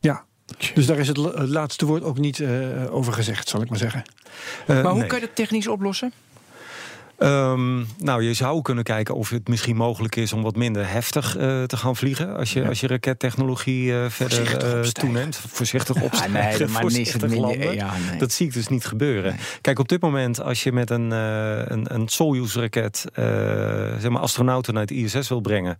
Ja, 0.00 0.24
dus 0.74 0.86
daar 0.86 0.98
is 0.98 1.08
het 1.08 1.16
laatste 1.48 1.86
woord 1.86 2.02
ook 2.02 2.18
niet 2.18 2.38
uh, 2.38 2.94
over 2.94 3.12
gezegd, 3.12 3.48
zal 3.48 3.62
ik 3.62 3.68
maar 3.68 3.78
zeggen. 3.78 4.02
maar 4.66 4.84
hoe 4.84 4.98
nee. 4.98 5.06
kan 5.06 5.20
je 5.20 5.26
dat 5.26 5.36
technisch 5.36 5.68
oplossen? 5.68 6.12
Um, 7.22 7.86
nou, 7.98 8.22
je 8.22 8.34
zou 8.34 8.62
kunnen 8.62 8.84
kijken 8.84 9.14
of 9.14 9.30
het 9.30 9.48
misschien 9.48 9.76
mogelijk 9.76 10.16
is 10.16 10.32
om 10.32 10.42
wat 10.42 10.56
minder 10.56 10.88
heftig 10.88 11.38
uh, 11.38 11.62
te 11.62 11.76
gaan 11.76 11.96
vliegen. 11.96 12.36
Als 12.36 12.52
je, 12.52 12.60
ja. 12.60 12.68
als 12.68 12.80
je 12.80 12.86
rakettechnologie 12.86 13.84
uh, 13.84 14.04
verder 14.08 14.76
uh, 14.76 14.80
toeneemt. 14.80 15.40
Voorzichtig 15.48 16.02
opstijgen. 16.02 16.50
Ja, 16.50 16.58
nee, 16.58 16.68
maar 16.68 16.84
is 16.84 17.12
het 17.12 17.28
minder, 17.28 17.74
ja, 17.74 17.92
nee. 18.10 18.18
Dat 18.18 18.32
zie 18.32 18.46
ik 18.46 18.52
dus 18.52 18.68
niet 18.68 18.84
gebeuren. 18.84 19.30
Nee. 19.30 19.40
Kijk, 19.60 19.78
op 19.78 19.88
dit 19.88 20.00
moment, 20.00 20.40
als 20.40 20.62
je 20.62 20.72
met 20.72 20.90
een, 20.90 21.10
een, 21.10 21.94
een 21.94 22.08
Soyuz-raket 22.08 23.04
zeg 24.00 24.08
maar 24.08 24.22
astronauten 24.22 24.74
naar 24.74 24.82
het 24.82 24.90
ISS 24.90 25.28
wil 25.28 25.40
brengen, 25.40 25.76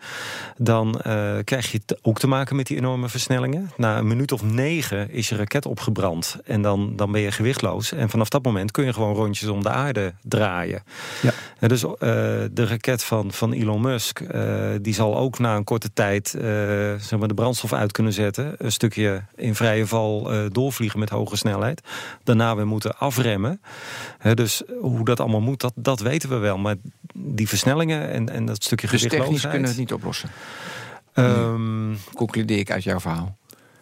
dan 0.57 1.01
krijg 1.45 1.73
je 1.73 1.81
ook 2.03 2.19
te 2.19 2.27
maken 2.27 2.57
met 2.57 2.67
die 2.67 2.77
enorme 2.77 3.09
versnellingen. 3.09 3.71
Na 3.77 3.99
een 3.99 4.07
minuut 4.07 4.33
of 4.33 4.43
negen 4.43 5.11
is 5.11 5.29
je 5.29 5.37
raket 5.37 5.67
opgebrand 5.67 6.37
en 6.45 6.63
dan, 6.63 6.97
dan 6.97 7.13
ben 7.13 7.21
je 7.21 7.33
gewichtloos. 7.33 7.93
En 7.93 8.11
vanaf 8.11 8.29
dat 8.29 8.45
moment 8.45 8.71
kun 8.71 8.85
je 8.85 8.93
gewoon 8.93 9.15
rondjes 9.15 9.49
om 9.49 9.63
de 9.63 9.71
aarde 9.71 10.13
draaien. 10.23 10.83
Ja. 11.23 11.32
Ja, 11.61 11.69
dus 11.69 11.85
uh, 11.85 11.91
de 11.99 12.67
raket 12.67 13.05
van, 13.05 13.33
van 13.33 13.53
Elon 13.53 13.81
Musk, 13.81 14.21
uh, 14.21 14.71
die 14.81 14.95
zal 14.95 15.17
ook 15.17 15.39
na 15.39 15.57
een 15.57 15.65
korte 15.65 15.93
tijd 15.93 16.35
uh, 16.37 16.43
zeg 16.99 17.19
maar 17.19 17.29
de 17.29 17.35
brandstof 17.35 17.73
uit 17.73 17.93
kunnen 17.93 18.13
zetten. 18.13 18.55
Een 18.59 18.73
stukje 18.73 19.23
in 19.37 19.55
vrije 19.55 19.87
val 19.87 20.31
doorvliegen 20.53 20.99
met 20.99 21.09
hoge 21.09 21.37
snelheid. 21.37 21.81
Daarna 22.25 22.57
weer 22.57 22.67
moeten 22.67 22.99
afremmen. 22.99 23.61
dus 24.35 24.63
hoe 24.81 25.05
dat 25.05 25.21
allemaal 25.21 25.41
moet, 25.41 25.61
dat, 25.61 25.73
dat 25.77 26.01
weten 26.01 26.29
we 26.29 26.37
wel. 26.37 26.59
Maar 26.59 26.77
die 27.15 27.49
versnellingen 27.49 28.11
en, 28.11 28.29
en 28.29 28.47
dat 28.47 28.65
stukje 28.65 28.89
dus 28.89 29.03
gewichtloosheid... 29.03 29.41
technisch 29.41 29.51
kunnen 29.51 29.63
we 29.63 29.69
het 29.69 29.79
niet 29.79 29.93
oplossen? 29.93 30.31
Um, 31.15 31.99
Concludeer 32.15 32.59
ik 32.59 32.71
uit 32.71 32.85
jouw 32.85 33.01
verhaal. 33.01 33.37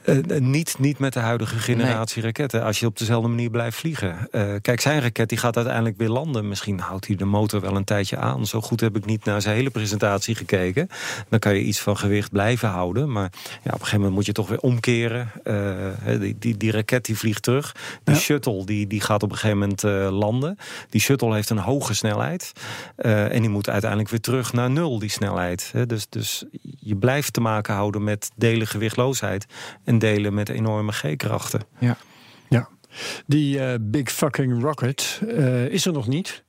Uh, 0.04 0.38
niet, 0.38 0.78
niet 0.78 0.98
met 0.98 1.12
de 1.12 1.18
huidige 1.18 1.58
generatie 1.58 2.16
nee. 2.16 2.24
raketten. 2.24 2.64
Als 2.64 2.80
je 2.80 2.86
op 2.86 2.98
dezelfde 2.98 3.28
manier 3.28 3.50
blijft 3.50 3.76
vliegen. 3.76 4.28
Uh, 4.32 4.54
kijk, 4.62 4.80
zijn 4.80 5.00
raket 5.00 5.28
die 5.28 5.38
gaat 5.38 5.56
uiteindelijk 5.56 5.96
weer 5.96 6.08
landen. 6.08 6.48
Misschien 6.48 6.78
houdt 6.78 7.06
hij 7.06 7.16
de 7.16 7.24
motor 7.24 7.60
wel 7.60 7.76
een 7.76 7.84
tijdje 7.84 8.16
aan. 8.16 8.46
Zo 8.46 8.60
goed 8.60 8.80
heb 8.80 8.96
ik 8.96 9.04
niet 9.04 9.24
naar 9.24 9.42
zijn 9.42 9.56
hele 9.56 9.70
presentatie 9.70 10.34
gekeken. 10.34 10.88
Dan 11.28 11.38
kan 11.38 11.54
je 11.54 11.62
iets 11.62 11.80
van 11.80 11.96
gewicht 11.96 12.30
blijven 12.30 12.68
houden. 12.68 13.12
Maar 13.12 13.32
ja, 13.42 13.48
op 13.58 13.64
een 13.64 13.72
gegeven 13.72 13.96
moment 13.96 14.14
moet 14.14 14.26
je 14.26 14.32
toch 14.32 14.48
weer 14.48 14.60
omkeren. 14.60 15.30
Uh, 15.44 16.20
die, 16.20 16.36
die, 16.38 16.56
die 16.56 16.70
raket 16.70 17.04
die 17.04 17.18
vliegt 17.18 17.42
terug. 17.42 17.74
Die 18.04 18.14
ja. 18.14 18.20
shuttle 18.20 18.64
die, 18.64 18.86
die 18.86 19.00
gaat 19.00 19.22
op 19.22 19.30
een 19.30 19.36
gegeven 19.36 19.58
moment 19.58 19.82
landen. 20.12 20.58
Die 20.90 21.00
shuttle 21.00 21.34
heeft 21.34 21.50
een 21.50 21.58
hoge 21.58 21.94
snelheid. 21.94 22.52
en 22.96 23.40
die 23.40 23.50
moet 23.50 23.68
uiteindelijk 23.68 24.10
weer 24.10 24.20
terug 24.20 24.52
naar 24.52 24.70
nul, 24.70 24.98
die 24.98 25.10
snelheid. 25.10 25.72
dus, 25.86 26.06
dus 26.08 26.44
je 26.78 26.96
blijft 26.96 27.32
te 27.32 27.40
maken 27.40 27.74
houden 27.74 28.04
met 28.04 28.30
delen 28.36 28.66
gewichtloosheid 28.66 29.46
en 29.90 29.98
delen 29.98 30.34
met 30.34 30.48
enorme 30.48 30.92
G-krachten. 30.92 31.60
Ja. 31.78 31.96
ja. 32.48 32.68
Die 33.26 33.58
uh, 33.58 33.74
Big 33.80 34.12
Fucking 34.12 34.62
Rocket 34.62 35.20
uh, 35.24 35.64
is 35.66 35.86
er 35.86 35.92
nog 35.92 36.06
niet. 36.06 36.44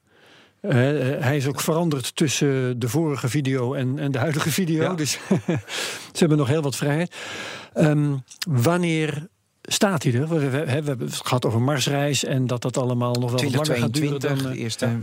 Uh, 0.62 0.72
hij 1.20 1.38
is 1.38 1.48
ook 1.48 1.62
veranderd 1.62 2.16
tussen 2.16 2.80
de 2.80 2.89
vorige 2.89 3.30
video 3.30 3.74
en, 3.74 4.00
en 4.00 4.12
de 4.12 4.18
huidige 4.18 4.52
video. 4.52 4.82
Ja. 4.82 4.94
Dus 4.94 5.12
ze 6.16 6.20
hebben 6.20 6.38
nog 6.38 6.48
heel 6.48 6.62
wat 6.62 6.76
vrijheid. 6.76 7.16
Um, 7.78 8.24
wanneer 8.50 9.28
staat 9.62 10.04
hij 10.04 10.14
er? 10.14 10.28
We, 10.28 10.39
we, 10.39 10.50
we, 10.50 10.72
hebben 10.72 11.00
het 11.00 11.16
gehad 11.16 11.46
over 11.46 11.62
Marsreis 11.62 12.24
en 12.24 12.48
dat 12.48 12.62
dat 12.62 12.78
allemaal 12.78 13.14
nog 13.14 13.32
wel 13.32 13.44
wat 13.44 13.68
langer 13.68 13.82
gaat 13.82 13.94
duren 13.94 14.20
dan. 14.20 14.38
De 14.38 14.58
eerste. 14.58 14.86
Ja. 14.86 15.00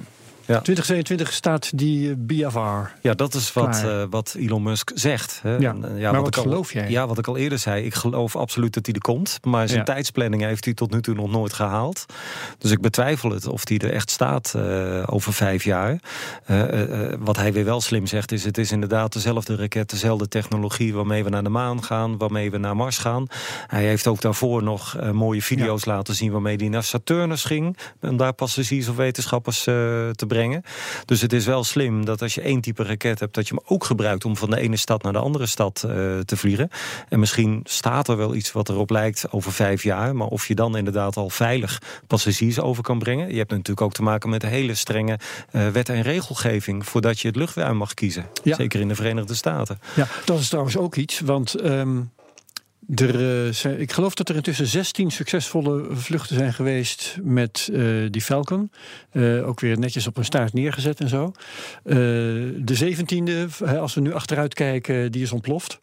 Ja. 0.49 0.61
2022 0.61 1.33
staat 1.33 1.79
die 1.79 2.17
BFR. 2.17 2.59
Ja, 3.01 3.15
dat 3.15 3.35
is 3.35 3.53
wat, 3.53 3.85
wat 4.11 4.35
Elon 4.39 4.63
Musk 4.63 4.91
zegt. 4.95 5.41
Hè. 5.43 5.57
Ja. 5.57 5.59
ja 5.97 6.13
maar 6.13 6.23
wat, 6.23 6.35
wat 6.35 6.45
geloof 6.45 6.73
jij? 6.73 6.91
Ja, 6.91 7.07
wat 7.07 7.19
ik 7.19 7.27
al 7.27 7.37
eerder 7.37 7.59
zei. 7.59 7.85
Ik 7.85 7.95
geloof 7.95 8.37
absoluut 8.37 8.75
dat 8.75 8.87
hij 8.87 8.95
er 8.95 9.01
komt. 9.01 9.39
Maar 9.43 9.69
zijn 9.69 9.85
tijdsplanning 9.85 10.43
heeft 10.43 10.65
hij 10.65 10.75
tot 10.75 10.91
nu 10.91 11.03
toe 11.03 11.15
nog 11.15 11.31
nooit 11.31 11.53
gehaald. 11.53 12.05
Dus 12.59 12.71
ik 12.71 12.81
betwijfel 12.81 13.31
het 13.31 13.47
of 13.47 13.69
hij 13.69 13.79
er 13.79 13.93
echt 13.93 14.11
staat 14.11 14.55
over 15.07 15.33
vijf 15.33 15.65
jaar. 15.65 16.01
wat 17.19 17.37
hij 17.37 17.53
weer 17.53 17.65
wel 17.65 17.81
slim 17.81 18.07
zegt 18.07 18.33
is... 18.33 18.45
het 18.45 18.59
is 18.59 18.73
inderdaad 18.73 19.13
dezelfde 19.13 19.57
raket, 19.57 19.91
dezelfde 19.91 20.29
technologie... 20.29 20.95
waarmee 20.95 21.25
we 21.25 21.31
naar 21.31 21.45
de 21.45 21.49
maan 21.49 21.85
gaan, 21.85 22.19
waarmee 22.19 22.51
we 22.51 22.59
naar 22.59 22.77
Mars 22.77 22.99
gaan. 22.99 23.27
Hij 23.67 23.85
heeft 23.85 24.07
ook 24.07 24.21
daarvoor 24.21 24.63
nog 24.63 24.97
mooie 25.13 25.43
video's 25.43 25.85
laten 25.85 26.15
zien... 26.15 26.33
waarmee 26.33 26.57
hij 26.57 26.69
naar 26.69 26.85
Saturnus 26.85 27.45
ging... 27.45 27.77
om 28.01 28.17
daar 28.17 28.33
passagiers 28.33 28.89
of 28.89 28.97
wetenschappers 28.97 29.63
te 29.63 30.13
brengen. 30.17 30.37
Dus 31.05 31.21
het 31.21 31.33
is 31.33 31.47
wel 31.47 31.65
slim 31.65 32.05
dat 32.05 32.23
als 32.23 32.35
je 32.35 32.41
één 32.41 32.61
type 32.61 32.83
raket 32.83 33.21
hebt... 33.21 33.35
dat 33.35 33.49
je 33.49 33.55
hem 33.55 33.65
ook 33.67 33.85
gebruikt 33.85 34.25
om 34.25 34.37
van 34.37 34.51
de 34.51 34.61
ene 34.61 34.77
stad 34.77 35.03
naar 35.03 35.13
de 35.13 35.19
andere 35.19 35.47
stad 35.47 35.83
uh, 35.87 35.93
te 36.19 36.37
vliegen. 36.37 36.71
En 37.09 37.19
misschien 37.19 37.61
staat 37.65 38.09
er 38.09 38.17
wel 38.17 38.35
iets 38.35 38.53
wat 38.53 38.69
erop 38.69 38.91
lijkt 38.91 39.33
over 39.33 39.53
vijf 39.53 39.83
jaar... 39.83 40.17
maar 40.17 40.27
of 40.27 40.49
je 40.49 40.55
dan 40.55 40.77
inderdaad 40.77 41.17
al 41.17 41.31
veilig 41.31 41.83
passagiers 42.07 42.61
over 42.61 42.83
kan 42.83 42.99
brengen. 42.99 43.31
Je 43.31 43.39
hebt 43.39 43.51
natuurlijk 43.51 43.81
ook 43.81 43.93
te 43.93 44.03
maken 44.03 44.31
met 44.31 44.43
een 44.43 44.49
hele 44.49 44.75
strenge 44.75 45.19
wet 45.51 45.89
en 45.89 46.03
regelgeving... 46.03 46.87
voordat 46.87 47.21
je 47.21 47.29
het 47.29 47.37
luchtruim 47.37 47.77
mag 47.77 47.95
kiezen. 47.95 48.27
Ja. 48.43 48.57
Zeker 48.57 48.81
in 48.81 48.89
de 48.89 48.95
Verenigde 48.95 49.35
Staten. 49.35 49.81
Ja, 49.95 50.07
dat 50.25 50.39
is 50.39 50.49
trouwens 50.49 50.77
ook 50.77 50.97
iets, 50.97 51.21
want... 51.21 51.65
Um 51.65 52.11
er, 52.95 53.21
uh, 53.67 53.81
ik 53.81 53.93
geloof 53.93 54.15
dat 54.15 54.29
er 54.29 54.37
intussen 54.37 54.67
16 54.67 55.11
succesvolle 55.11 55.87
vluchten 55.91 56.37
zijn 56.37 56.53
geweest 56.53 57.19
met 57.23 57.69
uh, 57.73 58.11
die 58.11 58.23
Falcon. 58.23 58.71
Uh, 59.13 59.49
ook 59.49 59.61
weer 59.61 59.79
netjes 59.79 60.07
op 60.07 60.17
een 60.17 60.25
staart 60.25 60.53
neergezet 60.53 61.01
en 61.01 61.09
zo. 61.09 61.33
de 61.83 62.95
17e, 62.97 63.67
als 63.79 63.95
we 63.95 64.01
nu 64.01 64.13
achteruit 64.13 64.55
kijken, 64.55 65.13
die 65.13 65.23
is 65.23 65.33
ontploft. 65.33 65.81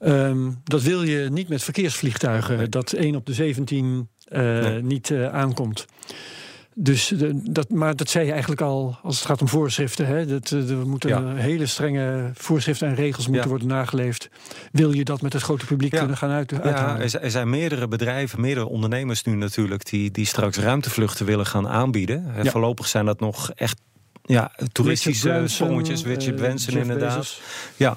Um, 0.00 0.60
dat 0.64 0.82
wil 0.82 1.02
je 1.02 1.28
niet 1.30 1.48
met 1.48 1.62
verkeersvliegtuigen, 1.62 2.70
dat 2.70 2.92
1 2.92 3.16
op 3.16 3.26
de 3.26 3.34
17 3.34 4.08
nee. 4.28 4.82
niet 4.82 5.12
aankomt. 5.12 5.86
Dus 6.74 7.08
de, 7.08 7.40
dat, 7.50 7.70
maar 7.70 7.96
dat 7.96 8.10
zei 8.10 8.24
je 8.24 8.30
eigenlijk 8.30 8.60
al 8.60 8.98
als 9.02 9.16
het 9.16 9.26
gaat 9.26 9.40
om 9.40 9.48
voorschriften. 9.48 10.06
Hè? 10.06 10.26
Dat, 10.26 10.50
er 10.50 10.70
eh, 10.70 10.82
moeten 10.82 11.36
hele 11.36 11.66
strenge 11.66 12.30
voorschriften 12.34 12.88
en 12.88 12.94
regels 12.94 13.28
moeten 13.28 13.48
worden 13.48 13.68
nageleefd. 13.68 14.28
Wil 14.72 14.92
je 14.92 15.04
dat 15.04 15.22
met 15.22 15.32
het 15.32 15.42
grote 15.42 15.66
publiek 15.66 15.90
kunnen 15.90 16.16
gaan 16.16 16.30
uit, 16.30 16.52
uithalen? 16.52 17.08
Ja, 17.10 17.20
er 17.20 17.30
zijn 17.30 17.50
meerdere 17.50 17.88
bedrijven, 17.88 18.40
meerdere 18.40 18.68
ondernemers 18.68 19.22
nu 19.22 19.34
natuurlijk... 19.34 19.84
die, 19.90 20.10
die 20.10 20.26
straks 20.26 20.58
ruimtevluchten 20.58 21.26
willen 21.26 21.46
gaan 21.46 21.68
aanbieden. 21.68 22.32
Voorlopig 22.42 22.86
zijn 22.86 23.04
dat 23.04 23.20
nog 23.20 23.50
echt 23.50 23.80
ja, 24.26 24.52
toeristische 24.72 25.42
sprongetjes, 25.46 26.04
Richard 26.04 26.36
Branson 26.36 26.74
uh, 26.74 26.80
inderdaad. 26.80 27.40
Ja, 27.76 27.96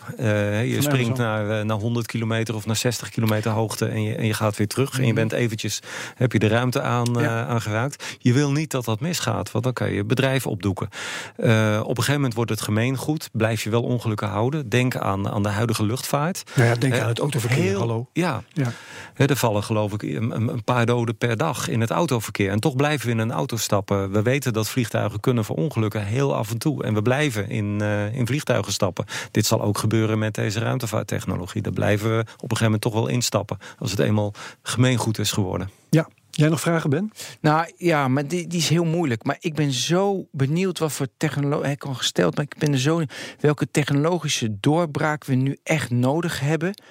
je 0.62 0.78
springt 0.80 1.18
naar, 1.18 1.60
uh, 1.60 1.66
naar 1.66 1.78
100 1.78 2.06
kilometer 2.06 2.56
of 2.56 2.66
naar 2.66 2.76
60 2.76 3.10
kilometer 3.10 3.52
hoogte 3.52 3.86
en 3.86 4.04
je, 4.04 4.16
en 4.16 4.26
je 4.26 4.34
gaat 4.34 4.58
weer 4.58 4.68
terug. 4.68 4.94
En 4.94 5.02
je 5.02 5.06
mhm. 5.06 5.16
bent 5.16 5.32
eventjes, 5.32 5.80
heb 6.16 6.32
je 6.32 6.40
de 6.40 6.48
ruimte 6.48 6.82
aan, 6.82 7.14
ja. 7.20 7.46
aangeraakt. 7.46 8.18
Je 8.20 8.34
wil 8.34 8.52
niet 8.52 8.72
dat 8.72 8.86
dat 8.86 9.00
misgaat, 9.00 9.52
want 9.52 9.64
dan 9.64 9.74
kan 9.74 9.92
je 9.92 10.04
bedrijf 10.04 10.48
opdoeken. 10.48 10.88
op 10.88 11.44
een 11.44 11.96
gegeven 11.96 12.14
moment 12.14 12.34
wordt 12.34 12.52
het 12.52 12.62
gemeengoed. 12.62 13.30
Blijf 13.32 13.64
je 13.64 13.70
wel 13.70 13.84
ongelukken 13.84 14.28
houden. 14.28 14.70
Denk 14.70 14.96
aan, 14.96 15.30
aan 15.30 15.44
de 15.44 15.50
huidige 15.50 15.86
luchtvaart. 15.86 16.44
Nou 16.56 16.68
ja, 16.68 16.76
denk 16.76 17.00
aan 17.00 17.08
het 17.08 17.20
autoverkeer, 17.20 17.62
heel, 17.64 17.80
hallo. 17.80 18.10
Ja, 18.14 18.44
ja. 18.54 18.72
er 19.16 19.36
vallen 19.36 19.64
geloof 19.64 19.94
ik 19.94 20.02
een, 20.02 20.32
een 20.32 20.64
paar 20.64 20.86
doden 20.86 21.18
per 21.18 21.38
dag 21.38 21.68
in 21.68 21.82
het 21.82 21.90
autoverkeer. 21.90 22.52
En 22.52 22.60
toch 22.60 22.76
blijven 22.76 23.06
we 23.06 23.12
in 23.12 23.20
een 23.20 23.32
auto 23.32 23.58
stappen. 23.58 24.12
We 24.12 24.22
weten 24.22 24.54
dat 24.54 24.70
vliegtuigen 24.70 25.20
kunnen 25.20 25.46
verongelukken 25.46 26.06
heel 26.18 26.36
af 26.36 26.52
en 26.52 26.58
toe. 26.58 26.84
En 26.84 26.94
we 26.94 27.02
blijven 27.02 27.50
in, 27.50 27.80
uh, 27.82 28.16
in 28.16 28.28
vliegtuigen 28.28 28.74
stappen. 28.74 29.06
Dit 29.32 29.46
zal 29.46 29.62
ook 29.62 29.78
gebeuren 29.78 30.20
met 30.20 30.36
deze 30.36 30.60
ruimtevaarttechnologie. 30.60 31.62
Daar 31.62 31.74
blijven 31.74 32.10
we 32.10 32.20
op 32.20 32.28
een 32.28 32.36
gegeven 32.38 32.64
moment 32.64 32.82
toch 32.82 32.94
wel 32.94 33.08
instappen. 33.08 33.58
Als 33.80 33.92
het 33.92 34.00
eenmaal 34.00 34.34
gemeengoed 34.62 35.20
is 35.20 35.32
geworden. 35.32 35.70
Ja, 35.90 36.08
Jij 36.38 36.50
nog 36.50 36.60
vragen, 36.60 36.90
Ben? 36.90 37.12
Nou 37.42 37.72
ja, 37.78 38.08
maar 38.08 38.28
die, 38.28 38.48
die 38.48 38.60
is 38.60 38.70
heel 38.70 38.86
moeilijk. 38.86 39.24
Maar 39.24 39.38
ik 39.40 39.56
ben 39.56 39.72
zo 39.72 40.28
benieuwd 40.32 40.80
wat 40.80 40.92
voor 40.92 41.08
technologie 41.18 41.72
ik 41.72 41.84
al 41.84 41.94
gesteld. 41.94 42.36
Maar 42.36 42.46
ik 42.46 42.58
ben 42.58 42.72
er 42.72 42.80
zo 42.80 43.04
welke 43.40 43.72
technologische 43.72 44.60
doorbraak 44.60 45.26
we 45.26 45.36
nu 45.36 45.58
echt 45.64 45.90
nodig 45.90 46.40
hebben. 46.40 46.82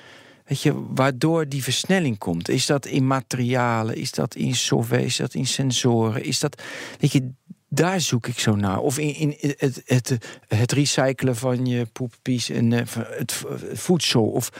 Weet 0.46 0.62
je, 0.62 0.84
waardoor 0.94 1.48
die 1.48 1.62
versnelling 1.62 2.18
komt. 2.18 2.48
Is 2.48 2.66
dat 2.66 2.86
in 2.86 3.06
materialen? 3.06 3.96
Is 3.96 4.12
dat 4.12 4.34
in 4.34 4.54
software? 4.54 5.04
Is 5.04 5.16
dat 5.16 5.34
in 5.34 5.46
sensoren? 5.46 6.24
Is 6.24 6.38
dat. 6.38 6.62
Weet 7.00 7.12
je, 7.12 7.30
daar 7.68 8.00
zoek 8.00 8.26
ik 8.26 8.38
zo 8.38 8.54
naar. 8.54 8.78
Of 8.78 8.98
in, 8.98 9.14
in 9.38 9.54
het, 9.58 9.82
het, 9.84 10.18
het 10.48 10.72
recyclen 10.72 11.36
van 11.36 11.66
je 11.66 11.86
poeppies 11.92 12.50
en 12.50 12.70
uh, 12.70 12.80
het 12.94 13.42
voedsel. 13.72 14.24
Of 14.24 14.52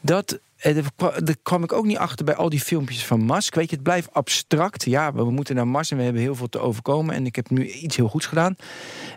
dat, 0.00 0.38
eh, 0.56 0.74
daar 0.98 1.36
kwam 1.42 1.62
ik 1.62 1.72
ook 1.72 1.84
niet 1.84 1.96
achter 1.96 2.24
bij 2.24 2.34
al 2.34 2.48
die 2.48 2.60
filmpjes 2.60 3.04
van 3.04 3.26
Musk. 3.26 3.54
Weet 3.54 3.70
je, 3.70 3.74
het 3.74 3.84
blijft 3.84 4.12
abstract. 4.12 4.84
Ja, 4.84 5.12
we 5.12 5.30
moeten 5.30 5.54
naar 5.54 5.68
Mars 5.68 5.90
en 5.90 5.96
we 5.96 6.02
hebben 6.02 6.22
heel 6.22 6.34
veel 6.34 6.48
te 6.48 6.58
overkomen. 6.58 7.14
En 7.14 7.26
ik 7.26 7.36
heb 7.36 7.50
nu 7.50 7.66
iets 7.66 7.96
heel 7.96 8.08
goeds 8.08 8.26
gedaan. 8.26 8.56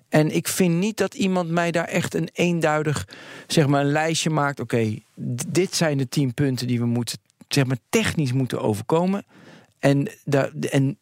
En 0.10 0.36
ik 0.36 0.48
vind 0.48 0.76
niet 0.76 0.98
dat 0.98 1.14
iemand 1.14 1.50
mij 1.50 1.72
daar 1.72 1.88
echt 1.88 2.14
een 2.14 2.30
eenduidig, 2.34 3.08
zeg 3.48 3.68
maar, 3.68 3.82
een 3.82 3.92
lijstje 3.92 4.30
maakt. 4.30 4.60
Oké, 4.60 4.96
dit 5.48 5.76
zijn 5.76 5.98
de 5.98 6.10
tien 6.10 6.34
punten 6.34 6.68
die 6.68 6.80
we 6.80 6.86
moeten, 6.86 7.20
zeg 7.48 7.66
maar, 7.66 7.78
technisch 7.90 8.34
moeten 8.34 8.62
overkomen. 8.62 9.26
En, 9.80 10.08
daar, 10.24 10.52
en 10.70 10.98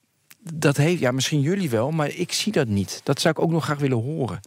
dat 0.53 0.77
heeft, 0.77 0.99
ja, 0.99 1.11
misschien 1.11 1.41
jullie 1.41 1.69
wel, 1.69 1.91
maar 1.91 2.09
ik 2.09 2.31
zie 2.31 2.51
dat 2.51 2.67
niet. 2.67 3.01
Dat 3.03 3.21
zou 3.21 3.33
ik 3.37 3.43
ook 3.43 3.51
nog 3.51 3.63
graag 3.63 3.79
willen 3.79 4.01
horen. 4.01 4.39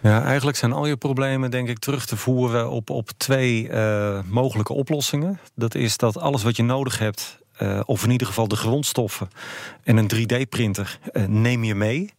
Ja, 0.00 0.24
eigenlijk 0.24 0.56
zijn 0.56 0.72
al 0.72 0.86
je 0.86 0.96
problemen 0.96 1.50
denk 1.50 1.68
ik 1.68 1.78
terug 1.78 2.06
te 2.06 2.16
voeren 2.16 2.70
op, 2.70 2.90
op 2.90 3.10
twee 3.16 3.68
uh, 3.68 4.20
mogelijke 4.26 4.72
oplossingen. 4.72 5.38
Dat 5.54 5.74
is 5.74 5.96
dat 5.96 6.18
alles 6.18 6.42
wat 6.42 6.56
je 6.56 6.62
nodig 6.62 6.98
hebt, 6.98 7.38
uh, 7.62 7.80
of 7.84 8.04
in 8.04 8.10
ieder 8.10 8.26
geval 8.26 8.48
de 8.48 8.56
grondstoffen 8.56 9.28
en 9.82 9.96
een 9.96 10.10
3D-printer, 10.14 10.98
uh, 11.12 11.24
neem 11.26 11.64
je 11.64 11.74
mee. 11.74 12.13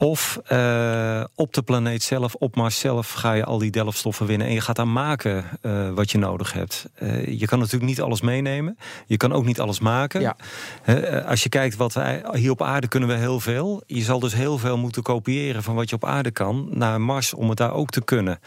Of 0.00 0.40
uh, 0.52 1.24
op 1.34 1.54
de 1.54 1.62
planeet 1.62 2.02
zelf, 2.02 2.34
op 2.34 2.56
Mars 2.56 2.78
zelf, 2.78 3.12
ga 3.12 3.32
je 3.32 3.44
al 3.44 3.58
die 3.58 3.70
delfstoffen 3.70 4.26
winnen. 4.26 4.46
En 4.46 4.52
je 4.52 4.60
gaat 4.60 4.76
daar 4.76 4.88
maken 4.88 5.44
uh, 5.62 5.90
wat 5.90 6.10
je 6.10 6.18
nodig 6.18 6.52
hebt. 6.52 6.88
Uh, 7.02 7.38
je 7.38 7.46
kan 7.46 7.58
natuurlijk 7.58 7.84
niet 7.86 8.00
alles 8.00 8.20
meenemen. 8.20 8.78
Je 9.06 9.16
kan 9.16 9.32
ook 9.32 9.44
niet 9.44 9.60
alles 9.60 9.80
maken. 9.80 10.20
Ja. 10.20 10.36
als 11.26 11.42
je 11.42 11.48
kijkt 11.48 11.76
wat 11.76 11.92
wij. 11.92 12.24
Hier 12.32 12.50
op 12.50 12.62
aarde 12.62 12.88
kunnen 12.88 13.08
we 13.08 13.14
heel 13.14 13.40
veel. 13.40 13.82
Je 13.86 14.02
zal 14.02 14.20
dus 14.20 14.34
heel 14.34 14.58
veel 14.58 14.78
moeten 14.78 15.02
kopiëren 15.02 15.62
van 15.62 15.74
wat 15.74 15.90
je 15.90 15.96
op 15.96 16.04
aarde 16.04 16.30
kan 16.30 16.68
naar 16.70 17.00
Mars 17.00 17.34
om 17.34 17.48
het 17.48 17.58
daar 17.58 17.72
ook 17.72 17.90
te 17.90 18.04
kunnen. 18.04 18.40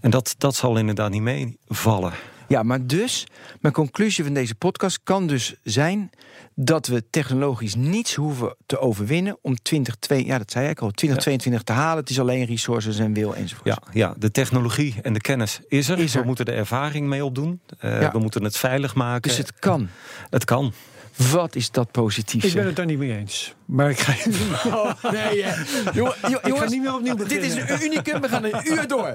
En 0.00 0.10
dat, 0.10 0.34
dat 0.38 0.54
zal 0.54 0.76
inderdaad 0.76 1.10
niet 1.10 1.22
meevallen. 1.22 2.12
Ja, 2.48 2.62
maar 2.62 2.86
dus, 2.86 3.26
mijn 3.60 3.74
conclusie 3.74 4.24
van 4.24 4.34
deze 4.34 4.54
podcast 4.54 5.00
kan 5.04 5.26
dus 5.26 5.54
zijn 5.62 6.10
dat 6.58 6.86
we 6.86 7.04
technologisch 7.10 7.74
niets 7.74 8.14
hoeven 8.14 8.56
te 8.66 8.78
overwinnen 8.78 9.38
om 9.42 9.56
2022, 9.62 10.32
ja, 10.32 10.38
dat 10.38 10.50
zei 10.50 10.68
ik 10.68 10.80
al, 10.80 10.90
2022 10.90 11.62
te 11.62 11.72
halen. 11.72 11.98
Het 11.98 12.10
is 12.10 12.20
alleen 12.20 12.44
resources 12.44 12.98
en 12.98 13.12
wil 13.12 13.34
enzovoort. 13.34 13.68
Ja, 13.68 13.78
ja, 13.92 14.14
de 14.18 14.30
technologie 14.30 14.94
en 15.02 15.12
de 15.12 15.20
kennis 15.20 15.60
is 15.68 15.88
er. 15.88 15.98
Is 15.98 16.14
er. 16.14 16.20
We 16.20 16.26
moeten 16.26 16.44
er 16.44 16.54
ervaring 16.54 17.06
mee 17.06 17.24
opdoen. 17.24 17.60
Uh, 17.84 18.12
We 18.12 18.18
moeten 18.18 18.44
het 18.44 18.56
veilig 18.56 18.94
maken. 18.94 19.28
Dus 19.28 19.38
het 19.38 19.52
kan. 19.58 19.88
Het 20.30 20.44
kan. 20.44 20.72
Wat 21.16 21.54
is 21.54 21.70
dat 21.70 21.90
positief? 21.90 22.44
Ik 22.44 22.54
ben 22.54 22.66
het 22.66 22.76
daar 22.76 22.86
niet 22.86 22.98
mee 22.98 23.16
eens. 23.16 23.54
Maar 23.64 23.90
ik 23.90 23.98
ga. 23.98 24.30
Oh, 24.66 25.02
nee, 25.12 25.36
ja. 25.36 25.54
Jongen, 25.92 26.14
ik 26.22 26.56
ga 26.56 26.64
niet 26.64 26.82
meer 26.82 26.94
opnieuw 26.94 27.16
beginnen. 27.16 27.48
Dit 27.48 27.56
is 27.56 27.70
een 27.70 27.84
unicum. 27.84 28.20
We 28.20 28.28
gaan 28.28 28.44
een 28.44 28.72
uur 28.72 28.88
door. 28.88 29.14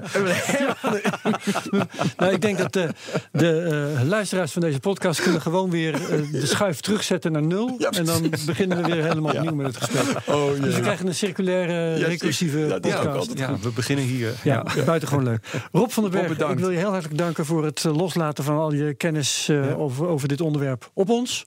nou, 2.16 2.32
ik 2.32 2.40
denk 2.40 2.58
dat 2.58 2.72
de, 2.72 2.88
de 3.32 3.94
uh, 3.96 4.08
luisteraars 4.08 4.52
van 4.52 4.62
deze 4.62 4.80
podcast 4.80 5.22
kunnen 5.22 5.40
gewoon 5.40 5.70
weer 5.70 5.94
uh, 5.94 6.32
de 6.32 6.46
schuif 6.46 6.80
terugzetten 6.80 7.32
naar 7.32 7.42
nul. 7.42 7.74
Ja, 7.78 7.90
en 7.90 8.04
dan 8.04 8.30
beginnen 8.46 8.82
we 8.82 8.94
weer 8.94 9.02
helemaal 9.04 9.34
opnieuw 9.34 9.54
met 9.54 9.66
het 9.66 9.76
gesprek. 9.76 10.16
Oh, 10.26 10.60
dus 10.60 10.74
we 10.74 10.80
krijgen 10.80 11.06
een 11.06 11.14
circulaire, 11.14 11.94
recursieve 12.04 12.78
podcast. 12.80 13.38
Ja, 13.38 13.58
we 13.58 13.70
beginnen 13.70 14.04
hier. 14.04 14.32
Ja, 14.42 14.64
ja. 14.74 14.84
buitengewoon 14.84 15.24
leuk. 15.24 15.46
Rob 15.72 15.90
van 15.90 16.02
der 16.02 16.12
Berg, 16.12 16.50
ik 16.50 16.58
wil 16.58 16.70
je 16.70 16.78
heel 16.78 16.90
hartelijk 16.90 17.18
danken 17.18 17.46
voor 17.46 17.64
het 17.64 17.84
eh, 17.84 17.96
loslaten 17.96 18.44
van 18.44 18.56
al 18.56 18.72
je 18.72 18.94
kennis 18.94 19.48
uh, 19.48 19.80
over, 19.80 20.06
over 20.06 20.28
dit 20.28 20.40
onderwerp 20.40 20.90
op 20.94 21.08
ons. 21.08 21.46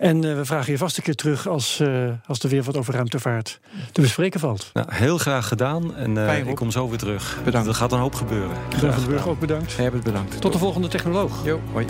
En 0.00 0.24
uh, 0.24 0.34
we 0.34 0.44
vragen 0.44 0.72
je 0.72 0.78
vast 0.78 0.96
een 0.96 1.02
keer 1.02 1.14
terug 1.14 1.48
als, 1.48 1.80
uh, 1.80 2.10
als 2.26 2.38
er 2.38 2.48
weer 2.48 2.62
wat 2.62 2.76
over 2.76 2.94
ruimtevaart 2.94 3.60
te 3.92 4.00
bespreken 4.00 4.40
valt. 4.40 4.70
Nou, 4.72 4.94
heel 4.94 5.18
graag 5.18 5.48
gedaan. 5.48 5.94
En 5.96 6.16
uh, 6.16 6.46
ik 6.46 6.54
kom 6.54 6.70
zo 6.70 6.88
weer 6.88 6.98
terug. 6.98 7.40
Bedankt. 7.44 7.68
Er 7.68 7.74
gaat 7.74 7.92
een 7.92 7.98
hoop 7.98 8.14
gebeuren. 8.14 8.56
Graag 8.70 8.94
van 8.94 9.06
Burg 9.06 9.28
ook 9.28 9.40
bedankt. 9.40 9.72
Jij 9.72 9.84
het 9.84 10.02
bedankt. 10.02 10.40
Tot 10.40 10.52
de 10.52 10.58
volgende 10.58 10.88
technoloog. 10.88 11.44
Jo, 11.44 11.60
hoi. 11.72 11.86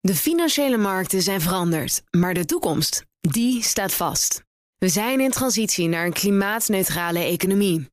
De 0.00 0.14
financiële 0.14 0.76
markten 0.76 1.22
zijn 1.22 1.40
veranderd, 1.40 2.02
maar 2.10 2.34
de 2.34 2.44
toekomst, 2.44 3.04
die 3.20 3.62
staat 3.62 3.94
vast. 3.94 4.44
We 4.78 4.88
zijn 4.88 5.20
in 5.20 5.30
transitie 5.30 5.88
naar 5.88 6.06
een 6.06 6.12
klimaatneutrale 6.12 7.18
economie. 7.18 7.92